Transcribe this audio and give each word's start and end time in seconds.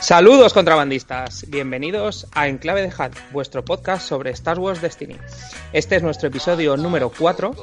Saludos 0.00 0.52
contrabandistas, 0.54 1.46
bienvenidos 1.48 2.28
a 2.32 2.46
Enclave 2.46 2.82
de 2.82 2.92
Hat, 2.96 3.12
vuestro 3.32 3.64
podcast 3.64 4.06
sobre 4.06 4.30
Star 4.30 4.58
Wars 4.60 4.80
Destiny. 4.80 5.16
Este 5.72 5.96
es 5.96 6.02
nuestro 6.02 6.28
episodio 6.28 6.76
número 6.76 7.10
4 7.10 7.54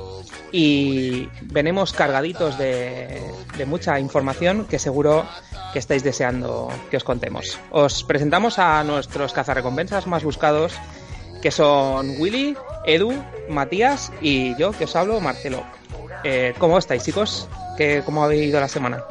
y 0.51 1.29
venimos 1.43 1.93
cargaditos 1.93 2.57
de, 2.57 3.21
de 3.57 3.65
mucha 3.65 3.97
información 3.97 4.65
que 4.65 4.77
seguro 4.77 5.25
que 5.71 5.79
estáis 5.79 6.03
deseando 6.03 6.69
que 6.89 6.97
os 6.97 7.03
contemos. 7.05 7.57
Os 7.71 8.03
presentamos 8.03 8.59
a 8.59 8.83
nuestros 8.83 9.31
cazarrecompensas 9.31 10.05
más 10.05 10.23
buscados 10.23 10.73
que 11.41 11.51
son 11.51 12.15
Willy, 12.19 12.55
Edu, 12.85 13.13
Matías 13.49 14.11
y 14.21 14.55
yo 14.57 14.71
que 14.71 14.85
os 14.85 14.95
hablo, 14.95 15.19
Marcelo. 15.19 15.63
Eh, 16.23 16.53
¿Cómo 16.59 16.77
estáis 16.77 17.03
chicos? 17.03 17.47
¿Qué, 17.77 18.03
¿Cómo 18.05 18.23
habéis 18.23 18.47
ido 18.49 18.59
la 18.59 18.67
semana? 18.67 19.03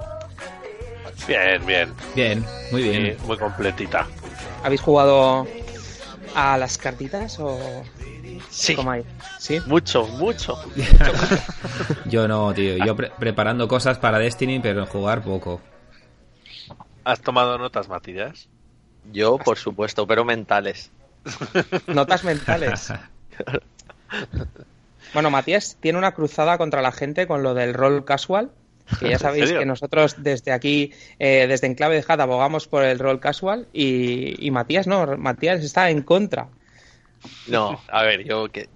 Bien, 1.27 1.65
bien. 1.67 1.93
Bien, 2.15 2.45
muy 2.73 2.83
bien. 2.83 3.17
Sí, 3.19 3.27
muy 3.27 3.37
completita. 3.37 4.07
¿Habéis 4.63 4.81
jugado 4.81 5.47
a 6.35 6.57
las 6.57 6.79
cartitas 6.79 7.39
o 7.41 7.59
Sí. 8.49 8.75
cómo 8.75 8.91
hay? 8.93 9.05
¿Sí? 9.39 9.61
Mucho, 9.67 10.07
mucho. 10.07 10.59
Yo 12.07 12.27
no, 12.29 12.53
tío. 12.55 12.77
Yo 12.85 12.97
pre- 12.97 13.11
preparando 13.19 13.69
cosas 13.69 13.99
para 13.99 14.19
Destiny, 14.19 14.61
pero 14.61 14.87
jugar 14.87 15.23
poco. 15.23 15.61
¿Has 17.05 17.21
tomado 17.21 17.59
notas, 17.59 17.89
Matías? 17.89 18.49
Yo, 19.13 19.39
por 19.39 19.57
supuesto, 19.59 20.07
pero 20.07 20.25
mentales. 20.25 20.91
Notas 21.87 22.25
mentales. 22.25 22.93
Bueno, 25.13 25.31
Matías 25.31 25.77
tiene 25.81 25.99
una 25.99 26.13
cruzada 26.13 26.59
contra 26.59 26.83
la 26.83 26.93
gente 26.93 27.27
con 27.27 27.43
lo 27.43 27.55
del 27.55 27.75
rol 27.75 28.05
casual. 28.05 28.51
Que 28.99 29.11
ya 29.11 29.19
sabéis 29.21 29.53
que 29.53 29.65
nosotros 29.65 30.17
desde 30.19 30.51
aquí, 30.51 30.93
eh, 31.21 31.47
desde 31.49 31.69
Enclave 31.69 31.95
de 31.95 32.05
Hat, 32.09 32.19
abogamos 32.19 32.67
por 32.67 32.83
el 32.83 32.99
rol 32.99 33.21
casual 33.21 33.69
y, 33.73 34.45
y 34.45 34.51
Matías 34.51 34.89
no, 34.89 35.17
Matías 35.17 35.63
está 35.63 35.91
en 35.91 36.03
contra. 36.03 36.49
No, 37.47 37.81
a 37.89 38.03
ver, 38.03 38.25
yo 38.25 38.49
que. 38.51 38.69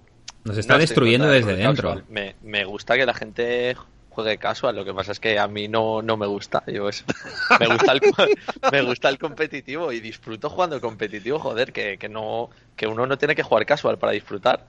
Nos 0.45 0.57
está 0.57 0.75
no 0.75 0.79
destruyendo 0.79 1.27
desde 1.27 1.57
dentro. 1.57 2.01
Me, 2.07 2.35
me 2.43 2.63
gusta 2.63 2.95
que 2.95 3.05
la 3.05 3.13
gente 3.13 3.75
juegue 4.15 4.37
casual, 4.39 4.75
lo 4.75 4.85
que 4.85 4.93
pasa 4.93 5.11
es 5.11 5.19
que 5.19 5.37
a 5.39 5.47
mí 5.47 5.67
no, 5.67 6.01
no 6.01 6.17
me 6.17 6.25
gusta. 6.27 6.63
Yo 6.67 6.89
es- 6.89 7.05
me, 7.59 7.67
gusta 7.67 7.91
el, 7.93 8.01
me 8.71 8.81
gusta 8.81 9.09
el 9.09 9.17
competitivo 9.19 9.91
y 9.91 9.99
disfruto 9.99 10.49
jugando 10.49 10.75
el 10.75 10.81
competitivo, 10.81 11.39
joder, 11.39 11.71
que, 11.73 11.97
que, 11.97 12.09
no, 12.09 12.49
que 12.75 12.87
uno 12.87 13.05
no 13.07 13.17
tiene 13.17 13.35
que 13.35 13.43
jugar 13.43 13.65
casual 13.65 13.97
para 13.99 14.13
disfrutar. 14.13 14.67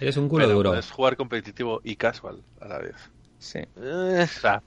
Eres 0.00 0.16
un 0.16 0.28
culo 0.28 0.46
Pero 0.46 0.54
duro. 0.56 0.70
puedes 0.70 0.90
jugar 0.90 1.16
competitivo 1.16 1.80
y 1.84 1.96
casual 1.96 2.44
a 2.60 2.68
la 2.68 2.78
vez. 2.78 2.96
Sí. 3.38 3.60
Eh, 3.76 4.26
O 4.36 4.40
sea, 4.40 4.62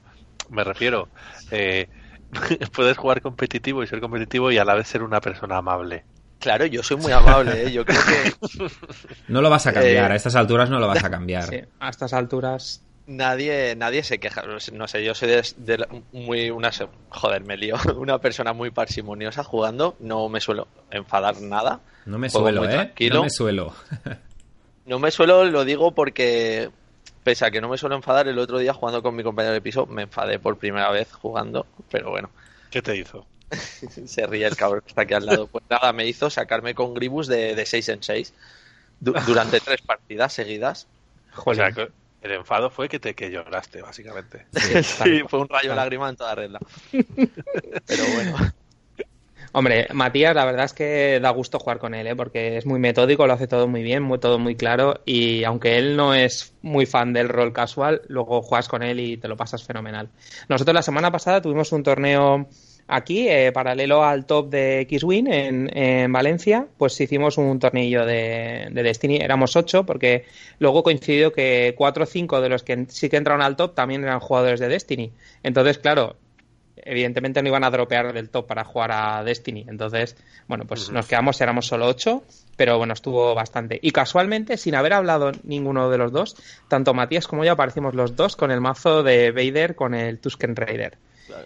me 0.50 0.64
refiero, 0.64 1.10
eh, 1.52 1.88
puedes 2.74 2.98
jugar 2.98 3.22
competitivo 3.22 3.84
y 3.84 3.88
ser 3.88 4.00
competitivo 4.02 4.52
y 4.52 4.58
a 4.58 4.66
la 4.66 4.76
vez 4.76 4.88
ser 4.88 5.04
una 5.04 5.22
persona 5.22 5.58
amable. 5.58 6.06
claro, 6.40 6.66
yo 6.66 6.84
soy 6.84 6.98
muy 6.98 7.12
amable, 7.12 7.64
¿eh? 7.68 7.72
yo 7.72 7.86
creo 7.86 8.02
que 8.04 8.34
No 9.28 9.42
lo 9.42 9.50
vas 9.50 9.66
a 9.68 9.74
cambiar. 9.74 10.12
Eh, 10.12 10.14
A 10.14 10.16
estas 10.16 10.36
alturas 10.36 10.70
no 10.70 10.80
lo 10.80 10.88
vas 10.88 11.04
a 11.04 11.10
cambiar. 11.10 11.44
Sí, 11.46 11.62
a 11.80 11.90
estas 11.90 12.14
alturas. 12.14 12.84
Nadie 13.12 13.76
nadie 13.76 14.04
se 14.04 14.20
queja. 14.20 14.44
No 14.74 14.88
sé, 14.88 15.04
yo 15.04 15.14
soy 15.16 15.30
de, 15.30 15.46
de 15.58 15.78
la- 15.78 15.88
muy 16.12 16.50
una 16.50 16.72
joder, 17.10 17.44
me 17.44 17.58
lío, 17.58 17.76
una 17.98 18.18
persona 18.20 18.54
muy 18.54 18.72
parsimoniosa 18.72 19.44
jugando, 19.44 19.96
no 20.00 20.28
me 20.30 20.40
suelo 20.42 20.68
enfadar 20.90 21.40
nada. 21.42 21.82
No 22.06 22.18
me 22.18 22.30
Juego 22.30 22.48
suelo, 22.48 22.66
¿eh? 22.66 22.74
tranquilo. 22.74 23.16
No 23.16 23.24
me 23.24 23.30
suelo. 23.30 23.74
No 24.84 24.98
me 24.98 25.12
suelo, 25.12 25.46
lo 25.46 25.64
digo 25.64 25.92
porque, 25.94 26.72
pese 27.24 27.46
a 27.46 27.52
que 27.52 27.62
no 27.62 27.70
me 27.70 27.78
suelo 27.78 27.96
enfadar, 27.96 28.28
el 28.28 28.40
otro 28.40 28.58
día 28.58 28.74
jugando 28.74 29.04
con 29.04 29.16
mi 29.16 29.22
compañero 29.24 29.54
de 29.54 29.62
piso 29.62 29.86
me 29.86 30.02
enfadé 30.02 30.40
por 30.40 30.58
primera 30.58 30.90
vez 30.90 31.12
jugando, 31.14 31.68
pero 31.92 32.10
bueno, 32.10 32.32
¿Qué 32.72 32.82
te 32.82 32.98
hizo? 32.98 33.26
se 33.52 34.26
ríe 34.26 34.46
el 34.48 34.56
cabrón 34.56 34.82
que 34.82 34.88
está 34.90 35.04
aquí 35.04 35.14
al 35.14 35.28
lado. 35.28 35.46
Pues 35.48 35.64
nada, 35.70 35.94
me 35.94 36.08
hizo 36.08 36.32
sacarme 36.32 36.74
con 36.74 36.96
Gribus 36.96 37.28
de, 37.28 37.54
de 37.54 37.66
6 37.68 37.90
en 37.90 38.02
6 38.04 38.34
durante 39.00 39.60
tres 39.60 39.82
partidas 39.84 40.34
seguidas. 40.34 40.88
O 41.46 41.54
sea, 41.54 41.72
que 41.72 41.90
el 42.22 42.32
enfado 42.32 42.70
fue 42.70 42.88
que 42.88 43.00
te 43.00 43.14
que 43.14 43.32
lloraste, 43.32 43.82
básicamente. 43.82 44.46
Sí, 44.84 45.24
fue 45.28 45.40
un 45.40 45.50
rayo 45.50 45.74
lágrima 45.76 46.10
en 46.10 46.16
toda 46.16 46.36
regla. 46.36 46.60
Pero 46.92 48.04
bueno, 48.16 48.38
Hombre, 49.54 49.88
Matías, 49.92 50.34
la 50.34 50.46
verdad 50.46 50.64
es 50.64 50.74
que 50.74 51.20
da 51.22 51.30
gusto 51.32 51.60
jugar 51.60 51.78
con 51.78 51.94
él, 51.94 52.08
¿eh? 52.08 52.16
porque 52.16 52.56
es 52.56 52.66
muy 52.66 52.80
metódico, 52.80 53.28
lo 53.28 53.34
hace 53.34 53.48
todo 53.48 53.68
muy 53.68 53.84
bien, 53.84 54.02
muy, 54.02 54.18
todo 54.18 54.40
muy 54.40 54.56
claro. 54.56 55.02
Y 55.06 55.44
aunque 55.44 55.78
él 55.78 55.98
no 55.98 56.14
es 56.14 56.54
muy 56.62 56.86
fan 56.86 57.12
del 57.12 57.28
rol 57.28 57.52
casual, 57.52 58.02
luego 58.08 58.42
juegas 58.42 58.70
con 58.70 58.82
él 58.82 59.02
y 59.02 59.18
te 59.18 59.28
lo 59.28 59.36
pasas 59.36 59.64
fenomenal. 59.64 60.10
Nosotros 60.48 60.74
la 60.74 60.82
semana 60.82 61.12
pasada 61.12 61.42
tuvimos 61.42 61.74
un 61.74 61.84
torneo 61.84 62.48
aquí, 62.88 63.28
eh, 63.30 63.52
paralelo 63.52 64.04
al 64.04 64.26
top 64.26 64.50
de 64.50 64.82
X-Win 64.82 65.32
en, 65.32 65.78
en 65.78 66.12
Valencia, 66.12 66.68
pues 66.78 67.00
hicimos 67.00 67.38
un 67.38 67.60
tornillo 67.60 68.06
de, 68.06 68.68
de 68.72 68.84
Destiny. 68.84 69.18
Éramos 69.18 69.56
ocho, 69.56 69.86
porque 69.86 70.26
luego 70.60 70.84
coincidió 70.84 71.32
que 71.32 71.74
cuatro 71.78 72.04
o 72.04 72.08
cinco 72.08 72.42
de 72.42 72.50
los 72.50 72.64
que 72.64 72.86
sí 72.90 73.10
que 73.10 73.18
entraron 73.18 73.42
al 73.42 73.56
top 73.56 73.76
también 73.76 74.04
eran 74.04 74.20
jugadores 74.20 74.60
de 74.60 74.68
Destiny. 74.68 75.12
Entonces, 75.44 75.78
claro, 75.78 76.16
evidentemente 76.84 77.42
no 77.42 77.50
iban 77.50 77.64
a 77.64 77.70
dropear 77.70 78.14
del 78.14 78.30
top 78.30 78.48
para 78.48 78.64
jugar 78.64 78.92
a 78.92 79.24
Destiny. 79.24 79.66
Entonces, 79.68 80.16
bueno, 80.48 80.66
pues 80.66 80.90
nos 80.90 81.08
quedamos, 81.08 81.40
éramos 81.42 81.68
solo 81.68 81.88
ocho, 81.88 82.24
pero 82.56 82.78
bueno, 82.78 82.94
estuvo 82.94 83.34
bastante. 83.36 83.80
Y 83.82 83.92
casualmente, 83.92 84.58
sin 84.58 84.76
haber 84.76 84.94
hablado 84.94 85.32
ninguno 85.44 85.90
de 85.90 85.98
los 85.98 86.12
dos, 86.12 86.36
tanto 86.68 86.94
Matías 86.94 87.28
como 87.28 87.46
yo 87.46 87.54
aparecimos 87.54 87.94
los 87.94 88.16
dos 88.16 88.36
con 88.36 88.52
el 88.52 88.62
mazo 88.62 89.04
de 89.04 89.32
Vader 89.32 89.76
con 89.76 89.94
el 89.94 90.20
Tusken 90.20 90.56
Raider. 90.56 90.98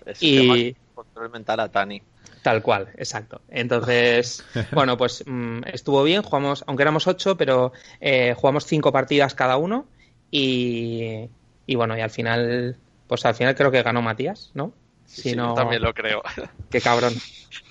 es 0.05 0.21
Y- 0.21 0.75
control 0.95 1.29
mental 1.29 1.59
a 1.59 1.69
Tani. 1.69 2.01
Tal 2.41 2.61
cual, 2.63 2.89
exacto. 2.97 3.41
Entonces, 3.49 4.43
bueno, 4.71 4.97
pues 4.97 5.23
mm, 5.27 5.61
estuvo 5.71 6.01
bien, 6.03 6.21
jugamos, 6.23 6.63
aunque 6.67 6.83
éramos 6.83 7.05
ocho, 7.07 7.37
pero 7.37 7.73
eh, 7.99 8.33
jugamos 8.37 8.65
cinco 8.65 8.91
partidas 8.91 9.35
cada 9.35 9.57
uno 9.57 9.85
y, 10.31 11.29
y 11.67 11.75
bueno, 11.75 11.97
y 11.97 12.01
al 12.01 12.09
final, 12.09 12.77
pues 13.07 13.25
al 13.25 13.35
final 13.35 13.55
creo 13.55 13.71
que 13.71 13.83
ganó 13.83 14.01
Matías, 14.01 14.51
¿no? 14.53 14.73
Sí, 15.05 15.21
Si 15.21 15.29
sí, 15.31 15.35
no- 15.35 15.49
yo 15.49 15.53
también 15.53 15.81
lo 15.81 15.93
creo. 15.93 16.21
Qué 16.69 16.81
cabrón. 16.81 17.13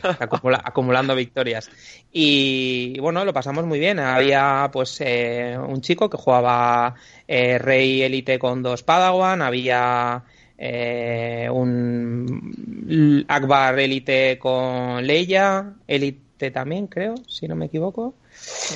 Acumula- 0.02 0.62
acumulando 0.64 1.14
victorias. 1.14 1.68
Y 2.12 2.98
bueno, 3.00 3.24
lo 3.24 3.32
pasamos 3.34 3.64
muy 3.66 3.78
bien. 3.78 3.98
Había 3.98 4.70
pues 4.72 4.98
eh, 5.00 5.58
un 5.58 5.80
chico 5.82 6.08
que 6.08 6.16
jugaba 6.16 6.94
eh, 7.28 7.58
Rey 7.58 8.02
Elite 8.02 8.38
con 8.38 8.62
dos 8.62 8.82
Padawan. 8.82 9.42
Había 9.42 10.22
eh, 10.56 11.48
un 11.50 13.24
Akbar 13.28 13.78
Elite 13.78 14.38
con 14.38 15.06
Leia. 15.06 15.74
Elite 15.86 16.50
también, 16.50 16.86
creo, 16.86 17.14
si 17.28 17.48
no 17.48 17.56
me 17.56 17.66
equivoco. 17.66 18.14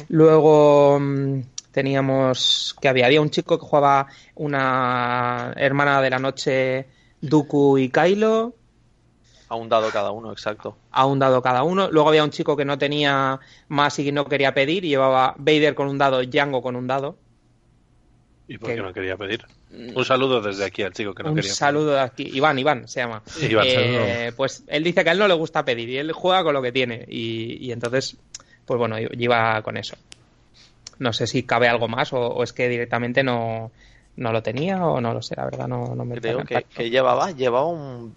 Luego 0.09 0.99
mm, 1.00 1.41
teníamos 1.72 2.75
que 2.81 2.89
había, 2.89 3.06
había 3.06 3.21
un 3.21 3.31
chico 3.31 3.59
que 3.59 3.66
jugaba 3.66 4.06
una 4.34 5.53
hermana 5.56 6.00
de 6.00 6.11
la 6.11 6.19
noche, 6.19 6.87
Dooku 7.21 7.78
y 7.78 7.89
Kylo 7.91 8.55
A 9.49 9.56
un 9.56 9.69
dado 9.69 9.91
cada 9.91 10.12
uno, 10.12 10.33
exacto. 10.33 10.77
a 10.91 11.06
un 11.06 11.19
dado 11.19 11.43
cada 11.43 11.62
uno. 11.62 11.91
Luego 11.91 12.09
había 12.09 12.25
un 12.25 12.31
chico 12.31 12.56
que 12.56 12.65
no 12.65 12.78
tenía 12.78 13.41
más 13.69 13.99
y 13.99 14.12
no 14.12 14.25
quería 14.27 14.55
pedir 14.55 14.84
y 14.84 14.91
llevaba 14.91 15.34
Vader 15.39 15.75
con 15.75 15.89
un 15.89 15.99
dado, 15.99 16.22
Django 16.22 16.62
con 16.62 16.77
un 16.77 16.87
dado. 16.87 17.16
¿Y 18.48 18.56
por 18.59 18.70
¿Qué? 18.70 18.76
no 18.81 18.92
quería 18.94 19.16
pedir? 19.16 19.44
Un 19.94 20.04
saludo 20.04 20.41
desde 20.41 20.64
aquí 20.64 20.82
al 20.82 20.92
chico 20.94 21.14
que 21.14 21.22
no 21.22 21.31
un 21.31 21.36
quería 21.36 21.53
saludo 21.53 21.92
de 21.92 22.00
aquí. 22.00 22.22
Iván, 22.32 22.59
Iván 22.59 22.88
se 22.88 23.00
llama. 23.00 23.22
Iván, 23.42 23.66
Eh, 23.69 24.32
pues 24.36 24.64
él 24.66 24.82
dice 24.82 25.04
que 25.04 25.10
a 25.10 25.12
él 25.12 25.19
no 25.19 25.28
le 25.28 25.34
gusta 25.34 25.64
pedir 25.64 25.88
y 25.91 25.98
él 25.98 26.12
juega 26.12 26.42
con 26.42 26.54
lo 26.54 26.62
que 26.62 26.72
tiene. 26.72 27.04
Y, 27.09 27.59
y 27.66 27.72
entonces, 27.72 28.16
pues 28.64 28.78
bueno, 28.78 28.97
iba 28.98 29.60
con 29.62 29.76
eso. 29.76 29.97
No 30.98 31.12
sé 31.12 31.26
si 31.26 31.42
cabe 31.42 31.69
algo 31.69 31.88
más 31.88 32.12
o, 32.14 32.19
o 32.20 32.42
es 32.42 32.54
que 32.54 32.69
directamente 32.70 33.22
no, 33.22 33.70
no 34.16 34.32
lo 34.32 34.42
tenía 34.42 34.83
o 34.84 34.98
no 35.00 35.12
lo 35.12 35.21
sé, 35.22 35.36
la 35.36 35.45
verdad, 35.45 35.68
no, 35.68 35.95
no 35.95 36.04
me 36.06 36.18
Creo 36.18 36.42
que, 36.45 36.65
llevaba, 36.91 37.30
llevaba 37.30 37.66
un 37.66 38.15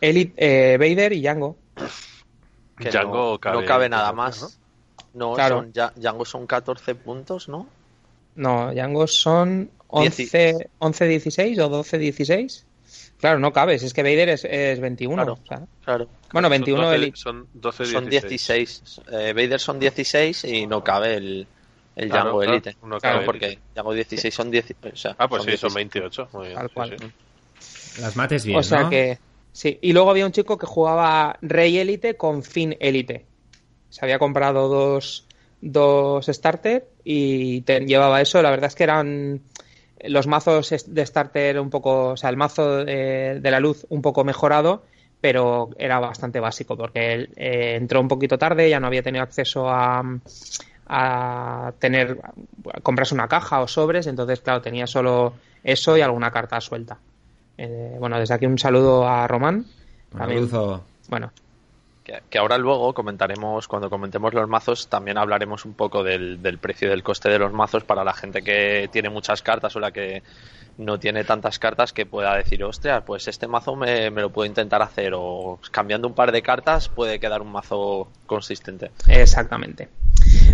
Elite, 0.00 0.34
eh, 0.72 0.78
Vader 0.78 1.12
y 1.12 1.20
Django. 1.20 1.56
que 2.78 2.88
Django 2.90 3.32
no, 3.32 3.38
cabe- 3.38 3.60
no 3.60 3.64
cabe 3.66 3.88
nada 3.88 4.08
¿no? 4.08 4.14
más. 4.14 4.58
No, 5.14 5.34
Claro. 5.34 5.58
son, 5.58 5.72
ya- 5.72 5.92
Django 5.96 6.24
son 6.24 6.46
14 6.46 6.94
puntos, 6.94 7.48
¿no? 7.48 7.66
No, 8.34 8.72
Django 8.72 9.06
son 9.06 9.70
11, 9.88 10.68
11 10.78 11.06
16 11.06 11.58
o 11.58 11.68
12 11.68 11.98
16. 11.98 12.66
Claro, 13.18 13.38
no 13.38 13.52
cabe, 13.52 13.78
si 13.78 13.86
es 13.86 13.94
que 13.94 14.02
Vader 14.02 14.30
es, 14.30 14.44
es 14.44 14.80
21. 14.80 15.14
Claro. 15.14 15.38
o 15.42 15.46
sea, 15.46 15.62
Claro. 15.84 16.08
bueno, 16.32 16.46
Son 16.46 16.50
21 16.50 16.82
12 16.82 16.96
Elite. 16.96 17.16
Son 17.16 17.46
12, 17.54 17.84
Son 17.86 18.08
16. 18.10 18.82
16. 18.82 19.00
Eh, 19.12 19.32
Vader 19.32 19.60
son 19.60 19.78
16 19.78 20.44
y 20.44 20.66
no 20.66 20.82
cabe 20.82 21.14
el, 21.14 21.46
el 21.94 22.08
Claro, 22.08 22.24
Django 22.24 22.38
claro, 22.40 22.52
Elite. 22.52 22.76
no 22.82 22.98
Claro, 22.98 23.00
cabe 23.16 23.26
porque 23.26 23.46
Elite. 23.46 23.62
Django 23.74 23.94
16 23.94 24.34
son 24.34 24.50
10. 24.50 24.74
O 24.92 24.96
sea, 24.96 25.14
Ah, 25.18 25.28
pues 25.28 25.44
sí, 25.44 25.56
son 25.56 25.72
16. 25.72 25.74
28. 25.74 26.28
Muy 26.32 26.46
bien, 26.48 26.58
Tal 26.58 26.68
sí, 26.68 26.74
cual. 26.74 26.96
sí. 26.98 28.00
Las 28.00 28.16
mates 28.16 28.44
bien, 28.44 28.58
o 28.58 28.62
sea 28.62 28.80
¿no? 28.84 28.90
que 28.90 29.18
sí. 29.52 29.78
Y 29.82 29.92
luego 29.92 30.10
había 30.10 30.26
un 30.26 30.32
chico 30.32 30.56
que 30.58 30.66
jugaba 30.66 31.36
Rey 31.42 31.78
Elite 31.78 32.16
con 32.16 32.42
Finn 32.42 32.76
Elite. 32.80 33.24
Se 33.90 34.04
había 34.04 34.18
comprado 34.18 34.66
dos, 34.68 35.26
dos 35.60 36.26
starter 36.26 36.88
y 37.04 37.62
te 37.62 37.80
llevaba 37.80 38.20
eso. 38.20 38.42
La 38.42 38.50
verdad 38.50 38.68
es 38.68 38.74
que 38.74 38.84
eran 38.84 39.40
los 40.04 40.26
mazos 40.26 40.74
de 40.86 41.06
starter 41.06 41.60
un 41.60 41.70
poco, 41.70 42.10
o 42.10 42.16
sea, 42.16 42.30
el 42.30 42.36
mazo 42.36 42.84
de, 42.84 43.40
la 43.42 43.60
luz 43.60 43.86
un 43.88 44.02
poco 44.02 44.24
mejorado, 44.24 44.82
pero 45.20 45.70
era 45.78 46.00
bastante 46.00 46.40
básico 46.40 46.76
porque 46.76 47.12
él 47.12 47.30
eh, 47.36 47.76
entró 47.76 48.00
un 48.00 48.08
poquito 48.08 48.38
tarde, 48.38 48.68
ya 48.68 48.80
no 48.80 48.88
había 48.88 49.02
tenido 49.02 49.22
acceso 49.22 49.68
a, 49.68 50.02
a 50.86 51.72
tener, 51.78 52.18
a 52.72 52.80
comprarse 52.80 53.14
una 53.14 53.28
caja 53.28 53.60
o 53.60 53.68
sobres, 53.68 54.06
entonces, 54.06 54.40
claro, 54.40 54.60
tenía 54.60 54.86
solo 54.86 55.34
eso 55.62 55.96
y 55.96 56.00
alguna 56.00 56.30
carta 56.30 56.60
suelta. 56.60 56.98
Eh, 57.56 57.96
bueno, 57.98 58.18
desde 58.18 58.34
aquí 58.34 58.46
un 58.46 58.58
saludo 58.58 59.06
a 59.06 59.28
Román. 59.28 59.66
bueno, 61.08 61.32
que, 62.02 62.38
ahora 62.38 62.58
luego 62.58 62.92
comentaremos, 62.94 63.68
cuando 63.68 63.88
comentemos 63.88 64.34
los 64.34 64.48
mazos, 64.48 64.88
también 64.88 65.18
hablaremos 65.18 65.64
un 65.64 65.74
poco 65.74 66.02
del, 66.02 66.42
del 66.42 66.58
precio 66.58 66.88
y 66.88 66.90
del 66.90 67.02
coste 67.02 67.28
de 67.28 67.38
los 67.38 67.52
mazos 67.52 67.84
para 67.84 68.04
la 68.04 68.12
gente 68.12 68.42
que 68.42 68.88
tiene 68.92 69.08
muchas 69.10 69.42
cartas 69.42 69.76
o 69.76 69.80
la 69.80 69.92
que 69.92 70.22
no 70.78 70.98
tiene 70.98 71.24
tantas 71.24 71.58
cartas 71.58 71.92
que 71.92 72.06
pueda 72.06 72.36
decir, 72.36 72.62
ostras, 72.64 73.02
pues 73.06 73.28
este 73.28 73.46
mazo 73.46 73.76
me, 73.76 74.10
lo 74.10 74.30
puedo 74.30 74.46
intentar 74.46 74.82
hacer 74.82 75.12
o 75.14 75.58
cambiando 75.70 76.08
un 76.08 76.14
par 76.14 76.32
de 76.32 76.42
cartas 76.42 76.88
puede 76.88 77.20
quedar 77.20 77.42
un 77.42 77.52
mazo 77.52 78.08
consistente. 78.26 78.90
Exactamente. 79.08 79.88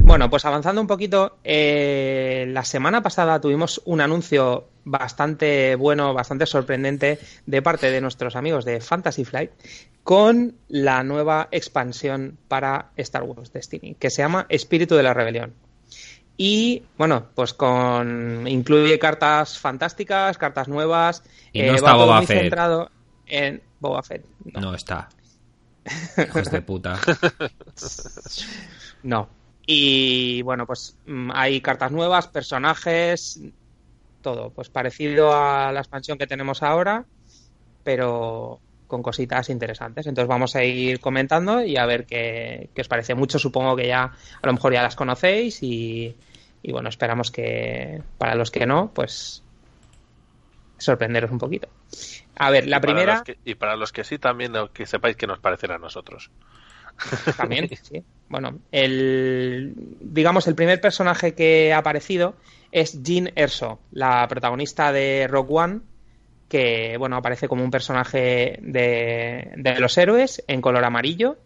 Bueno, 0.03 0.31
pues 0.31 0.45
avanzando 0.45 0.81
un 0.81 0.87
poquito, 0.87 1.39
eh, 1.45 2.47
la 2.49 2.65
semana 2.65 3.03
pasada 3.03 3.41
tuvimos 3.41 3.83
un 3.85 4.01
anuncio 4.01 4.69
bastante 4.85 5.75
bueno, 5.75 6.15
bastante 6.15 6.47
sorprendente 6.47 7.19
de 7.45 7.63
parte 7.63 7.91
de 7.91 8.01
nuestros 8.01 8.37
amigos 8.37 8.65
de 8.65 8.81
Fantasy 8.81 9.25
Flight 9.25 9.51
con 10.03 10.55
la 10.69 11.03
nueva 11.03 11.49
expansión 11.51 12.39
para 12.49 12.93
Star 12.97 13.25
Wars 13.25 13.53
Destiny, 13.53 13.95
que 13.95 14.09
se 14.09 14.23
llama 14.23 14.47
Espíritu 14.49 14.95
de 14.95 15.03
la 15.03 15.13
Rebelión. 15.13 15.53
Y 16.41 16.85
bueno, 16.97 17.27
pues 17.35 17.53
con 17.53 18.47
incluye 18.47 18.97
cartas 19.01 19.59
fantásticas, 19.59 20.39
cartas 20.39 20.69
nuevas. 20.69 21.25
Y 21.53 21.63
no 21.63 21.73
eh, 21.73 21.75
está 21.75 21.95
Boba 21.95 22.23
Fett. 22.23 22.43
centrado 22.43 22.91
en 23.27 23.61
Boba 23.81 24.05
Fett. 24.05 24.25
No, 24.45 24.73
está. 24.73 25.09
Hijos 26.17 26.49
de 26.53 26.63
puta. 26.63 27.01
no. 29.03 29.29
Y 29.67 30.41
bueno, 30.43 30.65
pues 30.65 30.97
mm, 31.07 31.33
hay 31.35 31.61
cartas 31.61 31.91
nuevas, 31.91 32.29
personajes, 32.29 33.41
todo. 34.23 34.51
Pues 34.51 34.69
parecido 34.69 35.35
a 35.35 35.73
la 35.73 35.81
expansión 35.81 36.19
que 36.19 36.29
tenemos 36.29 36.63
ahora, 36.63 37.05
pero 37.83 38.61
con 38.87 39.03
cositas 39.03 39.51
interesantes. 39.51 40.07
Entonces 40.07 40.29
vamos 40.29 40.57
a 40.57 40.65
ir 40.65 41.01
comentando 41.01 41.65
y 41.65 41.77
a 41.77 41.87
ver 41.87 42.07
qué, 42.07 42.71
os 42.77 42.89
parece. 42.89 43.15
Mucho 43.15 43.39
supongo 43.39 43.77
que 43.77 43.89
ya 43.89 44.05
a 44.05 44.47
lo 44.47 44.53
mejor 44.53 44.73
ya 44.73 44.83
las 44.83 44.97
conocéis 44.97 45.63
y, 45.63 46.17
bueno, 46.73 46.89
esperamos 46.89 47.31
que 47.31 48.03
para 48.19 48.35
los 48.35 48.51
que 48.51 48.67
no, 48.67 48.91
pues 48.95 49.43
sorprenderos 50.79 51.31
un 51.31 51.39
poquito. 51.39 51.69
A 52.37 52.51
ver, 52.51 52.67
la 52.67 52.81
primera... 52.81 53.25
y 53.45 53.55
para 53.55 53.77
los 53.77 53.93
que 53.93 54.05
sí, 54.05 54.19
también 54.19 54.53
que 54.73 54.87
sepáis 54.87 55.17
que 55.17 55.27
nos 55.27 55.41
parecerá 55.41 55.75
a 55.77 55.79
nosotros. 55.79 56.31
También, 57.37 57.69
sí. 57.83 58.03
Bueno, 58.29 58.59
el, 58.73 59.73
digamos, 60.01 60.49
el 60.49 60.57
primer 60.57 60.81
personaje 60.81 61.35
que 61.35 61.73
ha 61.73 61.79
aparecido 61.79 62.35
es 62.73 63.03
Jean 63.03 63.31
Erso, 63.37 63.79
la 63.93 64.27
protagonista 64.29 64.93
de 64.93 65.27
Rock 65.29 65.51
One, 65.51 65.81
que 66.49 66.97
bueno, 66.99 67.17
aparece 67.17 67.49
como 67.49 67.63
un 67.63 67.71
personaje 67.71 68.59
de, 68.63 69.53
de 69.57 69.81
los 69.81 69.97
héroes 69.97 70.43
en 70.49 70.61
color 70.61 70.85
amarillo. 70.85 71.39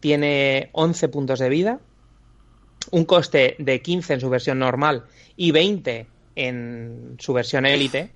Tiene 0.00 0.68
11 0.72 1.08
puntos 1.08 1.38
de 1.38 1.48
vida, 1.48 1.80
un 2.90 3.04
coste 3.04 3.56
de 3.58 3.80
15 3.80 4.14
en 4.14 4.20
su 4.20 4.30
versión 4.30 4.58
normal 4.58 5.04
y 5.36 5.50
20 5.50 6.06
en 6.34 7.16
su 7.18 7.32
versión 7.32 7.66
élite. 7.66 8.10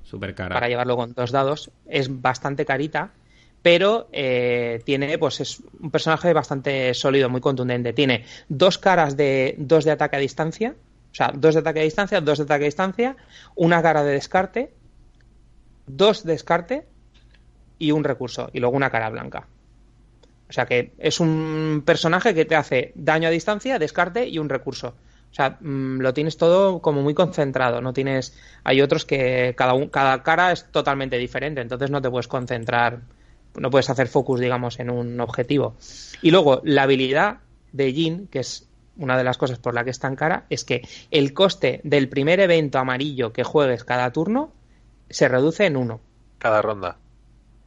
Para 0.54 0.68
llevarlo 0.68 0.96
con 0.96 1.12
dos 1.12 1.30
dados. 1.30 1.70
Es 1.86 2.08
bastante 2.20 2.64
carita, 2.64 3.10
pero 3.62 4.08
eh, 4.12 4.80
tiene, 4.84 5.18
pues 5.18 5.40
es 5.40 5.62
un 5.80 5.90
personaje 5.90 6.32
bastante 6.32 6.94
sólido, 6.94 7.28
muy 7.28 7.40
contundente. 7.40 7.92
Tiene 7.92 8.24
dos 8.48 8.78
caras 8.78 9.16
de 9.16 9.54
dos 9.58 9.84
de 9.84 9.90
ataque 9.92 10.16
a 10.16 10.20
distancia. 10.20 10.74
O 11.12 11.14
sea, 11.14 11.32
dos 11.34 11.54
de 11.54 11.60
ataque 11.60 11.80
a 11.80 11.84
distancia, 11.84 12.20
dos 12.20 12.38
de 12.38 12.44
ataque 12.44 12.64
a 12.64 12.66
distancia, 12.66 13.16
una 13.54 13.80
cara 13.82 14.02
de 14.02 14.12
descarte 14.12 14.70
dos 15.86 16.24
descarte 16.24 16.86
y 17.78 17.92
un 17.92 18.04
recurso, 18.04 18.50
y 18.52 18.60
luego 18.60 18.76
una 18.76 18.90
cara 18.90 19.10
blanca. 19.10 19.46
O 20.48 20.52
sea 20.52 20.66
que 20.66 20.92
es 20.98 21.20
un 21.20 21.82
personaje 21.84 22.34
que 22.34 22.44
te 22.44 22.56
hace 22.56 22.92
daño 22.94 23.28
a 23.28 23.32
distancia, 23.32 23.78
descarte 23.78 24.28
y 24.28 24.38
un 24.38 24.48
recurso. 24.48 24.94
O 25.30 25.34
sea, 25.34 25.58
mm, 25.60 26.00
lo 26.00 26.14
tienes 26.14 26.36
todo 26.36 26.80
como 26.80 27.02
muy 27.02 27.14
concentrado. 27.14 27.80
No 27.80 27.92
tienes. 27.92 28.34
Hay 28.64 28.80
otros 28.80 29.04
que 29.04 29.54
cada, 29.56 29.74
cada 29.90 30.22
cara 30.22 30.52
es 30.52 30.70
totalmente 30.70 31.18
diferente, 31.18 31.60
entonces 31.60 31.90
no 31.90 32.00
te 32.00 32.10
puedes 32.10 32.28
concentrar, 32.28 33.00
no 33.58 33.70
puedes 33.70 33.90
hacer 33.90 34.08
focus, 34.08 34.40
digamos, 34.40 34.78
en 34.80 34.90
un 34.90 35.20
objetivo. 35.20 35.76
Y 36.22 36.30
luego, 36.30 36.62
la 36.64 36.84
habilidad 36.84 37.38
de 37.72 37.92
Jin, 37.92 38.28
que 38.28 38.38
es 38.40 38.68
una 38.96 39.18
de 39.18 39.24
las 39.24 39.36
cosas 39.36 39.58
por 39.58 39.74
la 39.74 39.84
que 39.84 39.90
es 39.90 39.98
tan 39.98 40.16
cara, 40.16 40.46
es 40.48 40.64
que 40.64 40.82
el 41.10 41.34
coste 41.34 41.80
del 41.84 42.08
primer 42.08 42.40
evento 42.40 42.78
amarillo 42.78 43.32
que 43.32 43.44
juegues 43.44 43.84
cada 43.84 44.10
turno 44.12 44.52
se 45.10 45.28
reduce 45.28 45.66
en 45.66 45.76
uno. 45.76 46.00
Cada 46.38 46.62
ronda. 46.62 46.96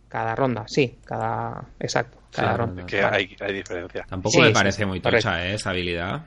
Cada 0.10 0.36
ronda, 0.36 0.66
sí, 0.68 0.98
cada. 1.06 1.64
Exacto, 1.80 2.18
cada 2.32 2.58
ronda. 2.58 2.86
Que 2.86 3.04
hay, 3.04 3.28
diferencia. 3.54 4.06
Tampoco 4.10 4.42
me 4.42 4.50
parece 4.50 4.86
muy 4.86 5.00
tocha 5.00 5.46
¿eh? 5.46 5.54
esa 5.54 5.70
habilidad. 5.70 6.26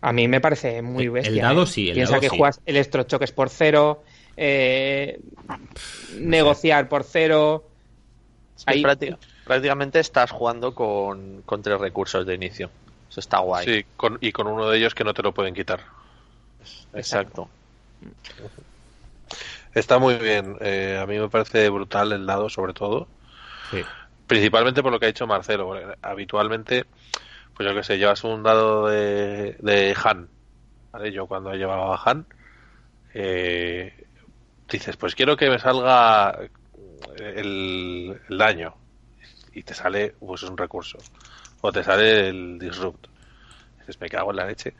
A 0.00 0.12
mí 0.12 0.26
me 0.26 0.40
parece 0.40 0.82
muy 0.82 1.08
bestia. 1.08 1.30
El 1.30 1.40
dado 1.40 1.62
¿eh? 1.62 1.66
sí, 1.66 1.88
el 1.88 1.94
Piensa 1.94 2.18
que 2.18 2.28
juegas 2.28 2.60
electrochoques 2.66 3.30
por 3.30 3.50
cero, 3.50 4.02
eh, 4.36 5.20
negociar 6.18 6.88
por 6.88 7.04
cero. 7.04 7.68
prácticamente 9.44 10.00
estás 10.00 10.32
jugando 10.32 10.74
con, 10.74 11.42
con, 11.42 11.62
tres 11.62 11.78
recursos 11.78 12.26
de 12.26 12.34
inicio. 12.34 12.68
Eso 13.08 13.20
está 13.20 13.38
guay. 13.38 13.64
Sí, 13.64 13.86
y 14.20 14.32
con 14.32 14.46
uno 14.48 14.68
de 14.68 14.78
ellos 14.78 14.94
que 14.94 15.04
no 15.04 15.14
te 15.14 15.22
lo 15.22 15.32
pueden 15.32 15.54
quitar. 15.54 15.80
Exacto. 16.94 17.48
Está 19.74 19.98
muy 19.98 20.14
bien. 20.14 20.56
Eh, 20.60 20.98
a 21.00 21.06
mí 21.06 21.18
me 21.18 21.28
parece 21.28 21.68
brutal 21.70 22.12
el 22.12 22.26
dado, 22.26 22.48
sobre 22.48 22.72
todo. 22.72 23.08
Principalmente 24.26 24.82
por 24.82 24.92
lo 24.92 24.98
que 24.98 25.06
ha 25.06 25.08
dicho 25.08 25.26
Marcelo. 25.26 25.72
Habitualmente, 26.02 26.86
pues 27.54 27.68
yo 27.68 27.74
que 27.74 27.84
sé, 27.84 27.98
llevas 27.98 28.24
un 28.24 28.42
dado 28.42 28.88
de, 28.88 29.56
de 29.60 29.96
Han. 30.04 30.28
¿vale? 30.92 31.12
Yo 31.12 31.26
cuando 31.26 31.52
he 31.52 31.58
llevado 31.58 31.92
a 31.92 32.02
Han, 32.04 32.26
eh, 33.14 34.06
dices, 34.68 34.96
pues 34.96 35.14
quiero 35.14 35.36
que 35.36 35.50
me 35.50 35.58
salga 35.58 36.38
el, 37.18 38.20
el, 38.28 38.38
daño. 38.38 38.74
Y 39.52 39.62
te 39.62 39.74
sale, 39.74 40.14
pues 40.18 40.42
es 40.42 40.50
un 40.50 40.56
recurso. 40.56 40.98
O 41.60 41.72
te 41.72 41.82
sale 41.82 42.28
el 42.28 42.58
disrupt. 42.58 43.06
Dices, 43.80 44.00
me 44.00 44.08
cago 44.08 44.30
en 44.30 44.36
la 44.36 44.46
leche. 44.46 44.74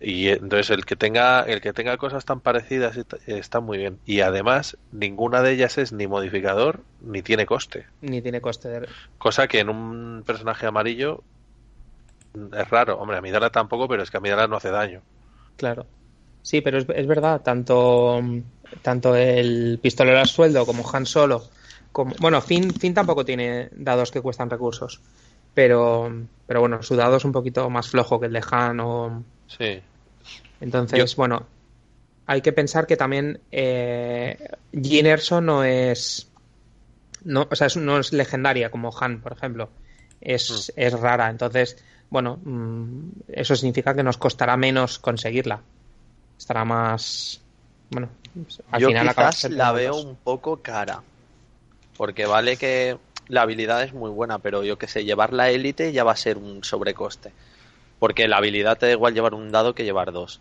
Y 0.00 0.28
entonces 0.28 0.70
el 0.70 0.86
que 0.86 0.96
tenga 0.96 1.42
el 1.42 1.60
que 1.60 1.74
tenga 1.74 1.98
cosas 1.98 2.24
tan 2.24 2.40
parecidas 2.40 2.98
está 3.26 3.60
muy 3.60 3.76
bien. 3.76 3.98
Y 4.06 4.20
además 4.20 4.78
ninguna 4.92 5.42
de 5.42 5.52
ellas 5.52 5.76
es 5.76 5.92
ni 5.92 6.06
modificador 6.06 6.80
ni 7.02 7.20
tiene 7.20 7.44
coste. 7.44 7.86
Ni 8.00 8.22
tiene 8.22 8.40
coste. 8.40 8.68
De... 8.68 8.88
Cosa 9.18 9.46
que 9.46 9.60
en 9.60 9.68
un 9.68 10.22
personaje 10.24 10.66
amarillo 10.66 11.22
es 12.56 12.70
raro. 12.70 12.98
Hombre, 12.98 13.18
a 13.18 13.20
Midala 13.20 13.50
tampoco, 13.50 13.88
pero 13.88 14.02
es 14.02 14.10
que 14.10 14.16
a 14.16 14.20
Midala 14.20 14.46
no 14.46 14.56
hace 14.56 14.70
daño. 14.70 15.02
Claro. 15.56 15.84
Sí, 16.42 16.62
pero 16.62 16.78
es, 16.78 16.86
es 16.94 17.06
verdad, 17.06 17.42
tanto, 17.42 18.22
tanto 18.80 19.14
el 19.14 19.78
pistolero 19.82 20.18
al 20.18 20.26
sueldo 20.26 20.64
como 20.64 20.88
Han 20.90 21.04
Solo, 21.04 21.42
como, 21.92 22.14
bueno, 22.18 22.40
Finn, 22.40 22.72
Finn 22.72 22.94
tampoco 22.94 23.26
tiene 23.26 23.68
dados 23.72 24.10
que 24.10 24.22
cuestan 24.22 24.48
recursos, 24.48 25.00
pero, 25.52 26.10
pero 26.46 26.60
bueno, 26.60 26.82
su 26.82 26.96
dado 26.96 27.18
es 27.18 27.24
un 27.26 27.32
poquito 27.32 27.68
más 27.68 27.88
flojo 27.88 28.18
que 28.18 28.26
el 28.26 28.32
de 28.32 28.42
Han 28.50 28.80
o, 28.80 29.22
Sí. 29.58 29.82
Entonces, 30.60 31.16
bueno, 31.16 31.46
hay 32.26 32.42
que 32.42 32.52
pensar 32.52 32.86
que 32.86 32.96
también 32.96 33.40
eh, 33.50 34.38
no 34.72 35.64
es. 35.64 36.30
No, 37.24 37.48
o 37.50 37.56
sea, 37.56 37.68
no 37.76 37.98
es 37.98 38.12
legendaria 38.12 38.70
como 38.70 38.96
Han, 38.98 39.20
por 39.20 39.32
ejemplo. 39.32 39.68
Es, 40.20 40.72
mm. 40.76 40.80
es 40.80 40.92
rara. 41.00 41.28
Entonces, 41.28 41.82
bueno, 42.08 42.38
mm, 42.42 43.10
eso 43.28 43.56
significa 43.56 43.94
que 43.94 44.02
nos 44.02 44.16
costará 44.16 44.56
menos 44.56 44.98
conseguirla. 44.98 45.60
Estará 46.38 46.64
más. 46.64 47.40
Bueno, 47.90 48.08
al 48.70 48.80
Yo 48.80 48.88
final 48.88 49.08
quizás 49.08 49.50
la 49.50 49.72
veo 49.72 49.96
un 49.96 50.16
poco 50.16 50.58
cara. 50.62 51.02
Porque 51.96 52.26
vale 52.26 52.56
que 52.56 52.96
la 53.28 53.42
habilidad 53.42 53.82
es 53.82 53.92
muy 53.92 54.10
buena, 54.10 54.38
pero 54.38 54.62
yo 54.64 54.78
que 54.78 54.88
sé, 54.88 55.04
llevar 55.04 55.32
la 55.32 55.50
élite 55.50 55.92
ya 55.92 56.04
va 56.04 56.12
a 56.12 56.16
ser 56.16 56.38
un 56.38 56.64
sobrecoste. 56.64 57.32
Porque 58.00 58.26
la 58.26 58.38
habilidad 58.38 58.78
te 58.78 58.86
da 58.86 58.92
igual 58.92 59.14
llevar 59.14 59.34
un 59.34 59.52
dado 59.52 59.74
que 59.74 59.84
llevar 59.84 60.10
dos. 60.10 60.40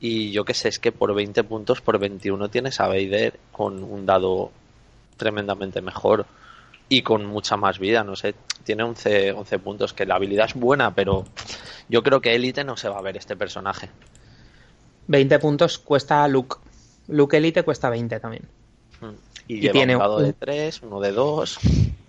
Y 0.00 0.32
yo 0.32 0.44
que 0.44 0.54
sé, 0.54 0.68
es 0.68 0.80
que 0.80 0.90
por 0.90 1.14
20 1.14 1.44
puntos, 1.44 1.80
por 1.80 2.00
21 2.00 2.48
tienes 2.48 2.80
a 2.80 2.88
Vader 2.88 3.38
con 3.52 3.84
un 3.84 4.04
dado 4.04 4.50
tremendamente 5.16 5.80
mejor 5.80 6.26
y 6.88 7.02
con 7.02 7.24
mucha 7.24 7.56
más 7.56 7.78
vida, 7.78 8.04
no 8.04 8.16
sé, 8.16 8.34
tiene 8.64 8.82
11, 8.82 9.32
11 9.32 9.58
puntos, 9.58 9.92
que 9.92 10.04
la 10.04 10.16
habilidad 10.16 10.46
es 10.46 10.54
buena, 10.54 10.94
pero 10.94 11.24
yo 11.88 12.02
creo 12.02 12.20
que 12.20 12.34
Elite 12.34 12.64
no 12.64 12.76
se 12.76 12.88
va 12.88 12.98
a 12.98 13.02
ver 13.02 13.16
este 13.16 13.36
personaje. 13.36 13.88
20 15.06 15.38
puntos 15.38 15.78
cuesta 15.78 16.26
Luke. 16.28 16.56
Luke 17.08 17.36
Elite 17.36 17.62
cuesta 17.62 17.90
20 17.90 18.20
también. 18.20 18.48
Y, 19.46 19.68
tiene 19.68 19.96
un 19.96 20.00
dado 20.00 20.20
de 20.20 20.32
3, 20.32 20.82
uno 20.82 21.00
de 21.00 21.12
2. 21.12 21.58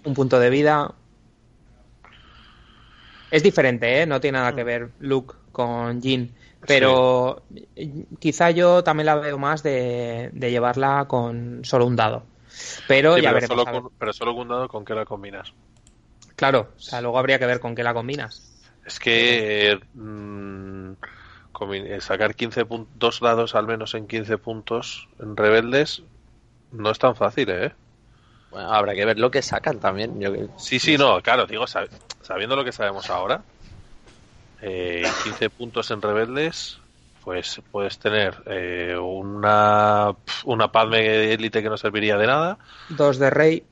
Un 0.05 0.13
punto 0.13 0.39
de 0.39 0.49
vida. 0.49 0.93
Es 3.31 3.43
diferente, 3.43 4.01
¿eh? 4.01 4.05
No 4.05 4.19
tiene 4.21 4.37
nada 4.37 4.53
que 4.53 4.63
ver 4.63 4.89
Luke 4.99 5.35
con 5.51 6.01
Jin. 6.01 6.33
Pero 6.67 7.43
quizá 8.19 8.51
yo 8.51 8.83
también 8.83 9.05
la 9.05 9.15
veo 9.15 9.37
más 9.37 9.61
de, 9.63 10.31
llevarla 10.33 11.05
con 11.07 11.63
solo 11.63 11.85
un 11.85 11.95
dado. 11.95 12.23
Pero 12.87 13.17
ya 13.17 13.31
veremos. 13.33 13.57
Solo 13.57 13.65
con, 13.65 13.91
pero 13.99 14.13
solo 14.13 14.33
con 14.33 14.43
un 14.43 14.47
dado, 14.49 14.67
¿con 14.67 14.85
qué 14.85 14.93
la 14.93 15.05
combinas? 15.05 15.53
Claro, 16.35 16.69
o 16.75 16.79
sea, 16.79 17.01
luego 17.01 17.17
habría 17.17 17.39
que 17.39 17.45
ver 17.45 17.59
con 17.59 17.75
qué 17.75 17.83
la 17.83 17.93
combinas. 17.93 18.51
Es 18.85 18.99
que 18.99 19.79
mm, 19.93 20.91
eh, 21.73 22.01
sacar 22.01 22.35
15 22.35 22.65
dos 22.95 23.19
dados 23.19 23.55
al 23.55 23.67
menos 23.67 23.93
en 23.95 24.07
15 24.07 24.37
puntos 24.37 25.07
en 25.19 25.35
rebeldes 25.35 26.03
no 26.71 26.91
es 26.91 26.99
tan 26.99 27.15
fácil, 27.15 27.49
¿eh? 27.49 27.73
Bueno, 28.55 28.71
habrá 28.71 28.95
que 28.95 29.03
ver 29.03 29.19
lo 29.19 29.29
que 29.29 29.41
sacan 29.41 29.81
también. 29.81 30.17
Sí, 30.55 30.79
sí, 30.79 30.97
no, 30.97 31.21
claro, 31.21 31.45
digo, 31.45 31.65
sabiendo 31.67 32.55
lo 32.55 32.63
que 32.63 32.71
sabemos 32.71 33.09
ahora, 33.09 33.41
eh, 34.61 35.03
15 35.25 35.49
puntos 35.49 35.91
en 35.91 36.01
rebeldes, 36.01 36.79
pues 37.21 37.61
puedes 37.69 37.99
tener 37.99 38.33
eh, 38.45 38.95
una, 38.97 40.15
una 40.45 40.71
Padme 40.71 41.33
Elite 41.33 41.61
que 41.61 41.67
no 41.67 41.75
serviría 41.75 42.15
de 42.15 42.27
nada. 42.27 42.57
Dos 42.87 43.19
de 43.19 43.29
Rey. 43.29 43.63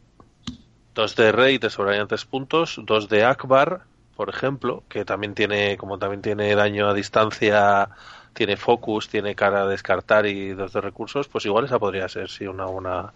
Dos 0.93 1.15
de 1.15 1.31
Rey, 1.31 1.59
te 1.59 1.69
sobrarían 1.69 2.09
tres 2.09 2.25
puntos. 2.25 2.81
Dos 2.83 3.07
de 3.07 3.23
Akbar, 3.23 3.83
por 4.17 4.27
ejemplo, 4.27 4.83
que 4.89 5.05
también 5.05 5.33
tiene, 5.33 5.77
como 5.77 5.97
también 5.97 6.21
tiene 6.21 6.53
daño 6.55 6.89
a 6.89 6.93
distancia, 6.93 7.87
tiene 8.33 8.57
focus, 8.57 9.07
tiene 9.07 9.33
cara 9.33 9.61
a 9.61 9.67
descartar 9.67 10.25
y 10.25 10.49
dos 10.49 10.73
de 10.73 10.81
recursos, 10.81 11.29
pues 11.29 11.45
igual 11.45 11.63
esa 11.63 11.79
podría 11.79 12.09
ser, 12.09 12.29
sí, 12.29 12.45
una, 12.45 12.67
una... 12.67 13.13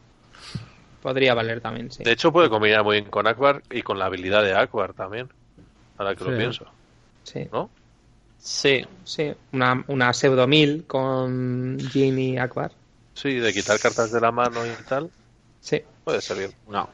Podría 1.07 1.33
valer 1.33 1.61
también, 1.61 1.89
sí. 1.89 2.03
De 2.03 2.11
hecho, 2.11 2.33
puede 2.33 2.49
combinar 2.49 2.83
muy 2.83 2.97
bien 2.97 3.09
con 3.09 3.27
Akbar 3.27 3.63
y 3.71 3.81
con 3.81 3.97
la 3.97 4.07
habilidad 4.07 4.43
de 4.43 4.53
Akbar 4.53 4.93
también, 4.93 5.29
ahora 5.97 6.13
que 6.15 6.25
lo 6.25 6.35
pienso. 6.35 6.65
Sí. 7.23 7.47
¿No? 7.49 7.69
Sí, 8.37 8.85
sí. 9.05 9.33
Una, 9.53 9.85
una 9.87 10.11
pseudo 10.11 10.45
mil 10.47 10.83
con 10.85 11.79
Jin 11.79 12.19
y 12.19 12.37
Akbar. 12.37 12.73
Sí, 13.13 13.35
de 13.35 13.53
quitar 13.53 13.79
cartas 13.79 14.11
de 14.11 14.19
la 14.19 14.33
mano 14.33 14.65
y 14.65 14.83
tal. 14.83 15.09
Sí. 15.61 15.81
Puede 16.03 16.19
ser 16.19 16.39
bien. 16.39 16.51
No. 16.67 16.89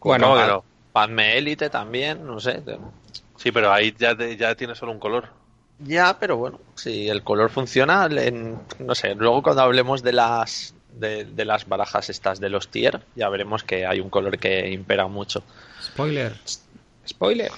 Bueno, 0.00 0.34
no, 0.44 0.64
Padme 0.90 1.38
Elite 1.38 1.70
también, 1.70 2.26
no 2.26 2.40
sé. 2.40 2.64
Sí, 3.36 3.52
pero 3.52 3.72
ahí 3.72 3.94
ya, 3.96 4.16
ya 4.36 4.56
tiene 4.56 4.74
solo 4.74 4.90
un 4.90 4.98
color. 4.98 5.28
Ya, 5.78 6.18
pero 6.18 6.36
bueno, 6.36 6.58
si 6.74 7.08
el 7.08 7.22
color 7.22 7.48
funciona, 7.48 8.08
no 8.08 8.94
sé, 8.96 9.14
luego 9.14 9.40
cuando 9.40 9.62
hablemos 9.62 10.02
de 10.02 10.14
las 10.14 10.74
de, 10.94 11.44
las 11.44 11.68
barajas 11.68 12.10
estas 12.10 12.40
de 12.40 12.48
los 12.48 12.68
tier, 12.68 13.00
ya 13.16 13.28
veremos 13.28 13.64
que 13.64 13.86
hay 13.86 14.00
un 14.00 14.10
color 14.10 14.38
que 14.38 14.70
impera 14.70 15.06
mucho. 15.06 15.42
Spoiler. 15.82 16.34
Spoiler. 17.06 17.50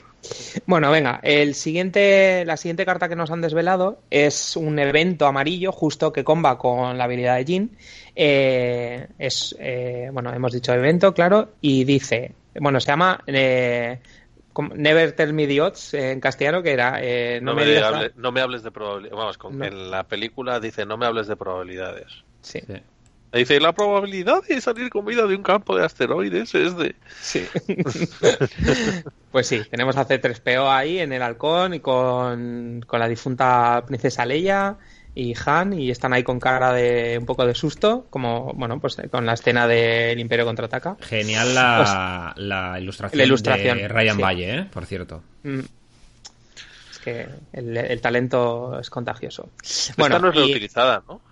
Bueno, 0.67 0.91
venga, 0.91 1.21
el 1.23 1.55
siguiente, 1.55 2.45
la 2.45 2.57
siguiente 2.57 2.87
carta 2.87 3.09
que 3.09 3.17
nos 3.17 3.31
han 3.31 3.41
desvelado 3.41 4.01
es 4.11 4.57
un 4.57 4.79
evento 4.79 5.27
amarillo, 5.27 5.73
justo 5.73 6.13
que 6.13 6.25
comba 6.25 6.59
con 6.59 6.97
la 6.97 7.05
habilidad 7.05 7.37
de 7.37 7.45
Jin. 7.45 7.77
Eh, 8.15 9.09
es, 9.19 9.57
eh, 9.59 10.11
bueno, 10.13 10.33
hemos 10.33 10.53
dicho 10.53 10.73
evento, 10.73 11.13
claro, 11.13 11.51
y 11.61 11.85
dice, 11.85 12.35
bueno, 12.61 12.79
se 12.81 12.89
llama 12.89 13.23
eh, 13.27 13.99
Never 14.75 15.13
Tell 15.13 15.33
Me 15.33 15.47
the 15.47 15.61
Odds 15.61 15.95
en 15.95 16.21
castellano, 16.21 16.63
que 16.63 16.73
era 16.73 17.01
no, 17.41 17.55
me, 17.55 18.41
hables 18.41 18.63
de 18.63 18.71
probabilidades. 18.71 19.39
Vamos, 19.39 19.39
en 19.61 19.91
la 19.91 20.05
película 20.05 20.61
dice 20.61 20.87
no 20.87 20.97
me 20.97 21.07
hables 21.07 21.27
de 21.27 21.37
probabilidades. 21.37 22.23
Sí. 22.43 22.61
Dice, 23.33 23.61
la 23.61 23.73
probabilidad 23.73 24.43
de 24.47 24.61
salir 24.61 24.91
con 24.91 25.07
vida 25.07 25.27
de 25.27 25.35
un 25.35 25.43
campo 25.43 25.75
de 25.75 25.87
asteroides 25.87 26.55
es 26.55 26.77
de... 26.77 26.95
Sí. 27.23 27.47
pues 29.33 29.47
sí, 29.47 29.63
tenemos 29.71 29.97
a 29.97 30.07
C3PO 30.07 30.71
ahí 30.71 30.99
en 30.99 31.13
el 31.15 31.23
halcón 31.23 31.73
y 31.73 31.81
con, 31.81 32.85
la 32.91 33.09
difunta 33.09 33.85
princesa 33.87 34.27
Leia 34.27 34.77
y 35.15 35.35
Han 35.47 35.73
y 35.73 35.91
están 35.91 36.13
ahí 36.13 36.23
con 36.23 36.41
cara 36.41 36.75
de 36.75 37.17
un 37.19 37.25
poco 37.25 37.47
de 37.47 37.55
susto, 37.55 38.07
como, 38.11 38.53
bueno, 38.53 38.79
pues 38.81 38.99
con 39.11 39.25
la 39.25 39.33
escena 39.33 39.67
del 39.67 40.21
Imperio 40.21 40.45
Contraataca. 40.45 40.99
Genial 41.01 41.55
la, 41.55 42.33
pues, 42.35 42.47
la, 42.47 42.81
ilustración, 42.81 43.79
de 43.79 43.89
Ryan 43.89 44.19
Valle, 44.19 44.55
¿eh? 44.59 44.67
por 44.71 44.85
cierto. 44.85 45.23
Mm. 45.43 45.61
Es 46.91 46.99
que 46.99 47.29
el, 47.55 48.01
talento 48.03 48.79
es 48.79 48.91
contagioso. 48.91 49.49
Bueno, 49.97 50.19
no 50.19 50.29
es 50.29 50.35
reutilizada, 50.35 51.03
¿no? 51.09 51.23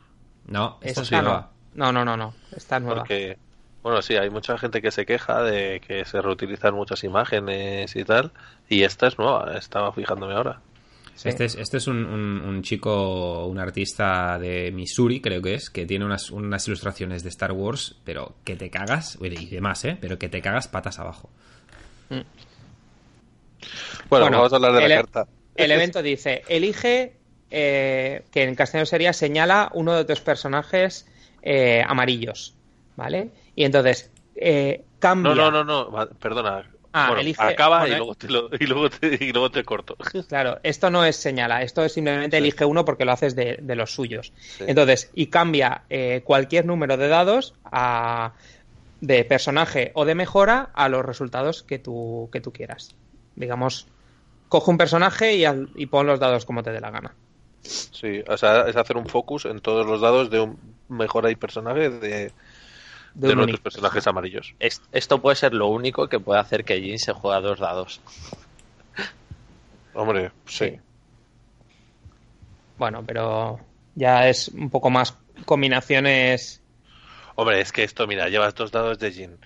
No, 0.47 0.79
esto 0.81 1.05
sí 1.05 1.15
no. 1.15 1.60
No, 1.81 1.93
no, 1.93 2.05
no, 2.05 2.15
no. 2.15 2.35
Está 2.55 2.79
nueva. 2.79 2.99
Porque, 2.99 3.39
bueno, 3.83 4.03
sí, 4.03 4.15
hay 4.15 4.29
mucha 4.29 4.59
gente 4.59 4.83
que 4.83 4.91
se 4.91 5.07
queja 5.07 5.43
de 5.43 5.81
que 5.81 6.05
se 6.05 6.21
reutilizan 6.21 6.75
muchas 6.75 7.03
imágenes 7.05 7.97
y 7.97 8.05
tal. 8.05 8.33
Y 8.69 8.83
esta 8.83 9.07
es 9.07 9.19
nueva, 9.19 9.57
estaba 9.57 9.91
fijándome 9.91 10.35
ahora. 10.35 10.61
Este 11.25 11.47
es, 11.47 11.55
este 11.55 11.79
es 11.79 11.87
un, 11.87 12.61
chico, 12.63 13.47
un 13.47 13.59
artista 13.59 14.39
de 14.39 14.71
Missouri, 14.73 15.23
creo 15.23 15.41
que 15.41 15.55
es, 15.55 15.71
que 15.71 15.87
tiene 15.87 16.05
unas, 16.05 16.31
unas 16.31 16.67
ilustraciones 16.69 17.23
de 17.23 17.31
Star 17.31 17.53
Wars, 17.53 17.97
pero 18.05 18.35
que 18.45 18.57
te 18.57 18.69
cagas, 18.69 19.19
y 19.19 19.47
demás, 19.47 19.83
¿eh? 19.87 19.97
Pero 19.99 20.19
que 20.19 20.29
te 20.29 20.43
cagas 20.43 20.69
patas 20.69 20.99
abajo. 20.99 21.31
Mm. 22.11 22.21
Bueno, 24.11 24.31
vamos 24.31 24.53
a 24.53 24.57
hablar 24.57 24.75
de 24.75 24.81
la 24.81 24.95
e- 24.95 24.97
carta. 24.99 25.27
El 25.55 25.71
evento 25.73 26.03
dice, 26.03 26.43
elige, 26.47 27.17
eh, 27.51 28.25
que 28.31 28.43
en 28.43 28.55
castellano 28.55 28.85
sería, 28.85 29.15
señala 29.15 29.71
uno 29.73 29.95
de 29.95 30.05
tus 30.05 30.21
personajes 30.21 31.07
eh, 31.43 31.83
amarillos, 31.87 32.55
¿vale? 32.97 33.31
Y 33.55 33.65
entonces 33.65 34.11
eh, 34.37 34.83
cambia. 34.99 35.35
No, 35.35 35.51
no, 35.51 35.65
no, 35.65 35.91
no, 35.91 36.09
perdona. 36.19 36.65
Ah, 36.93 37.15
acaba 37.39 37.87
y, 37.87 37.93
luego 37.93 38.17
te 38.17 38.27
y, 38.27 38.67
luego 38.67 38.91
te, 38.91 39.25
y, 39.25 39.33
luego 39.33 39.51
te, 39.51 39.63
corto. 39.63 39.97
Claro, 40.29 40.59
esto 40.65 40.91
no 40.91 41.05
es 41.05 41.15
señala, 41.15 41.63
esto 41.63 41.85
es 41.85 41.93
simplemente 41.93 42.39
elige 42.39 42.65
uno 42.65 42.85
porque 42.85 43.05
lo 43.05 43.13
haces 43.13 43.37
de, 43.37 43.61
los 43.77 43.95
suyos. 43.95 44.33
Entonces, 44.59 45.09
y 45.15 45.29
cambia 45.29 45.83
eh, 45.89 46.23
cualquier 46.25 46.67
número 46.67 46.97
de 46.97 47.07
dados 47.07 47.55
a, 47.65 48.33
de 49.01 49.25
personaje 49.25 49.93
o 49.95 50.05
de 50.05 50.17
mejora 50.17 50.71
a 50.75 50.89
los 50.89 51.05
resultados 51.05 51.63
que 51.63 51.79
tú, 51.79 52.29
que 52.33 52.41
tú 52.41 52.53
quieras. 52.53 52.97
Digamos, 53.37 53.87
coge 54.49 54.71
un 54.73 54.79
personaje 54.79 55.37
y, 55.37 55.45
y 55.77 55.87
pon 55.87 56.09
los 56.09 56.19
dados 56.19 56.45
como 56.45 56.65
te 56.65 56.73
dé 56.73 56.81
la 56.81 56.91
gana. 56.91 57.15
Sí, 57.63 58.23
o 58.27 58.37
sea, 58.37 58.69
es 58.69 58.75
hacer 58.75 58.97
un 58.97 59.07
focus 59.07 59.45
en 59.45 59.61
todos 59.61 59.87
los 59.87 60.01
dados 60.01 60.29
de 60.29 60.41
un 60.41 60.59
mejora 60.91 61.31
y 61.31 61.37
personaje 61.37 61.89
de, 61.89 62.33
de, 63.15 63.35
nuestros 63.35 63.61
personajes 63.61 64.07
amarillos. 64.07 64.55
Esto 64.59 65.21
puede 65.21 65.37
ser 65.37 65.55
lo 65.55 65.69
único 65.69 66.09
que 66.09 66.21
puede 66.21 66.41
hacer 66.41 66.65
que 66.65 66.81
Jin 66.81 66.99
se 66.99 67.13
juegue 67.13 67.39
a 67.39 67.41
dos 67.41 67.59
dados. 67.59 68.01
Hombre, 69.95 70.31
sí. 70.47 70.79
Bueno, 72.79 73.05
pero 73.07 73.61
ya 73.95 74.29
es 74.29 74.49
un 74.49 74.71
poco 74.71 74.91
más 74.91 75.17
combinaciones. 75.45 76.63
Hombre, 77.35 77.61
es 77.61 77.73
que 77.73 77.85
esto, 77.85 78.07
mira, 78.07 78.29
llevas 78.29 78.55
dos 78.55 78.71
dados 78.71 78.99
de 78.99 79.13
Jin. 79.13 79.39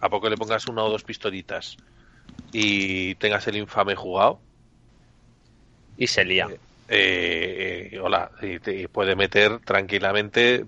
A 0.00 0.08
poco 0.08 0.28
le 0.28 0.36
pongas 0.36 0.66
una 0.66 0.84
o 0.84 0.90
dos 0.90 1.04
pistolitas 1.04 1.76
y 2.52 3.14
tengas 3.16 3.46
el 3.48 3.56
infame 3.56 3.94
jugado. 3.94 4.40
Y 5.96 6.06
se 6.06 6.24
lía. 6.24 6.46
Eh, 6.50 6.60
eh, 6.88 8.00
hola, 8.02 8.30
y, 8.40 8.86
puede 8.88 9.14
meter 9.14 9.60
tranquilamente 9.60 10.64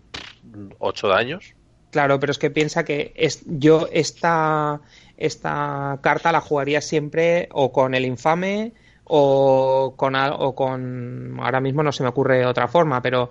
8 0.78 1.08
daños. 1.08 1.54
Claro, 1.90 2.20
pero 2.20 2.30
es 2.30 2.38
que 2.38 2.50
piensa 2.50 2.84
que 2.84 3.12
es, 3.16 3.42
yo 3.46 3.88
esta, 3.90 4.80
esta 5.16 5.98
carta 6.02 6.30
la 6.30 6.40
jugaría 6.40 6.80
siempre 6.80 7.48
o 7.52 7.72
con 7.72 7.94
el 7.94 8.04
infame 8.04 8.72
o 9.04 9.94
con, 9.96 10.14
o 10.14 10.54
con... 10.54 11.38
Ahora 11.40 11.60
mismo 11.60 11.82
no 11.82 11.90
se 11.90 12.02
me 12.02 12.10
ocurre 12.10 12.46
otra 12.46 12.68
forma, 12.68 13.02
pero 13.02 13.30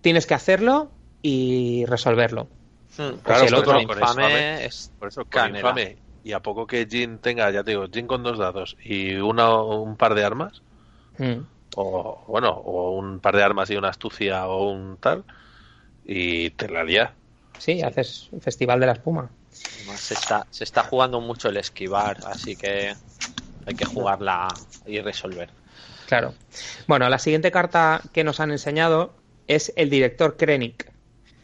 tienes 0.00 0.26
que 0.26 0.34
hacerlo 0.34 0.90
y 1.22 1.84
resolverlo. 1.86 2.48
Hmm, 2.96 3.18
claro, 3.22 3.44
el 3.46 3.54
otro 3.54 3.80
infame, 3.80 4.64
es 4.64 4.90
por 4.98 5.08
eso 5.08 5.24
con 5.26 5.54
infame 5.54 5.98
y 6.24 6.32
a 6.32 6.40
poco 6.40 6.66
que 6.66 6.86
Jin 6.90 7.18
tenga, 7.18 7.50
ya 7.50 7.62
te 7.62 7.72
digo, 7.72 7.86
Jin 7.92 8.08
con 8.08 8.24
dos 8.24 8.38
dados 8.38 8.76
y 8.82 9.14
una, 9.16 9.62
un 9.62 9.96
par 9.96 10.14
de 10.14 10.24
armas, 10.24 10.62
hmm 11.18 11.55
o 11.76 12.24
bueno, 12.26 12.50
o 12.50 12.92
un 12.92 13.20
par 13.20 13.36
de 13.36 13.42
armas 13.42 13.70
y 13.70 13.76
una 13.76 13.90
astucia 13.90 14.46
o 14.48 14.70
un 14.70 14.96
tal, 14.96 15.24
y 16.04 16.50
te 16.50 16.68
la 16.68 16.82
lía. 16.82 17.12
Sí, 17.58 17.82
haces 17.82 18.28
un 18.32 18.40
festival 18.40 18.80
de 18.80 18.86
la 18.86 18.92
espuma. 18.92 19.30
se 19.50 20.14
está, 20.14 20.46
se 20.50 20.64
está 20.64 20.82
jugando 20.82 21.20
mucho 21.20 21.48
el 21.48 21.58
esquivar, 21.58 22.18
así 22.26 22.56
que 22.56 22.94
hay 23.66 23.74
que 23.74 23.84
jugarla 23.84 24.48
y 24.86 25.00
resolver. 25.00 25.50
Claro. 26.06 26.34
Bueno, 26.86 27.08
la 27.08 27.18
siguiente 27.18 27.50
carta 27.50 28.00
que 28.12 28.24
nos 28.24 28.40
han 28.40 28.52
enseñado 28.52 29.12
es 29.46 29.72
el 29.76 29.90
director 29.90 30.36
Krennic. 30.36 30.92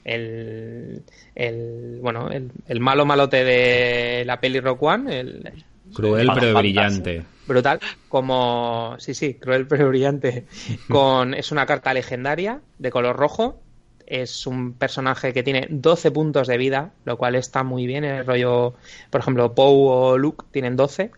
El, 0.04 1.04
el 1.34 1.98
bueno, 2.00 2.28
el, 2.30 2.80
malo 2.80 3.06
malote 3.06 3.44
de 3.44 4.24
la 4.24 4.40
peli 4.40 4.60
Rock 4.60 4.82
One, 4.82 5.20
el, 5.20 5.64
Cruel 5.94 6.30
pero 6.34 6.58
brillante. 6.58 7.22
Brutal. 7.46 7.80
Como. 8.08 8.96
Sí, 8.98 9.14
sí, 9.14 9.34
cruel 9.34 9.66
pero 9.66 9.88
brillante. 9.88 10.46
Con... 10.88 11.34
Es 11.34 11.52
una 11.52 11.66
carta 11.66 11.92
legendaria 11.94 12.60
de 12.78 12.90
color 12.90 13.16
rojo. 13.16 13.60
Es 14.06 14.46
un 14.46 14.74
personaje 14.74 15.32
que 15.32 15.42
tiene 15.42 15.66
12 15.70 16.10
puntos 16.10 16.46
de 16.46 16.58
vida, 16.58 16.92
lo 17.04 17.16
cual 17.16 17.34
está 17.34 17.62
muy 17.62 17.86
bien. 17.86 18.04
El 18.04 18.26
rollo, 18.26 18.74
por 19.10 19.20
ejemplo, 19.20 19.54
Poe 19.54 19.72
o 19.72 20.18
Luke 20.18 20.44
tienen 20.50 20.76
12, 20.76 21.12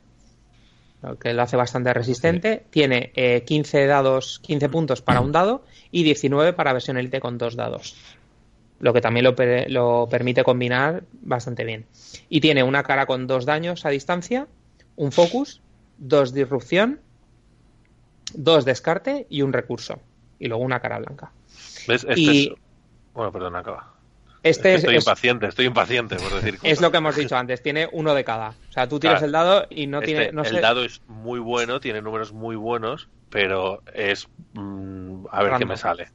lo 1.02 1.18
que 1.18 1.34
lo 1.34 1.42
hace 1.42 1.56
bastante 1.56 1.92
resistente. 1.92 2.64
Tiene 2.70 3.12
15 3.44 3.82
eh, 3.82 3.86
dados, 3.86 4.38
15 4.40 4.68
puntos 4.68 5.02
para 5.02 5.20
un 5.20 5.32
dado 5.32 5.64
y 5.90 6.04
19 6.04 6.52
para 6.52 6.72
versión 6.72 6.96
elite 6.96 7.20
con 7.20 7.38
dos 7.38 7.56
dados 7.56 7.96
lo 8.80 8.92
que 8.92 9.00
también 9.00 9.24
lo, 9.24 9.34
lo, 9.68 10.08
permite 10.10 10.44
combinar 10.44 11.04
bastante 11.22 11.64
bien. 11.64 11.86
Y 12.28 12.42
tiene 12.42 12.62
una 12.62 12.82
cara 12.82 13.06
con 13.06 13.26
dos 13.26 13.46
daños 13.46 13.86
a 13.86 13.88
distancia, 13.88 14.46
un 14.96 15.10
focus, 15.10 15.62
dos 15.98 16.32
disrupción, 16.32 17.00
dos 18.34 18.64
descarte 18.64 19.26
y 19.28 19.42
un 19.42 19.52
recurso. 19.52 20.00
Y 20.38 20.48
luego 20.48 20.64
una 20.64 20.80
cara 20.80 20.98
blanca. 20.98 21.32
¿Ves? 21.86 22.04
Este 22.08 22.42
es... 22.42 22.48
Bueno, 23.12 23.32
perdón, 23.32 23.56
acaba. 23.56 23.94
Este 24.42 24.74
estoy 24.74 24.96
impaciente, 24.96 25.46
estoy 25.46 25.64
impaciente 25.64 26.16
por 26.16 26.34
decir 26.34 26.58
Es 26.62 26.82
lo 26.82 26.90
que 26.90 26.98
hemos 26.98 27.16
dicho 27.16 27.34
antes, 27.34 27.62
tiene 27.62 27.88
uno 27.92 28.12
de 28.14 28.24
cada. 28.24 28.50
O 28.50 28.72
sea, 28.72 28.86
tú 28.86 29.00
tiras 29.00 29.22
el 29.22 29.32
dado 29.32 29.66
y 29.70 29.86
no 29.86 30.02
tiene. 30.02 30.26
Este, 30.26 30.56
el 30.56 30.60
dado 30.60 30.84
es 30.84 31.00
muy 31.08 31.38
bueno, 31.38 31.80
tiene 31.80 32.02
números 32.02 32.34
muy 32.34 32.54
buenos, 32.54 33.08
pero 33.30 33.82
es. 33.94 34.28
Mm, 34.52 35.24
a 35.30 35.42
ver 35.42 35.58
qué 35.58 35.64
me 35.64 35.78
sale. 35.78 36.10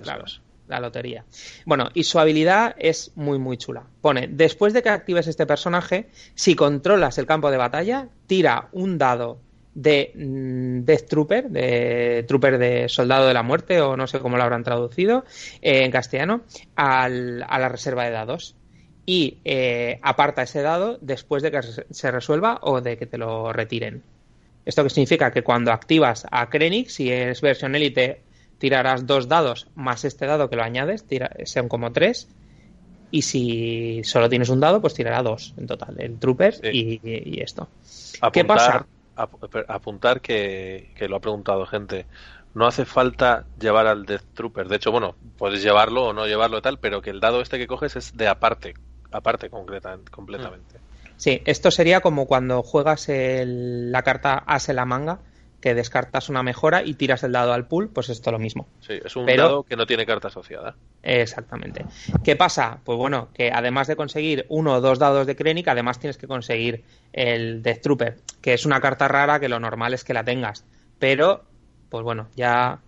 claro 0.00 0.24
la 0.68 0.80
lotería. 0.80 1.24
Bueno, 1.66 1.88
y 1.94 2.04
su 2.04 2.18
habilidad 2.18 2.74
es 2.78 3.12
muy, 3.14 3.38
muy 3.38 3.56
chula. 3.56 3.84
Pone, 4.00 4.28
después 4.28 4.72
de 4.72 4.82
que 4.82 4.88
actives 4.88 5.26
este 5.26 5.46
personaje, 5.46 6.08
si 6.34 6.54
controlas 6.54 7.18
el 7.18 7.26
campo 7.26 7.50
de 7.50 7.56
batalla, 7.56 8.08
tira 8.26 8.68
un 8.72 8.98
dado 8.98 9.40
de 9.74 10.12
mm, 10.14 10.84
Death 10.84 11.08
Trooper, 11.08 11.50
de 11.50 12.24
Trooper 12.28 12.58
de 12.58 12.88
Soldado 12.88 13.26
de 13.26 13.34
la 13.34 13.42
Muerte, 13.42 13.80
o 13.80 13.96
no 13.96 14.06
sé 14.06 14.20
cómo 14.20 14.36
lo 14.36 14.42
habrán 14.42 14.64
traducido 14.64 15.24
eh, 15.60 15.84
en 15.84 15.90
castellano, 15.90 16.42
a 16.76 17.08
la 17.08 17.68
reserva 17.68 18.04
de 18.04 18.10
dados. 18.10 18.56
Y 19.04 19.38
eh, 19.44 19.98
aparta 20.02 20.42
ese 20.42 20.62
dado 20.62 20.98
después 21.00 21.42
de 21.42 21.50
que 21.50 21.60
se 21.62 22.10
resuelva 22.10 22.58
o 22.62 22.80
de 22.80 22.96
que 22.96 23.06
te 23.06 23.18
lo 23.18 23.52
retiren. 23.52 24.02
Esto 24.64 24.84
que 24.84 24.90
significa 24.90 25.32
que 25.32 25.42
cuando 25.42 25.72
activas 25.72 26.24
a 26.30 26.48
Krennic, 26.48 26.88
si 26.88 27.10
es 27.10 27.40
versión 27.40 27.74
élite 27.74 28.20
tirarás 28.62 29.08
dos 29.08 29.26
dados 29.26 29.66
más 29.74 30.04
este 30.04 30.24
dado 30.24 30.48
que 30.48 30.54
lo 30.54 30.62
añades, 30.62 31.04
tira, 31.04 31.32
sean 31.46 31.68
como 31.68 31.90
tres. 31.90 32.28
Y 33.10 33.22
si 33.22 34.04
solo 34.04 34.28
tienes 34.28 34.50
un 34.50 34.60
dado, 34.60 34.80
pues 34.80 34.94
tirará 34.94 35.20
dos 35.20 35.52
en 35.58 35.66
total, 35.66 35.96
el 35.98 36.16
Trooper 36.20 36.60
y, 36.72 37.40
esto. 37.42 37.66
¿Qué 38.32 38.44
pasa? 38.44 38.86
apuntar 39.16 40.20
que, 40.20 40.94
lo 41.08 41.16
ha 41.16 41.20
preguntado 41.20 41.66
gente. 41.66 42.06
No 42.54 42.68
hace 42.68 42.84
falta 42.84 43.46
llevar 43.58 43.88
al 43.88 44.06
Death 44.06 44.26
Trooper. 44.32 44.68
De 44.68 44.76
hecho, 44.76 44.92
bueno, 44.92 45.16
puedes 45.36 45.60
llevarlo 45.60 46.06
o 46.06 46.12
no 46.12 46.28
llevarlo 46.28 46.58
y 46.58 46.62
tal, 46.62 46.78
pero 46.78 47.02
que 47.02 47.10
el 47.10 47.18
dado 47.18 47.40
este 47.40 47.58
que 47.58 47.66
coges 47.66 47.96
es 47.96 48.16
de 48.16 48.28
aparte, 48.28 48.74
aparte 49.10 49.50
concreta, 49.50 49.98
completamente. 50.12 50.76
Sí, 51.16 51.42
esto 51.46 51.72
sería 51.72 52.00
como 52.00 52.26
cuando 52.26 52.62
juegas 52.62 53.06
la 53.08 54.02
carta 54.02 54.44
As 54.46 54.68
en 54.68 54.76
la 54.76 54.84
manga, 54.84 55.18
que 55.62 55.74
descartas 55.74 56.28
una 56.28 56.42
mejora 56.42 56.82
y 56.82 56.94
tiras 56.94 57.22
el 57.22 57.32
dado 57.32 57.52
al 57.52 57.68
pool, 57.68 57.88
pues 57.88 58.08
esto 58.08 58.32
lo 58.32 58.40
mismo. 58.40 58.66
Sí, 58.80 58.94
es 59.02 59.14
un 59.14 59.24
dado 59.26 59.62
que 59.62 59.76
no 59.76 59.86
tiene 59.86 60.04
carta 60.04 60.26
asociada. 60.26 60.74
Exactamente. 61.04 61.86
¿Qué 62.24 62.34
pasa? 62.34 62.80
Pues 62.84 62.98
bueno, 62.98 63.28
que 63.32 63.52
además 63.52 63.86
de 63.86 63.94
conseguir 63.94 64.44
uno 64.48 64.74
o 64.74 64.80
dos 64.80 64.98
dados 64.98 65.24
de 65.26 65.36
Krennic, 65.36 65.68
además 65.68 66.00
tienes 66.00 66.18
que 66.18 66.26
conseguir 66.26 66.82
el 67.12 67.62
Death 67.62 67.80
Trooper, 67.80 68.18
que 68.40 68.54
es 68.54 68.66
una 68.66 68.80
carta 68.80 69.06
rara 69.06 69.38
que 69.38 69.48
lo 69.48 69.60
normal 69.60 69.94
es 69.94 70.02
que 70.02 70.14
la 70.14 70.24
tengas. 70.24 70.66
Pero, 70.98 71.44
pues 71.88 72.02
bueno, 72.02 72.28
ya 72.34 72.80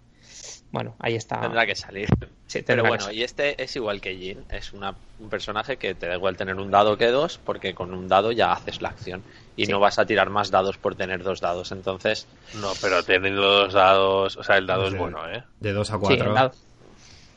bueno, 0.74 0.96
ahí 0.98 1.14
está. 1.14 1.40
Tendrá 1.40 1.66
que 1.66 1.76
salir. 1.76 2.08
Sí, 2.48 2.62
Pero 2.66 2.82
bueno, 2.84 3.12
y 3.12 3.22
este 3.22 3.62
es 3.62 3.76
igual 3.76 4.00
que 4.00 4.16
Jin. 4.16 4.44
Es 4.50 4.72
una, 4.72 4.96
un 5.20 5.28
personaje 5.28 5.76
que 5.76 5.94
te 5.94 6.08
da 6.08 6.16
igual 6.16 6.36
tener 6.36 6.56
un 6.56 6.68
dado 6.68 6.98
que 6.98 7.12
dos, 7.12 7.38
porque 7.38 7.74
con 7.74 7.94
un 7.94 8.08
dado 8.08 8.32
ya 8.32 8.50
haces 8.50 8.82
la 8.82 8.88
acción. 8.88 9.22
Y 9.54 9.66
no 9.66 9.78
vas 9.78 10.00
a 10.00 10.04
tirar 10.04 10.30
más 10.30 10.50
dados 10.50 10.76
por 10.76 10.96
tener 10.96 11.22
dos 11.22 11.40
dados. 11.40 11.70
Entonces. 11.70 12.26
No, 12.60 12.72
pero 12.82 13.04
teniendo 13.04 13.40
dos 13.40 13.72
dados. 13.72 14.36
O 14.36 14.42
sea, 14.42 14.56
el 14.56 14.66
dado 14.66 14.88
es 14.88 14.98
bueno, 14.98 15.20
¿eh? 15.30 15.44
De 15.60 15.72
dos 15.72 15.92
a 15.92 15.98
cuatro. 15.98 16.26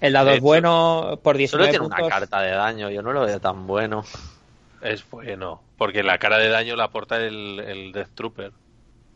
el 0.01 0.13
dado, 0.13 0.31
es 0.31 0.41
bueno 0.41 1.19
por 1.21 1.37
19 1.37 1.71
Solo 1.71 1.85
tiene 1.87 1.95
una 1.95 2.09
carta 2.09 2.41
de 2.41 2.53
daño. 2.53 2.89
Yo 2.89 3.03
no 3.03 3.13
lo 3.13 3.23
veo 3.23 3.39
tan 3.39 3.67
bueno. 3.67 4.03
Es 4.81 5.07
bueno. 5.07 5.61
Porque 5.77 6.01
la 6.01 6.17
cara 6.17 6.39
de 6.39 6.49
daño 6.49 6.75
la 6.75 6.85
aporta 6.85 7.17
el, 7.17 7.59
el 7.59 7.91
Death 7.91 8.15
Trooper. 8.15 8.51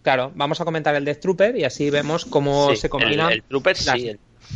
Claro, 0.02 0.32
vamos 0.36 0.60
a 0.62 0.66
comentar 0.66 0.96
el 0.96 1.06
Death 1.06 1.20
Trooper 1.20 1.56
y 1.56 1.64
así 1.64 1.90
vemos 1.90 2.26
cómo 2.26 2.76
se 2.76 2.90
combinan 2.90 3.32
el, 3.32 3.44
Trooper, 3.44 3.78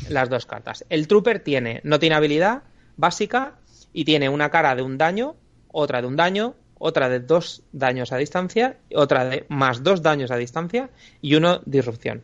las, 0.10 0.30
dos 0.30 0.46
cartas. 0.46 0.86
El 0.90 1.08
Trooper 1.08 1.40
tiene, 1.40 1.82
no 1.84 2.00
tiene 2.00 2.16
habilidad 2.16 2.64
básica 2.98 3.56
y 3.94 4.06
tiene 4.06 4.30
una 4.30 4.50
cara 4.50 4.76
de 4.76 4.82
un 4.82 4.98
daño, 4.98 5.36
otra 5.72 6.02
de 6.02 6.08
un 6.08 6.16
daño, 6.16 6.56
otra 6.80 7.10
de 7.10 7.20
dos 7.20 7.64
daños 7.72 8.12
a 8.12 8.18
distancia, 8.18 8.78
otra 8.94 9.26
de 9.26 9.46
más 9.50 9.84
dos 9.84 10.02
daños 10.02 10.32
a 10.32 10.38
distancia 10.38 10.90
y 11.22 11.36
uno 11.36 11.62
disrupción. 11.66 12.24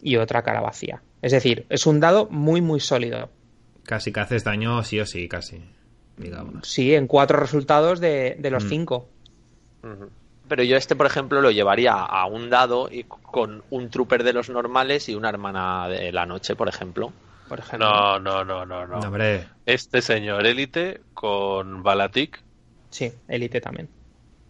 Y 0.00 0.16
otra 0.16 0.42
cara 0.42 0.60
vacía. 0.60 1.02
Es 1.22 1.32
decir, 1.32 1.66
es 1.68 1.86
un 1.86 2.00
dado 2.00 2.28
muy, 2.30 2.60
muy 2.60 2.80
sólido. 2.80 3.30
Casi 3.84 4.12
que 4.12 4.20
haces 4.20 4.44
daño 4.44 4.82
sí 4.84 5.00
o 5.00 5.06
sí, 5.06 5.28
casi. 5.28 5.62
Digamos. 6.16 6.68
Sí, 6.68 6.94
en 6.94 7.06
cuatro 7.06 7.38
resultados 7.38 8.00
de, 8.00 8.36
los 8.50 8.64
mm. 8.64 8.68
cinco. 8.68 9.08
Pero 10.48 10.62
yo 10.62 10.76
este, 10.76 10.96
por 10.96 11.06
ejemplo, 11.06 11.40
lo 11.40 11.50
llevaría 11.50 11.92
a 11.92 12.26
un 12.26 12.50
dado 12.50 12.88
y 12.90 13.04
con 13.04 13.62
un 13.70 13.90
trooper 13.90 14.24
de 14.24 14.32
los 14.32 14.48
normales 14.48 15.08
y 15.08 15.14
una 15.14 15.28
hermana 15.28 15.88
de 15.88 16.12
la 16.12 16.26
noche, 16.26 16.56
por 16.56 16.68
ejemplo. 16.68 17.12
Por 17.48 17.60
ejemplo. 17.60 17.88
No, 17.88 18.18
no, 18.18 18.44
no, 18.44 18.66
no, 18.66 18.86
no. 18.86 19.18
Este 19.66 20.02
señor 20.02 20.46
élite 20.46 21.00
con 21.14 21.82
Balatic. 21.82 22.42
Sí, 22.90 23.12
élite 23.28 23.60
también. 23.60 23.88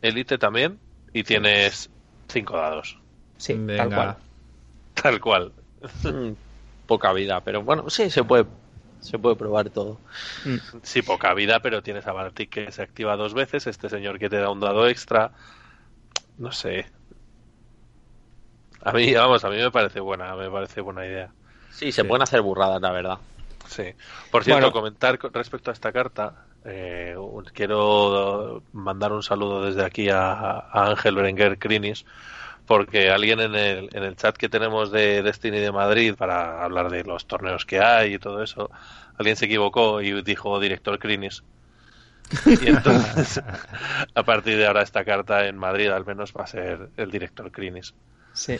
Élite 0.02 0.38
también. 0.38 0.78
Y 1.12 1.24
tienes 1.24 1.90
cinco 2.28 2.56
dados. 2.56 2.98
Sí, 3.36 3.58
tal 3.76 3.88
cual. 3.88 4.16
Tal 4.94 5.20
cual. 5.20 5.52
Mm, 6.02 6.32
poca 6.86 7.12
vida, 7.12 7.40
pero 7.40 7.62
bueno, 7.62 7.88
sí, 7.88 8.10
se 8.10 8.24
puede 8.24 8.46
se 9.00 9.18
puede 9.18 9.36
probar 9.36 9.70
todo. 9.70 10.00
Mm. 10.44 10.56
Sí, 10.82 11.02
poca 11.02 11.32
vida, 11.34 11.60
pero 11.60 11.82
tienes 11.82 12.06
a 12.06 12.12
Balatic 12.12 12.50
que 12.50 12.72
se 12.72 12.82
activa 12.82 13.16
dos 13.16 13.34
veces, 13.34 13.66
este 13.66 13.88
señor 13.88 14.18
que 14.18 14.28
te 14.28 14.38
da 14.38 14.50
un 14.50 14.60
dado 14.60 14.88
extra, 14.88 15.32
no 16.38 16.52
sé. 16.52 16.86
A 18.82 18.92
mí, 18.92 19.12
vamos, 19.12 19.44
a 19.44 19.50
mí 19.50 19.56
me 19.56 19.70
parece 19.70 20.00
buena, 20.00 20.34
me 20.36 20.50
parece 20.50 20.80
buena 20.80 21.04
idea. 21.04 21.30
Sí, 21.70 21.92
se 21.92 22.04
pueden 22.04 22.22
hacer 22.22 22.40
burradas, 22.40 22.80
la 22.80 22.92
verdad. 22.92 23.18
Sí. 23.66 23.84
Por 24.30 24.44
cierto, 24.44 24.72
comentar 24.72 25.18
respecto 25.32 25.70
a 25.70 25.74
esta 25.74 25.92
carta, 25.92 26.46
eh, 26.64 27.16
quiero 27.52 28.62
mandar 28.72 29.12
un 29.12 29.22
saludo 29.22 29.64
desde 29.64 29.84
aquí 29.84 30.08
a, 30.10 30.68
Ángel 30.72 31.16
Berenguer 31.16 31.58
Crinis, 31.58 32.06
porque 32.66 33.10
alguien 33.10 33.40
en 33.40 33.54
el, 33.54 33.88
en 33.92 34.02
el 34.04 34.16
chat 34.16 34.36
que 34.36 34.48
tenemos 34.48 34.90
de 34.90 35.22
Destiny 35.22 35.58
de 35.58 35.72
Madrid 35.72 36.14
para 36.16 36.64
hablar 36.64 36.90
de 36.90 37.04
los 37.04 37.26
torneos 37.26 37.64
que 37.64 37.80
hay 37.80 38.14
y 38.14 38.18
todo 38.18 38.42
eso, 38.42 38.70
alguien 39.16 39.36
se 39.36 39.46
equivocó 39.46 40.00
y 40.00 40.22
dijo 40.22 40.58
director 40.60 40.98
Crinis. 40.98 41.42
Y 42.46 42.66
entonces, 42.68 43.40
a 44.14 44.22
partir 44.22 44.56
de 44.56 44.66
ahora, 44.66 44.82
esta 44.82 45.04
carta 45.04 45.46
en 45.46 45.56
Madrid 45.56 45.88
al 45.88 46.04
menos 46.04 46.32
va 46.36 46.44
a 46.44 46.46
ser 46.46 46.90
el 46.96 47.10
director 47.10 47.50
Crinis. 47.50 47.94
Sí. 48.38 48.56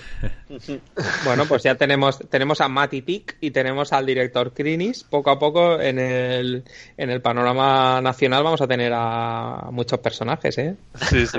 bueno, 1.24 1.46
pues 1.46 1.62
ya 1.62 1.76
tenemos, 1.76 2.18
tenemos 2.28 2.60
a 2.60 2.68
Mati 2.68 3.02
Pic 3.02 3.36
y 3.40 3.52
tenemos 3.52 3.92
al 3.92 4.06
director 4.06 4.52
Crinis. 4.52 5.04
Poco 5.04 5.30
a 5.30 5.38
poco 5.38 5.80
en 5.80 5.98
el, 5.98 6.64
en 6.96 7.10
el 7.10 7.20
panorama 7.22 8.00
nacional 8.00 8.42
vamos 8.42 8.60
a 8.60 8.66
tener 8.66 8.92
a 8.94 9.68
muchos 9.70 10.00
personajes, 10.00 10.58
¿eh? 10.58 10.76
Sí, 11.08 11.26
sí. 11.26 11.38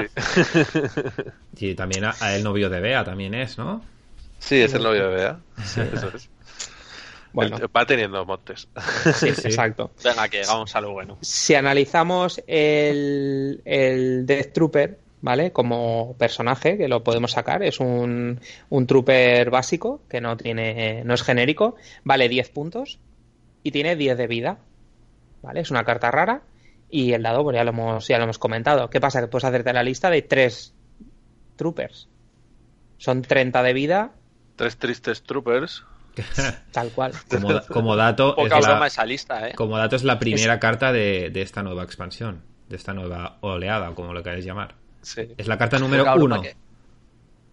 Y 1.62 1.76
también 1.76 2.06
a, 2.06 2.36
el 2.36 2.44
novio 2.44 2.70
de 2.70 2.80
Bea 2.80 3.04
también 3.04 3.34
es, 3.34 3.58
¿no? 3.58 3.84
Sí, 4.40 4.62
es 4.62 4.74
el 4.74 4.84
novio 4.84 5.10
de 5.10 5.16
Bea. 5.16 5.40
eso 5.58 6.12
es. 6.16 6.30
Bueno. 7.34 7.58
Va 7.76 7.86
teniendo 7.86 8.26
montes. 8.26 8.68
Sí, 9.16 9.28
exacto. 9.30 9.92
Venga, 10.04 10.28
que 10.30 10.42
vamos 10.48 10.76
a 10.76 10.82
lo 10.82 10.92
bueno. 10.92 11.18
Si 11.22 11.56
analizamos 11.56 12.42
el, 12.48 13.62
el 13.66 14.26
Death 14.26 14.54
Trooper, 14.54 15.00
¿vale? 15.22 15.52
Como 15.52 16.16
personaje, 16.18 16.78
que 16.78 16.88
lo 16.88 17.04
podemos 17.04 17.32
sacar, 17.32 17.64
es 17.64 17.80
un, 17.80 18.40
un 18.70 18.88
trooper 18.88 19.50
básico, 19.50 20.02
que 20.10 20.22
no 20.22 20.38
tiene, 20.38 21.04
no 21.04 21.14
es 21.14 21.24
genérico, 21.24 21.76
vale 22.04 22.30
10 22.30 22.50
puntos 22.50 23.00
y 23.64 23.72
tiene 23.72 23.96
10 23.96 24.18
de 24.18 24.28
vida. 24.28 24.60
¿Vale? 25.42 25.62
Es 25.62 25.72
una 25.72 25.86
carta 25.86 26.12
rara. 26.12 26.42
Y 26.90 27.14
el 27.14 27.22
dado, 27.22 27.44
pues 27.44 27.56
ya 27.56 27.64
lo 27.64 27.70
hemos, 27.70 28.08
ya 28.08 28.18
lo 28.18 28.24
hemos 28.24 28.40
comentado. 28.40 28.90
¿Qué 28.90 29.00
pasa? 29.00 29.22
Que 29.22 29.28
puedes 29.28 29.46
hacerte 29.46 29.72
la 29.74 29.84
lista 29.84 30.10
de 30.10 30.24
tres 30.24 30.74
troopers. 31.56 32.10
Son 32.98 33.22
30 33.22 33.62
de 33.62 33.74
vida. 33.74 34.12
Tres 34.56 34.78
tristes 34.78 35.24
troopers. 35.24 35.86
Tal 36.72 36.92
cual. 36.92 37.14
Como, 37.70 37.96
dato. 37.96 38.36
es 38.38 38.68
la, 38.68 38.88
esa 38.88 39.06
lista, 39.06 39.50
¿eh? 39.50 39.54
Como 39.56 39.78
dato 39.78 39.96
es 39.96 40.04
la 40.04 40.20
primera 40.20 40.60
carta 40.60 40.92
de, 40.92 41.32
esta 41.36 41.64
nueva 41.64 41.84
expansión, 41.84 42.42
de 42.68 42.76
esta 42.76 42.94
nueva 42.94 43.38
oleada, 43.42 43.94
como 43.96 44.14
lo 44.14 44.24
queráis 44.24 44.46
llamar. 44.46 44.76
Es 45.38 45.48
la 45.48 45.58
carta 45.58 45.80
número 45.80 46.06
uno. 46.16 46.42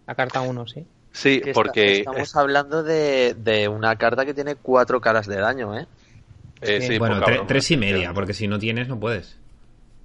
La 0.07 0.15
carta 0.15 0.41
1, 0.41 0.67
sí. 0.69 0.87
Sí, 1.13 1.43
porque... 1.55 1.99
estamos 2.01 2.37
hablando 2.37 2.83
de, 2.83 3.35
de, 3.35 3.69
una 3.69 3.97
carta 3.97 4.25
que 4.25 4.35
tiene 4.35 4.55
cuatro 4.55 5.01
caras 5.01 5.27
de 5.27 5.37
daño, 5.37 5.77
¿eh? 5.77 5.87
eh 6.61 6.81
sí, 6.83 6.99
bueno, 6.99 7.21
tres 7.47 7.71
y 7.71 7.77
media, 7.77 8.13
porque 8.13 8.35
si 8.35 8.47
no 8.47 8.59
tienes, 8.59 8.87
no 8.87 9.01
puedes. 9.01 9.39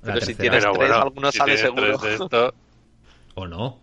Pero 0.01 0.21
si 0.21 0.35
tienes 0.35 0.65
tres, 0.73 0.91
alguno 0.91 1.31
sale 1.31 1.57
seguro. 1.57 1.99
¿O 3.35 3.45
no? 3.45 3.79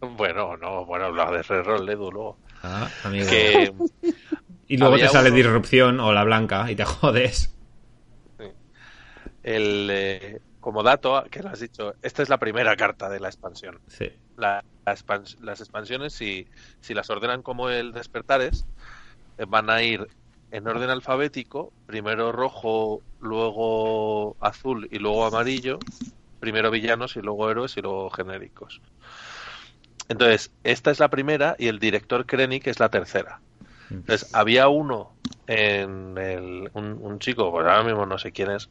Bueno, 0.00 0.56
no, 0.56 0.84
bueno, 0.84 1.10
lo 1.10 1.32
de 1.32 1.42
reroll, 1.42 1.88
Edu, 1.88 2.10
luego. 2.10 2.38
Ah, 2.62 2.88
amigo. 3.04 3.26
y 4.68 4.76
luego 4.76 4.96
te 4.96 5.08
sale 5.08 5.30
disrupción 5.30 6.00
o 6.00 6.12
la 6.12 6.24
blanca 6.24 6.70
y 6.70 6.76
te 6.76 6.84
jodes. 6.84 7.52
El, 9.42 9.88
eh, 9.90 10.40
como 10.60 10.82
dato, 10.82 11.22
que 11.30 11.42
lo 11.42 11.50
has 11.50 11.60
dicho, 11.60 11.94
esta 12.02 12.22
es 12.22 12.28
la 12.28 12.38
primera 12.38 12.74
carta 12.76 13.08
de 13.08 13.20
la 13.20 13.28
expansión. 13.28 13.80
Sí. 13.86 14.10
las 14.36 15.60
expansiones, 15.60 16.12
si, 16.12 16.48
si 16.80 16.92
las 16.92 17.08
ordenan 17.08 17.42
como 17.42 17.70
el 17.70 17.92
Despertares, 17.92 18.66
eh, 19.38 19.44
van 19.46 19.70
a 19.70 19.82
ir 19.82 20.08
en 20.50 20.66
orden 20.66 20.90
alfabético, 20.90 21.72
primero 21.86 22.32
rojo, 22.32 23.02
luego 23.20 24.36
azul 24.40 24.88
y 24.90 24.98
luego 24.98 25.26
amarillo, 25.26 25.78
primero 26.40 26.70
villanos 26.70 27.16
y 27.16 27.20
luego 27.20 27.50
héroes 27.50 27.76
y 27.76 27.82
luego 27.82 28.10
genéricos. 28.10 28.80
Entonces, 30.08 30.52
esta 30.64 30.90
es 30.90 31.00
la 31.00 31.08
primera 31.08 31.56
y 31.58 31.68
el 31.68 31.78
director 31.78 32.26
Krennic 32.26 32.66
es 32.66 32.78
la 32.78 32.90
tercera. 32.90 33.40
Entonces, 33.90 34.34
había 34.34 34.68
uno 34.68 35.12
en 35.46 36.18
el, 36.18 36.70
un, 36.74 37.18
chico, 37.18 37.50
pues 37.52 37.66
ahora 37.66 37.84
mismo 37.84 38.06
no 38.06 38.18
sé 38.18 38.32
quién 38.32 38.50
es, 38.50 38.68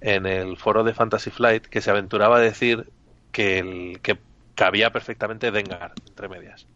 en 0.00 0.26
el 0.26 0.56
foro 0.56 0.84
de 0.84 0.92
Fantasy 0.92 1.30
Flight 1.30 1.66
que 1.66 1.80
se 1.80 1.90
aventuraba 1.90 2.38
a 2.38 2.40
decir 2.40 2.88
que, 3.30 3.58
el, 3.58 4.00
que 4.00 4.18
cabía 4.54 4.90
perfectamente 4.90 5.50
Dengar 5.50 5.92
entre 6.08 6.28
medias. 6.28 6.66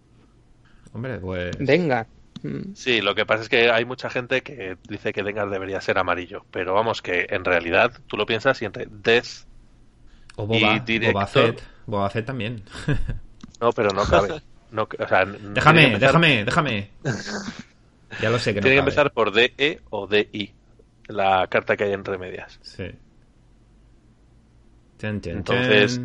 Hombre, 0.93 1.19
pues. 1.19 1.57
Dengar. 1.59 2.07
Sí, 2.75 3.03
lo 3.03 3.15
que 3.15 3.27
pasa 3.27 3.43
es 3.43 3.49
que 3.49 3.71
hay 3.71 3.85
mucha 3.85 4.09
gente 4.09 4.43
que 4.43 4.77
dice 4.89 5.13
que 5.13 5.23
Dengar 5.23 5.51
debería 5.51 5.81
ser 5.81 5.99
amarillo, 5.99 6.47
pero 6.51 6.75
vamos, 6.75 7.03
que 7.03 7.27
en 7.29 7.45
realidad 7.45 7.93
tú 8.07 8.17
lo 8.17 8.25
piensas 8.25 8.63
y 8.63 8.65
entre 8.65 8.87
Death 8.91 9.47
o 10.37 10.47
Boba, 10.47 10.77
y 10.77 10.81
director... 10.81 11.13
Boba 11.13 11.27
Fett, 11.27 11.63
Boba 11.87 12.11
Fett 12.11 12.27
también. 12.27 12.63
No, 13.61 13.73
pero 13.73 13.91
no 13.91 14.05
cabe. 14.05 14.41
No, 14.73 14.83
o 14.85 15.09
sea, 15.09 15.25
déjame, 15.25 15.99
déjame, 15.99 16.45
déjame. 16.45 16.91
Ya 18.23 18.31
lo 18.31 18.39
sé 18.39 18.55
que 18.55 18.61
no 18.61 18.63
Tiene 18.63 18.77
que 18.77 18.81
empezar 18.81 19.13
por 19.13 19.33
DE 19.33 19.81
o 19.91 20.07
DI, 20.07 20.55
la 21.09 21.49
carta 21.49 21.77
que 21.77 21.85
hay 21.85 21.93
entre 21.93 22.19
medias. 22.19 22.61
Sí. 22.63 22.93
Entonces, 25.03 26.01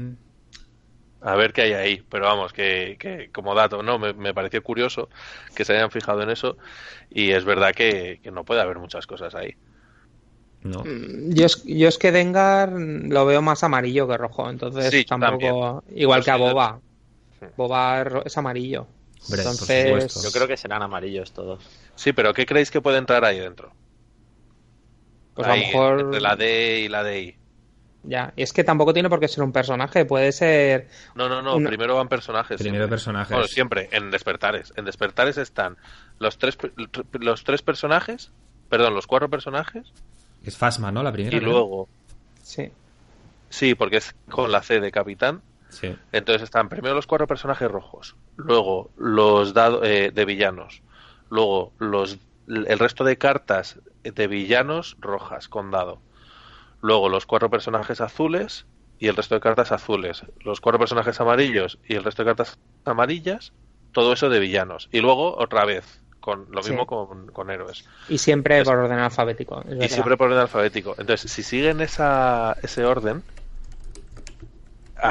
a 1.22 1.36
ver 1.36 1.54
qué 1.54 1.63
hay 1.63 1.74
ahí. 1.74 2.04
Pero 2.10 2.26
vamos, 2.26 2.54
que, 2.54 2.98
que 3.00 3.30
como 3.32 3.56
dato, 3.56 3.84
no, 3.84 3.98
me, 4.00 4.34
pareció 4.34 4.63
curioso 4.63 5.10
que 5.56 5.65
se 5.65 5.74
hayan 5.74 5.91
fijado 5.91 6.22
en 6.22 6.30
eso. 6.30 6.58
Y 7.10 7.32
es 7.32 7.46
verdad 7.46 7.74
que, 7.74 8.20
no 8.32 8.44
puede 8.44 8.62
haber 8.62 8.80
muchas 8.80 9.08
cosas 9.08 9.36
ahí. 9.36 9.56
No. 10.62 10.84
Mm, 10.84 11.34
yo 11.34 11.46
es, 11.46 11.63
yo 11.63 11.88
es 11.88 11.98
que 11.98 12.12
Dengar 12.12 12.72
lo 12.72 13.26
veo 13.26 13.41
más 13.41 13.63
amarillo 13.63 14.08
que 14.08 14.18
rojo, 14.18 14.50
entonces 14.50 15.06
tampoco. 15.06 15.84
Igual 15.94 16.24
que 16.24 16.32
a 16.32 16.38
Boba. 16.38 16.80
Boba 17.56 18.04
es 18.26 18.38
amarillo. 18.38 18.88
entonces... 19.30 20.24
Yo 20.24 20.32
creo 20.32 20.48
que 20.48 20.58
serán 20.58 20.82
amarillos 20.82 21.32
todos. 21.32 21.64
Sí, 21.96 22.14
pero 22.14 22.34
¿qué 22.34 22.46
creéis 22.46 22.72
que 22.72 22.82
puede 22.82 22.98
entrar 22.98 23.24
ahí 23.26 23.40
dentro? 23.40 23.72
Pues 25.34 25.48
a 25.48 25.56
lo 25.56 25.58
mejor. 25.58 26.02
Entre 26.02 26.22
la 26.22 26.36
D 26.36 26.80
y 26.80 26.88
la 26.88 27.04
DI. 27.04 27.38
Ya, 28.08 28.34
y 28.36 28.44
es 28.44 28.54
que 28.54 28.64
tampoco 28.64 28.94
tiene 28.94 29.10
por 29.10 29.20
qué 29.20 29.28
ser 29.28 29.44
un 29.44 29.52
personaje, 29.52 30.06
puede 30.06 30.32
ser. 30.32 30.88
No, 31.16 31.28
no, 31.28 31.42
no, 31.42 31.58
primero 31.68 31.96
van 31.96 32.08
personajes. 32.08 32.62
Primero 32.62 32.88
personajes. 32.88 33.32
Bueno, 33.32 33.48
siempre, 33.48 33.90
en 33.92 34.12
Despertares. 34.12 34.74
En 34.76 34.86
Despertares 34.86 35.38
están 35.38 35.78
los 36.20 36.38
tres, 36.38 36.58
los 37.14 37.44
tres 37.44 37.62
personajes, 37.64 38.32
perdón, 38.70 38.94
los 38.94 39.08
cuatro 39.08 39.30
personajes. 39.30 39.92
Es 40.44 40.56
Fasma, 40.56 40.92
¿no? 40.92 41.02
La 41.02 41.12
primera. 41.12 41.36
Y 41.36 41.40
luego. 41.40 41.90
Sí. 42.44 42.72
Sí, 43.50 43.74
porque 43.74 43.98
es 43.98 44.16
con 44.30 44.52
la 44.52 44.62
C 44.62 44.80
de 44.80 44.92
capitán. 44.92 45.42
Sí. 45.76 45.96
Entonces 46.12 46.44
están 46.44 46.70
primero 46.70 46.96
los 46.96 47.08
cuatro 47.08 47.28
personajes 47.28 47.70
rojos, 47.70 48.16
luego 48.36 48.92
los 48.98 49.54
dados 49.54 49.82
eh, 49.84 50.12
de 50.14 50.26
villanos, 50.26 50.82
luego 51.30 51.74
los 51.80 52.18
el 52.48 52.78
resto 52.80 53.04
de 53.04 53.18
cartas 53.18 53.80
de 54.04 54.28
villanos 54.28 54.98
rojas 55.00 55.48
con 55.48 55.72
dado 55.72 56.00
luego 56.86 57.10
los 57.10 57.26
cuatro 57.26 57.50
personajes 57.50 58.00
azules 58.00 58.66
y 59.00 59.08
el 59.08 59.16
resto 59.16 59.34
de 59.36 59.42
cartas 59.42 59.72
azules, 59.72 60.24
los 60.44 60.62
cuatro 60.62 60.78
personajes 60.78 61.20
amarillos 61.20 61.80
y 61.88 61.96
el 61.96 62.04
resto 62.04 62.24
de 62.24 62.28
cartas 62.28 62.60
amarillas, 62.86 63.54
todo 63.92 64.14
eso 64.14 64.30
de 64.30 64.40
villanos. 64.40 64.88
Y 64.92 65.02
luego 65.02 65.36
otra 65.36 65.66
vez, 65.66 66.02
con 66.20 66.46
lo 66.52 66.62
mismo 66.62 66.86
con, 66.86 67.50
héroes. 67.50 67.86
Y 68.08 68.20
siempre 68.20 68.64
por 68.64 68.78
orden 68.78 69.00
alfabético. 69.00 69.64
Y 69.82 69.90
siempre 69.90 70.16
por 70.16 70.28
orden 70.28 70.42
alfabético. 70.42 70.96
Entonces, 71.00 71.32
si 71.32 71.42
siguen 71.42 71.82
esa, 71.82 72.56
ese 72.62 72.86
orden, 72.86 73.24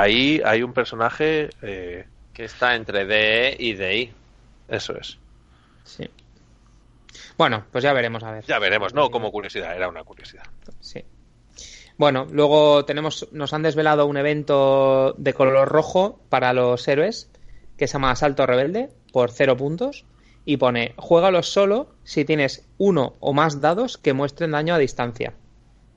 ahí 0.00 0.40
hay 0.44 0.62
un 0.62 0.72
personaje 0.72 1.50
eh, 1.62 2.06
que 2.32 2.44
está 2.44 2.74
entre 2.74 3.06
D 3.06 3.56
y 3.58 3.74
DI. 3.74 4.12
Eso 4.68 4.96
es. 4.96 5.18
Sí. 5.84 6.08
Bueno, 7.36 7.64
pues 7.70 7.84
ya 7.84 7.92
veremos 7.92 8.22
a 8.22 8.32
ver. 8.32 8.44
Ya 8.44 8.58
veremos, 8.58 8.94
no 8.94 9.10
como 9.10 9.30
curiosidad, 9.30 9.74
era 9.76 9.88
una 9.88 10.04
curiosidad. 10.04 10.44
Sí. 10.80 11.04
Bueno, 11.96 12.26
luego 12.30 12.84
tenemos, 12.84 13.28
nos 13.32 13.52
han 13.52 13.62
desvelado 13.62 14.06
un 14.06 14.16
evento 14.16 15.14
de 15.16 15.32
color 15.32 15.68
rojo 15.68 16.20
para 16.28 16.52
los 16.52 16.86
héroes 16.88 17.30
que 17.76 17.86
se 17.86 17.94
llama 17.94 18.10
Asalto 18.10 18.46
Rebelde 18.46 18.90
por 19.12 19.30
cero 19.30 19.56
puntos 19.56 20.04
y 20.44 20.56
pone 20.56 20.94
juégalo 20.96 21.42
solo 21.42 21.88
si 22.02 22.24
tienes 22.24 22.66
uno 22.78 23.14
o 23.20 23.32
más 23.32 23.60
dados 23.60 23.96
que 23.96 24.12
muestren 24.12 24.50
daño 24.50 24.74
a 24.74 24.78
distancia, 24.78 25.34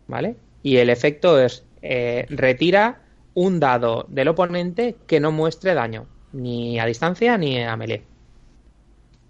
¿vale? 0.08 0.36
Y 0.62 0.78
el 0.78 0.90
efecto 0.90 1.40
es 1.40 1.64
eh, 1.82 2.26
retira 2.30 3.02
un 3.38 3.60
dado 3.60 4.06
del 4.10 4.30
oponente 4.30 4.96
que 5.06 5.20
no 5.20 5.32
muestre 5.32 5.76
daño 5.76 6.08
ni 6.34 6.80
a 6.80 6.86
distancia 6.88 7.38
ni 7.38 7.62
a 7.62 7.78
melee. 7.78 8.04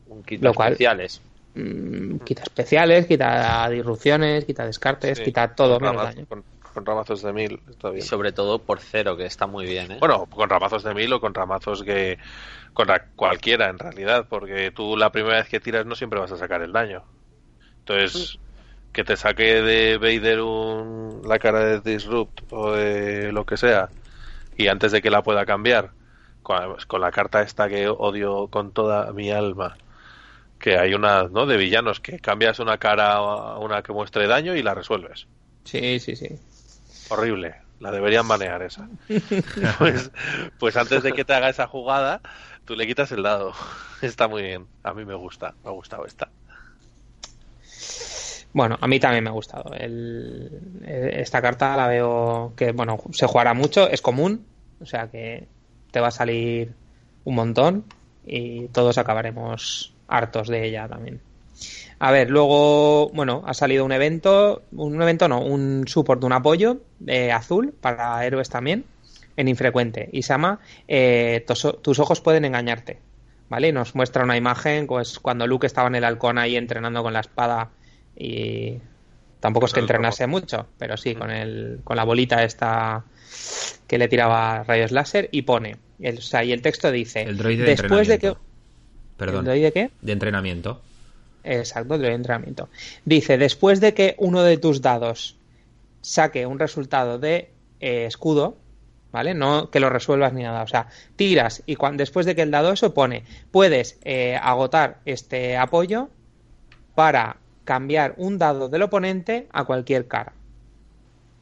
Un 0.07 0.23
Lo 0.39 0.53
cual, 0.53 0.71
especiales. 0.71 1.21
Mm, 1.55 2.19
quita 2.19 2.43
especiales, 2.43 3.05
quita 3.05 3.69
disrupciones, 3.69 4.45
quita 4.45 4.65
descartes, 4.65 5.19
quita 5.19 5.53
todo 5.53 5.77
menos 5.81 6.03
daño 6.03 6.25
con 6.77 6.85
ramazos 6.85 7.23
de 7.23 7.33
mil 7.33 7.59
está 7.67 7.89
bien. 7.89 8.03
Y 8.03 8.07
sobre 8.07 8.31
todo 8.31 8.59
por 8.59 8.79
cero, 8.79 9.17
que 9.17 9.25
está 9.25 9.47
muy 9.47 9.65
bien, 9.65 9.93
¿eh? 9.93 9.97
Bueno, 9.99 10.27
con 10.27 10.47
ramazos 10.47 10.83
de 10.83 10.93
mil 10.93 11.11
o 11.11 11.19
con 11.19 11.33
ramazos 11.33 11.81
que... 11.81 12.19
Contra 12.73 13.07
cualquiera, 13.15 13.69
en 13.69 13.79
realidad, 13.79 14.27
porque 14.29 14.69
tú 14.69 14.95
la 14.95 15.11
primera 15.11 15.37
vez 15.37 15.49
que 15.49 15.59
tiras 15.59 15.87
no 15.87 15.95
siempre 15.95 16.19
vas 16.19 16.31
a 16.31 16.37
sacar 16.37 16.61
el 16.61 16.71
daño. 16.71 17.03
Entonces, 17.79 18.37
que 18.97 19.03
te 19.03 19.15
saque 19.15 19.61
de 19.61 19.99
Vader 19.99 20.41
un, 20.41 21.21
la 21.23 21.37
cara 21.37 21.59
de 21.59 21.81
Disrupt 21.81 22.51
o 22.51 22.71
de 22.71 23.31
lo 23.31 23.45
que 23.45 23.55
sea, 23.55 23.89
y 24.57 24.69
antes 24.69 24.91
de 24.91 25.03
que 25.03 25.11
la 25.11 25.21
pueda 25.21 25.45
cambiar, 25.45 25.91
con, 26.41 26.77
con 26.87 27.01
la 27.01 27.11
carta 27.11 27.43
esta 27.43 27.69
que 27.69 27.89
odio 27.89 28.47
con 28.47 28.71
toda 28.71 29.13
mi 29.13 29.29
alma, 29.29 29.77
que 30.57 30.79
hay 30.79 30.95
una, 30.95 31.25
¿no? 31.25 31.45
De 31.45 31.57
villanos 31.57 31.99
que 31.99 32.17
cambias 32.17 32.57
una 32.57 32.79
cara 32.79 33.13
a 33.13 33.59
una 33.59 33.83
que 33.83 33.93
muestre 33.93 34.25
daño 34.25 34.55
y 34.55 34.63
la 34.63 34.73
resuelves. 34.73 35.27
Sí, 35.63 35.99
sí, 35.99 36.15
sí. 36.15 36.29
Horrible. 37.09 37.53
La 37.79 37.91
deberían 37.91 38.25
manejar 38.25 38.63
esa. 38.63 38.89
pues, 39.77 40.09
pues 40.57 40.75
antes 40.75 41.03
de 41.03 41.13
que 41.13 41.23
te 41.23 41.35
haga 41.35 41.49
esa 41.49 41.67
jugada, 41.67 42.21
tú 42.65 42.75
le 42.75 42.87
quitas 42.87 43.11
el 43.11 43.21
dado. 43.21 43.53
Está 44.01 44.27
muy 44.27 44.41
bien. 44.41 44.65
A 44.81 44.95
mí 44.95 45.05
me 45.05 45.13
gusta. 45.13 45.53
Me 45.63 45.69
ha 45.69 45.73
gustado 45.73 46.03
esta. 46.07 46.31
Bueno, 48.57 48.75
a 48.81 48.87
mí 48.87 48.99
también 48.99 49.23
me 49.23 49.29
ha 49.29 49.33
gustado. 49.33 49.69
Esta 49.75 51.43
carta 51.43 51.77
la 51.77 51.85
veo 51.85 52.53
que, 52.55 52.71
bueno, 52.71 52.97
se 53.11 53.27
jugará 53.27 53.53
mucho, 53.53 53.87
es 53.87 54.01
común, 54.01 54.47
o 54.81 54.85
sea 54.87 55.11
que 55.11 55.45
te 55.91 55.99
va 55.99 56.07
a 56.07 56.11
salir 56.11 56.73
un 57.23 57.35
montón 57.35 57.83
y 58.25 58.67
todos 58.69 58.97
acabaremos 58.97 59.93
hartos 60.07 60.47
de 60.47 60.65
ella 60.65 60.87
también. 60.87 61.21
A 61.99 62.09
ver, 62.09 62.31
luego, 62.31 63.09
bueno, 63.09 63.43
ha 63.45 63.53
salido 63.53 63.85
un 63.85 63.91
evento, 63.91 64.63
un 64.71 64.99
evento 64.99 65.27
no, 65.27 65.39
un 65.39 65.83
support, 65.87 66.23
un 66.23 66.33
apoyo 66.33 66.81
de 66.97 67.31
azul 67.31 67.75
para 67.79 68.25
héroes 68.25 68.49
también, 68.49 68.85
en 69.35 69.49
infrecuente, 69.49 70.09
y 70.11 70.23
se 70.23 70.33
llama 70.33 70.61
eh, 70.87 71.45
tus, 71.45 71.99
ojos 71.99 72.21
pueden 72.21 72.43
engañarte, 72.43 72.97
¿vale? 73.49 73.67
Y 73.67 73.71
nos 73.71 73.93
muestra 73.93 74.23
una 74.23 74.35
imagen, 74.35 74.87
pues 74.87 75.19
cuando 75.19 75.45
Luke 75.45 75.67
estaba 75.67 75.89
en 75.89 75.95
el 75.95 76.03
halcón 76.03 76.39
ahí 76.39 76.55
entrenando 76.55 77.03
con 77.03 77.13
la 77.13 77.19
espada 77.19 77.69
y 78.17 78.79
tampoco 79.39 79.67
es 79.67 79.73
que 79.73 79.79
entrenase 79.79 80.27
mucho, 80.27 80.67
pero 80.77 80.97
sí, 80.97 81.13
con, 81.15 81.29
el, 81.29 81.81
con 81.83 81.95
la 81.95 82.03
bolita 82.03 82.43
esta 82.43 83.05
que 83.85 83.97
le 83.97 84.07
tiraba 84.07 84.63
rayos 84.63 84.91
láser 84.91 85.29
y 85.31 85.43
pone, 85.43 85.77
el, 85.99 86.17
o 86.17 86.21
sea, 86.21 86.43
y 86.43 86.51
el 86.51 86.61
texto 86.61 86.91
dice, 86.91 87.21
el 87.21 87.37
droide 87.37 87.63
después 87.63 88.07
de 88.07 88.19
que... 88.19 88.33
Perdón. 89.17 89.39
¿El 89.39 89.45
droide 89.45 89.71
qué? 89.71 89.91
De 90.01 90.11
entrenamiento. 90.11 90.81
Exacto, 91.43 91.97
de 91.97 92.11
entrenamiento. 92.11 92.69
Dice, 93.05 93.37
después 93.37 93.79
de 93.79 93.93
que 93.93 94.15
uno 94.17 94.43
de 94.43 94.57
tus 94.57 94.81
dados 94.81 95.37
saque 96.01 96.45
un 96.45 96.59
resultado 96.59 97.19
de 97.19 97.51
eh, 97.79 98.05
escudo, 98.05 98.57
¿vale? 99.11 99.33
No 99.33 99.69
que 99.69 99.79
lo 99.79 99.89
resuelvas 99.89 100.33
ni 100.33 100.43
nada. 100.43 100.63
O 100.63 100.67
sea, 100.67 100.87
tiras 101.15 101.63
y 101.65 101.75
cuando, 101.75 102.01
después 102.01 102.25
de 102.25 102.35
que 102.35 102.41
el 102.41 102.51
dado 102.51 102.71
eso 102.71 102.93
pone, 102.93 103.23
puedes 103.51 103.97
eh, 104.03 104.37
agotar 104.41 104.99
este 105.05 105.57
apoyo 105.57 106.09
para 106.95 107.37
cambiar 107.67 108.13
un 108.15 108.37
dado 108.37 108.69
del 108.69 108.81
oponente 108.83 109.47
a 109.51 109.65
cualquier 109.65 110.07
cara. 110.07 110.31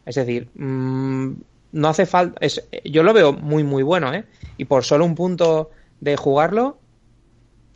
Es 0.07 0.15
decir, 0.15 0.49
mm, 0.55 1.33
no 1.73 1.87
hace 1.87 2.07
falta. 2.07 2.41
yo 2.83 3.03
lo 3.03 3.13
veo 3.13 3.31
muy, 3.31 3.63
muy 3.63 3.83
bueno, 3.83 4.11
¿eh? 4.11 4.25
Y 4.57 4.65
por 4.65 4.83
solo 4.83 5.05
un 5.05 5.13
punto 5.13 5.69
de 6.01 6.17
jugarlo. 6.17 6.79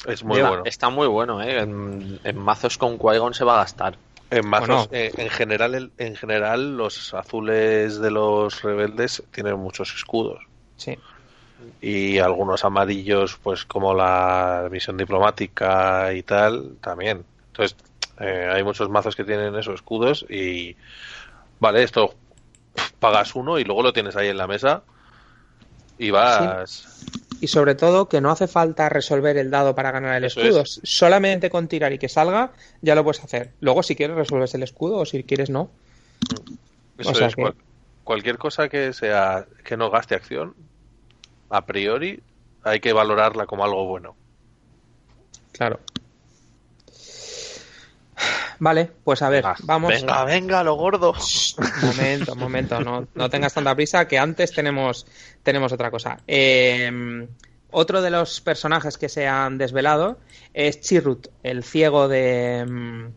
Es 0.07 0.23
muy 0.23 0.41
bueno. 0.41 0.63
Está 0.65 0.89
muy 0.89 1.05
bueno, 1.05 1.43
¿eh? 1.43 1.59
En, 1.59 2.37
mazos 2.37 2.79
con 2.79 2.97
qui 2.97 3.33
se 3.33 3.43
va 3.45 3.53
a 3.53 3.57
gastar. 3.57 3.97
En 4.31 4.47
mazos, 4.47 4.89
eh, 4.91 5.11
en, 5.15 5.29
general, 5.29 5.91
en 5.99 6.15
general, 6.15 6.75
los 6.75 7.13
azules 7.13 7.99
de 7.99 8.09
los 8.09 8.63
rebeldes 8.63 9.21
tienen 9.31 9.59
muchos 9.59 9.93
escudos. 9.93 10.39
Sí. 10.75 10.97
Y 11.81 12.17
algunos 12.17 12.65
amarillos, 12.65 13.37
pues 13.43 13.63
como 13.65 13.93
la 13.93 14.67
misión 14.71 14.97
diplomática 14.97 16.11
y 16.13 16.23
tal, 16.23 16.77
también. 16.81 17.23
Entonces, 17.51 17.75
eh, 18.19 18.49
hay 18.51 18.63
muchos 18.63 18.89
mazos 18.89 19.15
que 19.15 19.23
tienen 19.23 19.55
esos 19.55 19.75
escudos 19.75 20.25
y. 20.29 20.75
Vale, 21.59 21.83
esto 21.83 22.15
pagas 22.99 23.35
uno 23.35 23.59
y 23.59 23.63
luego 23.63 23.83
lo 23.83 23.93
tienes 23.93 24.15
ahí 24.15 24.27
en 24.27 24.37
la 24.37 24.47
mesa 24.47 24.83
y 25.97 26.11
vas. 26.11 27.05
Y 27.41 27.47
sobre 27.47 27.75
todo 27.75 28.09
que 28.09 28.21
no 28.21 28.31
hace 28.31 28.47
falta 28.47 28.89
resolver 28.89 29.37
el 29.37 29.51
dado 29.51 29.75
para 29.75 29.91
ganar 29.91 30.15
el 30.17 30.25
escudo. 30.25 30.63
Solamente 30.65 31.49
con 31.49 31.67
tirar 31.67 31.93
y 31.93 31.99
que 31.99 32.09
salga 32.09 32.51
ya 32.81 32.95
lo 32.95 33.03
puedes 33.03 33.23
hacer. 33.23 33.51
Luego 33.59 33.83
si 33.83 33.95
quieres 33.95 34.15
resuelves 34.15 34.53
el 34.55 34.63
escudo 34.63 34.97
o 34.97 35.05
si 35.05 35.23
quieres 35.23 35.49
no. 35.49 35.69
Eso 36.97 37.25
es. 37.25 37.35
cualquier 38.03 38.37
cosa 38.37 38.67
que 38.67 38.93
sea 38.93 39.45
que 39.63 39.77
no 39.77 39.89
gaste 39.89 40.15
acción, 40.15 40.55
a 41.49 41.65
priori 41.65 42.21
hay 42.63 42.79
que 42.79 42.91
valorarla 42.91 43.45
como 43.45 43.63
algo 43.63 43.85
bueno. 43.85 44.15
Claro. 45.53 45.79
Vale, 48.59 48.91
pues 49.03 49.21
a 49.21 49.29
ver, 49.29 49.45
vamos. 49.63 49.89
Venga, 49.89 50.23
venga, 50.25 50.63
lo 50.63 50.75
gordo. 50.75 51.13
Momento, 51.81 52.35
momento, 52.35 52.81
no, 52.81 53.07
no 53.15 53.29
tengas 53.29 53.53
tanta 53.53 53.73
prisa 53.73 54.07
que 54.07 54.19
antes 54.19 54.51
tenemos, 54.51 55.05
tenemos 55.43 55.71
otra 55.71 55.89
cosa. 55.89 56.19
Em, 56.27 57.27
otro 57.71 58.01
de 58.01 58.09
los 58.09 58.41
personajes 58.41 58.97
que 58.97 59.07
se 59.07 59.27
han 59.27 59.57
desvelado 59.57 60.17
es 60.53 60.81
Chirrut, 60.81 61.27
el 61.43 61.63
ciego 61.63 62.09
de. 62.09 62.57
Em, 62.57 63.11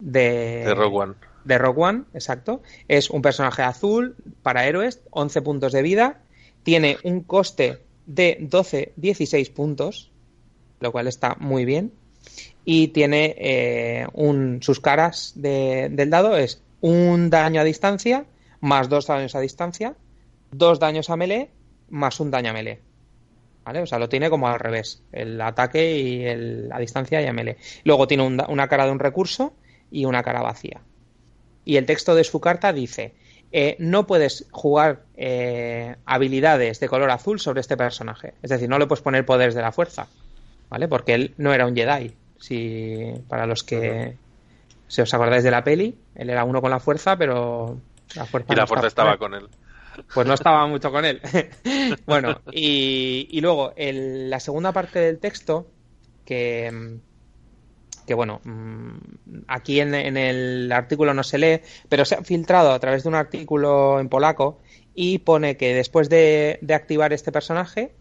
de, 0.00 0.64
de 0.66 0.74
Rogue 0.74 0.96
One. 0.96 1.14
De 1.44 1.58
Rogue 1.58 1.82
One, 1.82 2.02
exacto. 2.12 2.62
Es 2.88 3.10
un 3.10 3.22
personaje 3.22 3.62
azul 3.62 4.16
para 4.42 4.66
héroes, 4.66 5.00
11 5.10 5.42
puntos 5.42 5.72
de 5.72 5.82
vida. 5.82 6.20
Tiene 6.64 6.98
un 7.04 7.22
coste 7.22 7.78
de 8.06 8.38
12-16 8.40 9.52
puntos, 9.52 10.10
lo 10.80 10.90
cual 10.90 11.06
está 11.06 11.36
muy 11.38 11.64
bien 11.64 11.92
y 12.68 12.88
tiene 12.88 13.34
eh, 13.38 14.06
un, 14.12 14.58
sus 14.60 14.80
caras 14.80 15.32
del 15.36 16.10
dado 16.10 16.36
es 16.36 16.60
un 16.80 17.30
daño 17.30 17.60
a 17.60 17.64
distancia 17.64 18.26
más 18.60 18.88
dos 18.88 19.06
daños 19.06 19.34
a 19.36 19.40
distancia, 19.40 19.94
dos 20.50 20.80
daños 20.80 21.08
a 21.08 21.16
melee 21.16 21.48
más 21.88 22.18
un 22.18 22.30
daño 22.30 22.50
a 22.50 22.52
melee. 22.52 22.80
¿Vale? 23.64 23.82
O 23.82 23.86
sea, 23.86 23.98
lo 23.98 24.08
tiene 24.08 24.30
como 24.30 24.48
al 24.48 24.58
revés, 24.58 25.02
el 25.12 25.40
ataque 25.40 25.98
y 25.98 26.24
el, 26.24 26.68
a 26.72 26.78
distancia 26.78 27.22
y 27.22 27.26
a 27.26 27.32
melee. 27.32 27.56
Luego 27.84 28.06
tiene 28.06 28.24
una 28.24 28.68
cara 28.68 28.86
de 28.86 28.92
un 28.92 28.98
recurso 28.98 29.54
y 29.90 30.04
una 30.04 30.22
cara 30.22 30.42
vacía. 30.42 30.80
Y 31.64 31.76
el 31.76 31.86
texto 31.86 32.14
de 32.14 32.24
su 32.24 32.40
carta 32.40 32.72
dice, 32.72 33.14
eh, 33.52 33.76
no 33.78 34.06
puedes 34.06 34.46
jugar 34.50 35.02
eh, 35.16 35.96
habilidades 36.04 36.78
de 36.80 36.88
color 36.88 37.10
azul 37.10 37.40
sobre 37.40 37.60
este 37.60 37.76
personaje. 37.76 38.34
Es 38.42 38.50
decir, 38.50 38.68
no 38.68 38.78
le 38.78 38.86
puedes 38.86 39.02
poner 39.02 39.24
poderes 39.24 39.54
de 39.54 39.62
la 39.62 39.72
fuerza, 39.72 40.08
¿vale? 40.68 40.86
Porque 40.86 41.14
él 41.14 41.34
no 41.36 41.52
era 41.52 41.66
un 41.66 41.74
Jedi, 41.74 42.14
si 42.38 43.12
para 43.28 43.46
los 43.46 43.62
que 43.64 44.16
se 44.88 45.02
os 45.02 45.14
acordáis 45.14 45.44
de 45.44 45.50
la 45.50 45.64
peli, 45.64 45.98
él 46.14 46.30
era 46.30 46.44
uno 46.44 46.60
con 46.60 46.70
la 46.70 46.80
fuerza, 46.80 47.16
pero 47.16 47.80
la 48.14 48.24
fuerza 48.26 48.52
y 48.52 48.56
la 48.56 48.66
fuerza 48.66 48.86
estaba 48.86 49.16
con 49.18 49.34
él. 49.34 49.48
Pues 50.14 50.26
no 50.26 50.34
estaba 50.34 50.66
mucho 50.66 50.90
con 50.90 51.04
él. 51.04 51.20
bueno, 52.06 52.40
y, 52.52 53.40
luego 53.40 53.72
la 53.76 54.40
segunda 54.40 54.72
parte 54.72 55.00
del 55.00 55.18
texto, 55.18 55.66
que, 56.24 56.98
que 58.06 58.14
bueno, 58.14 58.40
mm, 58.44 58.96
aquí 59.48 59.80
en, 59.80 59.94
el 59.94 60.70
artículo 60.72 61.14
no 61.14 61.22
se 61.22 61.38
lee, 61.38 61.60
pero 61.88 62.04
se 62.04 62.16
ha 62.16 62.22
filtrado 62.22 62.72
a 62.72 62.78
través 62.78 63.02
de 63.02 63.08
un 63.08 63.14
artículo 63.14 63.98
en 63.98 64.08
polaco 64.08 64.60
y 64.94 65.18
pone 65.18 65.56
que 65.56 65.74
después 65.74 66.08
de 66.08 66.58
activar 66.72 67.12
este 67.12 67.32
personaje, 67.32 67.94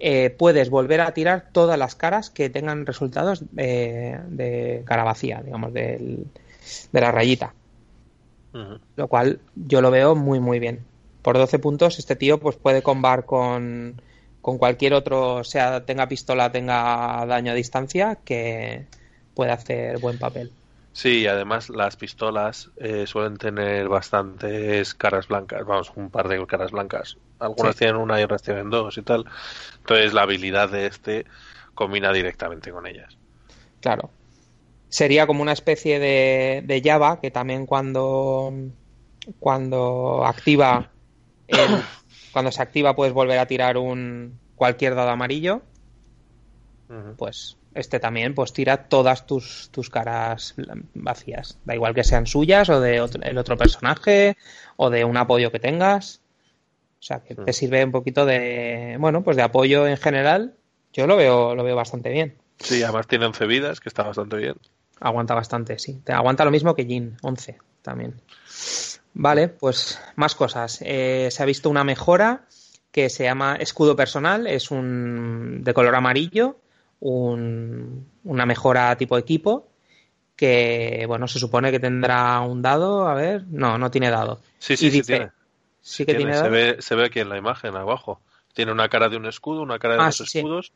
eh, 0.00 0.30
puedes 0.30 0.70
volver 0.70 1.02
a 1.02 1.12
tirar 1.12 1.50
todas 1.52 1.78
las 1.78 1.94
caras 1.94 2.30
que 2.30 2.48
tengan 2.48 2.86
resultados 2.86 3.44
eh, 3.56 4.18
de 4.28 4.82
cara 4.86 5.04
vacía, 5.04 5.42
digamos, 5.44 5.72
de 5.74 6.24
la 6.92 7.12
rayita. 7.12 7.54
Lo 8.96 9.08
cual 9.08 9.40
yo 9.54 9.80
lo 9.80 9.90
veo 9.90 10.14
muy, 10.16 10.40
muy 10.40 10.58
bien. 10.58 10.80
Por 11.22 11.36
12 11.36 11.58
puntos, 11.58 11.98
este 11.98 12.16
tío 12.16 12.40
pues 12.40 12.56
puede 12.56 12.82
combar 12.82 13.26
con, 13.26 14.00
con 14.40 14.58
cualquier 14.58 14.94
otro, 14.94 15.44
sea 15.44 15.84
tenga 15.84 16.08
pistola, 16.08 16.50
tenga 16.50 17.24
daño 17.26 17.52
a 17.52 17.54
distancia, 17.54 18.18
que 18.24 18.86
puede 19.34 19.52
hacer 19.52 19.98
buen 19.98 20.18
papel. 20.18 20.50
Sí, 20.92 21.26
además 21.26 21.70
las 21.70 21.96
pistolas 21.96 22.70
eh, 22.76 23.06
suelen 23.06 23.36
tener 23.36 23.88
bastantes 23.88 24.94
caras 24.94 25.28
blancas, 25.28 25.64
vamos, 25.64 25.92
un 25.94 26.10
par 26.10 26.28
de 26.28 26.44
caras 26.46 26.72
blancas. 26.72 27.16
Algunas 27.38 27.76
tienen 27.76 27.96
una 27.96 28.20
y 28.20 28.24
otras 28.24 28.42
tienen 28.42 28.70
dos 28.70 28.98
y 28.98 29.02
tal. 29.02 29.24
Entonces 29.78 30.12
la 30.12 30.22
habilidad 30.22 30.68
de 30.68 30.86
este 30.86 31.26
combina 31.74 32.12
directamente 32.12 32.72
con 32.72 32.86
ellas. 32.86 33.16
Claro. 33.80 34.10
Sería 34.88 35.26
como 35.26 35.42
una 35.42 35.52
especie 35.52 36.00
de, 36.00 36.62
de 36.66 36.82
Java 36.84 37.20
que 37.20 37.30
también 37.30 37.66
cuando, 37.66 38.52
cuando 39.38 40.24
activa 40.26 40.90
cuando 42.32 42.52
se 42.52 42.62
activa 42.62 42.94
puedes 42.94 43.14
volver 43.14 43.38
a 43.38 43.46
tirar 43.46 43.76
un 43.76 44.38
cualquier 44.56 44.94
dado 44.94 45.10
amarillo. 45.10 45.62
Pues 47.16 47.56
este 47.74 48.00
también 48.00 48.34
pues 48.34 48.52
tira 48.52 48.88
todas 48.88 49.26
tus, 49.26 49.70
tus 49.70 49.90
caras 49.90 50.54
vacías. 50.94 51.58
Da 51.64 51.74
igual 51.74 51.94
que 51.94 52.04
sean 52.04 52.26
suyas 52.26 52.68
o 52.68 52.80
de 52.80 53.00
otro, 53.00 53.22
el 53.22 53.38
otro 53.38 53.56
personaje 53.56 54.36
o 54.76 54.90
de 54.90 55.04
un 55.04 55.16
apoyo 55.16 55.52
que 55.52 55.60
tengas. 55.60 56.20
O 56.98 57.02
sea, 57.02 57.20
que 57.20 57.34
te 57.34 57.52
sirve 57.52 57.84
un 57.84 57.92
poquito 57.92 58.26
de, 58.26 58.96
bueno, 58.98 59.22
pues 59.22 59.36
de 59.36 59.42
apoyo 59.42 59.86
en 59.86 59.96
general. 59.96 60.54
Yo 60.92 61.06
lo 61.06 61.16
veo, 61.16 61.54
lo 61.54 61.64
veo 61.64 61.76
bastante 61.76 62.10
bien. 62.10 62.36
Sí, 62.58 62.82
además 62.82 63.06
tiene 63.06 63.26
11 63.26 63.46
vidas, 63.46 63.80
que 63.80 63.88
está 63.88 64.02
bastante 64.02 64.36
bien. 64.36 64.56
Aguanta 65.00 65.34
bastante, 65.34 65.78
sí. 65.78 66.00
Te 66.04 66.12
aguanta 66.12 66.44
lo 66.44 66.50
mismo 66.50 66.74
que 66.74 66.84
Jin, 66.84 67.16
11 67.22 67.58
también. 67.80 68.20
Vale, 69.14 69.48
pues 69.48 69.98
más 70.16 70.34
cosas. 70.34 70.80
Eh, 70.82 71.28
se 71.30 71.42
ha 71.42 71.46
visto 71.46 71.70
una 71.70 71.84
mejora 71.84 72.44
que 72.92 73.08
se 73.08 73.24
llama 73.24 73.56
escudo 73.56 73.96
personal, 73.96 74.46
es 74.46 74.70
un 74.70 75.62
de 75.62 75.72
color 75.72 75.94
amarillo 75.94 76.56
una 77.00 78.46
mejora 78.46 78.96
tipo 78.96 79.16
equipo 79.16 79.70
que, 80.36 81.04
bueno, 81.06 81.28
se 81.28 81.38
supone 81.38 81.70
que 81.70 81.80
tendrá 81.80 82.40
un 82.40 82.62
dado, 82.62 83.06
a 83.06 83.14
ver, 83.14 83.44
no, 83.50 83.76
no 83.76 83.90
tiene 83.90 84.10
dado. 84.10 84.40
Sí, 84.58 84.76
sí, 84.76 84.90
sí 84.90 85.02
tiene. 85.02 85.30
Sí 85.82 86.06
que 86.06 86.14
tiene, 86.14 86.34
se, 86.34 86.48
ve, 86.48 86.76
se 86.80 86.94
ve 86.94 87.06
aquí 87.06 87.20
en 87.20 87.28
la 87.28 87.36
imagen 87.36 87.76
abajo. 87.76 88.20
Tiene 88.54 88.72
una 88.72 88.88
cara 88.88 89.08
de 89.08 89.16
un 89.16 89.26
escudo, 89.26 89.62
una 89.62 89.78
cara 89.78 89.94
de 89.94 90.00
ah, 90.00 90.06
dos 90.06 90.20
escudos, 90.20 90.72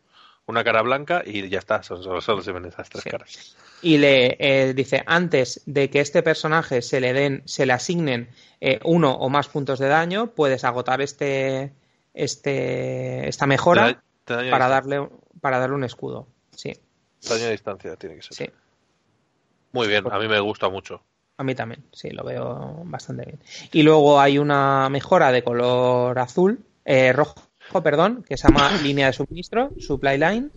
una 0.47 0.65
cara 0.65 0.83
blanca 0.83 1.23
y 1.25 1.49
ya 1.49 1.59
está, 1.59 1.83
solo, 1.83 2.21
se 2.21 2.53
ven 2.53 2.67
esas 2.67 2.89
tres 2.89 3.05
caras. 3.05 3.57
Y 3.83 3.99
le 3.99 4.37
eh, 4.39 4.75
dice, 4.75 5.03
antes 5.07 5.63
de 5.67 5.91
que 5.91 6.01
este 6.01 6.23
personaje 6.23 6.83
se 6.83 7.01
le 7.01 7.13
den, 7.13 7.43
se 7.47 7.67
le 7.67 7.73
asignen 7.73 8.29
eh, 8.61 8.81
uno 8.85 9.13
o 9.13 9.29
más 9.29 9.49
puntos 9.49 9.79
de 9.79 9.89
daño, 9.89 10.29
puedes 10.29 10.65
agotar 10.65 11.01
este, 11.01 11.73
este, 12.13 13.29
esta 13.29 13.47
mejora 13.47 14.03
para 14.25 14.69
darle 14.69 15.09
para 15.45 15.59
darle 15.59 15.77
un 15.77 15.85
escudo. 15.85 16.27
Sí. 16.57 16.73
Daño 17.29 17.45
a 17.45 17.51
distancia 17.51 17.97
tiene 17.97 18.17
que 18.17 18.23
ser. 18.23 18.35
Sí. 18.35 18.51
Muy 19.73 19.89
bien, 19.89 20.11
a 20.11 20.19
mí 20.19 20.27
me 20.27 20.41
gusta 20.41 20.71
mucho. 20.71 21.03
A 21.37 21.45
mí 21.45 21.55
también, 21.55 21.85
sí, 21.93 22.09
lo 22.09 22.25
veo 22.25 22.81
bastante 22.87 23.27
bien. 23.27 23.41
Y 23.71 23.83
luego 23.83 24.19
hay 24.19 24.39
una 24.39 24.89
mejora 24.89 25.31
de 25.33 25.45
color 25.45 26.19
azul, 26.19 26.65
eh, 26.87 27.13
rojo, 27.13 27.43
perdón, 27.83 28.25
que 28.27 28.39
se 28.39 28.49
llama 28.49 28.71
línea 28.83 29.09
de 29.09 29.13
suministro, 29.13 29.73
supply 29.79 30.17
line, 30.17 30.49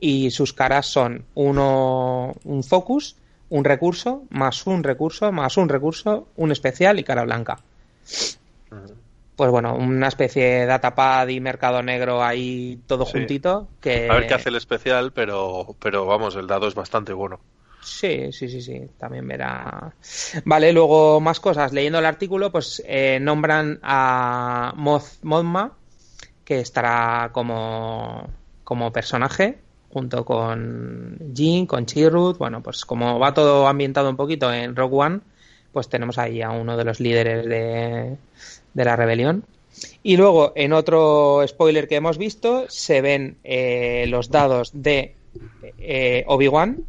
y 0.00 0.30
sus 0.30 0.54
caras 0.54 0.86
son 0.86 1.26
uno, 1.34 2.34
un 2.44 2.62
focus, 2.62 3.16
un 3.50 3.62
recurso, 3.62 4.22
más 4.30 4.66
un 4.66 4.82
recurso, 4.82 5.32
más 5.32 5.58
un 5.58 5.68
recurso, 5.68 6.28
un 6.36 6.50
especial 6.50 6.98
y 6.98 7.04
cara 7.04 7.24
blanca 7.24 7.58
pues 9.40 9.50
bueno, 9.50 9.74
una 9.74 10.08
especie 10.08 10.44
de 10.44 10.66
datapad 10.66 11.26
y 11.28 11.40
mercado 11.40 11.82
negro 11.82 12.22
ahí 12.22 12.78
todo 12.86 13.06
juntito. 13.06 13.68
Que... 13.80 14.06
A 14.10 14.12
ver 14.16 14.26
qué 14.26 14.34
hace 14.34 14.50
el 14.50 14.56
especial, 14.56 15.14
pero, 15.14 15.76
pero 15.80 16.04
vamos, 16.04 16.36
el 16.36 16.46
dado 16.46 16.68
es 16.68 16.74
bastante 16.74 17.14
bueno. 17.14 17.40
Sí, 17.80 18.30
sí, 18.32 18.50
sí, 18.50 18.60
sí, 18.60 18.82
también 18.98 19.26
verá. 19.26 19.94
Vale, 20.44 20.74
luego 20.74 21.22
más 21.22 21.40
cosas. 21.40 21.72
Leyendo 21.72 22.00
el 22.00 22.04
artículo, 22.04 22.52
pues 22.52 22.82
eh, 22.86 23.18
nombran 23.18 23.80
a 23.82 24.74
Moth 24.76 25.22
Mothma, 25.22 25.72
que 26.44 26.60
estará 26.60 27.30
como, 27.32 28.28
como 28.62 28.92
personaje, 28.92 29.56
junto 29.90 30.22
con 30.26 31.16
Jin, 31.34 31.64
con 31.64 31.86
Chirrut. 31.86 32.36
Bueno, 32.36 32.62
pues 32.62 32.84
como 32.84 33.18
va 33.18 33.32
todo 33.32 33.66
ambientado 33.66 34.10
un 34.10 34.16
poquito 34.16 34.52
en 34.52 34.76
Rogue 34.76 34.96
One, 34.96 35.20
pues 35.72 35.88
tenemos 35.88 36.18
ahí 36.18 36.42
a 36.42 36.50
uno 36.50 36.76
de 36.76 36.84
los 36.84 37.00
líderes 37.00 37.46
de, 37.46 38.18
de 38.74 38.84
la 38.84 38.96
rebelión. 38.96 39.44
Y 40.02 40.16
luego, 40.16 40.52
en 40.56 40.72
otro 40.72 41.44
spoiler 41.46 41.88
que 41.88 41.96
hemos 41.96 42.18
visto, 42.18 42.66
se 42.68 43.00
ven 43.00 43.36
eh, 43.44 44.04
los 44.08 44.30
dados 44.30 44.70
de 44.74 45.14
eh, 45.78 46.24
Obi-Wan, 46.26 46.84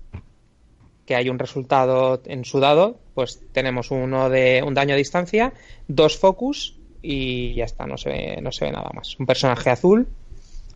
que 1.06 1.16
hay 1.16 1.30
un 1.30 1.40
resultado 1.40 2.22
en 2.26 2.46
su 2.46 2.60
dado, 2.60 2.98
pues 3.14 3.42
tenemos 3.52 3.92
uno 3.92 4.30
de 4.30 4.64
un 4.66 4.74
daño 4.74 4.94
a 4.94 4.98
distancia, 4.98 5.54
dos 5.88 6.18
focus 6.18 6.78
y 7.02 7.54
ya 7.54 7.66
está, 7.66 7.86
no 7.86 7.98
se 7.98 8.10
ve, 8.10 8.40
no 8.42 8.52
se 8.52 8.66
ve 8.66 8.72
nada 8.72 8.90
más. 8.94 9.20
Un 9.20 9.26
personaje 9.26 9.70
azul 9.70 10.08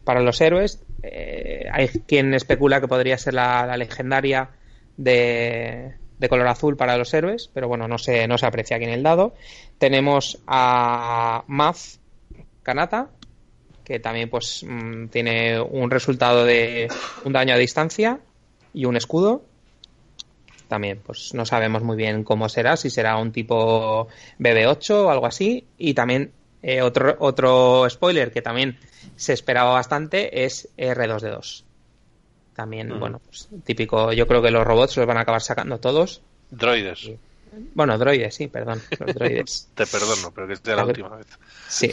para 0.03 0.21
los 0.21 0.39
héroes. 0.41 0.81
Eh, 1.03 1.67
hay 1.71 1.87
quien 1.87 2.33
especula 2.33 2.81
que 2.81 2.87
podría 2.87 3.17
ser 3.17 3.33
la, 3.33 3.75
legendaria 3.77 4.49
de, 4.97 5.93
de, 6.19 6.30
color 6.30 6.47
azul 6.47 6.78
para 6.78 6.97
los 6.97 7.13
héroes, 7.13 7.49
pero 7.54 7.67
bueno, 7.67 7.88
no 7.88 7.97
se, 7.97 8.28
no 8.28 8.38
se 8.38 8.45
aprecia 8.45 8.78
aquí 8.78 8.86
en 8.86 8.91
el 8.91 9.04
dado. 9.04 9.34
Tenemos 9.78 10.39
a 10.47 11.43
Maz 11.47 11.99
Kanata, 12.63 13.10
que 13.84 13.99
también 13.99 14.30
pues 14.30 14.65
mm, 14.67 15.08
tiene 15.08 15.60
un 15.62 15.91
resultado 15.91 16.45
de 16.45 16.88
un 17.23 17.34
daño 17.34 17.54
a 17.54 17.58
distancia 17.58 18.19
y 18.73 18.86
un 18.86 18.97
escudo. 18.97 19.43
También 20.67 20.99
pues 21.06 21.34
no 21.34 21.45
sabemos 21.45 21.84
muy 21.84 21.95
bien 21.95 22.23
cómo 22.23 22.49
será, 22.49 22.75
si 22.75 22.89
será 22.89 23.17
un 23.17 23.32
tipo 23.32 24.08
BB8 24.39 24.91
o 24.91 25.10
algo 25.12 25.28
así. 25.28 25.67
Y 25.78 25.93
también 25.93 26.32
eh, 26.63 26.82
otro, 26.82 27.15
otro 27.19 27.88
spoiler 27.89 28.32
que 28.32 28.41
también 28.41 28.80
se 29.15 29.34
esperaba 29.34 29.73
bastante 29.73 30.45
es 30.45 30.69
R2D2. 30.78 31.64
También, 32.55 32.97
bueno, 32.99 33.19
pues, 33.19 33.49
típico, 33.65 34.13
yo 34.13 34.27
creo 34.27 34.41
que 34.41 34.49
los 34.49 34.65
robots 34.65 34.95
los 34.95 35.05
van 35.05 35.17
a 35.17 35.21
acabar 35.21 35.41
sacando 35.41 35.77
todos. 35.79 36.21
Droides. 36.49 37.11
Bueno, 37.73 37.97
droides, 37.97 38.33
sí, 38.33 38.47
perdón. 38.47 38.81
Los 38.97 39.15
droides. 39.15 39.69
Te 39.75 39.85
perdono, 39.85 40.31
pero 40.33 40.47
que 40.47 40.53
es 40.53 40.65
la 40.65 40.85
última 40.85 41.17
vez. 41.17 41.27
Sí. 41.67 41.91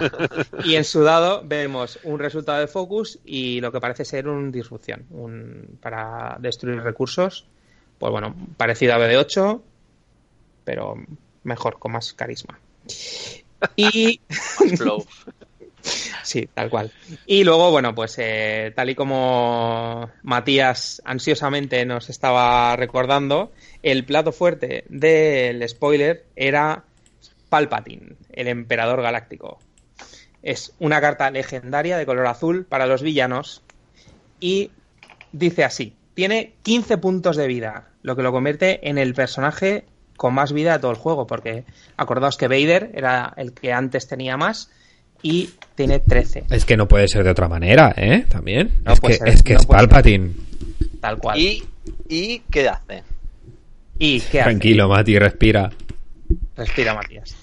y 0.64 0.74
en 0.76 0.84
su 0.84 1.02
dado 1.02 1.42
vemos 1.44 1.98
un 2.04 2.18
resultado 2.18 2.60
de 2.60 2.66
focus 2.66 3.18
y 3.24 3.60
lo 3.60 3.70
que 3.72 3.80
parece 3.80 4.06
ser 4.06 4.26
un 4.26 4.50
disrupción 4.50 5.04
un, 5.10 5.78
para 5.82 6.36
destruir 6.40 6.80
recursos. 6.80 7.46
Pues 7.98 8.10
bueno, 8.10 8.34
parecido 8.56 8.94
a 8.94 8.98
BD8, 8.98 9.60
pero 10.64 10.94
mejor, 11.44 11.78
con 11.78 11.92
más 11.92 12.14
carisma. 12.14 12.58
Y. 13.76 14.18
Sí, 15.82 16.48
tal 16.52 16.70
cual. 16.70 16.92
Y 17.26 17.44
luego, 17.44 17.70
bueno, 17.70 17.94
pues 17.94 18.16
eh, 18.18 18.72
tal 18.76 18.90
y 18.90 18.94
como 18.94 20.10
Matías 20.22 21.02
ansiosamente 21.04 21.84
nos 21.84 22.10
estaba 22.10 22.76
recordando, 22.76 23.52
el 23.82 24.04
plato 24.04 24.32
fuerte 24.32 24.84
del 24.88 25.66
spoiler 25.68 26.26
era 26.36 26.84
Palpatine, 27.48 28.16
el 28.32 28.48
emperador 28.48 29.02
galáctico. 29.02 29.58
Es 30.42 30.72
una 30.78 31.00
carta 31.00 31.30
legendaria 31.30 31.98
de 31.98 32.06
color 32.06 32.26
azul 32.26 32.64
para 32.64 32.86
los 32.86 33.02
villanos 33.02 33.62
y 34.38 34.70
dice 35.32 35.64
así, 35.64 35.94
tiene 36.14 36.54
15 36.62 36.98
puntos 36.98 37.36
de 37.36 37.46
vida, 37.46 37.88
lo 38.02 38.16
que 38.16 38.22
lo 38.22 38.32
convierte 38.32 38.88
en 38.88 38.98
el 38.98 39.14
personaje 39.14 39.84
con 40.16 40.34
más 40.34 40.52
vida 40.52 40.74
de 40.74 40.78
todo 40.80 40.90
el 40.90 40.96
juego, 40.96 41.26
porque 41.26 41.64
acordaos 41.96 42.36
que 42.36 42.48
Vader 42.48 42.90
era 42.94 43.32
el 43.36 43.52
que 43.52 43.72
antes 43.72 44.06
tenía 44.06 44.36
más 44.36 44.70
y 45.22 45.50
tiene 45.74 45.98
13. 45.98 46.44
Es 46.50 46.64
que 46.64 46.76
no 46.76 46.88
puede 46.88 47.08
ser 47.08 47.24
de 47.24 47.30
otra 47.30 47.48
manera, 47.48 47.94
¿eh? 47.96 48.26
También. 48.28 48.82
es, 48.86 49.00
que, 49.00 49.18
es, 49.24 49.42
que, 49.42 49.54
es 49.54 49.66
Palpatine. 49.66 50.32
Tal 51.00 51.18
cual. 51.18 51.38
¿Y, 51.38 51.64
¿Y 52.08 52.40
qué 52.50 52.68
hace? 52.68 53.02
¿Y 53.98 54.20
qué 54.20 54.42
Tranquilo, 54.42 54.88
Mati, 54.88 55.18
respira. 55.18 55.70
Respira, 56.56 56.94
Matías. 56.94 57.36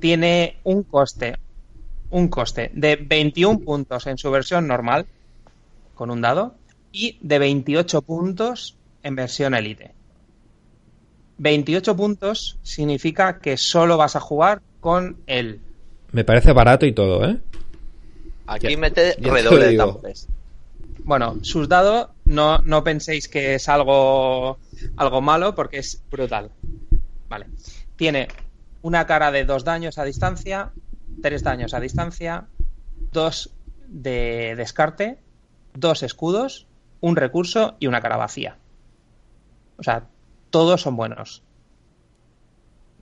Tiene 0.00 0.56
un 0.64 0.82
coste, 0.84 1.36
un 2.10 2.28
coste 2.28 2.70
de 2.74 2.96
21 2.96 3.60
puntos 3.60 4.06
en 4.06 4.18
su 4.18 4.30
versión 4.30 4.66
normal, 4.66 5.06
con 5.94 6.10
un 6.10 6.20
dado, 6.20 6.54
y 6.92 7.18
de 7.20 7.38
28 7.38 8.02
puntos 8.02 8.76
en 9.02 9.16
versión 9.16 9.54
elite. 9.54 9.92
28 11.38 11.96
puntos 11.96 12.58
significa 12.62 13.38
que 13.38 13.56
solo 13.56 13.96
vas 13.96 14.16
a 14.16 14.20
jugar 14.20 14.62
con 14.80 15.18
él. 15.26 15.60
Me 16.12 16.24
parece 16.24 16.52
barato 16.52 16.86
y 16.86 16.92
todo, 16.92 17.24
¿eh? 17.28 17.38
Aquí 18.46 18.76
mete 18.76 19.14
redoble 19.20 19.66
de 19.66 19.76
tambores. 19.76 20.28
Bueno, 21.04 21.38
sus 21.42 21.68
dados 21.68 22.08
no, 22.24 22.58
no 22.58 22.82
penséis 22.82 23.28
que 23.28 23.54
es 23.54 23.68
algo, 23.68 24.58
algo 24.96 25.20
malo 25.20 25.54
porque 25.54 25.78
es 25.78 26.02
brutal. 26.10 26.50
Vale. 27.28 27.46
Tiene 27.96 28.28
una 28.82 29.06
cara 29.06 29.30
de 29.30 29.44
dos 29.44 29.64
daños 29.64 29.98
a 29.98 30.04
distancia, 30.04 30.70
tres 31.22 31.42
daños 31.42 31.74
a 31.74 31.80
distancia, 31.80 32.46
dos 33.12 33.50
de 33.86 34.54
descarte, 34.56 35.18
dos 35.74 36.02
escudos, 36.02 36.66
un 37.00 37.16
recurso 37.16 37.76
y 37.80 37.86
una 37.86 38.00
cara 38.00 38.16
vacía. 38.16 38.56
O 39.76 39.82
sea, 39.82 40.04
todos 40.50 40.82
son 40.82 40.96
buenos. 40.96 41.42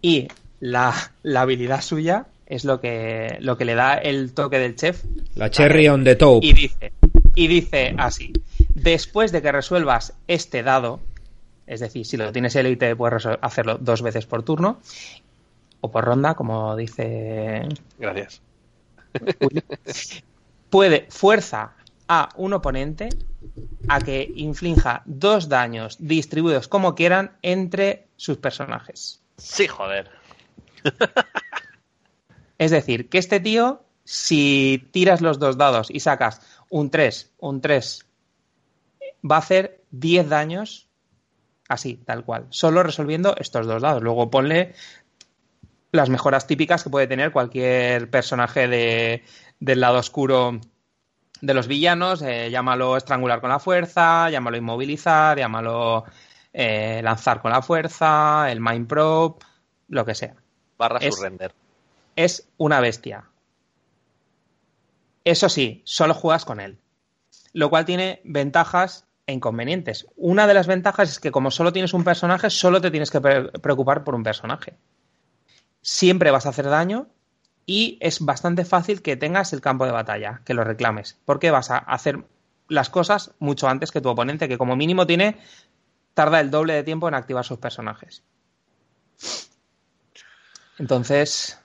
Y 0.03 0.29
la, 0.61 1.13
la 1.23 1.43
habilidad 1.43 1.81
suya 1.81 2.27
es 2.47 2.65
lo 2.65 2.81
que, 2.81 3.37
lo 3.41 3.57
que 3.59 3.65
le 3.65 3.75
da 3.75 3.95
el 3.95 4.33
toque 4.33 4.59
del 4.59 4.77
chef. 4.77 5.05
La 5.35 5.51
cherry 5.51 5.89
on 5.89 6.05
the 6.05 6.17
top. 6.17 6.43
Y 6.43 6.53
dice, 6.53 6.93
y 7.35 7.49
dice 7.49 7.95
así, 7.99 8.33
después 8.75 9.33
de 9.33 9.43
que 9.43 9.53
resuelvas 9.53 10.15
este 10.29 10.63
dado, 10.63 11.01
es 11.67 11.81
decir, 11.81 12.07
si 12.07 12.17
lo 12.17 12.33
tienes 12.33 12.55
élite 12.57 12.95
puedes 12.97 13.27
hacerlo 13.41 13.79
dos 13.79 14.03
veces 14.03 14.27
por 14.27 14.43
turno, 14.43 14.81
o 15.81 15.91
por 15.91 16.05
ronda, 16.05 16.35
como 16.35 16.77
dice... 16.77 17.69
Gracias. 17.99 18.41
Puede 20.71 21.07
fuerza 21.11 21.75
a 22.09 22.29
un 22.37 22.53
oponente 22.53 23.09
a 23.89 24.01
que 24.01 24.31
inflinja 24.37 25.03
dos 25.05 25.49
daños 25.49 25.97
distribuidos 25.99 26.69
como 26.69 26.95
quieran 26.95 27.33
entre 27.43 28.07
sus 28.17 28.39
personajes. 28.39 29.21
Sí, 29.37 29.67
joder. 29.67 30.11
Es 32.59 32.71
decir, 32.71 33.09
que 33.09 33.19
este 33.19 33.41
tío, 33.41 33.85
si 34.05 34.89
tiras 34.93 35.21
los 35.21 35.39
dos 35.39 35.57
dados 35.59 35.91
y 35.91 36.01
sacas 36.01 36.41
un 36.71 36.91
3, 36.91 37.35
un 37.39 37.61
3, 37.61 38.07
va 39.31 39.37
a 39.37 39.41
hacer 39.41 39.83
10 39.91 40.29
daños 40.29 40.89
así, 41.69 41.97
tal 41.97 42.25
cual, 42.25 42.47
solo 42.51 42.83
resolviendo 42.83 43.35
estos 43.39 43.67
dos 43.67 43.83
dados. 43.83 44.03
Luego 44.03 44.31
ponle 44.31 44.75
las 45.93 46.09
mejoras 46.09 46.47
típicas 46.47 46.85
que 46.85 46.91
puede 46.91 47.07
tener 47.07 47.33
cualquier 47.33 48.11
personaje 48.11 48.69
de, 48.69 49.25
del 49.59 49.81
lado 49.81 49.99
oscuro 49.99 50.61
de 51.41 51.55
los 51.55 51.67
villanos, 51.67 52.23
eh, 52.23 52.51
llámalo 52.51 52.97
estrangular 52.97 53.41
con 53.41 53.51
la 53.51 53.59
fuerza, 53.59 54.31
llámalo 54.31 54.57
inmovilizar, 54.57 55.39
llámalo 55.39 56.05
eh, 56.53 57.01
lanzar 57.03 57.43
con 57.43 57.51
la 57.51 57.63
fuerza, 57.63 58.51
el 58.51 58.61
mind 58.61 58.87
probe, 58.87 59.37
lo 59.89 60.05
que 60.05 60.15
sea. 60.15 60.35
Barra 60.79 61.01
surrender 61.01 61.53
es 62.17 62.49
una 62.57 62.81
bestia. 62.81 63.31
Eso 65.25 65.49
sí, 65.49 65.83
solo 65.85 66.15
juegas 66.15 66.45
con 66.45 66.61
él. 66.61 66.79
Lo 67.53 67.71
cual 67.71 67.85
tiene 67.85 68.21
ventajas 68.25 69.07
e 69.27 69.33
inconvenientes. 69.33 70.07
Una 70.17 70.47
de 70.47 70.55
las 70.55 70.67
ventajas 70.67 71.11
es 71.11 71.21
que 71.21 71.31
como 71.31 71.51
solo 71.51 71.73
tienes 71.73 71.95
un 71.95 72.05
personaje, 72.05 72.51
solo 72.51 72.81
te 72.81 72.91
tienes 72.91 73.11
que 73.11 73.21
preocupar 73.21 74.05
por 74.05 74.15
un 74.15 74.23
personaje. 74.23 74.77
Siempre 75.83 76.31
vas 76.31 76.47
a 76.47 76.51
hacer 76.51 76.69
daño 76.69 77.09
y 77.67 77.99
es 78.01 78.25
bastante 78.25 78.65
fácil 78.65 79.03
que 79.03 79.17
tengas 79.17 79.53
el 79.53 79.61
campo 79.61 79.85
de 79.85 79.93
batalla, 79.93 80.43
que 80.45 80.55
lo 80.55 80.65
reclames, 80.65 81.19
porque 81.25 81.51
vas 81.51 81.71
a 81.71 81.79
hacer 81.79 82.25
las 82.69 82.91
cosas 82.91 83.33
mucho 83.39 83.69
antes 83.69 83.91
que 83.91 84.01
tu 84.01 84.09
oponente, 84.09 84.49
que 84.49 84.59
como 84.59 84.77
mínimo 84.77 85.07
tiene 85.07 85.39
tarda 86.15 86.41
el 86.41 86.51
doble 86.51 86.75
de 86.75 86.85
tiempo 86.85 87.09
en 87.09 87.15
activar 87.15 87.45
sus 87.45 87.59
personajes. 87.59 88.23
Entonces, 90.79 91.59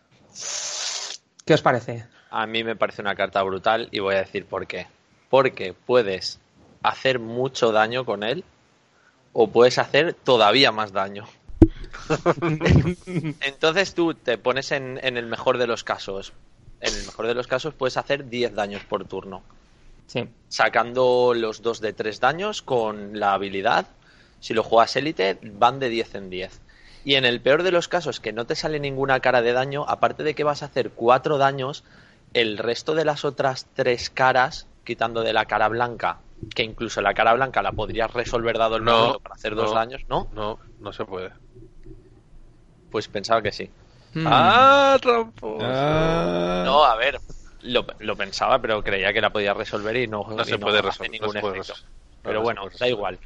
¿Qué 1.45 1.53
os 1.53 1.61
parece? 1.61 2.05
A 2.29 2.47
mí 2.47 2.63
me 2.63 2.75
parece 2.75 3.01
una 3.01 3.15
carta 3.15 3.43
brutal 3.43 3.89
y 3.91 3.99
voy 3.99 4.15
a 4.15 4.19
decir 4.19 4.45
por 4.45 4.67
qué. 4.67 4.87
Porque 5.29 5.73
puedes 5.73 6.39
hacer 6.83 7.19
mucho 7.19 7.71
daño 7.71 8.05
con 8.05 8.23
él 8.23 8.43
o 9.33 9.47
puedes 9.47 9.77
hacer 9.77 10.13
todavía 10.13 10.71
más 10.71 10.91
daño. 10.91 11.25
Entonces 13.41 13.93
tú 13.93 14.13
te 14.13 14.37
pones 14.37 14.71
en, 14.71 14.99
el 15.03 15.25
mejor 15.25 15.57
de 15.57 15.67
los 15.67 15.83
casos. 15.83 16.33
En 16.79 16.93
el 16.93 17.05
mejor 17.05 17.27
de 17.27 17.35
los 17.35 17.47
casos 17.47 17.73
puedes 17.73 17.97
hacer 17.97 18.29
10 18.29 18.55
daños 18.55 18.83
por 18.83 19.05
turno. 19.05 19.43
Sí. 20.07 20.27
Sacando 20.49 21.33
los 21.35 21.61
2 21.61 21.81
de 21.81 21.93
3 21.93 22.19
daños 22.19 22.61
con 22.61 23.17
la 23.19 23.33
habilidad 23.33 23.87
Si 24.39 24.53
lo 24.53 24.63
juegas 24.63 24.95
élite, 24.95 25.37
van 25.41 25.79
de 25.79 25.89
10 25.89 26.15
en 26.15 26.29
10. 26.29 26.60
Y 27.03 27.15
en 27.15 27.25
el 27.25 27.41
peor 27.41 27.63
de 27.63 27.71
los 27.71 27.87
casos, 27.87 28.19
que 28.19 28.31
no 28.33 28.45
te 28.45 28.55
sale 28.55 28.79
ninguna 28.79 29.19
cara 29.19 29.41
de 29.41 29.53
daño, 29.53 29.85
aparte 29.87 30.23
de 30.23 30.35
que 30.35 30.43
vas 30.43 30.61
a 30.61 30.67
hacer 30.67 30.91
4 30.91 31.37
daños, 31.37 31.83
el 32.33 32.57
resto 32.57 32.93
de 32.95 33.05
las 33.05 33.25
otras 33.25 33.67
3 33.73 34.09
caras, 34.11 34.67
quitando 34.83 35.21
de 35.23 35.33
la 35.33 35.45
cara 35.45 35.67
blanca, 35.67 36.19
que 36.55 36.63
incluso 36.63 37.01
la 37.01 37.13
cara 37.13 37.33
blanca 37.33 37.61
la 37.61 37.71
podrías 37.71 38.11
resolver 38.13 38.57
dado 38.57 38.75
el 38.77 38.83
No, 38.83 39.19
para 39.19 39.35
hacer 39.35 39.55
dos 39.55 39.71
no. 39.71 39.75
daños, 39.75 40.01
¿no? 40.09 40.27
No, 40.33 40.59
no 40.79 40.93
se 40.93 41.05
puede. 41.05 41.31
Pues 42.91 43.07
pensaba 43.07 43.41
que 43.41 43.51
sí. 43.51 43.69
Hmm. 44.13 44.27
¡Ah, 44.27 44.97
tramposo! 45.01 45.57
Ah. 45.65 46.63
No, 46.65 46.83
a 46.83 46.95
ver, 46.97 47.19
lo, 47.61 47.85
lo 47.99 48.15
pensaba, 48.15 48.59
pero 48.59 48.83
creía 48.83 49.13
que 49.13 49.21
la 49.21 49.31
podía 49.31 49.53
resolver 49.53 49.95
y 49.95 50.07
no, 50.07 50.25
No 50.29 50.41
y 50.41 50.45
se 50.45 50.57
puede 50.57 50.81
resolver. 50.81 51.11
ningún 51.11 51.27
no 51.27 51.33
se 51.33 51.39
puede 51.39 51.59
efecto. 51.59 51.73
resolver. 51.73 51.91
Pero 52.23 52.41
bueno, 52.41 52.61
da 52.63 52.69
resolver. 52.69 52.89
igual. 52.89 53.19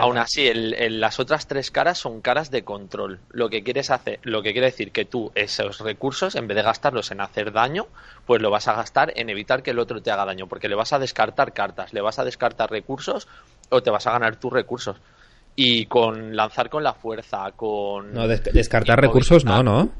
Aún 0.00 0.18
así, 0.18 0.46
el- 0.46 0.74
el- 0.74 1.00
las 1.00 1.20
otras 1.20 1.46
tres 1.46 1.70
caras 1.70 1.98
son 1.98 2.20
caras 2.20 2.50
de 2.50 2.62
control. 2.64 3.20
Lo 3.30 3.48
que 3.48 3.62
quieres 3.62 3.90
hacer, 3.90 4.18
lo 4.22 4.42
que 4.42 4.52
quiere 4.52 4.66
decir 4.68 4.90
que 4.92 5.04
tú 5.04 5.30
esos 5.34 5.80
recursos, 5.80 6.34
en 6.34 6.46
vez 6.48 6.56
de 6.56 6.62
gastarlos 6.62 7.10
en 7.10 7.20
hacer 7.20 7.52
daño, 7.52 7.86
pues 8.26 8.40
lo 8.42 8.50
vas 8.50 8.68
a 8.68 8.74
gastar 8.74 9.12
en 9.16 9.30
evitar 9.30 9.62
que 9.62 9.70
el 9.72 9.78
otro 9.78 10.02
te 10.02 10.10
haga 10.10 10.24
daño, 10.24 10.46
porque 10.46 10.68
le 10.68 10.74
vas 10.74 10.92
a 10.92 10.98
descartar 10.98 11.52
cartas, 11.52 11.92
le 11.92 12.00
vas 12.00 12.18
a 12.18 12.24
descartar 12.24 12.70
recursos 12.70 13.28
o 13.70 13.82
te 13.82 13.90
vas 13.90 14.06
a 14.06 14.12
ganar 14.12 14.36
tus 14.36 14.52
recursos. 14.52 14.96
Y 15.56 15.86
con 15.86 16.34
lanzar 16.34 16.68
con 16.68 16.82
la 16.82 16.94
fuerza, 16.94 17.52
con 17.52 18.12
No, 18.12 18.26
des- 18.26 18.42
descartar 18.44 19.00
recursos 19.00 19.44
no. 19.44 19.62
¿no? 19.62 19.92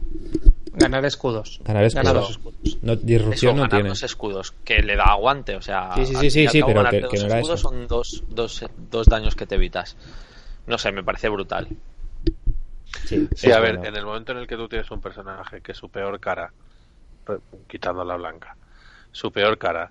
Ganar 0.76 1.04
escudos. 1.04 1.60
Ganar 1.64 1.84
escudos. 1.84 2.04
Ganar 2.04 2.22
los 2.22 2.30
escudos. 2.30 2.78
No, 2.82 2.92
Eso, 2.94 3.02
disrupción 3.04 3.56
no 3.56 3.62
ganar 3.62 3.70
tiene. 3.76 3.88
dos 3.90 4.02
escudos, 4.02 4.52
que 4.64 4.82
le 4.82 4.96
da 4.96 5.04
aguante, 5.04 5.56
o 5.56 5.62
sea, 5.62 5.92
Sí, 5.94 6.06
sí, 6.06 6.14
sí, 6.16 6.30
sí, 6.30 6.48
sí, 6.48 6.62
pero 6.66 6.84
que- 6.90 6.96
que 6.96 7.00
dos 7.02 7.20
no 7.20 7.26
era 7.26 7.38
escudos 7.40 7.60
eso. 7.60 7.68
son 7.68 7.86
dos, 7.88 8.22
dos, 8.28 8.64
dos 8.90 9.06
daños 9.06 9.34
que 9.36 9.46
te 9.46 9.54
evitas. 9.54 9.96
No 10.66 10.76
sé, 10.78 10.92
me 10.92 11.02
parece 11.04 11.28
brutal. 11.28 11.68
Sí, 13.04 13.28
Sí, 13.34 13.52
a 13.52 13.60
ver, 13.60 13.76
bueno. 13.76 13.88
en 13.88 13.96
el 13.96 14.04
momento 14.06 14.32
en 14.32 14.38
el 14.38 14.46
que 14.46 14.56
tú 14.56 14.68
tienes 14.68 14.90
un 14.90 15.00
personaje 15.00 15.60
que 15.60 15.74
su 15.74 15.88
peor 15.90 16.18
cara, 16.20 16.52
re- 17.26 17.38
quitando 17.68 18.04
la 18.04 18.16
blanca, 18.16 18.56
su 19.12 19.30
peor 19.30 19.58
cara 19.58 19.90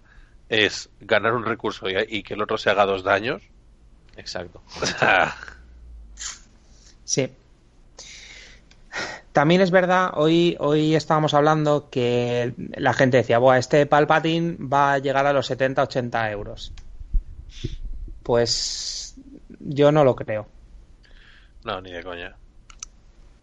es 0.49 0.89
ganar 0.99 1.33
un 1.33 1.45
recurso 1.45 1.89
y, 1.89 1.95
y 2.09 2.23
que 2.23 2.33
el 2.33 2.41
otro 2.41 2.57
se 2.57 2.69
haga 2.69 2.85
dos 2.85 3.03
daños, 3.03 3.41
Exacto. 4.15 4.61
Sí. 7.05 7.29
También 9.33 9.61
es 9.61 9.71
verdad, 9.71 10.11
hoy, 10.13 10.55
hoy 10.59 10.93
estábamos 10.93 11.33
hablando 11.33 11.89
que 11.89 12.53
la 12.77 12.93
gente 12.93 13.17
decía, 13.17 13.39
Buah, 13.39 13.57
este 13.57 13.87
Palpatine 13.87 14.57
va 14.59 14.93
a 14.93 14.99
llegar 14.99 15.25
a 15.25 15.33
los 15.33 15.49
70-80 15.49 16.31
euros. 16.31 16.71
Pues 18.21 19.15
yo 19.59 19.91
no 19.91 20.03
lo 20.03 20.15
creo. 20.15 20.47
no, 21.65 21.81
ni 21.81 21.91
de 21.91 22.03
coña. 22.03 22.35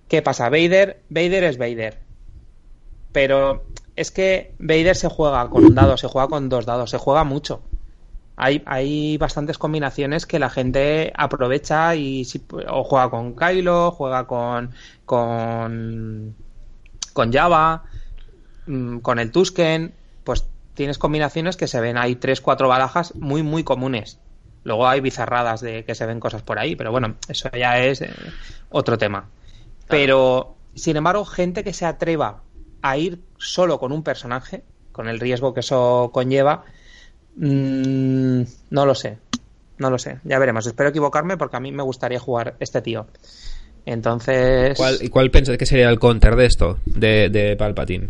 ¿Qué 0.09 0.23
pasa? 0.23 0.49
Vader, 0.49 1.03
Vader 1.09 1.45
es 1.45 1.59
Vader. 1.59 1.99
Pero 3.11 3.65
es 3.97 4.13
que 4.13 4.55
Vader 4.61 4.95
se 4.95 5.09
juega 5.09 5.49
con 5.51 5.65
un 5.65 5.75
dado, 5.75 5.97
se 5.97 6.07
juega 6.07 6.29
con 6.29 6.49
dos 6.49 6.67
dados, 6.67 6.91
se 6.91 6.99
juega 6.99 7.25
mucho. 7.25 7.63
Hay, 8.43 8.63
hay 8.67 9.19
bastantes 9.19 9.59
combinaciones 9.59 10.27
que 10.27 10.39
la 10.39 10.51
gente 10.51 11.13
aprovecha 11.17 11.95
y 11.97 12.25
si- 12.25 12.47
o 12.69 12.85
juega 12.85 13.11
con 13.11 13.37
Kylo, 13.37 13.91
juega 13.93 14.27
con 14.27 14.73
con 15.05 16.37
con 17.13 17.33
Java, 17.33 17.85
mm, 18.67 18.99
con 19.01 19.19
el 19.19 19.33
Tusken, 19.33 19.95
pues 20.25 20.47
tienes 20.75 20.99
combinaciones 20.99 21.57
que 21.57 21.67
se 21.69 21.81
ven, 21.81 21.97
hay 21.99 22.17
tres, 22.17 22.41
cuatro 22.41 22.69
barajas 22.69 23.15
muy 23.17 23.43
muy 23.43 23.65
comunes. 23.65 24.19
Luego 24.65 24.89
hay 24.89 25.01
bizarradas 25.01 25.61
de 25.61 25.85
que 25.85 25.95
se 25.95 26.07
ven 26.07 26.21
cosas 26.21 26.43
por 26.43 26.59
ahí, 26.59 26.77
pero 26.77 26.91
bueno, 26.93 27.17
eso 27.29 27.51
ya 27.53 27.79
es 27.81 28.03
eh, 28.03 28.11
otro 28.71 28.99
tema. 28.99 29.31
Pero, 29.89 30.57
sin 30.75 30.97
embargo, 30.97 31.25
gente 31.25 31.65
que 31.65 31.73
se 31.73 31.87
atreva 31.87 32.43
a 32.83 32.97
ir 32.97 33.21
solo 33.39 33.79
con 33.79 33.93
un 33.93 34.03
personaje, 34.03 34.65
con 34.93 35.09
el 35.09 35.21
riesgo 35.21 35.55
que 35.55 35.61
eso 35.61 36.11
conlleva, 36.13 36.65
mm, 37.45 38.43
no 38.71 38.87
lo 38.87 38.95
sé. 38.95 39.19
No 39.79 39.91
lo 39.91 39.99
sé. 39.99 40.19
Ya 40.25 40.39
veremos. 40.39 40.67
Espero 40.67 40.91
equivocarme 40.91 41.37
porque 41.37 41.57
a 41.57 41.61
mí 41.61 41.73
me 41.73 41.83
gustaría 41.83 42.21
jugar 42.21 42.55
este 42.61 42.83
tío. 42.83 43.07
Entonces. 43.87 44.77
¿Cuál, 44.77 44.99
¿Y 45.01 45.09
cuál 45.09 45.31
pensás 45.31 45.57
que 45.57 45.67
sería 45.67 45.89
el 45.89 45.99
counter 45.99 46.37
de 46.37 46.47
esto? 46.47 46.79
De, 46.85 47.31
de 47.31 47.57
Palpatine. 47.57 48.09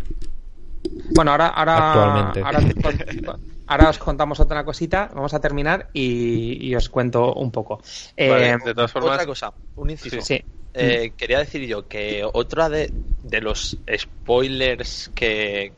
Bueno, 1.14 1.30
ahora, 1.32 1.48
ahora, 1.48 1.90
Actualmente. 1.92 2.40
ahora, 2.40 3.38
ahora 3.66 3.90
os 3.90 3.98
contamos 3.98 4.40
otra 4.40 4.64
cosita. 4.64 5.10
Vamos 5.14 5.32
a 5.34 5.40
terminar 5.40 5.88
y, 5.92 6.66
y 6.68 6.74
os 6.74 6.88
cuento 6.88 7.34
un 7.34 7.50
poco. 7.52 7.76
Vale, 8.18 8.50
Eh, 8.50 8.56
de 8.64 8.74
todas 8.74 8.90
formas, 8.90 9.12
Otra 9.14 9.26
cosa, 9.26 9.52
un 9.76 9.90
inciso. 9.90 10.20
sí. 10.20 10.42
Eh, 10.72 11.12
quería 11.16 11.40
decir 11.40 11.66
yo 11.66 11.88
que 11.88 12.22
otra 12.32 12.68
de, 12.68 12.92
de 13.24 13.40
los 13.40 13.76
spoilers 13.96 15.10
que, 15.16 15.72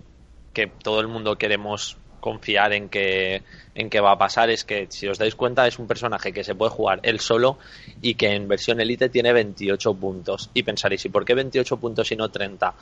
que 0.52 0.66
todo 0.66 1.00
el 1.00 1.08
mundo 1.08 1.36
queremos 1.38 1.96
confiar 2.22 2.72
en 2.72 2.88
que, 2.88 3.42
en 3.74 3.90
que 3.90 4.00
va 4.00 4.12
a 4.12 4.18
pasar 4.18 4.48
es 4.48 4.64
que, 4.64 4.86
si 4.88 5.08
os 5.08 5.18
dais 5.18 5.34
cuenta, 5.34 5.66
es 5.66 5.80
un 5.80 5.88
personaje 5.88 6.32
que 6.32 6.44
se 6.44 6.54
puede 6.54 6.70
jugar 6.70 7.00
él 7.02 7.18
solo 7.18 7.58
y 8.00 8.14
que 8.14 8.30
en 8.30 8.46
versión 8.46 8.80
Elite 8.80 9.08
tiene 9.08 9.32
28 9.32 9.94
puntos. 9.94 10.48
Y 10.54 10.62
pensaréis, 10.62 11.04
¿y 11.04 11.08
por 11.08 11.24
qué 11.24 11.34
28 11.34 11.76
puntos 11.78 12.12
y 12.12 12.16
no 12.16 12.30
30? 12.30 12.74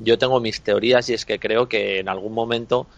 Yo 0.00 0.18
tengo 0.18 0.40
mis 0.40 0.60
teorías 0.62 1.08
y 1.10 1.14
es 1.14 1.24
que 1.24 1.38
creo 1.38 1.68
que 1.68 2.00
en 2.00 2.08
algún 2.08 2.34
momento 2.34 2.88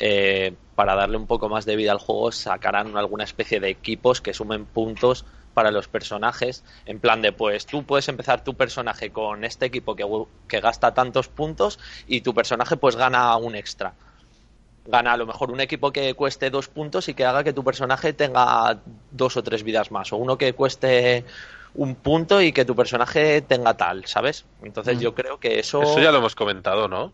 eh, 0.00 0.52
para 0.74 0.96
darle 0.96 1.16
un 1.16 1.28
poco 1.28 1.48
más 1.48 1.64
de 1.64 1.76
vida 1.76 1.92
al 1.92 1.98
juego, 1.98 2.32
sacarán 2.32 2.96
alguna 2.96 3.24
especie 3.24 3.60
de 3.60 3.70
equipos 3.70 4.20
que 4.20 4.34
sumen 4.34 4.66
puntos 4.66 5.24
para 5.54 5.70
los 5.70 5.88
personajes. 5.88 6.64
En 6.84 6.98
plan 7.00 7.22
de, 7.22 7.32
pues 7.32 7.66
tú 7.66 7.84
puedes 7.84 8.08
empezar 8.08 8.42
tu 8.44 8.54
personaje 8.54 9.10
con 9.10 9.44
este 9.44 9.66
equipo 9.66 9.94
que, 9.94 10.04
que 10.48 10.60
gasta 10.60 10.92
tantos 10.92 11.28
puntos 11.28 11.78
y 12.06 12.20
tu 12.20 12.34
personaje 12.34 12.76
pues 12.76 12.96
gana 12.96 13.34
un 13.36 13.54
extra. 13.54 13.94
Gana 14.86 15.12
a 15.12 15.16
lo 15.16 15.26
mejor 15.26 15.50
un 15.50 15.60
equipo 15.60 15.92
que 15.92 16.14
cueste 16.14 16.50
dos 16.50 16.68
puntos 16.68 17.08
y 17.08 17.14
que 17.14 17.24
haga 17.24 17.42
que 17.44 17.52
tu 17.52 17.64
personaje 17.64 18.12
tenga 18.12 18.78
dos 19.10 19.36
o 19.36 19.42
tres 19.42 19.62
vidas 19.62 19.90
más. 19.90 20.12
O 20.12 20.16
uno 20.16 20.38
que 20.38 20.52
cueste 20.52 21.24
un 21.74 21.94
punto 21.96 22.40
y 22.40 22.52
que 22.52 22.64
tu 22.64 22.74
personaje 22.76 23.42
tenga 23.42 23.74
tal, 23.76 24.06
¿sabes? 24.06 24.44
Entonces 24.62 24.96
Mm. 24.96 25.00
yo 25.00 25.14
creo 25.14 25.38
que 25.40 25.58
eso... 25.58 25.82
eso 25.82 25.98
ya 26.00 26.10
lo 26.12 26.18
hemos 26.18 26.34
comentado, 26.34 26.88
¿no? 26.88 27.12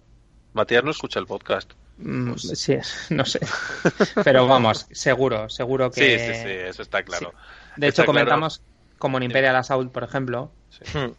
Matías 0.53 0.85
no 0.85 0.91
escucha 0.91 1.19
el 1.19 1.27
podcast. 1.27 1.73
mm, 1.99 2.35
sí, 2.37 2.77
no 3.11 3.25
sé. 3.25 3.41
Pero 4.23 4.47
vamos, 4.47 4.87
seguro, 4.93 5.49
seguro 5.49 5.91
que. 5.91 6.19
Sí, 6.19 6.27
sí, 6.35 6.41
sí, 6.43 6.49
eso 6.51 6.83
está 6.83 7.03
claro. 7.03 7.31
Sí. 7.31 7.81
De 7.81 7.89
Está 7.89 8.03
hecho, 8.03 8.13
claro. 8.13 8.27
comentamos 8.27 8.61
como 8.99 9.17
en 9.17 9.25
Imperial 9.25 9.57
Assault, 9.57 9.91
por 9.91 10.05
ejemplo. 10.05 10.51
Hmm. 10.95 11.13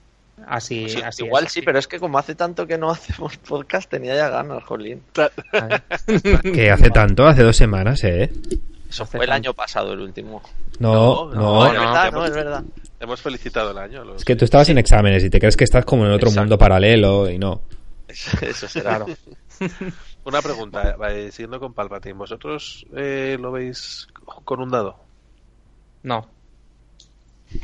Así, 0.48 0.90
Sí, 0.90 1.02
así 1.02 1.24
igual 1.26 1.46
es. 1.46 1.54
sí, 1.54 1.62
pero 1.62 1.80
es 1.80 1.88
que 1.88 2.00
como 2.00 2.18
hace 2.18 2.36
tanto 2.36 2.66
que 2.68 2.78
no 2.78 2.90
hacemos 2.92 3.38
podcast, 3.38 3.90
tenía 3.90 4.16
ya 4.16 4.30
ganas, 4.30 4.64
Jolín. 4.64 5.02
Que 6.44 6.72
hace 6.72 6.90
tanto, 6.90 7.26
hace 7.28 7.44
dos 7.44 7.56
semanas, 7.56 8.04
¿eh? 8.04 8.30
Eso 8.90 9.04
Hace 9.04 9.18
fue 9.18 9.26
el 9.26 9.32
año 9.32 9.54
pasado, 9.54 9.94
el 9.94 10.02
último. 10.02 10.42
No, 10.80 11.32
No, 11.32 11.34
no. 11.34 11.66
es 11.66 11.72
verdad, 11.80 12.12
no. 12.12 12.26
es 12.26 12.34
verdad. 12.36 12.64
Hemos 13.00 13.22
felicitado 13.22 13.72
el 13.72 13.78
año. 13.78 14.04
los- 14.04 14.18
Es 14.18 14.26
que 14.26 14.36
tú 14.36 14.46
estabas 14.46 14.70
en 14.70 14.78
exámenes 14.78 15.24
y 15.24 15.30
te 15.30 15.40
crees 15.40 15.58
que 15.58 15.64
estás 15.64 15.86
como 15.86 16.06
en 16.06 16.12
otro 16.12 16.28
Exacto. 16.30 16.42
mundo 16.42 16.58
paralelo 16.58 17.30
y 17.30 17.38
no. 17.40 17.62
Eso, 18.08 18.38
eso 18.46 18.68
será. 18.68 18.98
Claro. 19.04 19.06
Una 20.26 20.42
pregunta, 20.42 20.96
eh, 21.10 21.30
siguiendo 21.32 21.60
con 21.60 21.74
Palpatine, 21.74 22.14
¿vosotros 22.14 22.86
eh, 22.96 23.38
lo 23.40 23.52
veis 23.52 24.08
con 24.46 24.62
un 24.62 24.70
dado? 24.70 24.98
No. 26.04 26.30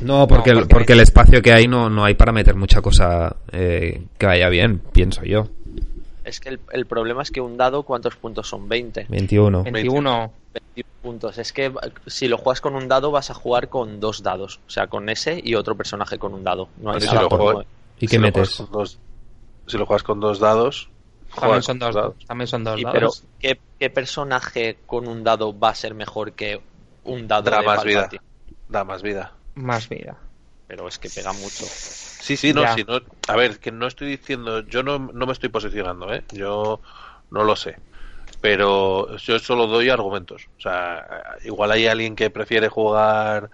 No, 0.00 0.26
porque, 0.28 0.52
No, 0.52 0.60
el, 0.60 0.68
porque- 0.68 0.92
el 0.92 1.00
espacio 1.00 1.42
que 1.42 1.52
hay 1.52 1.66
no, 1.68 1.90
no 1.90 2.04
hay 2.04 2.14
para 2.14 2.32
meter 2.32 2.54
mucha 2.54 2.80
cosa 2.80 3.36
eh, 3.52 4.02
que 4.18 4.26
vaya 4.26 4.48
bien, 4.48 4.78
pienso 4.78 5.22
yo. 5.24 5.46
Es 6.24 6.38
que 6.38 6.50
el, 6.50 6.60
el 6.72 6.86
problema 6.86 7.22
es 7.22 7.30
que 7.30 7.40
un 7.40 7.56
dado, 7.56 7.82
¿cuántos 7.82 8.14
puntos 8.16 8.48
son? 8.48 8.68
20. 8.68 9.06
21. 9.08 9.64
21. 9.64 10.32
21 10.52 10.90
puntos. 11.02 11.38
Es 11.38 11.52
que 11.52 11.72
si 12.06 12.28
lo 12.28 12.38
juegas 12.38 12.60
con 12.60 12.76
un 12.76 12.86
dado, 12.88 13.10
vas 13.10 13.30
a 13.30 13.34
jugar 13.34 13.68
con 13.68 13.98
dos 14.00 14.22
dados. 14.22 14.60
O 14.66 14.70
sea, 14.70 14.86
con 14.86 15.08
ese 15.08 15.40
y 15.42 15.54
otro 15.54 15.74
personaje 15.74 16.18
con 16.18 16.34
un 16.34 16.44
dado. 16.44 16.68
No 16.80 16.90
hay 16.90 16.98
Pero 16.98 17.00
si 17.00 17.14
nada 17.14 17.22
lo 17.22 17.28
por- 17.28 17.40
juego- 17.40 17.64
¿Y 17.98 18.06
si 18.06 18.12
qué 18.12 18.18
metes? 18.20 18.62
dos- 18.70 18.98
si 19.66 19.76
lo 19.76 19.86
juegas 19.86 20.02
con 20.02 20.20
dos 20.20 20.38
dados, 20.38 20.88
También 21.34 21.62
son 21.62 21.78
dos, 21.78 21.96
también 22.26 22.46
son 22.48 22.64
dos 22.64 22.78
Y, 22.80 22.84
dados. 22.84 22.94
pero, 22.94 23.10
¿qué, 23.40 23.60
qué 23.78 23.90
personaje 23.90 24.78
con 24.86 25.08
un 25.08 25.22
dado 25.24 25.56
va 25.58 25.70
a 25.70 25.74
ser 25.74 25.94
mejor 25.94 26.32
que 26.32 26.60
un 27.04 27.26
dado 27.28 27.50
Da 27.50 27.60
de 27.60 27.66
más 27.66 27.84
vida. 27.84 28.08
Da 28.68 28.84
más 28.84 29.02
vida. 29.02 29.32
Más 29.54 29.88
vida. 29.88 30.16
Pero 30.66 30.86
es 30.88 30.98
que 30.98 31.10
pega 31.10 31.32
mucho. 31.32 31.64
Sí, 31.66 32.36
sí, 32.36 32.52
no, 32.52 32.62
sí, 32.76 32.84
no. 32.86 33.00
A 33.28 33.36
ver, 33.36 33.58
que 33.58 33.72
no 33.72 33.86
estoy 33.86 34.08
diciendo, 34.08 34.60
yo 34.60 34.82
no, 34.82 34.98
no 34.98 35.26
me 35.26 35.32
estoy 35.32 35.48
posicionando, 35.48 36.12
¿eh? 36.14 36.22
Yo 36.32 36.80
no 37.30 37.44
lo 37.44 37.56
sé. 37.56 37.76
Pero 38.40 39.16
yo 39.16 39.38
solo 39.38 39.66
doy 39.66 39.90
argumentos. 39.90 40.48
O 40.58 40.60
sea, 40.60 41.06
igual 41.44 41.72
hay 41.72 41.86
alguien 41.86 42.14
que 42.14 42.30
prefiere 42.30 42.68
jugar 42.68 43.50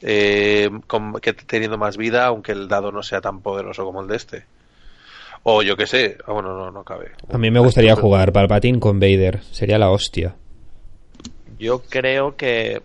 eh, 0.00 0.70
con- 0.86 1.14
que 1.20 1.32
teniendo 1.32 1.76
más 1.78 1.96
vida, 1.96 2.26
aunque 2.26 2.52
el 2.52 2.68
dado 2.68 2.92
no 2.92 3.02
sea 3.02 3.20
tan 3.20 3.40
poderoso 3.40 3.84
como 3.84 4.00
el 4.02 4.06
de 4.08 4.16
este. 4.16 4.44
O 5.42 5.62
yo 5.62 5.76
qué 5.76 5.86
sé, 5.86 6.16
ah, 6.26 6.32
bueno, 6.32 6.56
no, 6.56 6.70
no 6.70 6.84
cabe. 6.84 7.12
A 7.30 7.36
mí 7.36 7.50
me 7.50 7.60
gustaría 7.60 7.96
jugar 7.96 8.32
Palpatine 8.32 8.80
con 8.80 8.98
Vader. 9.00 9.42
Sería 9.50 9.78
la 9.78 9.90
hostia. 9.90 10.36
Yo 11.58 11.82
creo 11.82 12.36
que. 12.36 12.80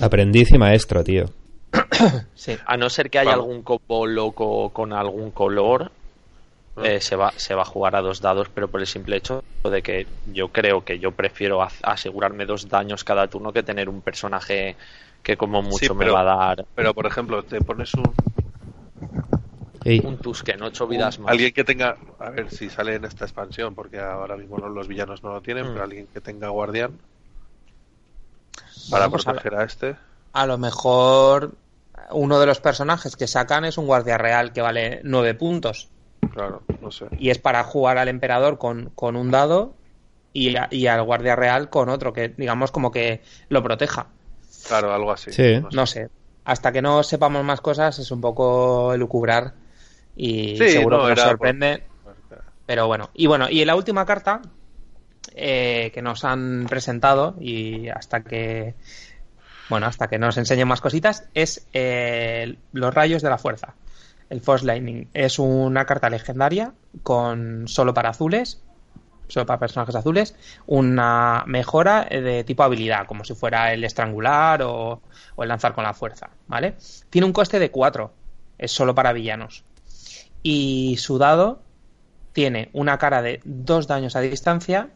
Aprendiz 0.00 0.50
y 0.52 0.58
maestro, 0.58 1.04
tío. 1.04 1.26
A 2.66 2.76
no 2.76 2.90
ser 2.90 3.10
que 3.10 3.18
haya 3.18 3.34
algún 3.34 3.62
combo 3.62 4.06
loco 4.06 4.70
con 4.70 4.92
algún 4.92 5.30
color, 5.30 5.90
ah. 6.76 6.82
eh, 6.84 7.00
se, 7.00 7.16
va, 7.16 7.32
se 7.36 7.54
va 7.54 7.62
a 7.62 7.66
jugar 7.66 7.96
a 7.96 8.02
dos 8.02 8.20
dados, 8.20 8.48
pero 8.52 8.68
por 8.68 8.80
el 8.80 8.86
simple 8.86 9.16
hecho 9.16 9.42
de 9.64 9.82
que 9.82 10.06
yo 10.32 10.48
creo 10.48 10.84
que 10.84 10.98
yo 10.98 11.12
prefiero 11.12 11.66
asegurarme 11.82 12.46
dos 12.46 12.68
daños 12.68 13.04
cada 13.04 13.28
turno 13.28 13.52
que 13.52 13.62
tener 13.62 13.88
un 13.88 14.02
personaje 14.02 14.76
que 15.22 15.36
como 15.36 15.62
mucho 15.62 15.94
me 15.94 16.08
va 16.08 16.20
a 16.20 16.24
dar. 16.24 16.66
Pero 16.74 16.94
por 16.94 17.06
ejemplo, 17.06 17.42
te 17.42 17.60
pones 17.60 17.94
un. 17.94 18.12
Un 20.02 20.16
Tusken, 20.16 20.62
ocho 20.62 20.86
vidas 20.86 21.18
más. 21.18 21.30
Alguien 21.30 21.52
que 21.52 21.62
tenga. 21.62 21.98
A 22.18 22.30
ver 22.30 22.50
si 22.50 22.70
sale 22.70 22.94
en 22.94 23.04
esta 23.04 23.26
expansión, 23.26 23.74
porque 23.74 24.00
ahora 24.00 24.34
mismo 24.36 24.56
los 24.56 24.88
villanos 24.88 25.22
no 25.22 25.34
lo 25.34 25.42
tienen, 25.42 25.66
mm. 25.66 25.72
pero 25.72 25.84
alguien 25.84 26.06
que 26.06 26.20
tenga 26.22 26.48
guardián. 26.48 26.92
Para 28.90 29.08
pues 29.08 29.24
proteger 29.24 29.54
a 29.54 29.64
este. 29.64 29.96
A 30.32 30.46
lo 30.46 30.58
mejor 30.58 31.52
uno 32.10 32.40
de 32.40 32.46
los 32.46 32.60
personajes 32.60 33.16
que 33.16 33.26
sacan 33.26 33.64
es 33.64 33.78
un 33.78 33.86
guardia 33.86 34.18
real 34.18 34.52
que 34.52 34.60
vale 34.60 35.00
nueve 35.04 35.34
puntos. 35.34 35.88
Claro, 36.32 36.62
no 36.80 36.90
sé. 36.90 37.06
Y 37.18 37.30
es 37.30 37.38
para 37.38 37.62
jugar 37.64 37.98
al 37.98 38.08
emperador 38.08 38.58
con, 38.58 38.90
con 38.94 39.16
un 39.16 39.30
dado 39.30 39.74
y, 40.32 40.54
y, 40.70 40.86
al 40.86 41.02
guardia 41.04 41.36
real 41.36 41.70
con 41.70 41.88
otro, 41.88 42.12
que 42.12 42.28
digamos 42.28 42.72
como 42.72 42.90
que 42.90 43.22
lo 43.48 43.62
proteja. 43.62 44.08
Claro, 44.66 44.92
algo 44.92 45.12
así. 45.12 45.30
No 45.72 45.86
sé. 45.86 46.08
Hasta 46.44 46.72
que 46.72 46.82
no 46.82 47.02
sepamos 47.02 47.44
más 47.44 47.60
cosas 47.60 47.98
es 47.98 48.10
un 48.10 48.20
poco 48.20 48.92
elucubrar 48.92 49.54
y 50.16 50.56
seguro 50.56 51.06
que 51.06 51.14
nos 51.14 51.20
sorprende. 51.20 51.84
Pero 52.66 52.86
bueno, 52.86 53.10
y 53.14 53.26
bueno, 53.26 53.48
y 53.48 53.64
la 53.64 53.76
última 53.76 54.06
carta 54.06 54.40
eh, 55.34 55.90
que 55.92 56.02
nos 56.02 56.24
han 56.24 56.66
presentado 56.68 57.36
y 57.40 57.88
hasta 57.88 58.22
que 58.22 58.74
bueno, 59.68 59.86
hasta 59.86 60.08
que 60.08 60.18
nos 60.18 60.36
enseñen 60.36 60.68
más 60.68 60.80
cositas, 60.80 61.28
es 61.34 61.66
eh, 61.72 62.56
los 62.72 62.94
rayos 62.94 63.22
de 63.22 63.30
la 63.30 63.38
fuerza. 63.38 63.74
El 64.30 64.40
Force 64.40 64.64
Lightning 64.64 65.08
es 65.14 65.38
una 65.38 65.84
carta 65.84 66.10
legendaria 66.10 66.74
con 67.02 67.66
solo 67.68 67.94
para 67.94 68.10
azules, 68.10 68.62
solo 69.28 69.46
para 69.46 69.58
personajes 69.58 69.94
azules, 69.94 70.34
una 70.66 71.44
mejora 71.46 72.04
de 72.04 72.44
tipo 72.44 72.62
habilidad, 72.62 73.06
como 73.06 73.24
si 73.24 73.34
fuera 73.34 73.72
el 73.72 73.84
estrangular 73.84 74.62
o, 74.62 75.00
el 75.38 75.48
lanzar 75.48 75.74
con 75.74 75.84
la 75.84 75.94
fuerza, 75.94 76.30
¿vale? 76.46 76.76
Tiene 77.10 77.26
un 77.26 77.32
coste 77.32 77.58
de 77.58 77.70
4, 77.70 78.12
es 78.58 78.72
solo 78.72 78.94
para 78.94 79.12
villanos. 79.12 79.64
Y 80.42 80.96
su 80.98 81.16
dado 81.18 81.62
tiene 82.32 82.68
una 82.72 82.98
cara 82.98 83.22
de 83.22 83.40
2 83.44 83.86
daños 83.86 84.16
a 84.16 84.20
distancia 84.20 84.90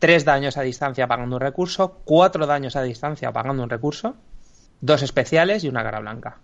3 0.00 0.24
daños 0.24 0.56
a 0.56 0.62
distancia 0.62 1.06
pagando 1.06 1.36
un 1.36 1.40
recurso, 1.40 2.00
4 2.04 2.46
daños 2.46 2.74
a 2.74 2.82
distancia 2.82 3.32
pagando 3.32 3.62
un 3.62 3.70
recurso, 3.70 4.16
dos 4.80 5.02
especiales 5.02 5.62
y 5.62 5.68
una 5.68 5.84
cara 5.84 6.00
blanca. 6.00 6.38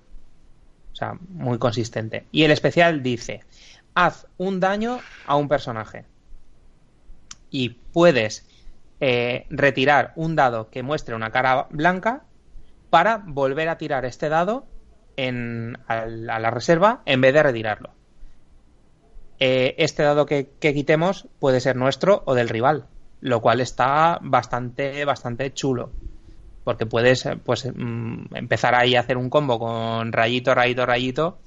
O 0.93 0.95
sea, 0.95 1.15
muy 1.31 1.59
consistente. 1.59 2.27
Y 2.31 2.45
el 2.45 2.51
especial 2.51 3.03
dice, 3.03 3.41
haz 3.95 4.27
un 4.37 4.61
daño 4.61 5.01
a 5.27 5.37
un 5.37 5.49
personaje. 5.49 6.05
Y 7.51 7.71
puedes 7.71 8.47
eh, 9.01 9.47
retirar 9.49 10.13
un 10.17 10.37
dado 10.37 10.69
que 10.69 10.83
muestre 10.83 11.15
una 11.15 11.33
cara 11.33 11.67
blanca 11.71 12.25
para 12.91 13.23
volver 13.25 13.71
a 13.71 13.79
tirar 13.79 14.05
este 14.05 14.29
dado 14.29 14.67
a, 15.19 16.07
la 16.07 16.51
reserva 16.51 17.01
en 17.07 17.23
vez 17.23 17.33
de 17.33 17.43
retirarlo. 17.43 17.95
Eh, 19.39 19.75
este 19.79 20.03
dado 20.03 20.27
que 20.27 20.51
quitemos 20.61 21.27
puede 21.39 21.61
ser 21.61 21.77
nuestro 21.77 22.23
o 22.27 22.35
del 22.35 22.51
rival 22.51 22.87
lo 23.21 23.41
cual 23.41 23.61
está 23.61 24.19
bastante, 24.23 25.05
bastante 25.05 25.53
chulo. 25.53 25.91
Porque 26.65 26.87
puedes 26.87 27.29
pues, 27.45 27.71
mm, 27.73 28.35
empezar 28.35 28.75
ahí 28.75 28.97
a 28.97 29.01
hacer 29.01 29.17
un 29.17 29.31
combo 29.31 29.59
con 29.59 30.13
rayito, 30.13 30.55
rayito, 30.55 30.85
rayito. 30.85 31.39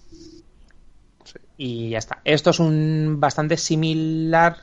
Y 1.58 1.90
ya 1.90 1.98
está. 1.98 2.22
Esto 2.24 2.52
es 2.52 2.60
un 2.60 3.18
bastante 3.20 3.58
similar, 3.58 4.58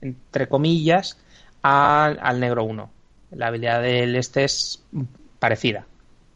entre 0.00 0.48
comillas, 0.48 1.18
al, 1.62 2.18
al 2.20 2.40
negro 2.40 2.64
1. 2.64 2.90
La 3.32 3.46
habilidad 3.48 3.82
del 3.82 4.16
este 4.16 4.44
es 4.44 4.84
parecida. 5.38 5.86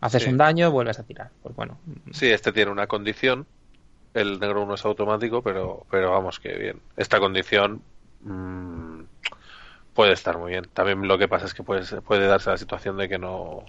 Haces 0.00 0.26
un 0.28 0.36
daño, 0.36 0.70
vuelves 0.70 1.00
a 1.00 1.02
tirar. 1.02 1.30
Pues 1.42 1.56
bueno. 1.56 1.78
Sí, 2.12 2.30
este 2.30 2.52
tiene 2.52 2.70
una 2.70 2.86
condición. 2.86 3.46
El 4.14 4.38
negro 4.38 4.62
1 4.62 4.74
es 4.74 4.84
automático, 4.84 5.42
pero, 5.42 5.84
pero 5.90 6.12
vamos 6.12 6.38
que 6.38 6.56
bien. 6.56 6.80
Esta 6.96 7.18
condición 7.18 7.82
mmm, 8.22 9.00
puede 9.98 10.12
estar 10.12 10.38
muy 10.38 10.52
bien. 10.52 10.68
También 10.74 11.08
lo 11.08 11.18
que 11.18 11.26
pasa 11.26 11.46
es 11.46 11.54
que 11.54 11.64
puede, 11.64 11.82
puede 12.02 12.28
darse 12.28 12.50
la 12.50 12.56
situación 12.56 12.96
de 12.98 13.08
que 13.08 13.18
no 13.18 13.64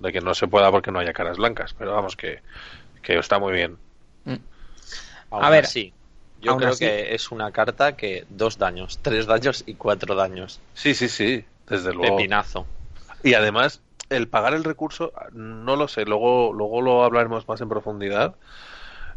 de 0.00 0.12
que 0.12 0.20
no 0.20 0.34
se 0.34 0.48
pueda 0.48 0.72
porque 0.72 0.90
no 0.90 0.98
haya 0.98 1.12
caras 1.12 1.36
blancas, 1.36 1.72
pero 1.78 1.92
vamos 1.92 2.16
que, 2.16 2.40
está 3.04 3.38
muy 3.38 3.52
bien. 3.52 3.78
Mm. 4.24 4.38
A 5.30 5.50
ver, 5.50 5.66
sí. 5.66 5.92
Yo 6.40 6.56
creo 6.56 6.76
que 6.76 7.14
es 7.14 7.30
una 7.30 7.52
carta 7.52 7.96
que 7.96 8.26
dos 8.28 8.58
daños, 8.58 8.98
tres 9.02 9.26
daños 9.26 9.62
y 9.64 9.74
cuatro 9.74 10.16
daños. 10.16 10.60
Sí, 10.74 10.94
sí, 10.94 11.08
sí, 11.08 11.44
desde 11.68 11.94
luego. 11.94 12.16
Pepinazo. 12.16 12.66
Y 13.22 13.34
además, 13.34 13.82
el 14.10 14.26
pagar 14.26 14.54
el 14.54 14.64
recurso, 14.64 15.12
no 15.30 15.76
lo 15.76 15.86
sé, 15.86 16.04
luego, 16.06 16.52
luego 16.52 16.82
lo 16.82 17.04
hablaremos 17.04 17.46
más 17.46 17.60
en 17.60 17.68
profundidad 17.68 18.34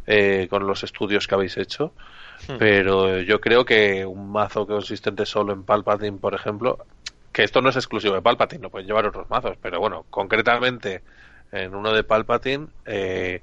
eh, 0.06 0.46
con 0.52 0.68
los 0.68 0.84
estudios 0.84 1.26
que 1.26 1.34
habéis 1.34 1.58
hecho. 1.58 1.92
Hmm. 2.48 2.58
Pero 2.58 3.20
yo 3.22 3.42
creo 3.42 3.66
que 3.66 4.06
un 4.06 4.32
mazo 4.32 4.68
consistente 4.68 5.26
solo 5.26 5.54
en 5.54 5.64
Palpatine, 5.64 6.18
por 6.18 6.34
ejemplo, 6.34 6.80
que 7.32 7.44
esto 7.44 7.62
no 7.62 7.70
es 7.70 7.76
exclusivo 7.76 8.16
de 8.16 8.22
Palpatine, 8.22 8.64
lo 8.64 8.70
pueden 8.70 8.88
llevar 8.88 9.06
otros 9.06 9.30
mazos, 9.30 9.58
pero 9.62 9.80
bueno, 9.80 10.06
concretamente 10.10 11.02
en 11.52 11.76
uno 11.76 11.94
de 11.94 12.04
Palpatine, 12.04 12.68
eh, 12.86 13.42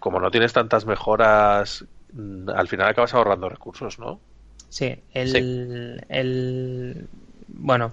como 0.00 0.20
no 0.20 0.30
tienes 0.30 0.52
tantas 0.52 0.84
mejoras, 0.84 1.84
mm, 2.12 2.50
al 2.50 2.68
final 2.68 2.88
acabas 2.88 3.14
ahorrando 3.14 3.48
recursos, 3.48 3.98
¿no? 3.98 4.20
Sí, 4.68 4.96
el, 5.14 6.04
el 6.08 7.08
bueno, 7.48 7.92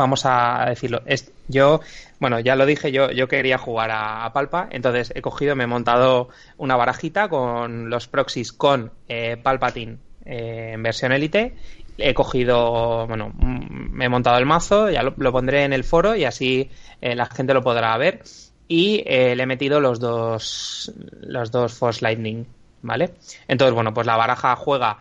vamos 0.00 0.24
a 0.24 0.64
decirlo. 0.66 1.02
Es, 1.04 1.30
yo, 1.48 1.80
bueno, 2.18 2.40
ya 2.40 2.56
lo 2.56 2.64
dije, 2.64 2.90
yo, 2.90 3.10
yo 3.10 3.28
quería 3.28 3.58
jugar 3.58 3.90
a, 3.92 4.32
Palpa, 4.32 4.66
entonces 4.70 5.12
he 5.14 5.20
cogido, 5.20 5.54
me 5.54 5.64
he 5.64 5.66
montado 5.66 6.30
una 6.56 6.76
barajita 6.76 7.28
con 7.28 7.90
los 7.90 8.08
proxies 8.08 8.52
con 8.52 8.92
eh, 9.08 9.36
Palpatine 9.36 9.98
eh, 10.24 10.70
en 10.72 10.82
versión 10.82 11.12
élite. 11.12 11.54
He 11.98 12.14
cogido, 12.14 13.06
bueno, 13.06 13.30
mm, 13.34 13.90
me 13.92 14.06
he 14.06 14.08
montado 14.08 14.38
el 14.38 14.46
mazo, 14.46 14.88
ya 14.88 15.02
lo, 15.02 15.32
pondré 15.32 15.64
en 15.64 15.74
el 15.74 15.84
foro 15.84 16.16
y 16.16 16.24
así 16.24 16.70
eh, 17.02 17.14
la 17.14 17.26
gente 17.26 17.52
lo 17.52 17.62
podrá 17.62 17.96
ver. 17.98 18.22
Y 18.68 19.02
le 19.04 19.42
he 19.42 19.46
metido 19.46 19.80
los 19.80 19.98
dos, 19.98 20.92
los 21.22 21.50
dos 21.50 21.74
Force 21.74 22.02
Lightning, 22.02 22.46
¿vale? 22.82 23.10
Entonces, 23.48 23.74
bueno, 23.74 23.92
pues 23.92 24.06
la 24.06 24.16
baraja 24.16 24.54
juega 24.54 24.98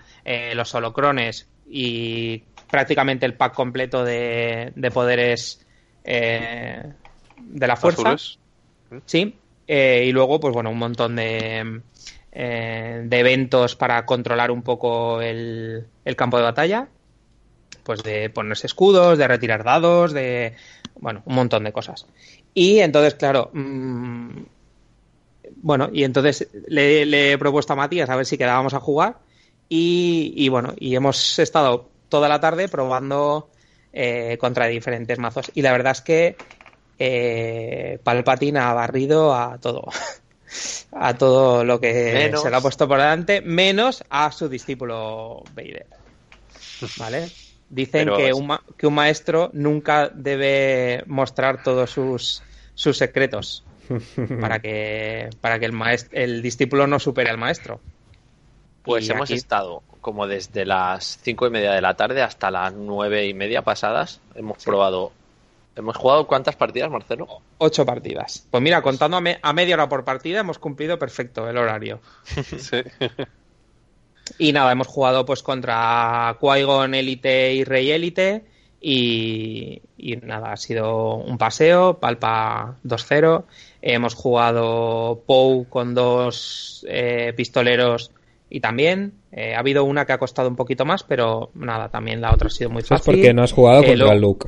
los 0.56 0.74
holocrones 0.74 1.48
y 1.70 2.40
prácticamente 2.70 3.26
el 3.26 3.34
pack 3.34 3.54
completo 3.54 4.04
de, 4.04 4.92
poderes 4.94 5.66
eh, 6.04 6.94
de 7.38 7.68
la 7.68 7.76
fuerza. 7.76 8.16
Sí. 9.06 9.36
Eh, 9.68 10.06
y 10.08 10.12
luego, 10.12 10.40
pues 10.40 10.54
bueno, 10.54 10.72
un 10.72 10.80
montón 10.80 11.16
de, 11.16 11.82
eh, 12.32 13.02
de 13.04 13.20
eventos 13.20 13.76
para 13.76 14.06
controlar 14.06 14.52
un 14.52 14.64
poco 14.64 15.22
el, 15.22 15.88
campo 16.16 16.38
de 16.38 16.44
batalla. 16.44 16.88
Pues 17.84 18.04
de 18.04 18.30
ponerse 18.30 18.68
escudos, 18.68 19.18
de 19.18 19.28
retirar 19.28 19.64
dados, 19.64 20.14
de. 20.14 20.56
Bueno, 21.00 21.24
un 21.26 21.36
montón 21.36 21.64
de 21.64 21.72
cosas. 21.72 22.06
Y 22.54 22.80
entonces, 22.80 23.16
claro. 23.16 23.50
Mm, 23.54 24.42
bueno, 25.62 25.90
y 25.92 26.04
entonces 26.04 26.48
le, 26.68 27.06
le, 27.06 27.34
he 27.34 27.38
propuesto 27.38 27.74
a 27.74 27.76
Matías 27.76 28.10
a 28.10 28.16
ver 28.16 28.26
si 28.26 28.38
quedábamos 28.38 28.74
a 28.74 28.80
jugar. 28.80 29.18
Y, 29.70 30.34
y 30.36 30.50
bueno, 30.50 30.74
y 30.78 30.96
hemos 30.96 31.38
estado 31.40 31.90
toda 32.10 32.28
la 32.28 32.40
tarde 32.40 32.68
probando 32.68 33.50
eh, 33.94 34.38
contra 34.40 34.68
diferentes 34.68 35.18
mazos. 35.20 35.52
Y 35.56 35.62
la 35.62 35.72
verdad 35.72 35.94
es 35.94 36.02
que 36.02 36.36
eh, 36.98 38.00
Palpatine 38.04 38.60
ha 38.60 38.74
barrido 38.74 39.34
a 39.34 39.58
todo. 39.58 39.90
a 40.92 41.14
todo 41.16 41.64
lo 41.64 41.80
que 41.80 42.32
se 42.36 42.50
le 42.50 42.56
ha 42.56 42.62
puesto 42.62 42.88
por 42.88 42.98
delante, 42.98 43.42
menos 43.42 44.04
a 44.10 44.32
su 44.32 44.50
discípulo 44.50 45.44
Vader. 45.56 45.86
¿Vale? 46.98 47.30
Dicen 47.70 48.10
que, 48.16 48.34
un 48.34 48.58
que 48.76 48.88
un 48.88 48.96
maestro 48.96 49.52
nunca 49.54 50.10
debe 50.10 51.04
mostrar 51.06 51.62
todos 51.62 51.92
sus, 51.92 52.42
sus 52.74 52.98
secretos 52.98 53.64
para 54.42 54.60
que, 54.60 55.30
para 55.40 55.60
que 55.60 55.66
el, 55.66 55.76
el 56.12 56.42
discípulo 56.42 56.88
no 56.88 57.00
supere 57.00 57.30
al 57.30 57.38
maestro. 57.38 57.80
Pues 58.82 59.08
hemos 59.10 59.30
estado 59.30 59.84
como 60.02 60.28
desde 60.28 60.66
las 60.66 61.20
cinco 61.22 61.48
y 61.48 61.50
media 61.50 61.72
de 61.72 61.82
la 61.82 61.96
tarde 61.96 62.22
hasta 62.22 62.52
las 62.52 62.74
nueve 62.74 63.28
y 63.28 63.34
media 63.34 63.64
pasadas. 63.64 64.22
Hemos 64.36 64.64
probado. 64.64 65.12
¿Hemos 65.76 65.96
jugado 65.96 66.28
cuántas 66.28 66.56
partidas, 66.56 66.90
Marcelo? 66.90 67.28
Ocho 67.58 67.86
partidas. 67.86 68.46
Pues 68.52 68.62
mira, 68.62 68.82
contando 68.82 69.18
a, 69.18 69.54
media 69.54 69.76
hora 69.76 69.88
por 69.88 70.04
partida, 70.04 70.40
hemos 70.40 70.60
cumplido 70.60 71.00
perfecto 71.00 71.48
el 71.50 71.58
horario. 71.58 72.02
sí. 72.58 72.82
Y 74.38 74.52
nada, 74.52 74.72
hemos 74.72 74.88
jugado 74.88 75.26
pues 75.26 75.42
contra 75.42 76.38
Qui-Gon 76.40 76.94
Elite 76.96 77.54
y 77.54 77.64
Rey 77.64 77.92
Elite 77.92 78.46
Y, 78.82 79.82
nada, 80.22 80.54
ha 80.54 80.58
sido 80.58 81.16
un 81.16 81.38
paseo, 81.38 82.00
Palpa 82.00 82.78
2-0. 82.86 83.44
Hemos 83.82 84.14
jugado 84.14 85.22
Pou 85.26 85.68
con 85.68 85.94
dos 85.94 86.86
eh, 86.88 87.34
pistoleros 87.36 88.12
y 88.50 88.60
también 88.60 89.14
eh, 89.32 89.56
ha 89.56 89.60
habido 89.60 89.84
una 89.84 90.06
que 90.06 90.14
ha 90.14 90.18
costado 90.18 90.50
un 90.50 90.56
poquito 90.56 90.86
más, 90.86 91.04
pero 91.04 91.52
nada, 91.56 91.90
también 91.90 92.22
la 92.22 92.34
otra 92.34 92.48
ha 92.48 92.52
sido 92.52 92.70
muy 92.70 92.82
fácil. 92.82 92.96
Es 92.96 93.18
porque 93.18 93.34
no 93.34 93.44
has 93.44 93.52
jugado 93.52 93.84
eh, 93.84 93.88
contra 93.88 94.16
Luke. 94.16 94.48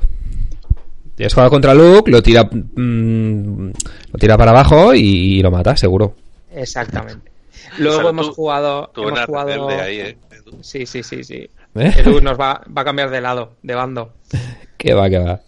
Si 1.18 1.24
has 1.24 1.34
jugado 1.34 1.52
contra 1.52 1.74
Luke, 1.74 2.10
lo 2.10 2.24
tira, 2.24 2.44
mm, 2.44 3.68
lo 3.68 4.20
tira 4.20 4.38
para 4.38 4.52
abajo 4.52 4.94
y, 4.96 5.42
lo 5.42 5.52
mata, 5.52 5.76
seguro. 5.78 6.16
Exactamente. 6.54 7.30
Luego 7.78 8.10
hemos 8.10 8.30
jugado. 8.30 8.92
hemos 8.96 9.26
jugado... 9.26 9.70
Ahí, 9.70 10.18
Sí, 10.62 10.86
sí, 10.86 11.04
sí, 11.04 11.24
sí. 11.24 11.50
Edu 11.76 12.20
nos 12.22 12.40
va, 12.40 12.62
va 12.76 12.82
a 12.82 12.86
cambiar 12.86 13.10
de 13.10 13.22
lado, 13.22 13.54
de 13.64 13.76
bando. 13.76 14.14
que 14.78 14.94
va, 14.94 15.10
que 15.10 15.20
va. 15.20 15.40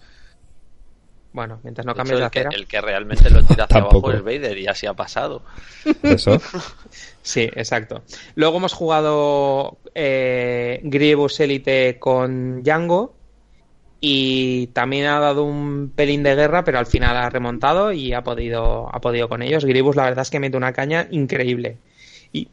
Bueno, 1.33 1.59
mientras 1.63 1.85
no 1.85 1.95
cambies 1.95 2.19
de 2.19 2.25
acera. 2.25 2.49
el 2.53 2.67
que 2.67 2.79
realmente 2.79 3.29
lo 3.31 3.43
tira 3.43 3.63
hacia 3.65 3.81
abajo 3.81 4.11
es 4.11 4.23
Vader 4.23 4.55
y 4.55 4.67
así 4.67 4.85
ha 4.85 4.93
pasado. 4.93 5.41
Eso. 6.03 6.39
sí, 7.23 7.49
exacto. 7.55 8.03
Luego 8.35 8.57
hemos 8.57 8.73
jugado 8.73 9.77
eh, 9.95 10.79
Grievous 10.83 11.39
Elite 11.39 11.97
con 11.99 12.61
Django 12.61 13.15
y 13.99 14.67
también 14.67 15.07
ha 15.07 15.19
dado 15.19 15.43
un 15.43 15.91
pelín 15.95 16.21
de 16.21 16.35
guerra, 16.35 16.63
pero 16.63 16.77
al 16.77 16.85
final 16.85 17.17
ha 17.17 17.29
remontado 17.31 17.91
y 17.91 18.13
ha 18.13 18.21
podido, 18.21 18.93
ha 18.93 19.01
podido 19.01 19.27
con 19.27 19.41
ellos. 19.41 19.65
Grievous 19.65 19.95
la 19.95 20.03
verdad 20.03 20.21
es 20.21 20.29
que 20.29 20.39
mete 20.39 20.55
una 20.55 20.73
caña 20.73 21.07
increíble. 21.09 21.77
Y, 22.31 22.47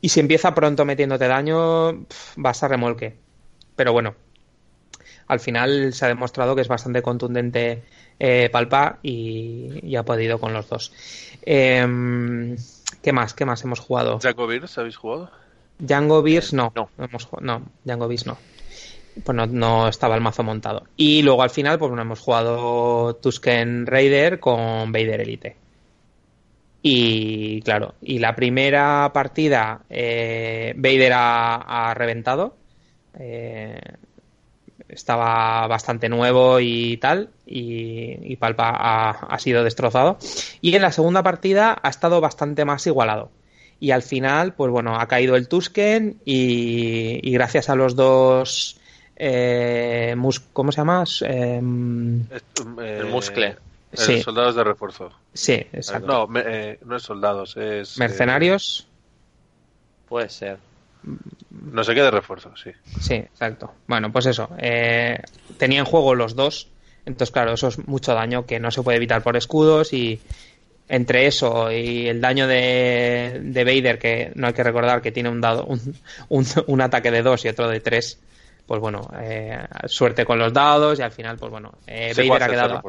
y 0.00 0.08
si 0.08 0.20
empieza 0.20 0.54
pronto 0.54 0.86
metiéndote 0.86 1.28
daño, 1.28 2.06
vas 2.36 2.62
a 2.62 2.68
remolque. 2.68 3.16
Pero 3.76 3.92
bueno, 3.92 4.14
al 5.26 5.40
final 5.40 5.92
se 5.92 6.04
ha 6.04 6.08
demostrado 6.08 6.54
que 6.54 6.62
es 6.62 6.68
bastante 6.68 7.02
contundente 7.02 7.82
eh, 8.18 8.48
Palpa 8.52 8.98
y, 9.02 9.94
ha 9.96 10.02
podido 10.04 10.38
con 10.38 10.52
los 10.52 10.68
dos. 10.68 10.92
Em, 11.42 12.56
¿Qué 13.02 13.12
más? 13.12 13.34
¿Qué 13.34 13.44
más 13.44 13.62
hemos 13.64 13.80
jugado? 13.80 14.18
¿Django 14.18 14.46
Beers 14.46 14.78
habéis 14.78 14.96
jugado? 14.96 15.30
Django 15.78 16.22
Beers 16.22 16.52
no. 16.52 16.72
No, 16.74 16.88
hemos, 16.98 17.28
no 17.40 17.62
Django 17.84 18.08
Beers 18.08 18.26
no. 18.26 18.38
Pues 19.22 19.48
no, 19.50 19.88
estaba 19.88 20.16
el 20.16 20.20
mazo 20.20 20.42
montado. 20.42 20.84
Y 20.96 21.22
luego 21.22 21.42
al 21.42 21.50
final, 21.50 21.78
pues 21.78 21.88
bueno, 21.88 22.02
hemos 22.02 22.18
jugado 22.18 23.14
Tusken 23.16 23.86
Raider 23.86 24.40
con 24.40 24.90
Vader 24.90 25.20
Elite. 25.20 25.56
Y 26.82 27.62
claro, 27.62 27.94
y 28.02 28.18
la 28.18 28.34
primera 28.34 29.10
partida 29.14 29.82
eh, 29.88 30.74
Vader 30.76 31.12
ha, 31.14 31.90
ha 31.90 31.94
reventado. 31.94 32.56
Eh, 33.18 33.80
estaba 34.88 35.66
bastante 35.66 36.08
nuevo 36.08 36.60
y 36.60 36.96
tal, 36.98 37.30
y, 37.46 38.36
Palpa 38.36 39.10
ha, 39.10 39.38
sido 39.38 39.64
destrozado. 39.64 40.18
Y 40.60 40.74
en 40.74 40.82
la 40.82 40.92
segunda 40.92 41.22
partida 41.22 41.78
ha 41.82 41.88
estado 41.88 42.20
bastante 42.20 42.64
más 42.64 42.86
igualado. 42.86 43.30
Y 43.80 43.90
al 43.90 44.02
final, 44.02 44.54
pues 44.54 44.70
bueno, 44.70 44.98
ha 44.98 45.06
caído 45.08 45.36
el 45.36 45.48
Tusken 45.48 46.20
y, 46.24 47.30
gracias 47.32 47.68
a 47.68 47.74
los 47.74 47.96
dos... 47.96 48.78
Eh, 49.16 50.16
¿Cómo 50.52 50.72
se 50.72 50.76
llama? 50.78 51.04
Em, 51.22 52.22
eh, 52.22 52.98
el 53.00 53.06
muscle. 53.06 53.56
Sí. 53.92 54.20
Soldados 54.22 54.56
de 54.56 54.64
refuerzo. 54.64 55.12
Sí, 55.32 55.52
exacto. 55.72 56.26
No, 56.28 56.40
eh, 56.40 56.80
no 56.84 56.96
es 56.96 57.02
soldados, 57.02 57.56
es... 57.56 57.96
¿Mercenarios? 57.96 58.88
Puede 60.08 60.28
ser. 60.28 60.58
No 61.50 61.84
sé 61.84 61.94
qué 61.94 62.02
de 62.02 62.10
refuerzo, 62.10 62.52
sí. 62.56 62.70
Sí, 63.00 63.14
exacto. 63.14 63.72
Bueno, 63.86 64.12
pues 64.12 64.26
eso. 64.26 64.50
Eh, 64.58 65.18
tenía 65.58 65.80
en 65.80 65.84
juego 65.84 66.14
los 66.14 66.34
dos. 66.34 66.68
Entonces, 67.06 67.30
claro, 67.30 67.52
eso 67.52 67.68
es 67.68 67.86
mucho 67.86 68.14
daño 68.14 68.46
que 68.46 68.60
no 68.60 68.70
se 68.70 68.82
puede 68.82 68.96
evitar 68.96 69.22
por 69.22 69.36
escudos 69.36 69.92
y 69.92 70.20
entre 70.88 71.26
eso 71.26 71.70
y 71.72 72.08
el 72.08 72.20
daño 72.20 72.46
de, 72.46 73.40
de 73.42 73.64
Vader, 73.64 73.98
que 73.98 74.32
no 74.34 74.46
hay 74.46 74.52
que 74.52 74.62
recordar 74.62 75.00
que 75.00 75.12
tiene 75.12 75.28
un 75.28 75.40
dado 75.40 75.66
un, 75.66 76.46
un, 76.66 76.80
ataque 76.80 77.10
de 77.10 77.22
dos 77.22 77.44
y 77.44 77.48
otro 77.48 77.68
de 77.68 77.80
tres, 77.80 78.18
pues 78.66 78.80
bueno, 78.80 79.10
eh, 79.20 79.66
suerte 79.86 80.24
con 80.24 80.38
los 80.38 80.52
dados 80.52 80.98
y 80.98 81.02
al 81.02 81.12
final, 81.12 81.36
pues 81.38 81.50
bueno, 81.50 81.72
eh, 81.86 82.12
Vader 82.16 82.42
ha 82.42 82.48
quedado... 82.48 82.82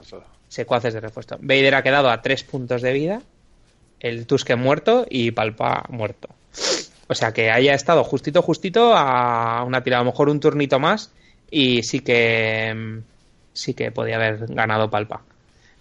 Secuaces 0.48 0.94
de 0.94 1.02
refuerzo. 1.02 1.38
Vader 1.42 1.76
ha 1.76 1.84
quedado 1.84 2.10
a 2.10 2.22
tres 2.22 2.44
puntos 2.44 2.82
de 2.82 2.94
vida, 2.94 3.22
el 4.00 4.28
Tuske 4.28 4.56
muerto 4.56 5.06
y 5.10 5.32
Palpa 5.32 5.86
muerto. 5.90 6.30
O 7.08 7.16
sea, 7.16 7.34
que 7.34 7.52
haya 7.52 7.74
estado 7.74 8.04
justito, 8.04 8.42
justito 8.42 8.94
a 8.96 9.64
una 9.64 9.84
tirada, 9.84 10.02
a 10.02 10.06
lo 10.06 10.12
mejor 10.12 10.30
un 10.30 10.40
turnito 10.40 10.80
más 10.80 11.12
y 11.52 11.84
sí 11.84 12.00
que 12.00 13.02
sí 13.54 13.74
que 13.74 13.92
podía 13.92 14.16
haber 14.16 14.48
ganado 14.48 14.90
Palpa. 14.90 15.22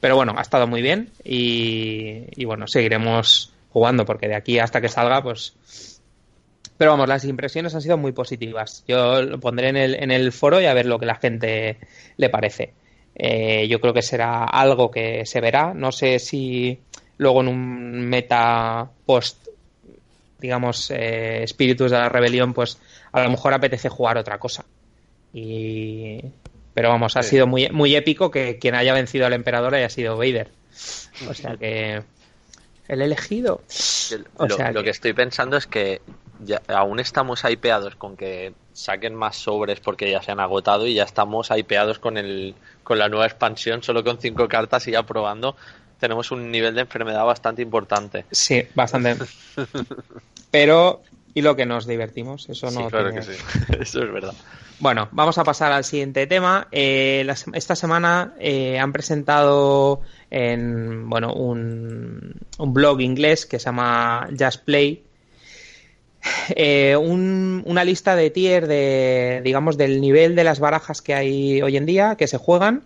Pero 0.00 0.16
bueno, 0.16 0.34
ha 0.36 0.42
estado 0.42 0.66
muy 0.66 0.82
bien 0.82 1.10
y, 1.24 2.44
bueno, 2.44 2.66
seguiremos 2.66 3.52
jugando 3.70 4.04
porque 4.04 4.28
de 4.28 4.36
aquí 4.36 4.58
hasta 4.58 4.80
que 4.80 4.88
salga, 4.88 5.22
pues... 5.22 6.00
Pero 6.76 6.90
vamos, 6.90 7.08
las 7.08 7.24
impresiones 7.24 7.74
han 7.74 7.80
sido 7.80 7.96
muy 7.96 8.12
positivas. 8.12 8.84
Yo 8.86 9.22
lo 9.22 9.38
pondré 9.38 9.68
en 9.68 9.76
el, 9.76 9.94
en 9.94 10.10
el 10.10 10.32
foro 10.32 10.60
y 10.60 10.66
a 10.66 10.74
ver 10.74 10.86
lo 10.86 10.98
que 10.98 11.06
la 11.06 11.14
gente 11.14 11.78
le 12.16 12.28
parece. 12.28 12.74
Eh, 13.14 13.68
yo 13.68 13.80
creo 13.80 13.94
que 13.94 14.02
será 14.02 14.44
algo 14.44 14.90
que 14.90 15.24
se 15.24 15.40
verá. 15.40 15.72
No 15.72 15.92
sé 15.92 16.18
si 16.18 16.80
luego 17.16 17.40
en 17.42 17.48
un 17.48 18.08
meta 18.08 18.90
post 19.06 19.43
digamos, 20.44 20.90
eh, 20.90 21.42
espíritus 21.42 21.90
de 21.90 21.96
la 21.96 22.10
rebelión, 22.10 22.52
pues 22.52 22.76
a 23.12 23.22
lo 23.22 23.30
mejor 23.30 23.54
apetece 23.54 23.88
jugar 23.88 24.18
otra 24.18 24.38
cosa. 24.38 24.66
Y... 25.32 26.20
Pero 26.74 26.90
vamos, 26.90 27.16
ha 27.16 27.22
sido 27.22 27.46
muy, 27.46 27.70
muy 27.70 27.96
épico 27.96 28.30
que 28.30 28.58
quien 28.58 28.74
haya 28.74 28.92
vencido 28.92 29.24
al 29.24 29.32
emperador 29.32 29.74
haya 29.74 29.88
sido 29.88 30.18
Vader. 30.18 30.50
O 31.30 31.32
sea 31.32 31.56
que... 31.56 32.02
El 32.86 33.00
elegido. 33.00 33.62
lo, 34.38 34.82
que... 34.82 34.90
estoy 34.90 35.14
pensando 35.14 35.56
es 35.56 35.66
que 35.66 36.02
aún 36.68 37.00
estamos 37.00 37.42
hypeados 37.48 37.96
con 37.96 38.14
que 38.14 38.52
saquen 38.74 39.14
más 39.14 39.36
sobres 39.36 39.80
porque 39.80 40.10
ya 40.10 40.20
se 40.20 40.32
han 40.32 40.40
agotado 40.40 40.86
y 40.86 40.92
ya 40.92 41.04
estamos 41.04 41.48
hypeados 41.56 41.98
con, 41.98 42.18
el, 42.18 42.54
con 42.82 42.98
la 42.98 43.08
nueva 43.08 43.24
expansión 43.24 43.82
solo 43.82 44.04
con 44.04 44.18
cinco 44.18 44.46
cartas 44.46 44.86
y 44.88 44.90
ya 44.90 45.04
probando 45.04 45.56
tenemos 45.98 46.30
un 46.30 46.50
nivel 46.50 46.74
de 46.74 46.82
enfermedad 46.82 47.24
bastante 47.24 47.62
importante. 47.62 48.24
Sí, 48.30 48.62
bastante. 48.74 49.16
Pero, 50.50 51.02
y 51.34 51.42
lo 51.42 51.56
que 51.56 51.66
nos 51.66 51.86
divertimos, 51.86 52.48
eso 52.48 52.70
no. 52.70 52.88
claro 52.88 53.12
que 53.12 53.22
sí, 53.22 53.32
eso 53.80 54.02
es 54.02 54.12
verdad. 54.12 54.34
Bueno, 54.80 55.08
vamos 55.12 55.38
a 55.38 55.44
pasar 55.44 55.72
al 55.72 55.84
siguiente 55.84 56.26
tema. 56.26 56.68
Eh, 56.72 57.26
esta 57.52 57.76
semana 57.76 58.34
eh, 58.38 58.78
han 58.78 58.92
presentado 58.92 60.02
en 60.30 61.08
bueno 61.08 61.32
un, 61.32 62.34
un, 62.58 62.74
blog 62.74 63.00
inglés 63.00 63.46
que 63.46 63.58
se 63.58 63.66
llama 63.66 64.28
Just 64.36 64.64
Play 64.64 65.04
eh, 66.56 66.96
una 66.96 67.84
lista 67.84 68.16
de 68.16 68.30
tier 68.30 68.66
de 68.66 69.42
digamos 69.44 69.76
del 69.76 70.00
nivel 70.00 70.34
de 70.34 70.44
las 70.44 70.58
barajas 70.58 71.02
que 71.02 71.14
hay 71.14 71.60
hoy 71.62 71.76
en 71.76 71.86
día 71.86 72.16
que 72.16 72.26
se 72.26 72.38
juegan 72.38 72.82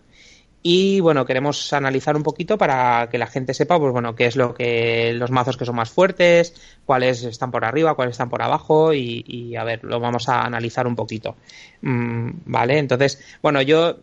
y 0.63 1.01
bueno, 1.01 1.25
queremos 1.25 1.73
analizar 1.73 2.17
un 2.17 2.23
poquito 2.23 2.59
para 2.59 3.09
que 3.11 3.19
la 3.19 3.29
gente 3.29 3.55
sepa, 3.55 3.79
pues 3.79 3.93
bueno, 3.93 4.15
qué 4.15 4.27
es 4.27 4.37
lo 4.37 4.55
que 4.55 5.13
los 5.15 5.31
mazos 5.31 5.57
que 5.57 5.65
son 5.65 5.77
más 5.77 5.91
fuertes, 5.91 6.55
cuáles 6.85 7.23
están 7.23 7.51
por 7.51 7.65
arriba, 7.65 7.95
cuáles 7.95 8.13
están 8.13 8.29
por 8.29 8.43
abajo 8.43 8.93
y, 8.93 9.55
a 9.57 9.65
ver, 9.65 9.85
lo 9.85 10.01
vamos 10.01 10.29
a 10.29 10.43
analizar 10.43 10.87
un 10.87 10.97
poquito. 10.97 11.37
Mm, 11.83 12.31
vale, 12.47 12.79
entonces, 12.79 13.23
bueno, 13.41 13.63
yo, 13.63 13.99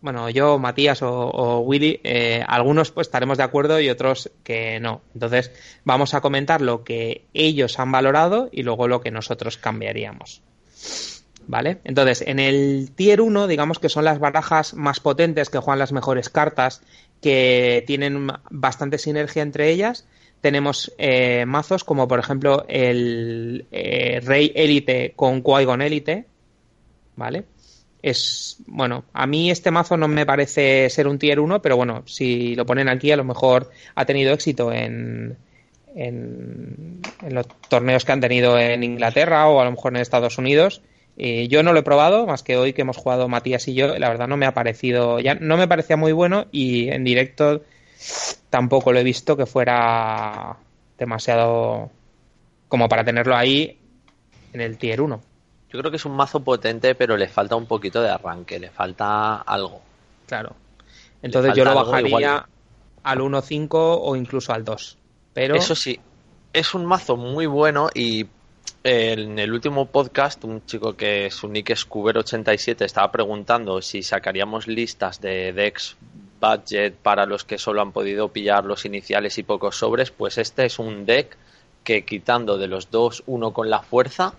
bueno, 0.00 0.30
yo, 0.30 0.58
Matías 0.58 1.02
o, 1.02 1.60
Willy, 1.60 2.00
eh, 2.04 2.44
algunos 2.46 2.92
pues 2.92 3.08
estaremos 3.08 3.38
de 3.38 3.44
acuerdo 3.44 3.80
y 3.80 3.90
otros 3.90 4.30
que 4.44 4.78
no. 4.78 5.02
Entonces, 5.14 5.50
vamos 5.84 6.14
a 6.14 6.20
comentar 6.20 6.60
lo 6.60 6.84
que 6.84 7.24
ellos 7.34 7.78
han 7.80 7.90
valorado 7.90 8.48
y 8.52 8.62
luego 8.62 8.86
lo 8.86 9.00
que 9.00 9.10
nosotros 9.10 9.56
cambiaríamos. 9.56 10.42
¿Vale? 11.46 11.78
Entonces, 11.84 12.22
en 12.26 12.38
el 12.38 12.92
tier 12.94 13.20
1, 13.20 13.46
digamos 13.46 13.78
que 13.78 13.88
son 13.88 14.04
las 14.04 14.18
barajas 14.18 14.74
más 14.74 15.00
potentes 15.00 15.50
que 15.50 15.58
juegan 15.58 15.78
las 15.78 15.92
mejores 15.92 16.28
cartas, 16.28 16.82
que 17.20 17.84
tienen 17.86 18.28
bastante 18.50 18.98
sinergia 18.98 19.42
entre 19.42 19.70
ellas. 19.70 20.06
Tenemos 20.40 20.92
eh, 20.98 21.44
mazos 21.46 21.84
como, 21.84 22.08
por 22.08 22.18
ejemplo, 22.18 22.64
el 22.68 23.66
eh, 23.70 24.20
Rey 24.24 24.52
Élite 24.54 25.12
con 25.14 25.42
Qui-Gon 25.42 25.82
Élite, 25.82 26.26
¿vale? 27.16 27.44
Es, 28.02 28.56
bueno, 28.66 29.04
a 29.12 29.28
mí 29.28 29.50
este 29.52 29.70
mazo 29.70 29.96
no 29.96 30.08
me 30.08 30.26
parece 30.26 30.90
ser 30.90 31.06
un 31.06 31.20
tier 31.20 31.38
1, 31.38 31.62
pero 31.62 31.76
bueno, 31.76 32.02
si 32.06 32.56
lo 32.56 32.66
ponen 32.66 32.88
aquí, 32.88 33.12
a 33.12 33.16
lo 33.16 33.24
mejor 33.24 33.70
ha 33.94 34.04
tenido 34.04 34.32
éxito 34.32 34.72
en, 34.72 35.36
en, 35.94 37.00
en 37.22 37.34
los 37.34 37.46
torneos 37.68 38.04
que 38.04 38.10
han 38.10 38.20
tenido 38.20 38.58
en 38.58 38.82
Inglaterra 38.82 39.46
o 39.46 39.60
a 39.60 39.64
lo 39.64 39.70
mejor 39.70 39.94
en 39.94 40.02
Estados 40.02 40.38
Unidos 40.38 40.82
eh, 41.24 41.46
yo 41.46 41.62
no 41.62 41.72
lo 41.72 41.78
he 41.78 41.84
probado, 41.84 42.26
más 42.26 42.42
que 42.42 42.56
hoy 42.56 42.72
que 42.72 42.82
hemos 42.82 42.96
jugado 42.96 43.28
Matías 43.28 43.68
y 43.68 43.74
yo, 43.74 43.96
la 43.96 44.08
verdad 44.08 44.26
no 44.26 44.36
me 44.36 44.44
ha 44.44 44.54
parecido, 44.54 45.20
ya 45.20 45.36
no 45.36 45.56
me 45.56 45.68
parecía 45.68 45.96
muy 45.96 46.10
bueno 46.10 46.46
y 46.50 46.88
en 46.88 47.04
directo 47.04 47.62
tampoco 48.50 48.92
lo 48.92 48.98
he 48.98 49.04
visto 49.04 49.36
que 49.36 49.46
fuera 49.46 50.56
demasiado 50.98 51.90
como 52.66 52.88
para 52.88 53.04
tenerlo 53.04 53.36
ahí 53.36 53.78
en 54.52 54.62
el 54.62 54.76
tier 54.78 55.00
1. 55.00 55.22
Yo 55.72 55.78
creo 55.78 55.92
que 55.92 55.96
es 55.96 56.04
un 56.04 56.16
mazo 56.16 56.40
potente, 56.40 56.96
pero 56.96 57.16
le 57.16 57.28
falta 57.28 57.54
un 57.54 57.66
poquito 57.66 58.02
de 58.02 58.10
arranque, 58.10 58.58
le 58.58 58.70
falta 58.70 59.42
algo. 59.42 59.80
Claro. 60.26 60.56
Entonces 61.22 61.54
yo 61.54 61.64
lo 61.64 61.76
bajaría 61.76 62.44
al 63.04 63.18
1.5 63.20 63.68
o 63.70 64.16
incluso 64.16 64.52
al 64.52 64.64
2. 64.64 64.98
Pero... 65.34 65.54
Eso 65.54 65.76
sí, 65.76 66.00
es 66.52 66.74
un 66.74 66.84
mazo 66.84 67.16
muy 67.16 67.46
bueno 67.46 67.90
y 67.94 68.26
en 68.84 69.38
el 69.38 69.52
último 69.52 69.86
podcast 69.86 70.42
un 70.44 70.66
chico 70.66 70.96
que 70.96 71.30
su 71.30 71.48
nick 71.48 71.70
es 71.70 71.88
Cuber87 71.88 72.84
estaba 72.84 73.12
preguntando 73.12 73.80
si 73.80 74.02
sacaríamos 74.02 74.66
listas 74.66 75.20
de 75.20 75.52
decks 75.52 75.96
budget 76.40 76.94
para 76.94 77.24
los 77.24 77.44
que 77.44 77.58
solo 77.58 77.82
han 77.82 77.92
podido 77.92 78.28
pillar 78.28 78.64
los 78.64 78.84
iniciales 78.84 79.38
y 79.38 79.44
pocos 79.44 79.76
sobres, 79.76 80.10
pues 80.10 80.38
este 80.38 80.64
es 80.64 80.80
un 80.80 81.06
deck 81.06 81.36
que 81.84 82.04
quitando 82.04 82.58
de 82.58 82.66
los 82.66 82.90
dos 82.90 83.22
uno 83.26 83.52
con 83.52 83.70
la 83.70 83.80
fuerza, 83.80 84.34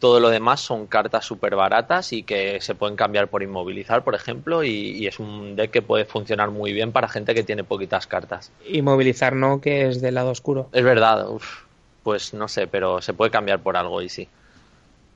todo 0.00 0.18
lo 0.18 0.30
demás 0.30 0.60
son 0.60 0.86
cartas 0.86 1.24
súper 1.24 1.54
baratas 1.54 2.12
y 2.12 2.24
que 2.24 2.60
se 2.60 2.74
pueden 2.74 2.96
cambiar 2.96 3.28
por 3.28 3.42
inmovilizar, 3.42 4.02
por 4.02 4.14
ejemplo, 4.14 4.64
y, 4.64 5.06
es 5.06 5.20
un 5.20 5.54
deck 5.56 5.70
que 5.70 5.82
puede 5.82 6.06
funcionar 6.06 6.50
muy 6.50 6.72
bien 6.72 6.90
para 6.90 7.06
gente 7.06 7.34
que 7.34 7.44
tiene 7.44 7.64
poquitas 7.64 8.06
cartas. 8.06 8.50
Inmovilizar 8.66 9.36
no, 9.36 9.60
que 9.60 9.86
es 9.88 10.00
del 10.00 10.14
lado 10.14 10.30
oscuro. 10.30 10.68
Es 10.72 10.82
verdad, 10.82 11.26
pues 12.10 12.34
no 12.34 12.48
sé, 12.48 12.66
pero 12.66 13.00
se 13.00 13.14
puede 13.14 13.30
cambiar 13.30 13.62
por 13.62 13.76
algo 13.76 14.02
y 14.02 14.08
sí. 14.08 14.26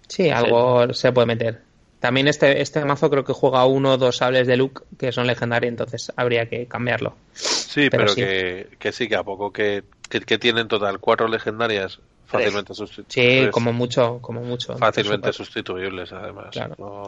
Sí, 0.07 0.31
algo 0.31 0.93
se 0.93 1.11
puede 1.11 1.27
meter. 1.27 1.61
También 1.99 2.29
este, 2.29 2.63
este 2.63 2.85
mazo 2.85 3.11
creo 3.11 3.25
que 3.25 3.33
juega 3.33 3.67
uno 3.67 3.95
o 3.95 3.97
dos 3.97 4.19
sables 4.19 4.47
de 4.47 4.57
Luke 4.57 4.83
que 4.97 5.11
son 5.11 5.27
legendarios, 5.27 5.71
entonces 5.71 6.13
habría 6.15 6.49
que 6.49 6.67
cambiarlo. 6.67 7.17
Sí, 7.33 7.91
pero, 7.91 8.15
Que, 8.15 8.69
que, 8.79 8.93
sí, 8.93 9.09
que 9.09 9.17
a 9.17 9.25
poco 9.25 9.53
que, 9.53 9.83
que, 10.09 10.39
tienen 10.39 10.69
total 10.69 11.01
cuatro 11.01 11.27
legendarias 11.27 11.99
fácilmente 12.27 12.75
sustituibles. 12.75 13.47
Sí, 13.47 13.51
como 13.51 13.73
mucho, 13.73 14.21
como 14.21 14.43
mucho. 14.43 14.79
Fácilmente 14.79 15.33
sustituibles, 15.33 16.13
además. 16.13 16.55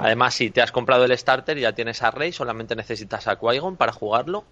Además, 0.00 0.34
si 0.34 0.50
te 0.50 0.62
has 0.62 0.72
comprado 0.72 1.04
el 1.04 1.16
starter 1.16 1.58
y 1.58 1.60
ya 1.60 1.74
tienes 1.74 2.02
a 2.02 2.10
Rey, 2.10 2.32
solamente 2.32 2.74
necesitas 2.74 3.28
a 3.28 3.36
qui 3.36 3.60
para 3.78 3.92
jugarlo. 3.92 4.42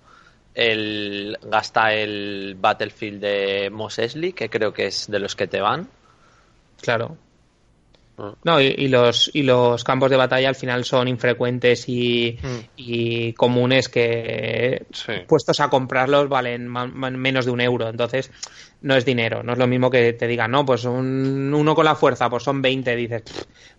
El, 0.55 1.37
gasta 1.43 1.93
el 1.93 2.57
Battlefield 2.59 3.21
de 3.21 3.71
Mos 3.71 3.99
Eisley, 3.99 4.33
que 4.33 4.49
creo 4.49 4.73
que 4.73 4.87
es 4.87 5.11
de 5.11 5.19
los 5.19 5.35
que 5.35 5.47
te 5.47 5.61
van. 5.61 5.89
Claro. 6.81 7.17
No, 8.45 8.61
y, 8.61 8.87
los, 8.87 9.29
y 9.35 9.43
los 9.43 9.83
campos 9.83 10.09
de 10.09 10.17
batalla 10.17 10.49
al 10.49 10.55
final 10.55 10.85
son 10.85 11.09
infrecuentes 11.09 11.89
y, 11.89 12.39
mm. 12.41 13.35
comunes 13.35 13.89
que 13.89 14.87
puestos 15.27 15.59
a 15.59 15.69
comprarlos 15.69 16.29
valen 16.29 16.69
menos 16.71 17.45
de 17.45 17.51
un 17.51 17.61
euro. 17.61 17.89
Entonces, 17.89 18.31
no 18.83 18.95
es 18.95 19.05
dinero. 19.05 19.43
No 19.43 19.53
es 19.53 19.59
lo 19.59 19.67
mismo 19.67 19.91
que 19.91 20.13
te 20.13 20.29
digan, 20.29 20.53
no, 20.53 20.65
pues 20.65 20.85
un, 20.85 21.53
uno 21.53 21.75
con 21.75 21.85
la 21.85 21.97
fuerza, 21.97 22.31
pues 22.31 22.45
son 22.45 22.63
20, 22.63 22.95
dices, 22.95 23.23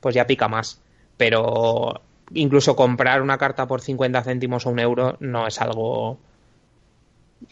pues 0.01 0.13
ya 0.13 0.27
pica 0.27 0.49
más. 0.49 0.81
Pero 1.15 2.01
incluso 2.33 2.75
comprar 2.75 3.21
una 3.21 3.37
carta 3.37 3.67
por 3.67 3.79
50 3.79 4.21
céntimos 4.23 4.65
o 4.65 4.69
un 4.69 4.79
euro 4.79 5.15
no 5.21 5.47
es 5.47 5.61
algo 5.61 6.19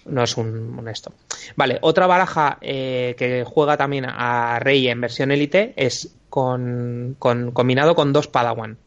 no 0.05 0.23
es 0.23 0.37
un 0.37 0.77
honesto. 0.77 1.13
Vale, 1.55 1.79
otra 1.81 2.07
baraja 2.07 2.57
eh, 2.61 3.15
que 3.17 3.43
juega 3.45 3.77
también 3.77 4.05
a 4.07 4.59
Rey 4.59 4.87
en 4.87 5.01
versión 5.01 5.31
élite 5.31 5.73
es 5.75 6.13
con, 6.29 7.15
combinado 7.19 7.95
con 7.95 8.11
dos 8.11 8.27
Padawan. 8.27 8.77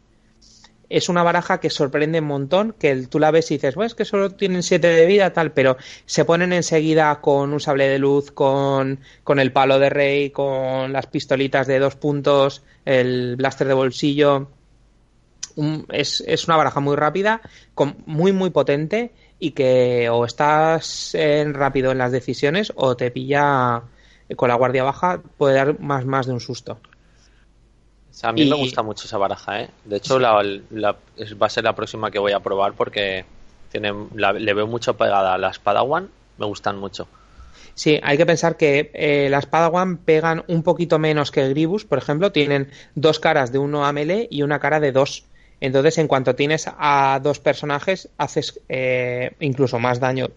Es 0.88 1.08
una 1.08 1.22
baraja 1.22 1.58
que 1.58 1.70
sorprende 1.70 2.20
un 2.20 2.26
montón, 2.26 2.74
que 2.78 3.06
tú 3.06 3.18
la 3.18 3.30
ves 3.30 3.50
y 3.50 3.54
dices, 3.54 3.74
bueno, 3.74 3.86
es 3.86 3.94
que 3.94 4.04
solo 4.04 4.30
tienen 4.30 4.62
7 4.62 4.86
de 4.86 5.06
vida, 5.06 5.32
tal, 5.32 5.52
pero 5.52 5.76
se 6.06 6.24
ponen 6.24 6.52
enseguida 6.52 7.20
con 7.20 7.52
un 7.52 7.60
sable 7.60 7.88
de 7.88 7.98
luz, 7.98 8.30
con, 8.30 9.00
con 9.24 9.40
el 9.40 9.52
palo 9.52 9.78
de 9.78 9.90
rey, 9.90 10.30
con 10.30 10.92
las 10.92 11.06
pistolitas 11.06 11.66
de 11.66 11.80
dos 11.80 11.96
puntos, 11.96 12.62
el 12.84 13.36
blaster 13.36 13.66
de 13.66 13.74
bolsillo. 13.74 14.48
es, 15.90 16.22
es, 16.26 16.46
una 16.46 16.56
baraja 16.56 16.80
muy 16.80 16.94
rápida, 16.94 17.40
con, 17.74 17.96
muy, 18.06 18.32
muy 18.32 18.50
potente 18.50 19.12
y 19.38 19.50
que 19.50 20.08
o 20.10 20.24
estás 20.24 21.14
en 21.14 21.54
rápido 21.54 21.92
en 21.92 21.98
las 21.98 22.12
decisiones 22.12 22.72
o 22.76 22.96
te 22.96 23.10
pilla 23.10 23.82
con 24.34 24.48
la 24.48 24.54
guardia 24.54 24.82
baja, 24.82 25.20
puede 25.36 25.54
dar 25.54 25.78
más, 25.78 26.04
más 26.04 26.26
de 26.26 26.32
un 26.32 26.40
susto. 26.40 26.78
a 28.22 28.32
mí 28.32 28.48
me 28.48 28.56
gusta 28.56 28.82
mucho 28.82 29.06
esa 29.06 29.18
baraja, 29.18 29.62
¿eh? 29.62 29.70
De 29.84 29.98
hecho, 29.98 30.18
la, 30.18 30.32
va 30.32 31.46
a 31.46 31.50
ser 31.50 31.64
la 31.64 31.74
próxima 31.74 32.10
que 32.10 32.18
voy 32.18 32.32
a 32.32 32.40
probar 32.40 32.72
porque 32.72 33.24
tiene, 33.70 33.92
le 34.14 34.54
veo 34.54 34.66
mucho 34.66 34.96
pegada 34.96 35.34
a 35.34 35.38
las 35.38 35.58
Padawan, 35.58 36.08
me 36.38 36.46
gustan 36.46 36.78
mucho. 36.78 37.06
Sí, 37.74 38.00
hay 38.02 38.16
que 38.16 38.24
pensar 38.24 38.56
que 38.56 38.90
eh, 38.94 39.28
las 39.30 39.46
Padawan 39.46 39.98
pegan 39.98 40.44
un 40.48 40.62
poquito 40.62 40.98
menos 40.98 41.30
que 41.30 41.46
Gribus, 41.50 41.84
por 41.84 41.98
ejemplo, 41.98 42.32
tienen 42.32 42.70
dos 42.94 43.20
caras 43.20 43.52
de 43.52 43.58
uno 43.58 43.84
a 43.84 43.92
melee 43.92 44.28
y 44.30 44.42
una 44.42 44.58
cara 44.58 44.80
de 44.80 44.92
dos. 44.92 45.24
Entonces, 45.60 45.98
en 45.98 46.08
cuanto 46.08 46.34
tienes 46.34 46.66
a 46.66 47.18
dos 47.22 47.40
personajes, 47.40 48.08
haces 48.18 48.60
eh, 48.68 49.32
incluso 49.40 49.78
más 49.78 50.00
daño 50.00 50.28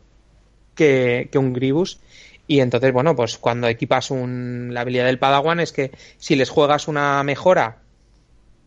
que, 0.76 1.30
un 1.36 1.53
Gribus. 1.53 1.99
Y 2.47 2.61
entonces, 2.61 2.91
bueno, 2.93 3.15
pues 3.15 3.38
cuando 3.38 3.67
equipas 3.67 4.09
la 4.11 4.82
habilidad 4.82 5.05
del 5.05 5.20
Padawan 5.20 5.59
es 5.59 5.72
que 5.72 5.91
si 6.17 6.36
les 6.36 6.49
juegas 6.49 6.88
una 6.88 7.22
mejora 7.24 7.78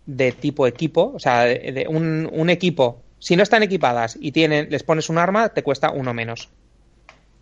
de 0.06 0.32
tipo 0.32 0.66
equipo, 0.66 1.12
o 1.14 1.18
sea, 1.18 1.44
de, 1.44 1.86
un, 1.88 2.50
equipo, 2.50 3.02
si 3.18 3.34
no 3.34 3.42
están 3.42 3.62
equipadas 3.62 4.16
y 4.20 4.30
tienen, 4.30 4.68
les 4.70 4.82
pones 4.82 5.08
un 5.08 5.18
arma, 5.18 5.48
te 5.48 5.62
cuesta 5.62 5.90
uno 5.90 6.14
menos. 6.14 6.48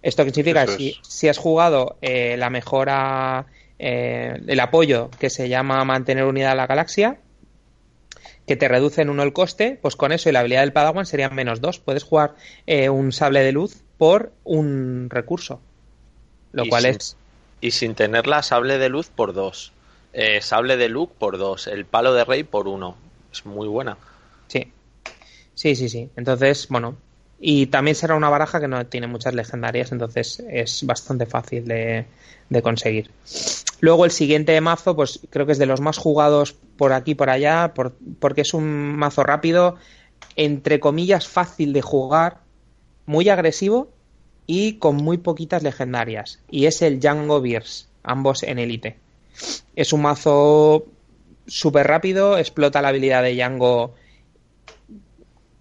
Esto 0.02 0.24
que 0.24 0.30
significa 0.30 0.66
si, 0.66 0.96
si, 1.02 1.28
has 1.28 1.36
jugado 1.36 1.98
eh, 2.00 2.36
la 2.38 2.48
mejora, 2.48 3.44
eh, 3.78 4.40
el 4.46 4.61
apoyo 4.61 5.11
que 5.18 5.28
se 5.28 5.48
llama 5.50 5.84
mantener 5.84 6.24
unidad 6.24 6.52
a 6.52 6.54
la 6.54 6.66
galaxia, 6.66 7.18
que 8.51 8.57
te 8.57 8.66
reducen 8.66 9.11
uno 9.11 9.22
el 9.22 9.32
coste, 9.32 9.78
pues 9.80 9.94
con 9.94 10.11
eso 10.11 10.28
y 10.28 10.32
la 10.32 10.40
habilidad 10.40 10.62
del 10.62 10.72
Padawan 10.72 11.07
serían 11.07 11.36
menos 11.36 11.61
dos. 11.61 11.78
Puedes 11.78 12.03
jugar 12.03 12.34
eh, 12.66 12.88
un 12.88 13.12
sable 13.12 13.44
de 13.44 13.53
luz 13.53 13.84
por 13.96 14.32
un 14.42 15.07
recurso. 15.09 15.61
Lo 16.51 16.66
cual 16.66 16.86
es. 16.86 17.16
Y 17.61 17.70
sin 17.70 17.94
tenerla, 17.94 18.42
sable 18.42 18.78
de 18.78 18.88
luz 18.88 19.09
por 19.09 19.34
dos. 19.34 19.72
Eh, 20.12 20.42
sable 20.42 20.76
de 20.76 20.88
Luke 20.88 21.14
por 21.16 21.38
dos. 21.38 21.68
El 21.68 21.84
palo 21.84 22.12
de 22.12 22.24
rey 22.24 22.42
por 22.42 22.66
uno. 22.66 22.96
Es 23.30 23.46
muy 23.46 23.68
buena. 23.68 23.96
Sí. 24.48 24.72
Sí, 25.55 25.76
sí, 25.76 25.88
sí. 25.88 26.11
Entonces, 26.16 26.66
bueno. 26.66 26.96
Y 27.38 27.66
también 27.66 27.94
será 27.94 28.16
una 28.16 28.30
baraja 28.30 28.59
que 28.59 28.66
no 28.66 28.84
tiene 28.84 29.07
muchas 29.07 29.32
legendarias, 29.32 29.92
entonces 29.92 30.42
es 30.51 30.84
bastante 30.84 31.24
fácil 31.24 31.68
de, 31.68 32.05
de 32.48 32.62
conseguir. 32.62 33.12
Luego 33.80 34.04
el 34.04 34.10
siguiente 34.10 34.60
mazo, 34.60 34.94
pues 34.94 35.20
creo 35.30 35.46
que 35.46 35.52
es 35.52 35.58
de 35.58 35.66
los 35.66 35.80
más 35.80 35.96
jugados 35.98 36.52
por 36.76 36.92
aquí 36.92 37.14
por 37.14 37.30
allá, 37.30 37.72
porque 38.18 38.42
es 38.42 38.54
un 38.54 38.96
mazo 38.96 39.22
rápido, 39.22 39.76
entre 40.36 40.80
comillas 40.80 41.26
fácil 41.26 41.72
de 41.72 41.82
jugar, 41.82 42.38
muy 43.06 43.28
agresivo 43.28 43.90
y 44.46 44.74
con 44.74 44.96
muy 44.96 45.18
poquitas 45.18 45.62
legendarias. 45.62 46.40
Y 46.50 46.66
es 46.66 46.82
el 46.82 47.00
Django 47.00 47.40
Beers, 47.40 47.88
ambos 48.02 48.42
en 48.42 48.58
élite. 48.58 48.98
Es 49.74 49.92
un 49.92 50.02
mazo 50.02 50.84
súper 51.46 51.86
rápido, 51.86 52.36
explota 52.36 52.82
la 52.82 52.88
habilidad 52.88 53.22
de 53.22 53.34
Django, 53.34 53.94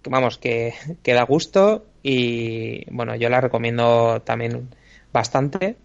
vamos, 0.04 0.38
que, 0.38 0.74
que 1.02 1.14
da 1.14 1.22
gusto 1.22 1.86
y 2.02 2.84
bueno, 2.90 3.16
yo 3.16 3.28
la 3.28 3.40
recomiendo 3.40 4.22
también 4.22 4.68
bastante 5.12 5.76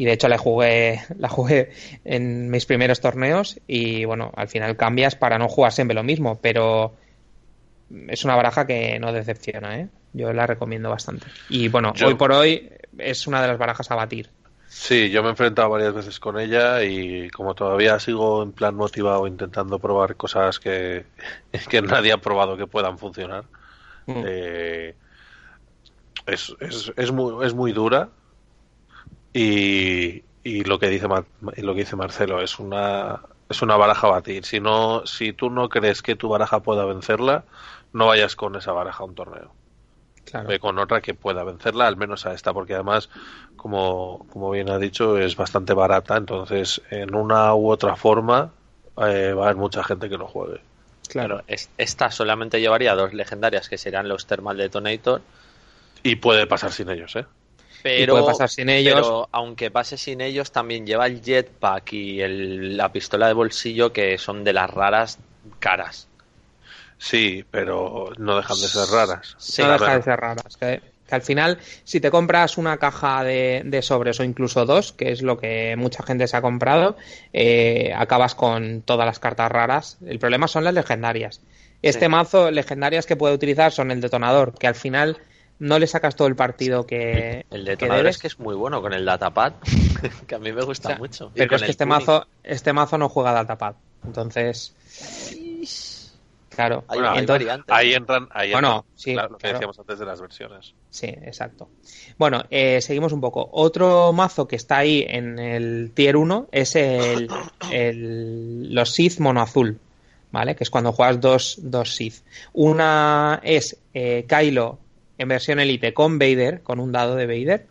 y 0.00 0.06
de 0.06 0.14
hecho 0.14 0.28
la 0.28 0.38
jugué, 0.38 1.02
la 1.18 1.28
jugué 1.28 1.72
en 2.06 2.50
mis 2.50 2.64
primeros 2.64 3.02
torneos 3.02 3.60
y 3.66 4.06
bueno, 4.06 4.32
al 4.34 4.48
final 4.48 4.74
cambias 4.74 5.14
para 5.14 5.38
no 5.38 5.46
jugar 5.46 5.72
siempre 5.72 5.94
lo 5.94 6.02
mismo, 6.02 6.38
pero 6.40 6.94
es 8.08 8.24
una 8.24 8.34
baraja 8.34 8.66
que 8.66 8.98
no 8.98 9.12
decepciona, 9.12 9.78
¿eh? 9.78 9.88
Yo 10.14 10.32
la 10.32 10.46
recomiendo 10.46 10.88
bastante. 10.88 11.26
Y 11.50 11.68
bueno, 11.68 11.92
hoy 12.02 12.14
por 12.14 12.32
hoy 12.32 12.70
es 12.96 13.26
una 13.26 13.42
de 13.42 13.48
las 13.48 13.58
barajas 13.58 13.90
a 13.90 13.94
batir. 13.94 14.30
Sí, 14.68 15.10
yo 15.10 15.20
me 15.20 15.28
he 15.28 15.32
enfrentado 15.32 15.68
varias 15.68 15.92
veces 15.92 16.18
con 16.18 16.40
ella 16.40 16.82
y 16.82 17.28
como 17.28 17.54
todavía 17.54 18.00
sigo 18.00 18.42
en 18.42 18.52
plan 18.52 18.74
motivado 18.74 19.26
intentando 19.26 19.78
probar 19.78 20.16
cosas 20.16 20.58
que, 20.58 21.04
que 21.68 21.82
nadie 21.82 22.12
ha 22.12 22.18
probado 22.22 22.56
que 22.56 22.66
puedan 22.66 22.96
funcionar, 22.96 23.44
mm. 24.06 24.22
eh, 24.24 24.94
es, 26.24 26.54
es, 26.58 26.90
es, 26.96 27.12
muy, 27.12 27.44
es 27.44 27.52
muy 27.52 27.72
dura, 27.72 28.08
y, 29.32 30.22
y 30.44 30.64
lo 30.64 30.78
que 30.78 30.88
dice 30.88 31.06
lo 31.08 31.74
que 31.74 31.80
dice 31.80 31.96
Marcelo 31.96 32.40
es 32.40 32.58
una 32.58 33.20
es 33.48 33.62
una 33.62 33.76
baraja 33.76 34.06
a 34.06 34.10
batir. 34.10 34.44
Si 34.44 34.60
no 34.60 35.06
si 35.06 35.32
tú 35.32 35.50
no 35.50 35.68
crees 35.68 36.02
que 36.02 36.16
tu 36.16 36.28
baraja 36.28 36.60
pueda 36.60 36.84
vencerla, 36.84 37.44
no 37.92 38.06
vayas 38.06 38.36
con 38.36 38.56
esa 38.56 38.72
baraja 38.72 39.02
a 39.02 39.06
un 39.06 39.14
torneo. 39.14 39.52
Ve 40.46 40.60
con 40.60 40.78
otra 40.78 41.00
que 41.00 41.14
pueda 41.14 41.42
vencerla, 41.42 41.88
al 41.88 41.96
menos 41.96 42.24
a 42.24 42.32
esta, 42.32 42.52
porque 42.52 42.74
además, 42.74 43.08
como, 43.56 44.26
como 44.30 44.50
bien 44.50 44.70
ha 44.70 44.78
dicho, 44.78 45.18
es 45.18 45.34
bastante 45.34 45.74
barata, 45.74 46.16
entonces 46.16 46.80
en 46.90 47.16
una 47.16 47.52
u 47.54 47.68
otra 47.68 47.96
forma 47.96 48.52
eh, 48.96 49.32
va 49.32 49.42
a 49.42 49.44
haber 49.46 49.56
mucha 49.56 49.82
gente 49.82 50.08
que 50.08 50.16
lo 50.16 50.28
juegue. 50.28 50.60
Claro, 51.08 51.42
esta 51.76 52.10
solamente 52.12 52.60
llevaría 52.60 52.94
dos 52.94 53.12
legendarias 53.12 53.68
que 53.68 53.78
serán 53.78 54.08
los 54.08 54.26
Thermal 54.26 54.56
Detonator. 54.56 55.20
Y 56.04 56.16
puede 56.16 56.46
pasar 56.46 56.70
sin 56.70 56.88
ellos, 56.88 57.16
¿eh? 57.16 57.26
Pero, 57.82 58.14
puede 58.14 58.26
pasar 58.26 58.48
sin 58.48 58.68
ellos. 58.68 58.94
Pero 58.94 59.28
aunque 59.32 59.70
pase 59.70 59.96
sin 59.96 60.20
ellos, 60.20 60.52
también 60.52 60.86
lleva 60.86 61.06
el 61.06 61.20
jetpack 61.22 61.92
y 61.92 62.20
la 62.74 62.92
pistola 62.92 63.26
de 63.26 63.32
bolsillo 63.32 63.92
que 63.92 64.18
son 64.18 64.44
de 64.44 64.52
las 64.52 64.70
raras 64.70 65.18
caras. 65.58 66.08
Sí, 66.98 67.44
pero 67.50 68.12
no 68.18 68.36
dejan 68.36 68.60
de 68.60 68.68
ser 68.68 68.88
raras. 68.88 69.36
no 69.58 69.72
dejan 69.72 69.96
de 69.96 70.02
ser 70.02 70.20
raras. 70.20 70.56
Que, 70.58 70.82
al 71.10 71.22
final, 71.22 71.58
si 71.82 72.00
te 72.00 72.10
compras 72.10 72.58
una 72.58 72.76
caja 72.76 73.24
de, 73.24 73.80
sobres 73.82 74.20
o 74.20 74.24
incluso 74.24 74.64
dos, 74.66 74.92
que 74.92 75.10
es 75.10 75.22
lo 75.22 75.38
que 75.38 75.74
mucha 75.76 76.04
gente 76.04 76.28
se 76.28 76.36
ha 76.36 76.42
comprado, 76.42 76.96
eh, 77.32 77.92
acabas 77.96 78.34
con 78.34 78.82
todas 78.82 79.06
las 79.06 79.18
cartas 79.18 79.50
raras. 79.50 79.98
El 80.06 80.18
problema 80.18 80.46
son 80.46 80.62
las 80.62 80.74
legendarias. 80.74 81.40
Este 81.82 82.08
mazo, 82.10 82.50
legendarias 82.50 83.06
que 83.06 83.16
puede 83.16 83.34
utilizar 83.34 83.72
son 83.72 83.90
el 83.90 84.02
detonador, 84.02 84.52
que 84.58 84.66
al 84.66 84.74
final 84.74 85.16
no 85.60 85.78
le 85.78 85.86
sacas 85.86 86.16
todo 86.16 86.26
el 86.26 86.34
partido 86.34 86.86
que. 86.86 87.46
El 87.50 87.64
detonador 87.64 88.06
es 88.06 88.18
que 88.18 88.26
es 88.26 88.38
muy 88.38 88.54
bueno 88.54 88.80
con 88.80 88.92
el 88.92 89.04
datapad, 89.04 89.52
que 90.26 90.34
a 90.34 90.38
mí 90.38 90.52
me 90.52 90.62
gusta 90.62 90.96
mucho. 90.96 91.30
Pero 91.34 91.54
es 91.54 91.62
que 91.62 91.70
este 91.70 91.86
mazo, 91.86 92.26
este 92.42 92.72
mazo 92.72 92.98
no 92.98 93.08
juega 93.08 93.32
datapad. 93.32 93.76
Entonces. 94.04 94.74
Claro, 96.48 96.84
ahí 96.88 97.94
entran, 97.94 98.28
ahí 98.32 98.50
bueno, 98.52 98.84
lo 99.06 99.38
que 99.38 99.48
decíamos 99.52 99.78
antes 99.78 99.98
de 99.98 100.04
las 100.04 100.20
versiones. 100.20 100.74
Sí, 100.90 101.06
exacto. 101.06 101.68
Bueno, 102.18 102.42
eh, 102.50 102.80
seguimos 102.80 103.12
un 103.12 103.20
poco. 103.20 103.48
Otro 103.52 104.12
mazo 104.12 104.48
que 104.48 104.56
está 104.56 104.78
ahí 104.78 105.06
en 105.08 105.38
el 105.38 105.92
tier 105.94 106.16
1 106.16 106.48
es 106.50 106.74
el, 106.74 107.30
el 107.70 108.74
los 108.74 108.92
Sith 108.92 109.20
mono 109.20 109.40
azul, 109.42 109.78
¿vale? 110.32 110.56
Que 110.56 110.64
es 110.64 110.70
cuando 110.70 110.92
juegas 110.92 111.20
dos, 111.20 111.58
dos 111.62 111.94
Sith. 111.94 112.16
Una 112.52 113.40
es 113.42 113.78
eh, 113.94 114.26
Kylo 114.28 114.78
en 115.20 115.28
versión 115.28 115.60
Elite 115.60 115.92
con 115.92 116.18
Vader, 116.18 116.62
con 116.62 116.80
un 116.80 116.92
dado 116.92 117.14
de 117.14 117.26
Vader, 117.26 117.66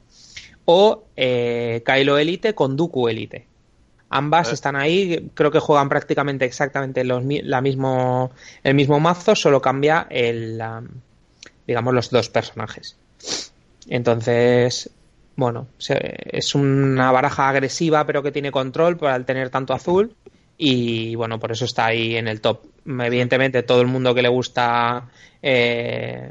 o 0.66 1.06
eh, 1.18 1.82
Kylo 1.84 2.20
Elite 2.20 2.54
con 2.54 2.78
Dooku 2.78 3.10
Elite. 3.10 3.48
Ambas 4.12 4.54
están 4.54 4.76
ahí, 4.76 5.32
creo 5.34 5.50
que 5.50 5.60
juegan 5.60 5.90
prácticamente 5.90 6.46
exactamente 6.46 7.04
los, 7.04 7.24
la 7.26 7.62
mismo, 7.62 8.32
el 8.64 8.76
mismo 8.76 9.00
mazo, 9.00 9.36
solo 9.36 9.62
cambia 9.62 10.06
el, 10.12 10.62
digamos, 11.66 11.94
los 11.94 12.12
dos 12.12 12.30
personajes. 12.30 12.98
Entonces, 13.88 14.92
bueno, 15.36 15.68
es 15.80 16.54
una 16.54 17.12
baraja 17.12 17.50
agresiva, 17.50 18.06
pero 18.06 18.22
que 18.22 18.32
tiene 18.32 18.52
control 18.52 18.98
por 18.98 19.10
al 19.10 19.26
tener 19.26 19.50
tanto 19.50 19.74
azul. 19.74 20.16
Y 20.56 21.16
bueno, 21.16 21.40
por 21.40 21.52
eso 21.52 21.66
está 21.66 21.88
ahí 21.88 22.16
en 22.16 22.28
el 22.28 22.42
top. 22.42 22.66
Evidentemente, 22.86 23.64
todo 23.64 23.82
el 23.82 23.88
mundo 23.88 24.14
que 24.14 24.22
le 24.22 24.30
gusta 24.30 25.08
eh, 25.42 26.30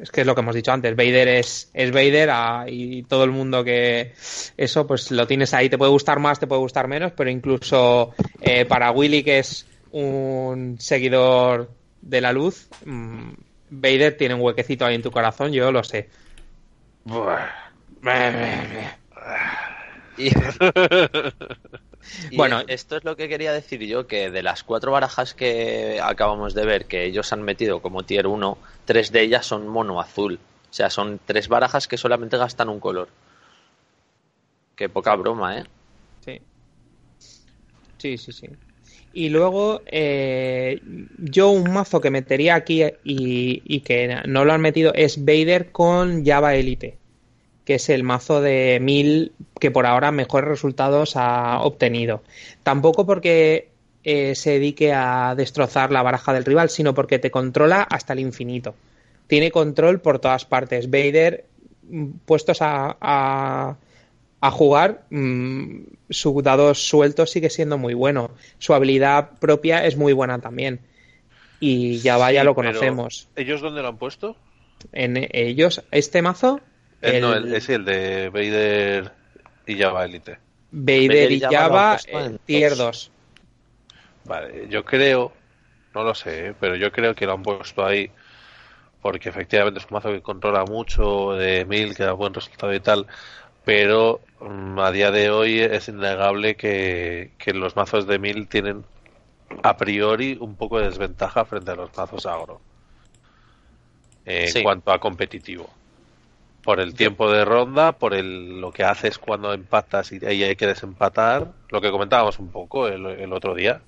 es 0.00 0.10
que 0.10 0.20
es 0.20 0.26
lo 0.26 0.34
que 0.34 0.40
hemos 0.40 0.54
dicho 0.54 0.72
antes, 0.72 0.94
Vader 0.94 1.28
es, 1.28 1.70
es 1.72 1.90
Vader 1.90 2.30
ah, 2.30 2.64
y 2.68 3.02
todo 3.04 3.24
el 3.24 3.30
mundo 3.30 3.64
que 3.64 4.12
eso 4.56 4.86
pues 4.86 5.10
lo 5.10 5.26
tienes 5.26 5.54
ahí, 5.54 5.68
te 5.68 5.78
puede 5.78 5.90
gustar 5.90 6.18
más, 6.18 6.38
te 6.38 6.46
puede 6.46 6.60
gustar 6.60 6.88
menos, 6.88 7.12
pero 7.16 7.30
incluso 7.30 8.12
eh, 8.40 8.64
para 8.66 8.90
Willy 8.90 9.22
que 9.22 9.38
es 9.38 9.66
un 9.92 10.76
seguidor 10.78 11.70
de 12.02 12.20
la 12.20 12.32
luz, 12.32 12.68
mm, 12.84 13.30
Vader 13.70 14.16
tiene 14.16 14.34
un 14.34 14.42
huequecito 14.42 14.84
ahí 14.84 14.94
en 14.94 15.02
tu 15.02 15.10
corazón, 15.10 15.52
yo 15.52 15.72
lo 15.72 15.82
sé. 15.82 16.08
bueno, 22.34 22.62
esto 22.66 22.96
es 22.96 23.04
lo 23.04 23.16
que 23.16 23.28
quería 23.28 23.52
decir 23.52 23.80
yo, 23.82 24.06
que 24.06 24.30
de 24.30 24.42
las 24.42 24.62
cuatro 24.62 24.92
barajas 24.92 25.34
que 25.34 26.00
acabamos 26.02 26.54
de 26.54 26.64
ver, 26.64 26.86
que 26.86 27.04
ellos 27.04 27.32
han 27.32 27.42
metido 27.42 27.80
como 27.80 28.02
tier 28.02 28.26
1, 28.26 28.58
tres 28.84 29.12
de 29.12 29.22
ellas 29.22 29.46
son 29.46 29.66
mono 29.68 30.00
azul. 30.00 30.38
O 30.70 30.74
sea, 30.76 30.90
son 30.90 31.20
tres 31.24 31.48
barajas 31.48 31.88
que 31.88 31.96
solamente 31.96 32.36
gastan 32.36 32.68
un 32.68 32.80
color. 32.80 33.08
Qué 34.74 34.88
poca 34.88 35.14
broma, 35.16 35.58
¿eh? 35.58 35.64
Sí. 36.24 36.40
Sí, 37.98 38.18
sí, 38.18 38.32
sí. 38.32 38.48
Y 39.12 39.30
luego, 39.30 39.80
eh, 39.86 40.82
yo 41.18 41.48
un 41.48 41.72
mazo 41.72 42.00
que 42.00 42.10
metería 42.10 42.54
aquí 42.54 42.82
y, 43.04 43.62
y, 43.64 43.80
que 43.80 44.20
no 44.26 44.44
lo 44.44 44.52
han 44.52 44.60
metido 44.60 44.92
es 44.94 45.24
Vader 45.24 45.72
con 45.72 46.24
Java 46.24 46.54
Elite 46.54 46.98
que 47.66 47.74
es 47.74 47.90
el 47.90 48.04
mazo 48.04 48.40
de 48.40 48.78
1000 48.80 49.32
que 49.58 49.72
por 49.72 49.86
ahora 49.86 50.12
mejores 50.12 50.48
resultados 50.48 51.16
ha 51.16 51.60
obtenido. 51.60 52.22
Tampoco 52.62 53.04
porque 53.04 53.70
eh, 54.04 54.36
se 54.36 54.52
dedique 54.52 54.92
a 54.94 55.34
destrozar 55.36 55.90
la 55.90 56.02
baraja 56.02 56.32
del 56.32 56.44
rival, 56.44 56.70
sino 56.70 56.94
porque 56.94 57.18
te 57.18 57.32
controla 57.32 57.82
hasta 57.82 58.12
el 58.12 58.20
infinito. 58.20 58.76
Tiene 59.26 59.50
control 59.50 60.00
por 60.00 60.20
todas 60.20 60.44
partes. 60.44 60.88
Vader, 60.88 61.44
mm, 61.90 62.10
puestos 62.24 62.58
a, 62.62 62.96
a, 63.00 64.50
jugar, 64.52 65.02
mm, 65.10 65.80
su 66.08 66.40
dado 66.42 66.72
suelto 66.72 67.26
sigue 67.26 67.50
siendo 67.50 67.78
muy 67.78 67.94
bueno. 67.94 68.30
Su 68.58 68.74
habilidad 68.74 69.30
propia 69.40 69.84
es 69.84 69.96
muy 69.96 70.12
buena 70.12 70.38
también. 70.38 70.78
Y 71.58 71.98
ya 71.98 72.16
vaya, 72.16 72.44
lo 72.44 72.54
conocemos. 72.54 73.28
¿Ellos 73.34 73.60
dónde 73.60 73.82
lo 73.82 73.88
han 73.88 73.98
puesto? 73.98 74.36
En 74.92 75.26
ellos, 75.32 75.82
este 75.90 76.22
mazo 76.22 76.60
el, 77.00 77.20
no, 77.20 77.34
es 77.34 77.68
el 77.68 77.84
de 77.84 78.28
Vader 78.30 79.12
y 79.66 79.78
Java 79.78 80.04
Elite. 80.04 80.38
Vader, 80.70 81.32
y 81.32 81.40
Java, 81.40 81.98
eh, 82.06 82.36
Tier 82.44 82.76
2. 82.76 83.10
Vale, 84.24 84.68
yo 84.68 84.84
creo, 84.84 85.32
no 85.94 86.02
lo 86.02 86.14
sé, 86.14 86.54
pero 86.58 86.76
yo 86.76 86.90
creo 86.90 87.14
que 87.14 87.26
lo 87.26 87.34
han 87.34 87.42
puesto 87.42 87.84
ahí 87.84 88.10
porque 89.06 89.28
efectivamente 89.28 89.78
es 89.78 89.86
un 89.86 89.94
mazo 89.94 90.10
que 90.10 90.20
controla 90.20 90.64
mucho 90.64 91.34
de 91.34 91.64
mil, 91.64 91.94
que 91.94 92.02
da 92.02 92.12
buen 92.12 92.34
resultado 92.34 92.74
y 92.74 92.80
tal, 92.80 93.06
pero 93.64 94.20
mm, 94.40 94.80
a 94.80 94.90
día 94.90 95.12
de 95.12 95.30
hoy 95.30 95.60
es 95.60 95.86
innegable 95.86 96.56
que, 96.56 97.30
los 97.54 97.76
mazos 97.76 98.08
de 98.08 98.18
mil 98.18 98.48
tienen 98.48 98.84
a 99.62 99.76
priori 99.76 100.36
un 100.40 100.56
poco 100.56 100.80
de 100.80 100.86
desventaja 100.86 101.44
frente 101.44 101.70
a 101.70 101.76
los 101.76 101.96
mazos 101.96 102.26
agro 102.26 102.60
en 104.24 104.62
cuanto 104.64 104.90
a 104.90 104.98
competitivo 104.98 105.70
por 106.66 106.80
el 106.80 106.94
tiempo 106.94 107.30
de 107.30 107.44
ronda, 107.44 107.92
por 107.92 108.12
el, 108.12 108.60
lo 108.60 108.72
que 108.72 108.82
haces 108.82 109.18
cuando 109.18 109.52
empatas 109.54 110.10
y 110.10 110.26
ahí 110.26 110.42
hay 110.42 110.56
que 110.56 110.66
desempatar, 110.66 111.52
lo 111.70 111.80
que 111.80 111.92
comentábamos 111.92 112.40
un 112.40 112.48
poco 112.48 112.88
el, 112.88 113.32
otro 113.32 113.54
día. 113.54 113.82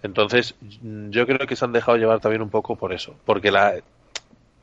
Entonces, 0.00 0.54
yo 0.60 1.26
creo 1.26 1.44
que 1.48 1.56
se 1.56 1.64
han 1.64 1.72
dejado 1.72 1.98
llevar 1.98 2.20
también 2.20 2.40
un 2.40 2.50
poco 2.50 2.76
por 2.76 2.92
eso, 2.92 3.16
porque 3.24 3.50
la, 3.50 3.74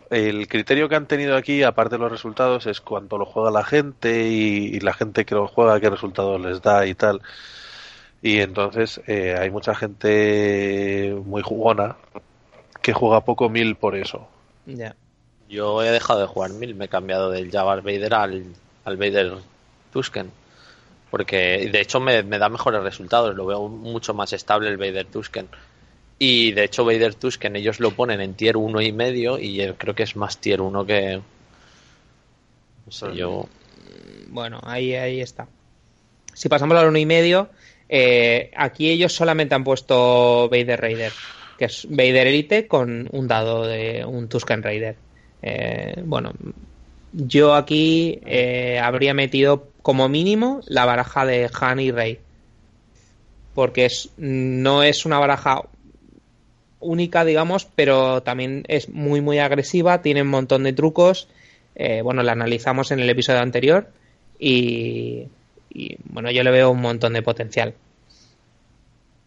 el 0.10 0.48
criterio 0.48 0.88
que 0.88 0.96
han 0.96 1.08
tenido 1.08 1.36
aquí, 1.36 1.62
aparte 1.64 1.96
de 1.96 2.00
los 2.00 2.12
resultados, 2.12 2.68
es 2.68 2.80
cuánto 2.80 3.18
lo 3.18 3.26
juega 3.26 3.52
la 3.52 3.66
gente 3.66 4.30
y, 4.30 4.80
la 4.80 4.94
gente 4.94 5.26
que 5.26 5.36
lo 5.36 5.50
juega, 5.50 5.82
qué 5.82 5.90
resultados 5.90 6.40
les 6.40 6.62
da 6.62 6.86
y 6.86 6.96
tal. 6.96 7.22
Y 8.22 8.40
entonces 8.40 9.02
eh, 9.08 9.36
hay 9.38 9.50
mucha 9.50 9.76
gente 9.76 11.18
muy 11.26 11.42
jugona 11.42 11.98
que 12.82 12.94
juega 12.94 13.26
poco 13.26 13.50
mil 13.50 13.76
por 13.76 13.98
eso. 13.98 14.30
Ya. 14.66 14.96
Yo 15.52 15.84
he 15.84 15.92
dejado 15.92 16.22
de 16.22 16.28
jugar 16.28 16.52
mil, 16.52 16.76
me 16.76 16.86
he 16.86 16.88
cambiado 16.88 17.30
del 17.30 17.52
Java 17.52 17.76
Vader 17.76 18.14
al, 18.14 18.46
al 18.86 18.96
Vader 18.96 19.34
Tusken. 19.92 20.32
Porque 21.10 21.70
de 21.70 21.82
hecho 21.82 22.00
me, 22.00 22.24
da 22.24 22.48
mejores 22.48 22.82
resultados, 22.82 23.36
lo 23.36 23.46
veo 23.46 23.68
mucho 23.68 24.14
más 24.14 24.32
estable 24.32 24.70
el 24.70 24.78
Vader 24.78 25.08
Tusken. 25.08 25.50
Y 26.18 26.54
de 26.54 26.64
hecho 26.64 26.86
Vader 26.86 27.16
Tusken 27.16 27.58
ellos 27.58 27.82
lo 27.82 27.92
ponen 27.92 28.22
en 28.22 28.34
tier 28.34 28.56
1 28.56 28.80
y 28.82 28.94
medio 28.94 29.38
y 29.38 29.58
creo 29.78 29.94
que 29.94 30.04
es 30.04 30.16
más 30.16 30.38
tier 30.38 30.62
1 30.62 30.86
que... 30.86 31.22
No 32.86 32.92
sé, 32.92 33.14
yo... 33.14 33.50
Bueno, 34.30 34.62
ahí, 34.64 34.96
ahí 34.96 35.20
está. 35.20 35.50
Si 36.34 36.48
pasamos 36.48 36.78
al 36.78 36.88
1 36.88 36.98
y 36.98 37.06
medio, 37.06 37.50
eh, 37.90 38.52
aquí 38.56 38.90
ellos 38.90 39.12
solamente 39.12 39.54
han 39.54 39.66
puesto 39.66 40.48
Vader 40.48 40.80
Raider, 40.80 41.12
que 41.60 41.66
es 41.66 41.86
Vader 41.90 42.28
Elite 42.28 42.68
con 42.70 43.10
un 43.12 43.28
dado 43.28 43.68
de 43.68 44.06
un 44.06 44.30
Tusken 44.30 44.64
Raider. 44.64 44.96
Eh, 45.42 46.02
bueno, 46.06 46.34
yo 47.14 47.56
aquí 47.56 48.20
eh, 48.26 48.80
habría 48.82 49.14
metido 49.14 49.68
como 49.82 50.08
mínimo 50.10 50.62
la 50.68 50.86
baraja 50.86 51.26
de 51.26 51.50
Han 51.60 51.80
y 51.80 51.92
Rey. 51.92 52.20
Porque 53.54 53.86
es, 53.86 54.10
no 54.18 54.84
es 54.84 55.06
una 55.06 55.20
baraja 55.20 55.64
única, 56.80 57.24
digamos, 57.26 57.68
pero 57.76 58.24
también 58.24 58.64
es 58.68 58.90
muy, 58.90 59.22
muy 59.22 59.40
agresiva, 59.40 60.02
tiene 60.02 60.22
un 60.22 60.30
montón 60.30 60.64
de 60.64 60.74
trucos. 60.74 61.28
Eh, 61.76 62.02
bueno, 62.02 62.24
la 62.24 62.34
analizamos 62.34 62.92
en 62.92 63.00
el 63.00 63.10
episodio 63.10 63.40
anterior 63.40 63.88
y, 64.38 65.28
bueno, 66.06 66.32
yo 66.32 66.44
le 66.44 66.52
veo 66.52 66.72
un 66.72 66.82
montón 66.82 67.14
de 67.14 67.22
potencial. 67.22 67.74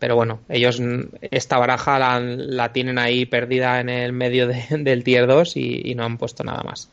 Pero 0.05 0.16
bueno, 0.16 0.40
ellos 0.50 0.82
esta 1.30 1.57
baraja 1.57 1.98
la, 1.98 2.72
tienen 2.74 2.98
ahí 2.98 3.24
perdida 3.24 3.80
en 3.80 3.88
el 3.88 4.12
medio 4.12 4.46
del 4.70 5.02
tier 5.02 5.26
2 5.26 5.57
y, 5.57 5.94
no 5.94 6.05
han 6.05 6.18
puesto 6.18 6.44
nada 6.44 6.62
más. 6.62 6.90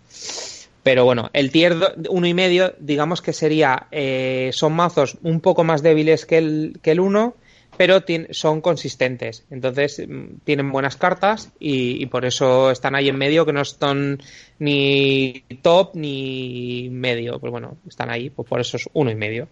Pero 0.81 1.03
bueno, 1.03 1.29
el 1.33 1.51
tier 1.51 1.75
1 2.09 2.25
y 2.27 2.33
medio, 2.33 2.73
digamos 2.79 3.21
que 3.21 3.33
sería, 3.33 3.87
eh, 3.91 4.51
son 4.53 4.71
mazos 4.71 5.17
un 5.23 5.41
poco 5.41 5.65
más 5.65 5.83
débiles 5.83 6.25
que 6.25 6.37
el, 6.37 6.79
que 6.81 6.91
el 6.91 7.01
1, 7.01 7.35
pero 7.75 8.01
son 8.29 8.61
consistentes. 8.61 9.43
Entonces 9.51 10.01
mm, 10.07 10.45
tienen 10.45 10.71
buenas 10.71 10.95
cartas 10.95 11.51
y, 11.59 12.05
por 12.05 12.23
eso 12.23 12.71
están 12.71 12.95
ahí 12.95 13.09
en 13.09 13.17
medio, 13.17 13.45
que 13.45 13.51
no 13.51 13.61
están 13.61 14.19
ni 14.57 15.43
top 15.61 15.95
ni 15.95 16.87
medio. 16.89 17.41
Pues 17.41 17.51
bueno, 17.51 17.75
están 17.85 18.09
ahí, 18.09 18.29
pues 18.29 18.47
por 18.47 18.61
eso 18.61 18.77
es 18.77 18.87
uno 18.93 19.11
y 19.11 19.15
medio. 19.15 19.49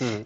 Hmm. 0.00 0.22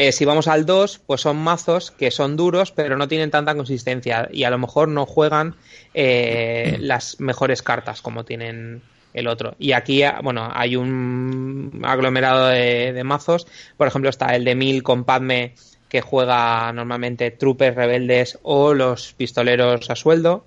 Eh, 0.00 0.12
si 0.12 0.24
vamos 0.24 0.46
al 0.46 0.64
2, 0.64 1.00
pues 1.06 1.22
son 1.22 1.38
mazos 1.38 1.90
que 1.90 2.12
son 2.12 2.36
duros, 2.36 2.70
pero 2.70 2.96
no 2.96 3.08
tienen 3.08 3.32
tanta 3.32 3.56
consistencia 3.56 4.28
y 4.30 4.44
a 4.44 4.50
lo 4.50 4.56
mejor 4.56 4.86
no 4.86 5.06
juegan 5.06 5.56
eh, 5.92 6.76
las 6.78 7.18
mejores 7.18 7.62
cartas 7.62 8.00
como 8.00 8.24
tienen 8.24 8.80
el 9.12 9.26
otro. 9.26 9.56
Y 9.58 9.72
aquí, 9.72 10.04
bueno, 10.22 10.48
hay 10.54 10.76
un 10.76 11.82
aglomerado 11.84 12.46
de, 12.46 13.02
mazos. 13.02 13.48
Por 13.76 13.88
ejemplo, 13.88 14.08
está 14.08 14.36
el 14.36 14.44
de 14.44 14.54
Mil 14.54 14.84
con 14.84 15.02
Padme, 15.02 15.56
que 15.88 16.00
juega 16.00 16.72
normalmente 16.72 17.32
trupes 17.32 17.74
rebeldes 17.74 18.38
o 18.44 18.74
los 18.74 19.14
pistoleros 19.14 19.90
a 19.90 19.96
sueldo. 19.96 20.44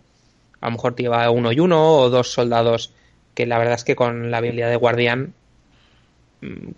A 0.61 0.67
lo 0.67 0.71
mejor 0.77 0.95
te 0.95 1.03
lleva 1.03 1.29
uno 1.29 1.51
y 1.51 1.59
uno 1.59 1.97
o 1.97 2.09
dos 2.09 2.31
soldados 2.31 2.93
que 3.33 3.45
la 3.45 3.57
verdad 3.57 3.73
es 3.73 3.83
que 3.83 3.97
con 3.97 4.31
la 4.31 4.37
habilidad 4.37 4.69
de 4.69 4.77
guardián 4.77 5.33
mm, 5.33 5.40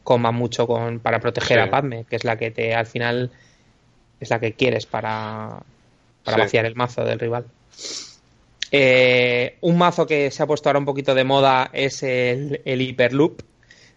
coma 0.04 0.32
mucho 0.32 0.68
con, 0.68 1.00
para 1.00 1.20
proteger 1.20 1.60
a 1.60 1.70
Padme, 1.70 2.06
que 2.10 2.16
es 2.16 2.24
la 2.24 2.38
que 2.38 2.52
te 2.52 2.76
al 2.76 2.86
final 2.86 3.32
es 4.20 4.30
la 4.30 4.40
que 4.40 4.54
quieres 4.54 4.86
para, 4.86 5.60
para 6.24 6.38
vaciar 6.38 6.66
el 6.66 6.76
mazo 6.76 7.04
del 7.04 7.20
rival. 7.20 7.46
Eh, 8.72 9.58
un 9.62 9.78
mazo 9.78 10.08
que 10.08 10.32
se 10.32 10.42
ha 10.42 10.48
puesto 10.48 10.70
ahora 10.70 10.80
un 10.80 10.86
poquito 10.86 11.14
de 11.14 11.24
moda 11.24 11.70
es 11.74 12.02
el, 12.04 12.62
el 12.66 12.82
Hyperloop, 12.82 13.42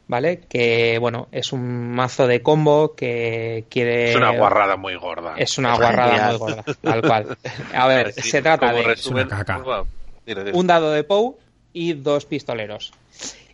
¿vale? 0.06 0.40
Que, 0.48 0.98
bueno, 1.00 1.28
es 1.32 1.52
un 1.52 1.92
mazo 1.92 2.26
de 2.26 2.42
combo 2.42 2.94
que 2.94 3.64
quiere... 3.70 4.10
Es 4.10 4.16
una 4.16 4.36
guarrada 4.36 4.76
muy 4.76 4.94
gorda. 4.96 5.34
Es 5.36 5.56
una 5.56 5.76
guarrada 5.76 6.28
muy 6.28 6.38
gorda, 6.38 6.64
tal 6.82 7.02
cual. 7.02 7.38
A 7.74 7.86
ver, 7.86 8.12
se 8.12 8.42
trata 8.42 8.72
de 8.72 10.52
un 10.52 10.66
dado 10.66 10.90
de 10.90 11.04
POW 11.04 11.38
y 11.72 11.94
dos 11.94 12.26
pistoleros. 12.26 12.92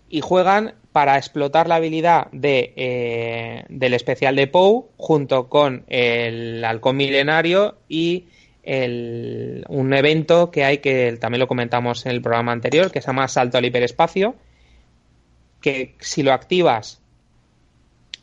Y 0.08 0.20
juegan 0.20 0.74
para 0.92 1.16
explotar 1.16 1.68
la 1.68 1.76
habilidad 1.76 2.28
de, 2.32 2.74
eh, 2.76 3.64
del 3.68 3.94
especial 3.94 4.36
de 4.36 4.46
POW 4.46 4.90
junto 4.96 5.48
con 5.48 5.84
el 5.88 6.64
halcón 6.64 6.96
milenario 6.96 7.78
y 7.88 8.26
un 8.64 9.92
evento 9.92 10.52
que 10.52 10.64
hay 10.64 10.78
que 10.78 11.16
también 11.20 11.40
lo 11.40 11.48
comentamos 11.48 12.06
en 12.06 12.12
el 12.12 12.22
programa 12.22 12.52
anterior, 12.52 12.92
que 12.92 13.00
se 13.00 13.08
llama 13.08 13.26
Salto 13.26 13.58
al 13.58 13.64
hiperespacio, 13.64 14.36
que 15.60 15.96
si 15.98 16.22
lo 16.22 16.32
activas 16.32 17.00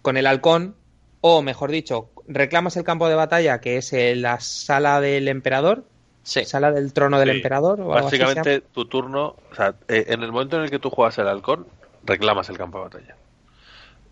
con 0.01 0.15
el 0.15 0.28
halcón, 0.28 0.76
o 1.20 1.41
mejor 1.41 1.72
dicho, 1.72 2.09
reclamas 2.28 2.78
el 2.78 2.86
campo 2.86 3.09
de 3.09 3.15
batalla, 3.15 3.59
que 3.59 3.78
es 3.78 3.91
la 3.93 4.39
sala 4.39 5.01
del 5.01 5.28
emperador, 5.28 5.84
sala 6.24 6.72
del 6.72 6.93
trono 6.93 7.20
del 7.20 7.30
emperador. 7.30 7.84
Básicamente 7.84 8.61
tu 8.61 8.86
turno, 8.86 9.36
o 9.51 9.55
sea, 9.55 9.76
eh, 9.88 10.05
en 10.07 10.24
el 10.24 10.32
momento 10.32 10.57
en 10.57 10.63
el 10.63 10.70
que 10.70 10.80
tú 10.80 10.89
juegas 10.89 11.17
el 11.17 11.28
halcón, 11.28 11.67
reclamas 12.10 12.49
el 12.49 12.57
campo 12.57 12.80
de 12.80 12.84
batalla. 12.86 13.16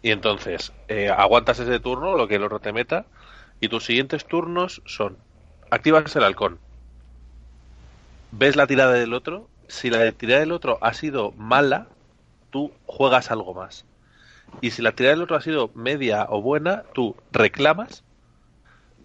Y 0.02 0.12
entonces 0.12 0.72
eh, 0.88 1.10
aguantas 1.10 1.60
ese 1.60 1.80
turno, 1.80 2.16
lo 2.16 2.28
que 2.28 2.36
el 2.36 2.43
otro 2.43 2.60
te 2.60 2.72
meta, 2.72 3.06
y 3.60 3.68
tus 3.68 3.86
siguientes 3.86 4.26
turnos 4.26 4.82
son 4.86 5.18
activas 5.72 6.16
el 6.16 6.24
halcón, 6.24 6.60
ves 8.32 8.56
la 8.56 8.68
tirada 8.68 8.93
del 8.93 9.14
otro, 9.14 9.50
si 9.68 9.89
la 9.89 10.12
tirada 10.12 10.39
del 10.39 10.52
otro 10.52 10.78
ha 10.82 10.93
sido 10.93 11.32
mala, 11.34 11.88
tú 12.52 12.72
juegas 12.86 13.32
algo 13.32 13.54
más. 13.54 13.86
Y 14.62 14.72
si 14.72 14.82
la 14.82 14.93
tirada 14.93 15.16
del 15.16 15.24
otro 15.24 15.36
ha 15.36 15.41
sido 15.41 15.72
media 15.74 16.28
o 16.30 16.41
buena, 16.41 16.84
tú 16.93 17.16
reclamas, 17.32 18.04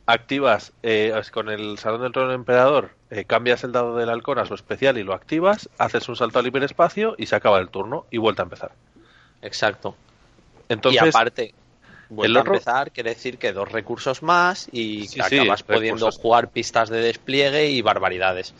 activas 0.06 0.72
eh, 0.82 1.20
con 1.32 1.48
el 1.48 1.78
Salón 1.78 2.02
del 2.02 2.12
Trono 2.12 2.28
del 2.28 2.36
Emperador, 2.36 2.90
eh, 3.14 3.26
cambias 3.26 3.62
el 3.62 3.72
dado 3.72 3.94
del 3.96 4.08
halcón 4.08 4.38
a 4.38 4.46
su 4.46 4.54
especial 4.54 4.96
y 4.96 5.02
lo 5.02 5.12
activas, 5.12 5.68
haces 5.76 6.08
un 6.08 6.16
salto 6.16 6.38
al 6.38 6.46
hiperespacio 6.46 7.14
y 7.18 7.26
se 7.26 7.36
acaba 7.36 7.58
el 7.58 7.68
turno 7.68 8.06
y 8.10 8.16
vuelta 8.16 8.40
a 8.40 8.44
empezar. 8.44 8.72
Exacto. 9.42 9.94
Entonces, 10.70 11.02
y 11.02 11.08
aparte, 11.08 11.54
vuelve 12.08 12.38
a 12.38 12.42
empezar, 12.42 12.90
quiere 12.90 13.10
decir 13.10 13.36
que 13.36 13.52
dos 13.52 13.70
recursos 13.70 14.22
más 14.22 14.66
y 14.72 15.06
acabas 15.20 15.62
pudiendo 15.62 16.10
jugar 16.10 16.48
pistas 16.48 16.88
de 16.88 17.02
despliegue 17.02 17.68
y 17.68 17.82
barbaridades. 17.82 18.54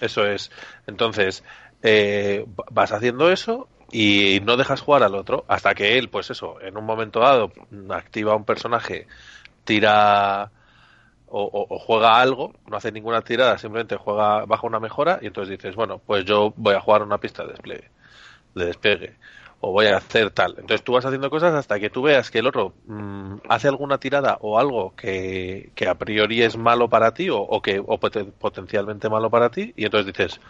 Eso 0.00 0.26
es. 0.26 0.50
Entonces, 0.88 1.44
eh, 1.84 2.44
vas 2.72 2.90
haciendo 2.90 3.30
eso 3.30 3.68
y 3.92 4.40
no 4.42 4.56
dejas 4.56 4.80
jugar 4.80 5.04
al 5.04 5.14
otro 5.14 5.44
hasta 5.46 5.74
que 5.74 5.96
él, 5.96 6.08
pues 6.08 6.28
eso, 6.28 6.60
en 6.60 6.76
un 6.76 6.84
momento 6.84 7.20
dado 7.20 7.52
activa 7.90 8.34
un 8.34 8.44
personaje, 8.44 9.06
tira 9.62 10.50
o, 11.32 11.78
juega 11.78 12.20
algo, 12.20 12.52
no 12.68 12.76
hace 12.76 12.92
ninguna 12.92 13.22
tirada, 13.22 13.56
simplemente 13.58 13.96
juega 13.96 14.44
baja 14.44 14.66
una 14.66 14.80
mejora 14.80 15.18
y 15.22 15.26
entonces 15.26 15.56
dices, 15.56 15.74
bueno, 15.74 15.98
pues 15.98 16.24
yo 16.24 16.52
voy 16.56 16.74
a 16.74 16.80
jugar 16.80 17.02
una 17.02 17.18
pista 17.18 17.42
de 17.44 17.50
despliegue, 17.50 17.90
de 18.54 18.66
despegue 18.66 19.16
o 19.60 19.70
voy 19.70 19.86
a 19.86 19.96
hacer 19.96 20.30
tal. 20.30 20.56
Entonces 20.58 20.82
tú 20.82 20.92
vas 20.92 21.04
haciendo 21.04 21.30
cosas 21.30 21.54
hasta 21.54 21.78
que 21.78 21.88
tú 21.88 22.02
veas 22.02 22.30
que 22.30 22.40
el 22.40 22.48
otro 22.48 22.74
mm, 22.86 23.36
hace 23.48 23.68
alguna 23.68 23.98
tirada 23.98 24.36
o 24.40 24.58
algo 24.58 24.92
que, 24.96 25.70
a 25.88 25.94
priori 25.94 26.42
es 26.42 26.56
malo 26.56 26.88
para 26.88 27.14
ti 27.14 27.28
o, 27.30 27.62
que 27.62 27.80
o 27.84 27.98
potencialmente 27.98 29.08
malo 29.08 29.30
para 29.30 29.50
ti 29.50 29.72
y 29.76 29.84
entonces 29.84 30.12
dices, 30.12 30.40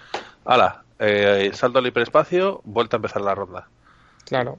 ala, 0.44 0.82
eh, 0.98 1.50
salto 1.52 1.78
al 1.78 1.86
hiperespacio, 1.86 2.62
vuelta 2.64 2.96
a 2.96 2.98
empezar 2.98 3.22
la 3.22 3.34
ronda. 3.34 3.68
Claro. 4.24 4.58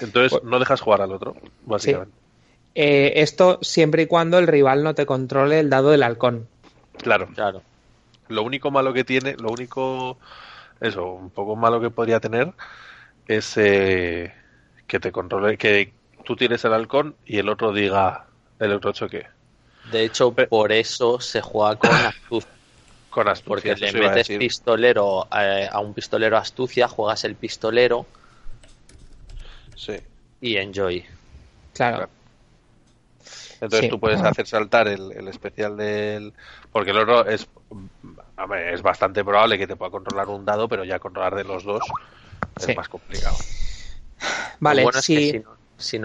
Entonces 0.00 0.32
pues 0.32 0.44
no 0.44 0.58
dejas 0.58 0.80
jugar 0.80 1.00
al 1.00 1.12
otro, 1.12 1.34
básicamente. 1.64 2.25
Eh, 2.78 3.22
esto 3.22 3.58
siempre 3.62 4.02
y 4.02 4.06
cuando 4.06 4.38
el 4.38 4.46
rival 4.46 4.82
no 4.82 4.94
te 4.94 5.06
controle 5.06 5.60
el 5.60 5.70
dado 5.70 5.88
del 5.92 6.02
halcón. 6.02 6.46
Claro. 6.98 7.26
Claro. 7.34 7.62
Lo 8.28 8.42
único 8.42 8.70
malo 8.70 8.92
que 8.92 9.02
tiene, 9.02 9.34
lo 9.38 9.48
único, 9.48 10.18
eso, 10.82 11.06
un 11.12 11.30
poco 11.30 11.56
malo 11.56 11.80
que 11.80 11.88
podría 11.88 12.20
tener 12.20 12.52
es 13.26 13.56
eh, 13.56 14.34
que 14.86 15.00
te 15.00 15.10
controle, 15.10 15.56
que 15.56 15.94
tú 16.22 16.36
tienes 16.36 16.66
el 16.66 16.74
halcón 16.74 17.16
y 17.24 17.38
el 17.38 17.48
otro 17.48 17.72
diga 17.72 18.26
el 18.60 18.74
otro 18.74 18.92
choque. 18.92 19.26
De 19.90 20.04
hecho, 20.04 20.32
por 20.32 20.70
eso 20.70 21.18
se 21.18 21.40
juega 21.40 21.76
con 21.76 21.90
astucia. 21.94 22.50
con 23.08 23.28
astucia. 23.28 23.48
Porque 23.48 23.74
le 23.74 23.92
metes 23.92 24.28
pistolero 24.28 25.28
eh, 25.34 25.66
a 25.72 25.80
un 25.80 25.94
pistolero 25.94 26.36
astucia, 26.36 26.88
juegas 26.88 27.24
el 27.24 27.36
pistolero. 27.36 28.04
Sí. 29.76 29.96
Y 30.42 30.58
enjoy. 30.58 31.06
Claro. 31.72 32.10
Entonces 33.60 33.90
tú 33.90 33.98
puedes 33.98 34.20
hacer 34.22 34.46
saltar 34.46 34.88
el, 34.88 35.28
especial 35.28 35.76
del. 35.76 36.32
Porque 36.72 36.90
el 36.90 36.98
otro 36.98 37.26
es. 37.26 37.48
es 38.72 38.82
bastante 38.82 39.24
probable 39.24 39.58
que 39.58 39.66
te 39.66 39.76
pueda 39.76 39.90
controlar 39.90 40.28
un 40.28 40.44
dado, 40.44 40.68
pero 40.68 40.84
ya 40.84 40.98
controlar 40.98 41.34
de 41.34 41.44
los 41.44 41.64
dos 41.64 41.82
es 42.58 42.76
más 42.76 42.88
complicado. 42.88 43.36
Vale, 44.60 44.86
si, 45.02 45.40
no, 45.40 45.55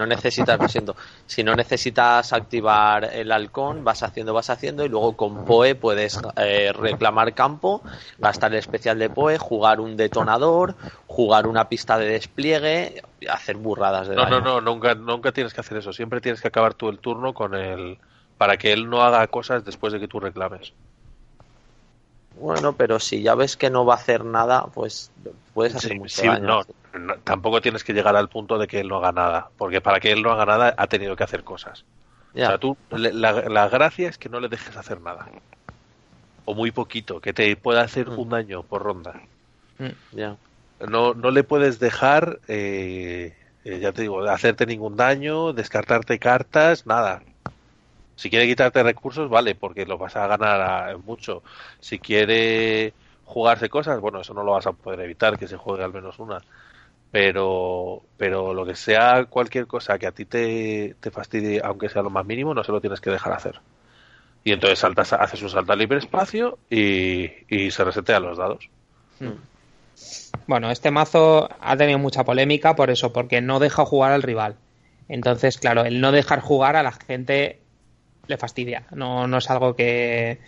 necesitas, 0.06 0.58
lo 0.60 0.68
siento, 0.68 0.96
si 1.26 1.42
no 1.42 1.54
necesitas 1.54 2.32
activar 2.32 3.04
el 3.04 3.32
halcón, 3.32 3.84
vas 3.84 4.02
haciendo, 4.02 4.34
vas 4.34 4.50
haciendo 4.50 4.84
y 4.84 4.88
luego 4.88 5.16
con 5.16 5.44
POE 5.44 5.74
puedes 5.74 6.20
eh, 6.36 6.72
reclamar 6.72 7.34
campo, 7.34 7.82
gastar 8.18 8.52
el 8.52 8.58
especial 8.58 8.98
de 8.98 9.10
POE, 9.10 9.38
jugar 9.38 9.80
un 9.80 9.96
detonador, 9.96 10.74
jugar 11.06 11.46
una 11.46 11.68
pista 11.68 11.98
de 11.98 12.06
despliegue, 12.06 13.02
hacer 13.28 13.56
burradas 13.56 14.08
de 14.08 14.16
No, 14.16 14.28
no, 14.28 14.40
no, 14.40 14.60
nunca, 14.60 14.94
nunca 14.94 15.32
tienes 15.32 15.54
que 15.54 15.60
hacer 15.60 15.78
eso. 15.78 15.92
Siempre 15.92 16.20
tienes 16.20 16.40
que 16.40 16.48
acabar 16.48 16.74
tú 16.74 16.88
el 16.88 16.98
turno 16.98 17.32
con 17.32 17.54
el 17.54 17.98
para 18.36 18.56
que 18.56 18.72
él 18.72 18.90
no 18.90 19.02
haga 19.02 19.26
cosas 19.28 19.64
después 19.64 19.92
de 19.92 20.00
que 20.00 20.08
tú 20.08 20.18
reclames. 20.18 20.72
Bueno, 22.38 22.72
pero 22.74 22.98
si 22.98 23.22
ya 23.22 23.34
ves 23.34 23.56
que 23.56 23.70
no 23.70 23.84
va 23.84 23.94
a 23.94 23.96
hacer 23.96 24.24
nada, 24.24 24.66
pues 24.74 25.10
puedes 25.54 25.74
hacer 25.74 25.96
mucho 25.96 26.38
No, 26.38 26.62
tampoco 27.24 27.60
tienes 27.60 27.84
que 27.84 27.92
llegar 27.92 28.16
al 28.16 28.28
punto 28.28 28.58
de 28.58 28.66
que 28.66 28.80
él 28.80 28.88
no 28.88 28.96
haga 28.96 29.12
nada, 29.12 29.50
porque 29.56 29.80
para 29.80 30.00
que 30.00 30.12
él 30.12 30.22
no 30.22 30.32
haga 30.32 30.46
nada 30.46 30.74
ha 30.76 30.86
tenido 30.86 31.16
que 31.16 31.24
hacer 31.24 31.44
cosas. 31.44 31.84
O 32.34 32.38
sea, 32.38 32.58
tú, 32.58 32.76
la, 32.90 33.68
gracia 33.68 34.08
es 34.08 34.16
que 34.16 34.28
no 34.28 34.40
le 34.40 34.48
dejes 34.48 34.76
hacer 34.76 35.00
nada. 35.00 35.28
O 36.44 36.54
muy 36.54 36.70
poquito, 36.70 37.20
que 37.20 37.32
te 37.32 37.54
pueda 37.56 37.82
hacer 37.82 38.08
mm. 38.08 38.18
un 38.18 38.28
daño 38.30 38.62
por 38.62 38.82
ronda. 38.82 39.20
Mm, 39.78 40.16
ya. 40.16 40.36
No, 40.88 41.14
no 41.14 41.30
le 41.30 41.44
puedes 41.44 41.78
dejar, 41.78 42.40
eh, 42.48 43.36
eh, 43.64 43.78
ya 43.78 43.92
te 43.92 44.02
digo, 44.02 44.22
hacerte 44.28 44.66
ningún 44.66 44.96
daño, 44.96 45.52
descartarte 45.52 46.18
cartas, 46.18 46.86
nada. 46.86 47.22
Si 48.16 48.30
quiere 48.30 48.46
quitarte 48.46 48.82
recursos, 48.82 49.28
vale, 49.28 49.54
porque 49.54 49.86
lo 49.86 49.98
vas 49.98 50.16
a 50.16 50.26
ganar 50.26 50.98
mucho. 50.98 51.42
Si 51.80 51.98
quiere 51.98 52.92
jugarse 53.24 53.68
cosas, 53.68 54.00
bueno, 54.00 54.20
eso 54.20 54.34
no 54.34 54.42
lo 54.42 54.52
vas 54.52 54.66
a 54.66 54.72
poder 54.72 55.00
evitar, 55.00 55.38
que 55.38 55.48
se 55.48 55.56
juegue 55.56 55.84
al 55.84 55.92
menos 55.92 56.18
una. 56.18 56.40
Pero, 57.10 58.02
pero 58.16 58.54
lo 58.54 58.64
que 58.64 58.74
sea 58.74 59.26
cualquier 59.26 59.66
cosa 59.66 59.98
que 59.98 60.06
a 60.06 60.12
ti 60.12 60.24
te, 60.24 60.96
te 61.00 61.10
fastidie, 61.10 61.60
aunque 61.62 61.88
sea 61.88 62.02
lo 62.02 62.10
más 62.10 62.24
mínimo, 62.24 62.54
no 62.54 62.64
se 62.64 62.72
lo 62.72 62.80
tienes 62.80 63.00
que 63.00 63.10
dejar 63.10 63.32
hacer. 63.32 63.60
Y 64.44 64.52
entonces 64.52 64.78
saltas, 64.78 65.12
haces 65.12 65.42
un 65.42 65.50
salto 65.50 65.72
al 65.72 65.82
hiperespacio 65.82 66.58
y, 66.68 67.30
y 67.48 67.70
se 67.70 67.84
resetea 67.84 68.20
los 68.20 68.38
dados. 68.38 68.68
Hmm. 69.20 69.38
Bueno, 70.46 70.70
este 70.70 70.90
mazo 70.90 71.48
ha 71.60 71.76
tenido 71.76 71.98
mucha 71.98 72.24
polémica 72.24 72.74
por 72.74 72.90
eso, 72.90 73.12
porque 73.12 73.40
no 73.40 73.60
deja 73.60 73.84
jugar 73.84 74.12
al 74.12 74.22
rival. 74.22 74.56
Entonces, 75.08 75.58
claro, 75.58 75.84
el 75.84 76.00
no 76.00 76.12
dejar 76.12 76.40
jugar 76.40 76.76
a 76.76 76.82
la 76.82 76.92
gente 76.92 77.61
le 78.32 78.38
fastidia. 78.38 78.84
No, 78.90 79.26
no 79.26 79.38
es 79.38 79.48
algo 79.50 79.76
que, 79.76 80.38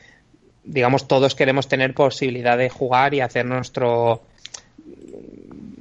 digamos, 0.64 1.06
todos 1.06 1.34
queremos 1.34 1.68
tener 1.68 1.94
posibilidad 1.94 2.58
de 2.58 2.68
jugar 2.70 3.14
y 3.14 3.20
hacer 3.20 3.46
nuestro, 3.46 4.22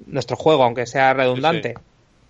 nuestro 0.05 0.35
juego, 0.37 0.63
aunque 0.63 0.85
sea 0.85 1.13
redundante. 1.13 1.75